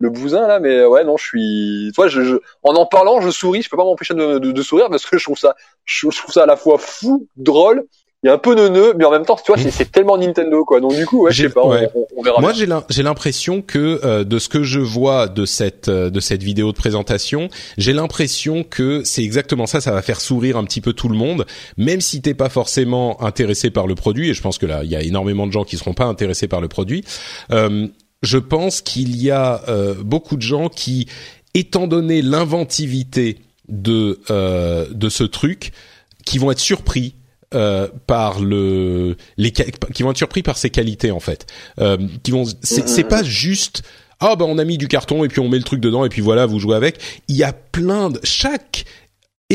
le 0.00 0.10
bousin 0.10 0.46
là. 0.46 0.60
Mais 0.60 0.84
ouais, 0.84 1.04
non, 1.04 1.16
je 1.16 1.24
suis. 1.24 1.92
Toi, 1.94 2.08
je, 2.08 2.22
je- 2.22 2.36
en 2.62 2.74
en 2.74 2.86
parlant, 2.86 3.20
je 3.20 3.30
souris. 3.30 3.62
Je 3.62 3.70
peux 3.70 3.76
pas 3.76 3.84
m'empêcher 3.84 4.14
de, 4.14 4.38
de, 4.38 4.52
de 4.52 4.62
sourire 4.62 4.88
parce 4.90 5.06
que 5.06 5.18
je 5.18 5.24
trouve 5.24 5.38
ça 5.38 5.54
je 5.84 6.08
trouve 6.08 6.32
ça 6.32 6.42
à 6.44 6.46
la 6.46 6.56
fois 6.56 6.78
fou, 6.78 7.26
drôle. 7.36 7.84
Il 8.24 8.26
y 8.26 8.30
a 8.30 8.34
un 8.34 8.38
peu 8.38 8.56
neuneux, 8.56 8.94
mais 8.98 9.04
en 9.04 9.12
même 9.12 9.24
temps, 9.24 9.36
tu 9.36 9.52
vois, 9.52 9.62
c'est- 9.62 9.70
c'est 9.70 9.92
tellement 9.92 10.18
Nintendo, 10.18 10.64
quoi. 10.64 10.80
Donc 10.80 10.92
du 10.96 11.06
coup, 11.06 11.22
ouais, 11.22 11.32
je 11.32 11.44
sais 11.44 11.50
pas, 11.50 11.62
on- 11.62 11.70
ouais. 11.70 11.88
on, 11.94 12.04
on 12.16 12.22
verra. 12.22 12.40
Moi, 12.40 12.52
j'ai 12.52 12.66
l'im- 12.66 12.82
j'ai 12.90 13.04
l'impression 13.04 13.62
que 13.62 14.00
euh, 14.04 14.24
de 14.24 14.40
ce 14.40 14.48
que 14.48 14.64
je 14.64 14.80
vois 14.80 15.28
de 15.28 15.44
cette 15.46 15.86
euh, 15.88 16.10
de 16.10 16.18
cette 16.18 16.42
vidéo 16.42 16.72
de 16.72 16.76
présentation, 16.76 17.48
j'ai 17.76 17.92
l'impression 17.92 18.64
que 18.64 19.04
c'est 19.04 19.22
exactement 19.22 19.66
ça. 19.66 19.80
Ça 19.80 19.92
va 19.92 20.02
faire 20.02 20.20
sourire 20.20 20.56
un 20.56 20.64
petit 20.64 20.80
peu 20.80 20.94
tout 20.94 21.08
le 21.08 21.16
monde, 21.16 21.46
même 21.76 22.00
si 22.00 22.20
t'es 22.20 22.34
pas 22.34 22.48
forcément 22.48 23.22
intéressé 23.22 23.70
par 23.70 23.86
le 23.86 23.94
produit. 23.94 24.30
Et 24.30 24.34
je 24.34 24.42
pense 24.42 24.58
que 24.58 24.66
là, 24.66 24.80
il 24.82 24.90
y 24.90 24.96
a 24.96 25.02
énormément 25.02 25.46
de 25.46 25.52
gens 25.52 25.62
qui 25.62 25.76
seront 25.76 25.94
pas 25.94 26.06
intéressés 26.06 26.48
par 26.48 26.60
le 26.60 26.66
produit. 26.66 27.04
Euh, 27.52 27.86
je 28.22 28.38
pense 28.38 28.80
qu'il 28.80 29.16
y 29.22 29.30
a 29.30 29.62
beaucoup 30.02 30.34
de 30.36 30.42
gens 30.42 30.68
qui, 30.68 31.06
étant 31.54 31.86
donné 31.86 32.20
l'inventivité 32.20 33.38
de 33.68 34.18
de 34.92 35.08
ce 35.08 35.22
truc, 35.22 35.70
qui 36.26 36.38
vont 36.38 36.50
être 36.50 36.58
surpris 36.58 37.14
euh, 37.54 37.88
par 38.06 38.40
le 38.40 39.16
les 39.36 39.52
qui 39.52 40.02
vont 40.02 40.10
être 40.10 40.16
surpris 40.18 40.42
par 40.42 40.58
ses 40.58 40.70
qualités 40.70 41.10
en 41.10 41.20
fait 41.20 41.46
euh, 41.80 41.96
qui 42.22 42.30
vont 42.30 42.44
c'est 42.62 43.04
pas 43.08 43.22
juste 43.22 43.82
ah 44.20 44.36
ben 44.36 44.44
on 44.46 44.58
a 44.58 44.64
mis 44.64 44.76
du 44.78 44.86
carton 44.88 45.24
et 45.24 45.28
puis 45.28 45.40
on 45.40 45.48
met 45.48 45.56
le 45.58 45.64
truc 45.64 45.80
dedans 45.80 46.04
et 46.04 46.08
puis 46.10 46.20
voilà 46.20 46.44
vous 46.46 46.58
jouez 46.58 46.76
avec 46.76 46.98
il 47.28 47.36
y 47.36 47.44
a 47.44 47.52
plein 47.54 48.10
de 48.10 48.20
chaque 48.22 48.84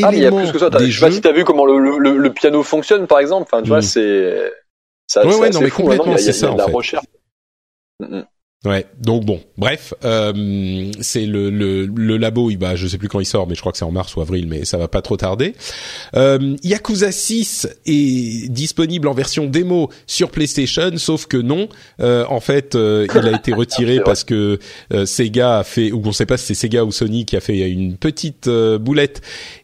Ah, 0.02 0.10
mais 0.10 0.18
il 0.18 0.24
y 0.24 0.26
a 0.26 0.32
plus 0.32 0.52
que 0.52 0.58
ça. 0.58 0.70
Je 0.80 0.92
sais 0.92 1.00
pas 1.06 1.12
si 1.12 1.22
t'as 1.22 1.34
vu 1.34 1.44
comment 1.44 1.66
le, 1.68 2.00
le, 2.00 2.18
le- 2.18 2.34
piano 2.34 2.64
fonctionne, 2.64 3.06
par 3.06 3.20
exemple. 3.20 3.44
Enfin, 3.52 3.62
tu 3.62 3.68
vois, 3.70 3.78
Mm. 3.78 3.82
c'est. 3.84 4.52
Ça, 5.06 5.24
Ouais, 5.24 5.36
ouais, 5.36 5.50
non, 5.52 5.62
mais 5.62 5.70
fou, 5.70 5.84
complètement, 5.84 6.18
c'est 6.18 6.24
il 6.24 6.26
y 6.26 6.30
a 6.30 6.34
ça, 6.34 6.52
de 6.52 6.58
la 6.58 6.66
fait. 6.66 6.72
recherche. 6.72 7.06
Ouais, 8.66 8.86
donc 8.98 9.26
bon, 9.26 9.42
bref, 9.58 9.94
euh, 10.06 10.90
c'est 11.02 11.26
le, 11.26 11.50
le 11.50 11.86
le 11.86 12.16
labo, 12.16 12.50
il 12.50 12.56
bah 12.56 12.78
je 12.78 12.88
sais 12.88 12.98
plus 12.98 13.10
quand 13.10 13.20
il 13.20 13.26
sort, 13.26 13.46
mais 13.46 13.56
je 13.56 13.60
crois 13.60 13.74
que 13.74 13.78
c'est 13.78 13.84
en 13.84 13.92
mars 13.92 14.16
ou 14.16 14.22
avril, 14.22 14.48
mais 14.48 14.64
ça 14.64 14.78
va 14.78 14.88
pas 14.88 15.02
trop 15.02 15.18
tarder. 15.18 15.54
Euh, 16.16 16.56
Yakuza 16.64 17.12
6 17.12 17.68
est 17.86 18.50
disponible 18.50 19.10
en 19.10 19.14
version 19.14 19.48
démo 19.48 19.90
sur 20.08 20.32
PlayStation, 20.32 20.92
sauf 20.96 21.26
que 21.26 21.36
non, 21.36 21.68
euh, 22.00 22.24
en 22.30 22.40
fait, 22.40 22.76
euh, 22.76 23.06
il 23.14 23.28
a 23.28 23.36
été 23.36 23.54
retiré 23.54 24.00
parce 24.06 24.24
que 24.24 24.60
euh, 24.94 25.06
Sega 25.06 25.60
a 25.60 25.64
fait, 25.66 25.92
ou 25.92 26.02
on 26.06 26.14
sait 26.14 26.26
pas 26.26 26.38
si 26.38 26.46
c'est 26.46 26.54
Sega 26.54 26.86
ou 26.86 26.94
Sony 26.94 27.26
qui 27.26 27.36
a 27.36 27.42
fait 27.42 27.70
une 27.70 27.98
petite 27.98 28.48
euh, 28.48 28.78
boulette 28.78 29.22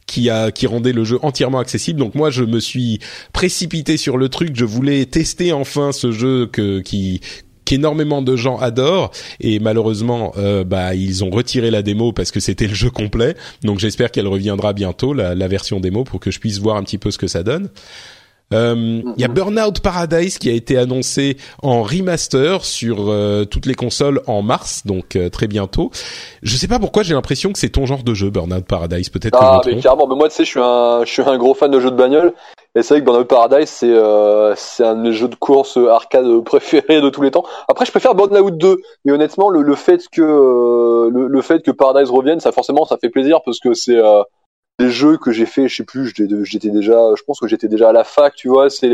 qui 0.07 0.29
a 0.29 0.51
qui 0.51 0.67
rendait 0.67 0.91
le 0.91 1.05
jeu 1.05 1.19
entièrement 1.21 1.59
accessible. 1.59 1.99
Donc 1.99 2.15
moi 2.15 2.31
je 2.31 2.43
me 2.43 2.59
suis 2.59 2.99
précipité 3.31 3.95
sur 3.95 4.17
le 4.17 4.27
truc, 4.27 4.57
je 4.57 4.65
voulais 4.65 5.05
tester 5.05 5.53
enfin 5.53 5.93
ce 5.93 6.11
jeu 6.11 6.47
que 6.47 6.79
qui 6.81 7.21
qu'énormément 7.69 8.23
de 8.23 8.35
gens 8.35 8.57
adorent 8.57 9.11
et 9.39 9.59
malheureusement 9.59 10.33
euh, 10.39 10.63
bah 10.63 10.95
ils 10.95 11.23
ont 11.23 11.29
retiré 11.29 11.69
la 11.69 11.83
démo 11.83 12.11
parce 12.13 12.31
que 12.31 12.39
c'était 12.39 12.65
le 12.65 12.73
jeu 12.73 12.89
complet 12.89 13.35
donc 13.63 13.77
j'espère 13.77 14.09
qu'elle 14.09 14.27
reviendra 14.27 14.73
bientôt 14.73 15.13
la, 15.13 15.35
la 15.35 15.47
version 15.47 15.79
démo 15.79 16.03
pour 16.03 16.19
que 16.19 16.31
je 16.31 16.39
puisse 16.39 16.57
voir 16.57 16.77
un 16.77 16.83
petit 16.83 16.97
peu 16.97 17.11
ce 17.11 17.19
que 17.19 17.27
ça 17.27 17.43
donne 17.43 17.69
euh, 18.51 19.03
il 19.15 19.21
y 19.21 19.23
a 19.23 19.27
Burnout 19.27 19.79
Paradise 19.79 20.39
qui 20.39 20.49
a 20.49 20.53
été 20.53 20.75
annoncé 20.77 21.37
en 21.61 21.83
remaster 21.83 22.65
sur 22.65 23.05
euh, 23.09 23.45
toutes 23.45 23.67
les 23.67 23.75
consoles 23.75 24.21
en 24.25 24.41
mars, 24.41 24.81
donc 24.85 25.15
euh, 25.15 25.29
très 25.29 25.45
bientôt. 25.47 25.91
Je 26.41 26.57
sais 26.57 26.67
pas 26.67 26.79
pourquoi 26.79 27.03
j'ai 27.03 27.13
l'impression 27.13 27.51
que 27.53 27.59
c'est 27.59 27.69
ton 27.69 27.85
genre 27.85 28.01
de 28.03 28.15
jeu 28.15 28.31
Burnout 28.31 28.65
Paradise. 28.65 29.09
Peut-être 29.09 29.37
que 29.37 29.43
Ah, 29.43 29.61
je 29.63 29.69
me 29.69 29.75
mais 29.75 29.81
trompe. 29.81 29.83
carrément. 29.83 30.07
Mais 30.07 30.15
moi, 30.15 30.29
tu 30.29 30.35
sais, 30.35 30.45
je 30.45 30.49
suis 30.49 30.59
un, 30.59 31.01
je 31.05 31.11
suis 31.11 31.21
un 31.21 31.37
gros 31.37 31.53
fan 31.53 31.69
de 31.69 31.79
jeux 31.79 31.91
de 31.91 31.95
bagnole. 31.95 32.33
Et 32.75 32.83
c'est 32.83 32.93
vrai 32.93 33.01
que 33.01 33.05
Burnout 33.05 33.27
Paradise, 33.27 33.67
c'est, 33.67 33.89
euh, 33.89 34.53
c'est 34.55 34.85
un 34.85 34.95
de 34.95 35.01
mes 35.01 35.11
jeux 35.11 35.27
de 35.27 35.35
course 35.35 35.77
arcade 35.77 36.25
préférés 36.45 37.01
de 37.01 37.09
tous 37.09 37.21
les 37.21 37.31
temps. 37.31 37.43
Après, 37.67 37.85
je 37.85 37.91
préfère 37.91 38.13
Burnout 38.15 38.55
2. 38.55 38.77
Mais 39.05 39.11
honnêtement, 39.11 39.49
le, 39.49 39.61
le 39.63 39.75
fait 39.75 40.07
que, 40.11 40.21
euh, 40.21 41.09
le, 41.09 41.27
le 41.27 41.41
fait 41.41 41.63
que 41.63 41.71
Paradise 41.71 42.11
revienne, 42.11 42.39
ça 42.39 42.51
forcément, 42.51 42.85
ça 42.85 42.97
fait 42.97 43.09
plaisir 43.09 43.41
parce 43.43 43.59
que 43.59 43.73
c'est, 43.73 43.97
euh, 43.97 44.21
des 44.79 44.89
jeux 44.89 45.17
que 45.17 45.31
j'ai 45.31 45.45
fait, 45.45 45.67
je 45.67 45.75
sais 45.75 45.83
plus, 45.83 46.13
j'étais 46.15 46.69
déjà, 46.69 47.13
je 47.15 47.23
pense 47.23 47.39
que 47.39 47.47
j'étais 47.47 47.67
déjà 47.67 47.89
à 47.89 47.91
la 47.91 48.05
fac, 48.05 48.33
tu 48.33 48.47
vois, 48.47 48.69
c'est 48.69 48.87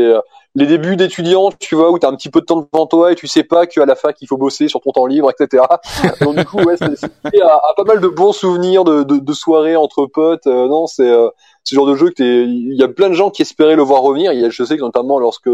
les, 0.56 0.66
débuts 0.66 0.96
d'étudiant, 0.96 1.52
tu 1.60 1.76
vois, 1.76 1.92
où 1.92 1.98
t'as 1.98 2.08
un 2.08 2.16
petit 2.16 2.28
peu 2.28 2.40
de 2.40 2.44
temps 2.44 2.68
devant 2.72 2.86
toi 2.86 3.12
et 3.12 3.14
tu 3.14 3.28
sais 3.28 3.44
pas 3.44 3.68
qu'à 3.68 3.86
la 3.86 3.94
fac 3.94 4.16
il 4.20 4.26
faut 4.26 4.36
bosser 4.36 4.66
sur 4.66 4.80
ton 4.80 4.90
temps 4.90 5.06
libre, 5.06 5.30
etc. 5.30 5.62
Donc 6.22 6.36
du 6.36 6.44
coup, 6.44 6.58
ouais, 6.58 6.76
c'est 6.76 7.40
à, 7.40 7.54
à, 7.54 7.74
pas 7.76 7.84
mal 7.84 8.00
de 8.00 8.08
bons 8.08 8.32
souvenirs 8.32 8.82
de, 8.82 9.04
de, 9.04 9.18
de 9.18 9.32
soirées 9.32 9.76
entre 9.76 10.06
potes. 10.06 10.48
Euh, 10.48 10.66
non, 10.66 10.88
c'est 10.88 11.08
euh, 11.08 11.28
ce 11.66 11.74
genre 11.74 11.86
de 11.86 11.96
jeu 11.96 12.10
que 12.10 12.22
il 12.22 12.76
y 12.78 12.82
a 12.82 12.88
plein 12.88 13.08
de 13.08 13.14
gens 13.14 13.30
qui 13.30 13.42
espéraient 13.42 13.76
le 13.76 13.82
voir 13.82 14.02
revenir. 14.02 14.32
Je 14.50 14.64
sais 14.64 14.76
que 14.76 14.82
notamment 14.82 15.18
lorsque 15.18 15.50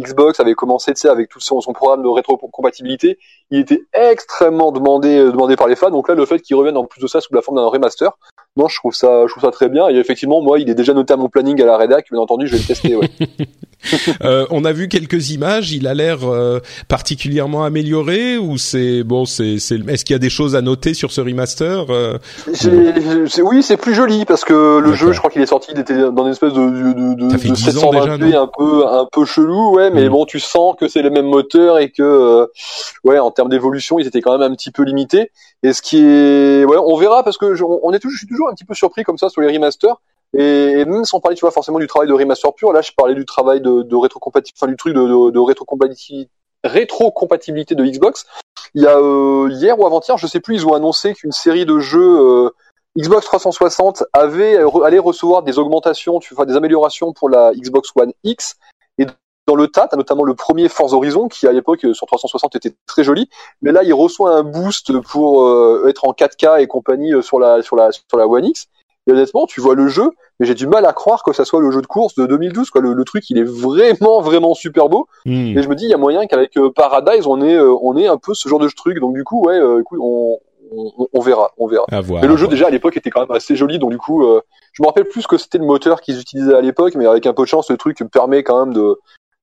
Xbox 0.00 0.40
avait 0.40 0.54
commencé, 0.54 0.92
tu 0.94 1.02
sais, 1.02 1.08
avec 1.08 1.28
tout 1.28 1.38
son, 1.38 1.60
son 1.60 1.72
programme 1.72 2.02
de 2.02 2.08
rétrocompatibilité, 2.08 3.18
il 3.50 3.60
était 3.60 3.82
extrêmement 3.92 4.72
demandé, 4.72 5.18
euh, 5.18 5.30
demandé 5.30 5.54
par 5.54 5.68
les 5.68 5.76
fans. 5.76 5.90
Donc 5.90 6.08
là, 6.08 6.14
le 6.14 6.26
fait 6.26 6.40
qu'il 6.40 6.56
revienne 6.56 6.76
en 6.76 6.84
plus 6.84 7.00
de 7.00 7.06
ça 7.06 7.20
sous 7.20 7.32
la 7.32 7.42
forme 7.42 7.58
d'un 7.58 7.66
remaster, 7.66 8.10
non, 8.56 8.66
je 8.66 8.76
trouve 8.76 8.94
ça, 8.94 9.26
je 9.26 9.32
trouve 9.32 9.42
ça 9.42 9.50
très 9.50 9.68
bien. 9.68 9.88
Et 9.90 9.96
effectivement, 9.96 10.40
moi, 10.40 10.58
il 10.58 10.68
est 10.68 10.74
déjà 10.74 10.94
noté 10.94 11.12
à 11.12 11.16
mon 11.16 11.28
planning 11.28 11.60
à 11.62 11.66
la 11.66 11.76
rédac. 11.76 12.06
Bien 12.10 12.20
entendu, 12.20 12.46
je 12.46 12.52
vais 12.56 12.62
le 12.62 12.66
tester. 12.66 12.96
Ouais. 12.96 13.08
euh, 14.24 14.46
on 14.50 14.64
a 14.64 14.72
vu 14.72 14.88
quelques 14.88 15.30
images. 15.30 15.72
Il 15.72 15.86
a 15.86 15.94
l'air 15.94 16.24
euh, 16.24 16.60
particulièrement 16.88 17.64
amélioré 17.64 18.38
ou 18.38 18.58
c'est 18.58 19.02
bon, 19.02 19.24
c'est, 19.24 19.58
c'est, 19.58 19.76
est-ce 19.88 20.04
qu'il 20.04 20.14
y 20.14 20.16
a 20.16 20.20
des 20.20 20.30
choses 20.30 20.56
à 20.56 20.62
noter 20.62 20.94
sur 20.94 21.12
ce 21.12 21.20
remaster 21.20 21.86
euh, 21.90 22.18
Oui, 23.42 23.62
c'est 23.62 23.76
plus 23.76 23.94
joli 23.94 24.24
parce 24.24 24.44
que 24.44 24.78
le 24.78 24.92
jeu, 24.94 25.12
je 25.12 25.18
crois 25.18 25.30
qu'il 25.30 25.42
est 25.42 25.46
sorti, 25.46 25.72
il 25.72 25.80
était 25.80 26.10
dans 26.10 26.24
une 26.24 26.32
espèce 26.32 26.52
de 26.52 26.64
de, 26.64 27.14
de, 27.14 27.28
de 27.28 27.36
720p 27.36 28.36
un 28.36 28.46
peu 28.46 28.86
un 28.86 29.06
peu 29.10 29.24
chelou, 29.24 29.74
ouais. 29.74 29.90
Mais 29.90 30.08
mm. 30.08 30.12
bon, 30.12 30.24
tu 30.24 30.40
sens 30.40 30.74
que 30.78 30.88
c'est 30.88 31.02
le 31.02 31.10
même 31.10 31.26
moteur 31.26 31.78
et 31.78 31.90
que 31.90 32.02
euh, 32.02 32.46
ouais, 33.04 33.18
en 33.18 33.30
termes 33.30 33.48
d'évolution, 33.48 33.98
ils 33.98 34.06
étaient 34.06 34.20
quand 34.20 34.36
même 34.38 34.52
un 34.52 34.54
petit 34.54 34.70
peu 34.70 34.82
limités. 34.82 35.30
Et 35.62 35.72
ce 35.72 35.82
qui 35.82 35.98
est, 35.98 36.64
ouais, 36.64 36.76
on 36.76 36.96
verra 36.96 37.22
parce 37.22 37.38
que 37.38 37.54
on 37.62 37.92
est 37.92 37.98
toujours, 37.98 38.12
je 38.12 38.18
suis 38.18 38.26
toujours 38.26 38.48
un 38.48 38.54
petit 38.54 38.64
peu 38.64 38.74
surpris 38.74 39.02
comme 39.02 39.18
ça 39.18 39.28
sur 39.28 39.40
les 39.40 39.52
remasters. 39.52 40.00
Et, 40.36 40.84
même 40.84 41.04
sans 41.04 41.20
parler, 41.20 41.36
tu 41.36 41.42
vois, 41.42 41.50
forcément 41.50 41.78
du 41.78 41.86
travail 41.86 42.08
de 42.08 42.14
remaster 42.14 42.52
pur, 42.54 42.72
là, 42.72 42.80
je 42.80 42.92
parlais 42.96 43.14
du 43.14 43.24
travail 43.24 43.60
de, 43.60 43.82
de 43.82 43.96
rétrocompatibilité, 43.96 44.58
enfin 44.58 44.70
du 44.70 44.76
truc 44.76 44.94
de, 44.94 45.02
de, 45.02 45.30
de 45.30 45.38
rétrocompatibilité, 46.64 47.74
de 47.74 47.84
Xbox. 47.84 48.26
Il 48.74 48.82
y 48.82 48.86
a 48.86 48.98
euh, 48.98 49.48
hier 49.52 49.78
ou 49.78 49.86
avant-hier, 49.86 50.18
je 50.18 50.26
sais 50.26 50.40
plus, 50.40 50.56
ils 50.56 50.66
ont 50.66 50.74
annoncé 50.74 51.14
qu'une 51.14 51.32
série 51.32 51.66
de 51.66 51.78
jeux 51.78 52.46
euh, 52.46 52.50
Xbox 52.98 53.26
360 53.26 54.04
avait 54.12 54.58
allait 54.84 54.98
recevoir 54.98 55.42
des 55.42 55.58
augmentations, 55.58 56.18
tu 56.18 56.34
vois, 56.34 56.46
des 56.46 56.56
améliorations 56.56 57.12
pour 57.12 57.28
la 57.28 57.52
Xbox 57.54 57.90
One 57.96 58.12
X. 58.24 58.56
Et 58.98 59.06
dans 59.46 59.56
le 59.56 59.68
tas, 59.68 59.88
notamment 59.92 60.24
le 60.24 60.34
premier 60.34 60.68
Forza 60.68 60.96
Horizon 60.96 61.28
qui 61.28 61.46
à 61.46 61.52
l'époque 61.52 61.86
sur 61.92 62.06
360 62.06 62.56
était 62.56 62.74
très 62.86 63.04
joli, 63.04 63.28
mais 63.62 63.72
là 63.72 63.82
il 63.82 63.92
reçoit 63.92 64.34
un 64.36 64.42
boost 64.42 64.98
pour 65.00 65.46
euh, 65.46 65.86
être 65.88 66.06
en 66.06 66.12
4K 66.12 66.60
et 66.60 66.66
compagnie 66.66 67.12
sur 67.22 67.38
la 67.38 67.62
sur 67.62 67.76
la 67.76 67.92
sur 67.92 68.16
la 68.16 68.26
One 68.26 68.46
X. 68.46 68.68
Et 69.06 69.12
honnêtement, 69.12 69.46
tu 69.46 69.60
vois 69.60 69.74
le 69.74 69.88
jeu, 69.88 70.10
mais 70.40 70.46
j'ai 70.46 70.54
du 70.54 70.66
mal 70.66 70.86
à 70.86 70.92
croire 70.92 71.22
que 71.22 71.32
ça 71.32 71.44
soit 71.44 71.60
le 71.60 71.70
jeu 71.70 71.82
de 71.82 71.86
course 71.86 72.14
de 72.14 72.26
2012. 72.26 72.70
Quoi. 72.70 72.80
Le, 72.80 73.04
truc, 73.04 73.28
il 73.28 73.38
est 73.38 73.44
vraiment, 73.44 74.20
vraiment 74.22 74.54
super 74.54 74.88
beau. 74.88 75.08
Hmm. 75.26 75.58
Et 75.58 75.62
je 75.62 75.68
me 75.68 75.74
dis, 75.74 75.84
il 75.84 75.90
y 75.90 75.94
a 75.94 75.98
moyen 75.98 76.26
qu'avec 76.26 76.56
euh, 76.56 76.70
Paradise, 76.70 77.26
on 77.26 77.42
ait, 77.42 77.54
euh, 77.54 77.74
on 77.82 77.96
ait 77.96 78.06
un 78.06 78.16
peu 78.16 78.32
ce 78.32 78.48
genre 78.48 78.58
de 78.58 78.68
truc. 78.68 78.98
Donc 79.00 79.14
du 79.14 79.22
coup, 79.22 79.44
ouais, 79.44 79.58
euh, 79.58 79.80
écoute, 79.80 79.98
on, 80.02 80.38
on, 80.74 81.08
on, 81.12 81.20
verra, 81.20 81.52
on 81.58 81.66
verra. 81.66 81.84
mais 81.90 82.26
le 82.26 82.36
jeu 82.36 82.48
déjà 82.48 82.68
à 82.68 82.70
l'époque 82.70 82.96
était 82.96 83.10
quand 83.10 83.20
même 83.20 83.30
assez 83.30 83.54
joli, 83.54 83.78
donc 83.78 83.90
du 83.90 83.98
coup, 83.98 84.24
je 84.72 84.82
me 84.82 84.86
rappelle 84.86 85.04
plus 85.04 85.26
que 85.26 85.36
c'était 85.36 85.58
le 85.58 85.66
moteur 85.66 86.00
qu'ils 86.00 86.18
utilisaient 86.18 86.54
à 86.54 86.62
l'époque, 86.62 86.94
mais 86.96 87.06
avec 87.06 87.26
un 87.26 87.34
peu 87.34 87.42
de 87.42 87.48
chance, 87.48 87.70
le 87.70 87.76
truc 87.76 87.98
permet 88.10 88.42
quand 88.42 88.64
même 88.64 88.74
de 88.74 88.98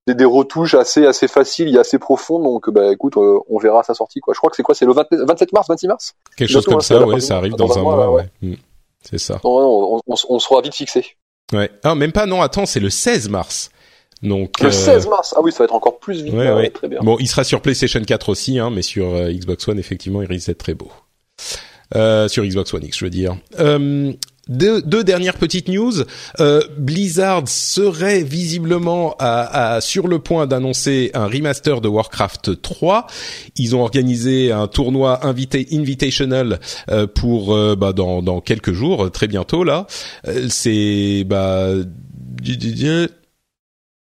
des, 0.08 0.16
des 0.16 0.26
retouches 0.26 0.74
assez 0.74 1.06
assez 1.06 1.28
faciles 1.28 1.74
et 1.76 1.80
assez 1.80 2.00
profondes. 2.00 2.44
Donc 2.44 2.70
bah 2.72 2.92
écoute, 2.92 3.16
on 3.16 3.58
verra 3.60 3.84
sa 3.84 3.94
sortie 3.94 4.20
quoi. 4.20 4.34
Je 4.34 4.40
crois 4.40 4.50
que 4.50 4.56
c'est 4.58 4.64
quoi, 4.64 4.76
c'est 4.76 4.86
le 4.86 4.94
27 4.94 5.54
mars, 5.54 5.68
26 5.70 5.88
mars? 5.88 6.16
Quelque 6.36 6.50
chose 6.50 6.66
comme 6.66 6.82
ça, 6.82 7.06
ouais, 7.06 7.22
ça 7.22 7.38
arrive 7.38 7.54
dans, 7.54 7.78
un 7.78 7.82
mois, 7.82 8.12
ouais. 8.12 8.26
Hmm. 8.42 8.56
C'est 9.02 9.18
ça. 9.18 9.40
on, 9.44 10.02
on, 10.08 10.16
on, 10.30 10.40
sera 10.40 10.62
vite 10.62 10.76
fixé. 10.76 11.06
Ouais. 11.54 11.70
Ah, 11.84 11.96
même 11.96 12.12
pas, 12.12 12.26
non, 12.26 12.42
attends, 12.42 12.66
c'est 12.66 12.80
le 12.80 12.90
16 12.90 13.30
mars. 13.30 13.70
Donc, 14.22 14.60
le 14.62 14.72
16 14.72 15.08
euh, 15.08 15.10
mars. 15.10 15.34
Ah 15.36 15.42
oui, 15.42 15.52
ça 15.52 15.60
va 15.60 15.66
être 15.66 15.74
encore 15.74 16.00
plus 16.00 16.22
vite. 16.22 16.34
Ouais, 16.34 16.52
ouais. 16.52 16.70
Très 16.70 16.88
bien. 16.88 17.00
Bon, 17.02 17.18
il 17.20 17.28
sera 17.28 17.44
sur 17.44 17.62
PlayStation 17.62 18.02
4 18.02 18.30
aussi, 18.30 18.60
hein, 18.60 18.70
mais 18.70 18.84
sur 18.84 19.08
euh, 19.08 19.32
Xbox 19.32 19.68
One, 19.68 19.80
effectivement, 19.80 20.22
il 20.22 20.28
risque 20.28 20.48
d'être 20.48 20.60
très 20.60 20.76
beau. 20.76 20.92
Euh, 21.96 22.28
sur 22.28 22.46
Xbox 22.46 22.74
One 22.74 22.86
X, 22.86 23.00
je 23.00 23.06
veux 23.06 23.10
dire. 23.10 23.36
Euh, 24.50 24.54
deux, 24.54 24.82
deux, 24.82 25.04
dernières 25.04 25.38
petites 25.38 25.68
news. 25.68 25.94
Euh, 26.40 26.62
Blizzard 26.78 27.48
serait 27.48 28.24
visiblement 28.24 29.16
sur 29.80 30.08
le 30.08 30.20
point 30.20 30.48
d'annoncer 30.48 31.12
un 31.14 31.26
remaster 31.26 31.82
de 31.82 31.88
Warcraft 31.88 32.62
3. 32.62 33.08
Ils 33.56 33.76
ont 33.76 33.82
organisé 33.82 34.52
un 34.52 34.68
tournoi 34.68 35.26
invité, 35.26 35.68
invitational 35.72 36.60
euh, 36.90 37.08
pour 37.08 37.54
euh, 37.56 37.76
bah, 37.76 37.94
dans, 37.94 38.22
dans 38.22 38.42
quelques 38.42 38.74
jours, 38.74 39.12
très 39.12 39.28
bientôt 39.28 39.64
là. 39.64 39.88
Euh, 40.28 40.48
c'est 40.50 41.24
bah 41.26 41.74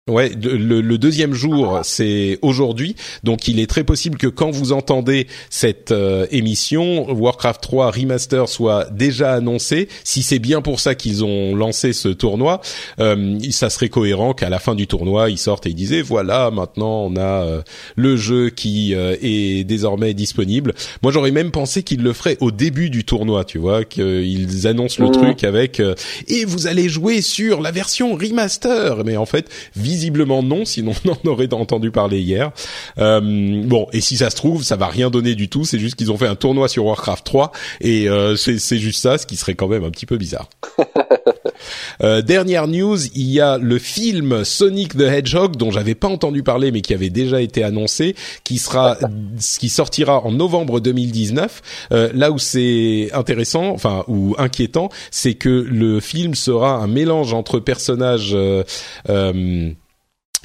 Ouais, 0.09 0.29
le, 0.29 0.81
le, 0.81 0.97
deuxième 0.97 1.33
jour, 1.33 1.79
c'est 1.83 2.39
aujourd'hui, 2.41 2.95
donc 3.23 3.47
il 3.47 3.59
est 3.59 3.67
très 3.67 3.83
possible 3.83 4.17
que 4.17 4.27
quand 4.27 4.49
vous 4.49 4.71
entendez 4.71 5.27
cette 5.49 5.91
euh, 5.91 6.25
émission, 6.31 7.11
Warcraft 7.11 7.61
3 7.61 7.91
Remaster 7.91 8.49
soit 8.49 8.89
déjà 8.91 9.33
annoncé. 9.33 9.87
Si 10.03 10.23
c'est 10.23 10.39
bien 10.39 10.61
pour 10.61 10.79
ça 10.79 10.95
qu'ils 10.95 11.23
ont 11.23 11.55
lancé 11.55 11.93
ce 11.93 12.09
tournoi, 12.09 12.61
euh, 12.99 13.37
ça 13.51 13.69
serait 13.69 13.89
cohérent 13.89 14.33
qu'à 14.33 14.49
la 14.49 14.59
fin 14.59 14.73
du 14.73 14.87
tournoi, 14.87 15.29
ils 15.29 15.37
sortent 15.37 15.67
et 15.67 15.69
ils 15.69 15.75
disaient 15.75 16.01
voilà, 16.01 16.49
maintenant 16.51 17.03
on 17.05 17.15
a 17.15 17.43
euh, 17.43 17.61
le 17.95 18.17
jeu 18.17 18.49
qui 18.49 18.95
euh, 18.95 19.15
est 19.21 19.63
désormais 19.63 20.13
disponible. 20.13 20.73
Moi, 21.03 21.11
j'aurais 21.11 21.31
même 21.31 21.51
pensé 21.51 21.83
qu'ils 21.83 22.01
le 22.01 22.13
feraient 22.13 22.37
au 22.39 22.51
début 22.51 22.89
du 22.89 23.03
tournoi, 23.03 23.45
tu 23.45 23.59
vois, 23.59 23.83
qu'ils 23.83 24.65
annoncent 24.67 25.01
le 25.03 25.09
mmh. 25.09 25.11
truc 25.11 25.43
avec 25.43 25.81
et 26.27 26.45
vous 26.45 26.67
allez 26.67 26.89
jouer 26.89 27.21
sur 27.21 27.61
la 27.61 27.71
version 27.71 28.15
remaster, 28.15 29.03
mais 29.05 29.17
en 29.17 29.25
fait, 29.25 29.49
visiblement 29.99 30.41
non, 30.41 30.63
sinon 30.63 30.93
on 31.05 31.11
en 31.11 31.31
aurait 31.31 31.53
entendu 31.53 31.91
parler 31.91 32.21
hier. 32.21 32.51
Euh, 32.99 33.19
bon, 33.65 33.87
et 33.91 33.99
si 33.99 34.15
ça 34.17 34.29
se 34.29 34.35
trouve, 34.35 34.63
ça 34.63 34.77
va 34.77 34.87
rien 34.87 35.09
donner 35.09 35.35
du 35.35 35.49
tout. 35.49 35.65
C'est 35.65 35.79
juste 35.79 35.95
qu'ils 35.95 36.11
ont 36.11 36.17
fait 36.17 36.27
un 36.27 36.35
tournoi 36.35 36.69
sur 36.69 36.85
Warcraft 36.85 37.25
3 37.25 37.51
et 37.81 38.07
euh, 38.07 38.35
c'est 38.37 38.77
juste 38.77 39.01
ça, 39.01 39.17
ce 39.17 39.25
qui 39.25 39.35
serait 39.35 39.55
quand 39.55 39.67
même 39.67 39.83
un 39.83 39.91
petit 39.91 40.05
peu 40.05 40.17
bizarre. 40.17 40.49
Euh, 42.01 42.21
dernière 42.21 42.67
news, 42.67 42.97
il 43.13 43.29
y 43.29 43.41
a 43.41 43.57
le 43.57 43.77
film 43.77 44.45
Sonic 44.45 44.95
the 44.95 45.01
Hedgehog 45.01 45.57
dont 45.57 45.71
j'avais 45.71 45.95
pas 45.95 46.07
entendu 46.07 46.43
parler 46.43 46.71
mais 46.71 46.79
qui 46.81 46.93
avait 46.93 47.09
déjà 47.09 47.41
été 47.41 47.63
annoncé, 47.63 48.15
qui 48.45 48.57
sera, 48.57 48.97
qui 49.59 49.67
sortira 49.67 50.25
en 50.25 50.31
novembre 50.31 50.79
2019. 50.79 51.61
Euh, 51.91 52.09
là 52.13 52.31
où 52.31 52.37
c'est 52.37 53.09
intéressant, 53.13 53.71
enfin 53.71 54.05
ou 54.07 54.35
inquiétant, 54.37 54.89
c'est 55.11 55.33
que 55.33 55.49
le 55.49 55.99
film 55.99 56.35
sera 56.35 56.75
un 56.75 56.87
mélange 56.87 57.33
entre 57.33 57.59
personnages 57.59 58.31
euh, 58.33 58.63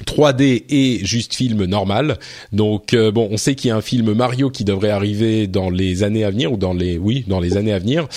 3D 0.03 0.65
et 0.69 0.99
juste 1.05 1.35
film 1.35 1.65
normal. 1.65 2.17
Donc 2.51 2.93
euh, 2.93 3.11
bon, 3.11 3.27
on 3.31 3.37
sait 3.37 3.55
qu'il 3.55 3.69
y 3.69 3.71
a 3.71 3.75
un 3.75 3.81
film 3.81 4.13
Mario 4.13 4.49
qui 4.49 4.63
devrait 4.63 4.89
arriver 4.89 5.47
dans 5.47 5.69
les 5.69 6.03
années 6.03 6.25
à 6.25 6.31
venir 6.31 6.51
ou 6.51 6.57
dans 6.57 6.73
les 6.73 6.97
oui, 6.97 7.23
dans 7.27 7.39
les 7.39 7.57
années 7.57 7.73
à 7.73 7.79
venir. 7.79 8.07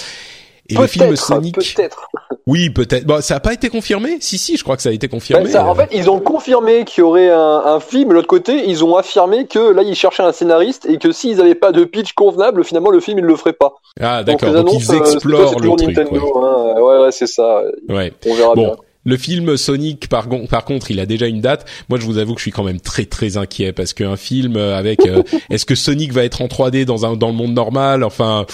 Et 0.70 0.74
le 0.74 0.86
film 0.86 1.16
Sonic 1.16 1.54
peut-être. 1.54 2.08
Oui, 2.46 2.70
peut-être. 2.70 3.06
Bon, 3.06 3.22
ça 3.22 3.36
a 3.36 3.40
pas 3.40 3.52
été 3.52 3.68
confirmé? 3.68 4.18
Si 4.20 4.38
si, 4.38 4.56
je 4.56 4.62
crois 4.62 4.76
que 4.76 4.82
ça 4.82 4.88
a 4.88 4.92
été 4.92 5.08
confirmé. 5.08 5.44
Ben, 5.44 5.50
ça, 5.50 5.66
en 5.66 5.74
fait, 5.74 5.88
ils 5.92 6.10
ont 6.10 6.18
confirmé 6.18 6.84
qu'il 6.84 7.02
y 7.02 7.04
aurait 7.04 7.30
un, 7.30 7.62
un 7.64 7.80
film, 7.80 8.08
de 8.08 8.14
l'autre 8.14 8.26
côté, 8.26 8.68
ils 8.68 8.84
ont 8.84 8.96
affirmé 8.96 9.46
que 9.46 9.58
là 9.58 9.82
ils 9.82 9.94
cherchaient 9.94 10.22
un 10.22 10.32
scénariste 10.32 10.86
et 10.86 10.98
que 10.98 11.12
s'ils 11.12 11.36
n'avaient 11.36 11.54
pas 11.54 11.72
de 11.72 11.84
pitch 11.84 12.12
convenable, 12.12 12.64
finalement 12.64 12.90
le 12.90 13.00
film 13.00 13.18
ils 13.18 13.24
le 13.24 13.36
feraient 13.36 13.52
pas. 13.52 13.74
Ah 14.00 14.22
d'accord. 14.24 14.52
Donc, 14.52 14.74
ils 14.74 14.90
euh, 14.90 14.98
explorent 14.98 15.60
le 15.60 15.68
truc. 15.68 15.96
Nintendo, 15.96 16.20
ouais. 16.20 16.48
Hein. 16.48 16.80
ouais, 16.80 16.98
ouais, 17.04 17.12
c'est 17.12 17.26
ça. 17.26 17.62
Ouais. 17.88 18.12
On 18.26 18.34
verra 18.34 18.54
bon. 18.54 18.62
bien. 18.62 18.76
Le 19.04 19.16
film 19.16 19.56
Sonic, 19.56 20.08
par, 20.08 20.28
par, 20.50 20.64
contre, 20.64 20.90
il 20.90 21.00
a 21.00 21.06
déjà 21.06 21.26
une 21.26 21.40
date. 21.40 21.64
Moi, 21.88 21.98
je 21.98 22.04
vous 22.04 22.18
avoue 22.18 22.34
que 22.34 22.40
je 22.40 22.44
suis 22.44 22.50
quand 22.50 22.64
même 22.64 22.80
très 22.80 23.04
très 23.04 23.36
inquiet 23.36 23.72
parce 23.72 23.92
qu'un 23.92 24.16
film 24.16 24.56
avec, 24.56 25.06
euh, 25.06 25.22
est-ce 25.50 25.64
que 25.64 25.74
Sonic 25.74 26.12
va 26.12 26.24
être 26.24 26.42
en 26.42 26.46
3D 26.46 26.84
dans 26.84 27.06
un 27.06 27.16
dans 27.16 27.28
le 27.28 27.34
monde 27.34 27.54
normal? 27.54 28.04
Enfin, 28.04 28.44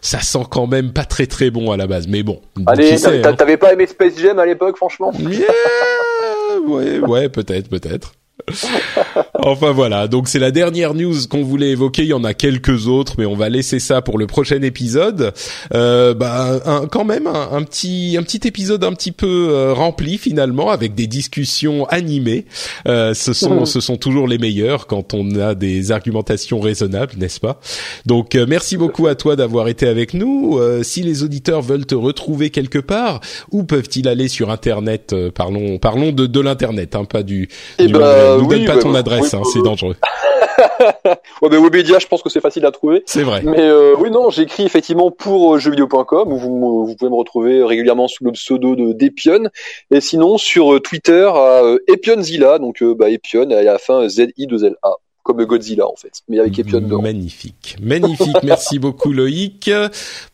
ça 0.00 0.20
sent 0.20 0.44
quand 0.50 0.66
même 0.66 0.92
pas 0.92 1.04
très 1.04 1.26
très 1.26 1.50
bon 1.50 1.72
à 1.72 1.76
la 1.76 1.86
base. 1.86 2.06
Mais 2.06 2.22
bon. 2.22 2.40
Allez, 2.66 3.04
hein. 3.04 3.32
t'avais 3.34 3.56
pas 3.56 3.72
aimé 3.72 3.86
Space 3.86 4.18
Jam 4.18 4.38
à 4.38 4.46
l'époque, 4.46 4.76
franchement? 4.76 5.12
Yeah 5.18 5.46
Ouais, 6.66 6.98
ouais, 7.00 7.28
peut-être, 7.28 7.68
peut-être. 7.68 8.12
enfin 9.34 9.72
voilà, 9.72 10.08
donc 10.08 10.28
c'est 10.28 10.38
la 10.38 10.50
dernière 10.50 10.94
news 10.94 11.16
qu'on 11.28 11.42
voulait 11.42 11.70
évoquer. 11.70 12.02
Il 12.02 12.08
y 12.08 12.14
en 12.14 12.24
a 12.24 12.34
quelques 12.34 12.86
autres, 12.86 13.14
mais 13.18 13.26
on 13.26 13.36
va 13.36 13.48
laisser 13.48 13.78
ça 13.78 14.02
pour 14.02 14.18
le 14.18 14.26
prochain 14.26 14.62
épisode. 14.62 15.32
Euh, 15.74 16.14
bah, 16.14 16.60
un, 16.64 16.86
quand 16.86 17.04
même 17.04 17.26
un, 17.26 17.62
petit 17.62 18.16
un 18.18 18.22
petit 18.22 18.46
épisode 18.46 18.84
un 18.84 18.92
petit 18.92 19.12
peu 19.12 19.48
euh, 19.50 19.72
rempli 19.72 20.18
finalement 20.18 20.70
avec 20.70 20.94
des 20.94 21.06
discussions 21.06 21.86
animées. 21.86 22.46
Euh, 22.86 23.14
ce 23.14 23.32
sont 23.32 23.64
ce 23.66 23.80
sont 23.80 23.96
toujours 23.96 24.28
les 24.28 24.38
meilleurs 24.38 24.86
quand 24.86 25.14
on 25.14 25.38
a 25.38 25.54
des 25.54 25.92
argumentations 25.92 26.60
raisonnables, 26.60 27.14
n'est-ce 27.18 27.40
pas? 27.40 27.60
Donc 28.06 28.34
euh, 28.34 28.46
merci 28.48 28.76
beaucoup 28.76 29.06
à 29.06 29.14
toi 29.14 29.36
d'avoir 29.36 29.68
été 29.68 29.86
avec 29.86 30.14
nous. 30.14 30.58
Euh, 30.58 30.82
si 30.82 31.02
les 31.02 31.22
auditeurs 31.22 31.62
veulent 31.62 31.86
te 31.86 31.94
retrouver 31.94 32.50
quelque 32.50 32.78
part, 32.78 33.20
où 33.50 33.64
peuvent-ils 33.64 34.08
aller 34.08 34.28
sur 34.28 34.50
Internet? 34.50 35.14
Parlons 35.34 35.78
parlons 35.78 36.12
de 36.12 36.26
de 36.26 36.40
l'internet, 36.40 36.94
hein, 36.94 37.04
pas 37.04 37.22
du. 37.22 37.48
Eh 37.78 37.88
ben, 38.36 38.42
nous 38.42 38.48
donne 38.48 38.64
pas 38.64 38.78
ton 38.78 38.94
adresse, 38.94 39.34
hein, 39.34 39.42
c'est 39.52 39.62
dangereux. 39.62 39.96
ouais, 41.42 41.48
ben 41.48 41.62
Webedia, 41.62 41.98
je 41.98 42.06
pense 42.06 42.22
que 42.22 42.28
c'est 42.28 42.40
facile 42.40 42.66
à 42.66 42.70
trouver. 42.70 43.02
C'est 43.06 43.22
vrai. 43.22 43.42
Mais 43.44 43.60
euh, 43.60 43.94
oui, 43.98 44.10
non, 44.10 44.30
j'écris 44.30 44.64
effectivement 44.64 45.10
pour 45.10 45.54
euh, 45.54 45.58
jeuxvideo.com 45.58 46.32
où 46.32 46.36
vous, 46.36 46.86
vous, 46.86 46.96
pouvez 46.96 47.10
me 47.10 47.16
retrouver 47.16 47.64
régulièrement 47.64 48.08
sous 48.08 48.24
le 48.24 48.32
pseudo 48.32 48.76
de 48.76 48.92
d'Epion. 48.92 49.48
Et 49.90 50.00
sinon 50.00 50.38
sur 50.38 50.74
euh, 50.74 50.80
Twitter 50.80 51.30
à 51.32 51.64
euh, 51.64 51.78
Epionzilla, 51.88 52.58
donc 52.58 52.82
euh, 52.82 52.94
bah, 52.94 53.10
Epion 53.10 53.50
à 53.50 53.62
la 53.62 53.78
fin 53.78 54.08
Z-I-2-L-A 54.08 54.96
comme 55.32 55.44
Godzilla 55.44 55.86
en 55.86 55.96
fait, 55.96 56.22
mais 56.28 56.38
avec 56.38 56.58
Epion 56.58 56.80
dedans. 56.80 57.02
Magnifique, 57.02 57.76
magnifique. 57.80 58.36
Merci 58.42 58.78
beaucoup 58.78 59.12
Loïc. 59.12 59.70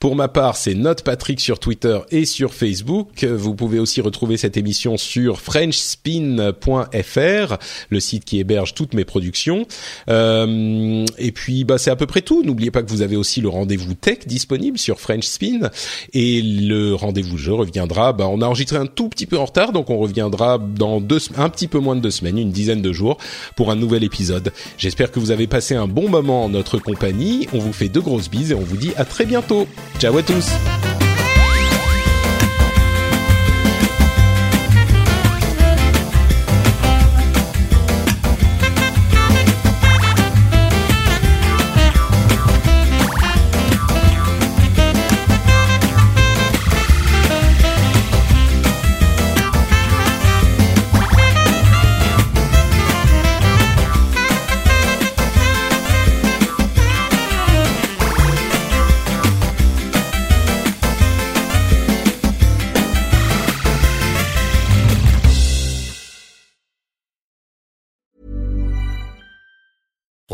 Pour 0.01 0.17
ma 0.17 0.29
part, 0.29 0.57
c'est 0.57 0.75
Note 0.75 1.03
Patrick 1.03 1.41
sur 1.41 1.59
Twitter 1.59 1.99
et 2.11 2.25
sur 2.25 2.55
Facebook. 2.55 3.25
Vous 3.25 3.55
pouvez 3.55 3.79
aussi 3.79 4.01
retrouver 4.01 4.37
cette 4.37 4.57
émission 4.57 4.97
sur 4.97 5.41
FrenchSpin.fr, 5.41 7.57
le 7.91 8.01
site 8.01 8.25
qui 8.25 8.39
héberge 8.39 8.75
toutes 8.75 8.95
mes 8.95 9.05
productions. 9.05 9.67
Euh, 10.09 11.05
et 11.19 11.33
puis, 11.33 11.65
bah, 11.65 11.79
c'est 11.79 11.91
à 11.91 11.97
peu 11.97 12.07
près 12.07 12.23
tout. 12.23 12.43
N'oubliez 12.43 12.71
pas 12.71 12.83
que 12.83 12.91
vous 12.91 13.03
avez 13.03 13.17
aussi 13.17 13.41
le 13.41 13.49
rendez-vous 13.49 13.95
tech 13.95 14.21
disponible 14.27 14.79
sur 14.79 15.01
French 15.01 15.25
Spin 15.25 15.71
et 16.13 16.43
le 16.43 16.95
rendez-vous 16.95 17.39
jeu 17.39 17.55
reviendra. 17.55 18.13
Bah, 18.13 18.29
on 18.29 18.41
a 18.41 18.47
enregistré 18.47 18.77
un 18.77 18.87
tout 18.87 19.09
petit 19.09 19.27
peu 19.27 19.39
en 19.39 19.45
retard, 19.45 19.73
donc 19.73 19.91
on 19.91 19.99
reviendra 19.99 20.59
dans 20.59 21.01
deux, 21.01 21.19
un 21.37 21.49
petit 21.49 21.69
peu 21.69 21.79
moins 21.79 21.97
de 21.97 22.01
deux 22.01 22.11
semaines, 22.11 22.39
une 22.39 22.53
dizaine 22.53 22.83
de 22.83 22.93
jours, 22.93 23.19
pour 23.57 23.71
un 23.71 23.77
nouvel 23.77 24.05
épisode. 24.05 24.53
J'espère 24.87 25.11
que 25.11 25.19
vous 25.19 25.33
avez 25.33 25.49
passé 25.49 25.75
un 25.75 25.89
bon 25.89 26.09
moment 26.09 26.45
en 26.45 26.49
notre 26.49 26.79
compagnie. 26.79 27.49
On 27.53 27.59
vous 27.59 27.73
fait 27.73 27.89
de 27.89 27.99
grosses 27.99 28.31
bises 28.31 28.53
et 28.53 28.55
on 28.55 28.61
vous 28.61 28.77
dit 28.77 28.93
à 28.97 29.05
très 29.05 29.25
bientôt. 29.25 29.67
Ciao 29.99 30.17
à 30.17 30.23
tous. 30.23 30.47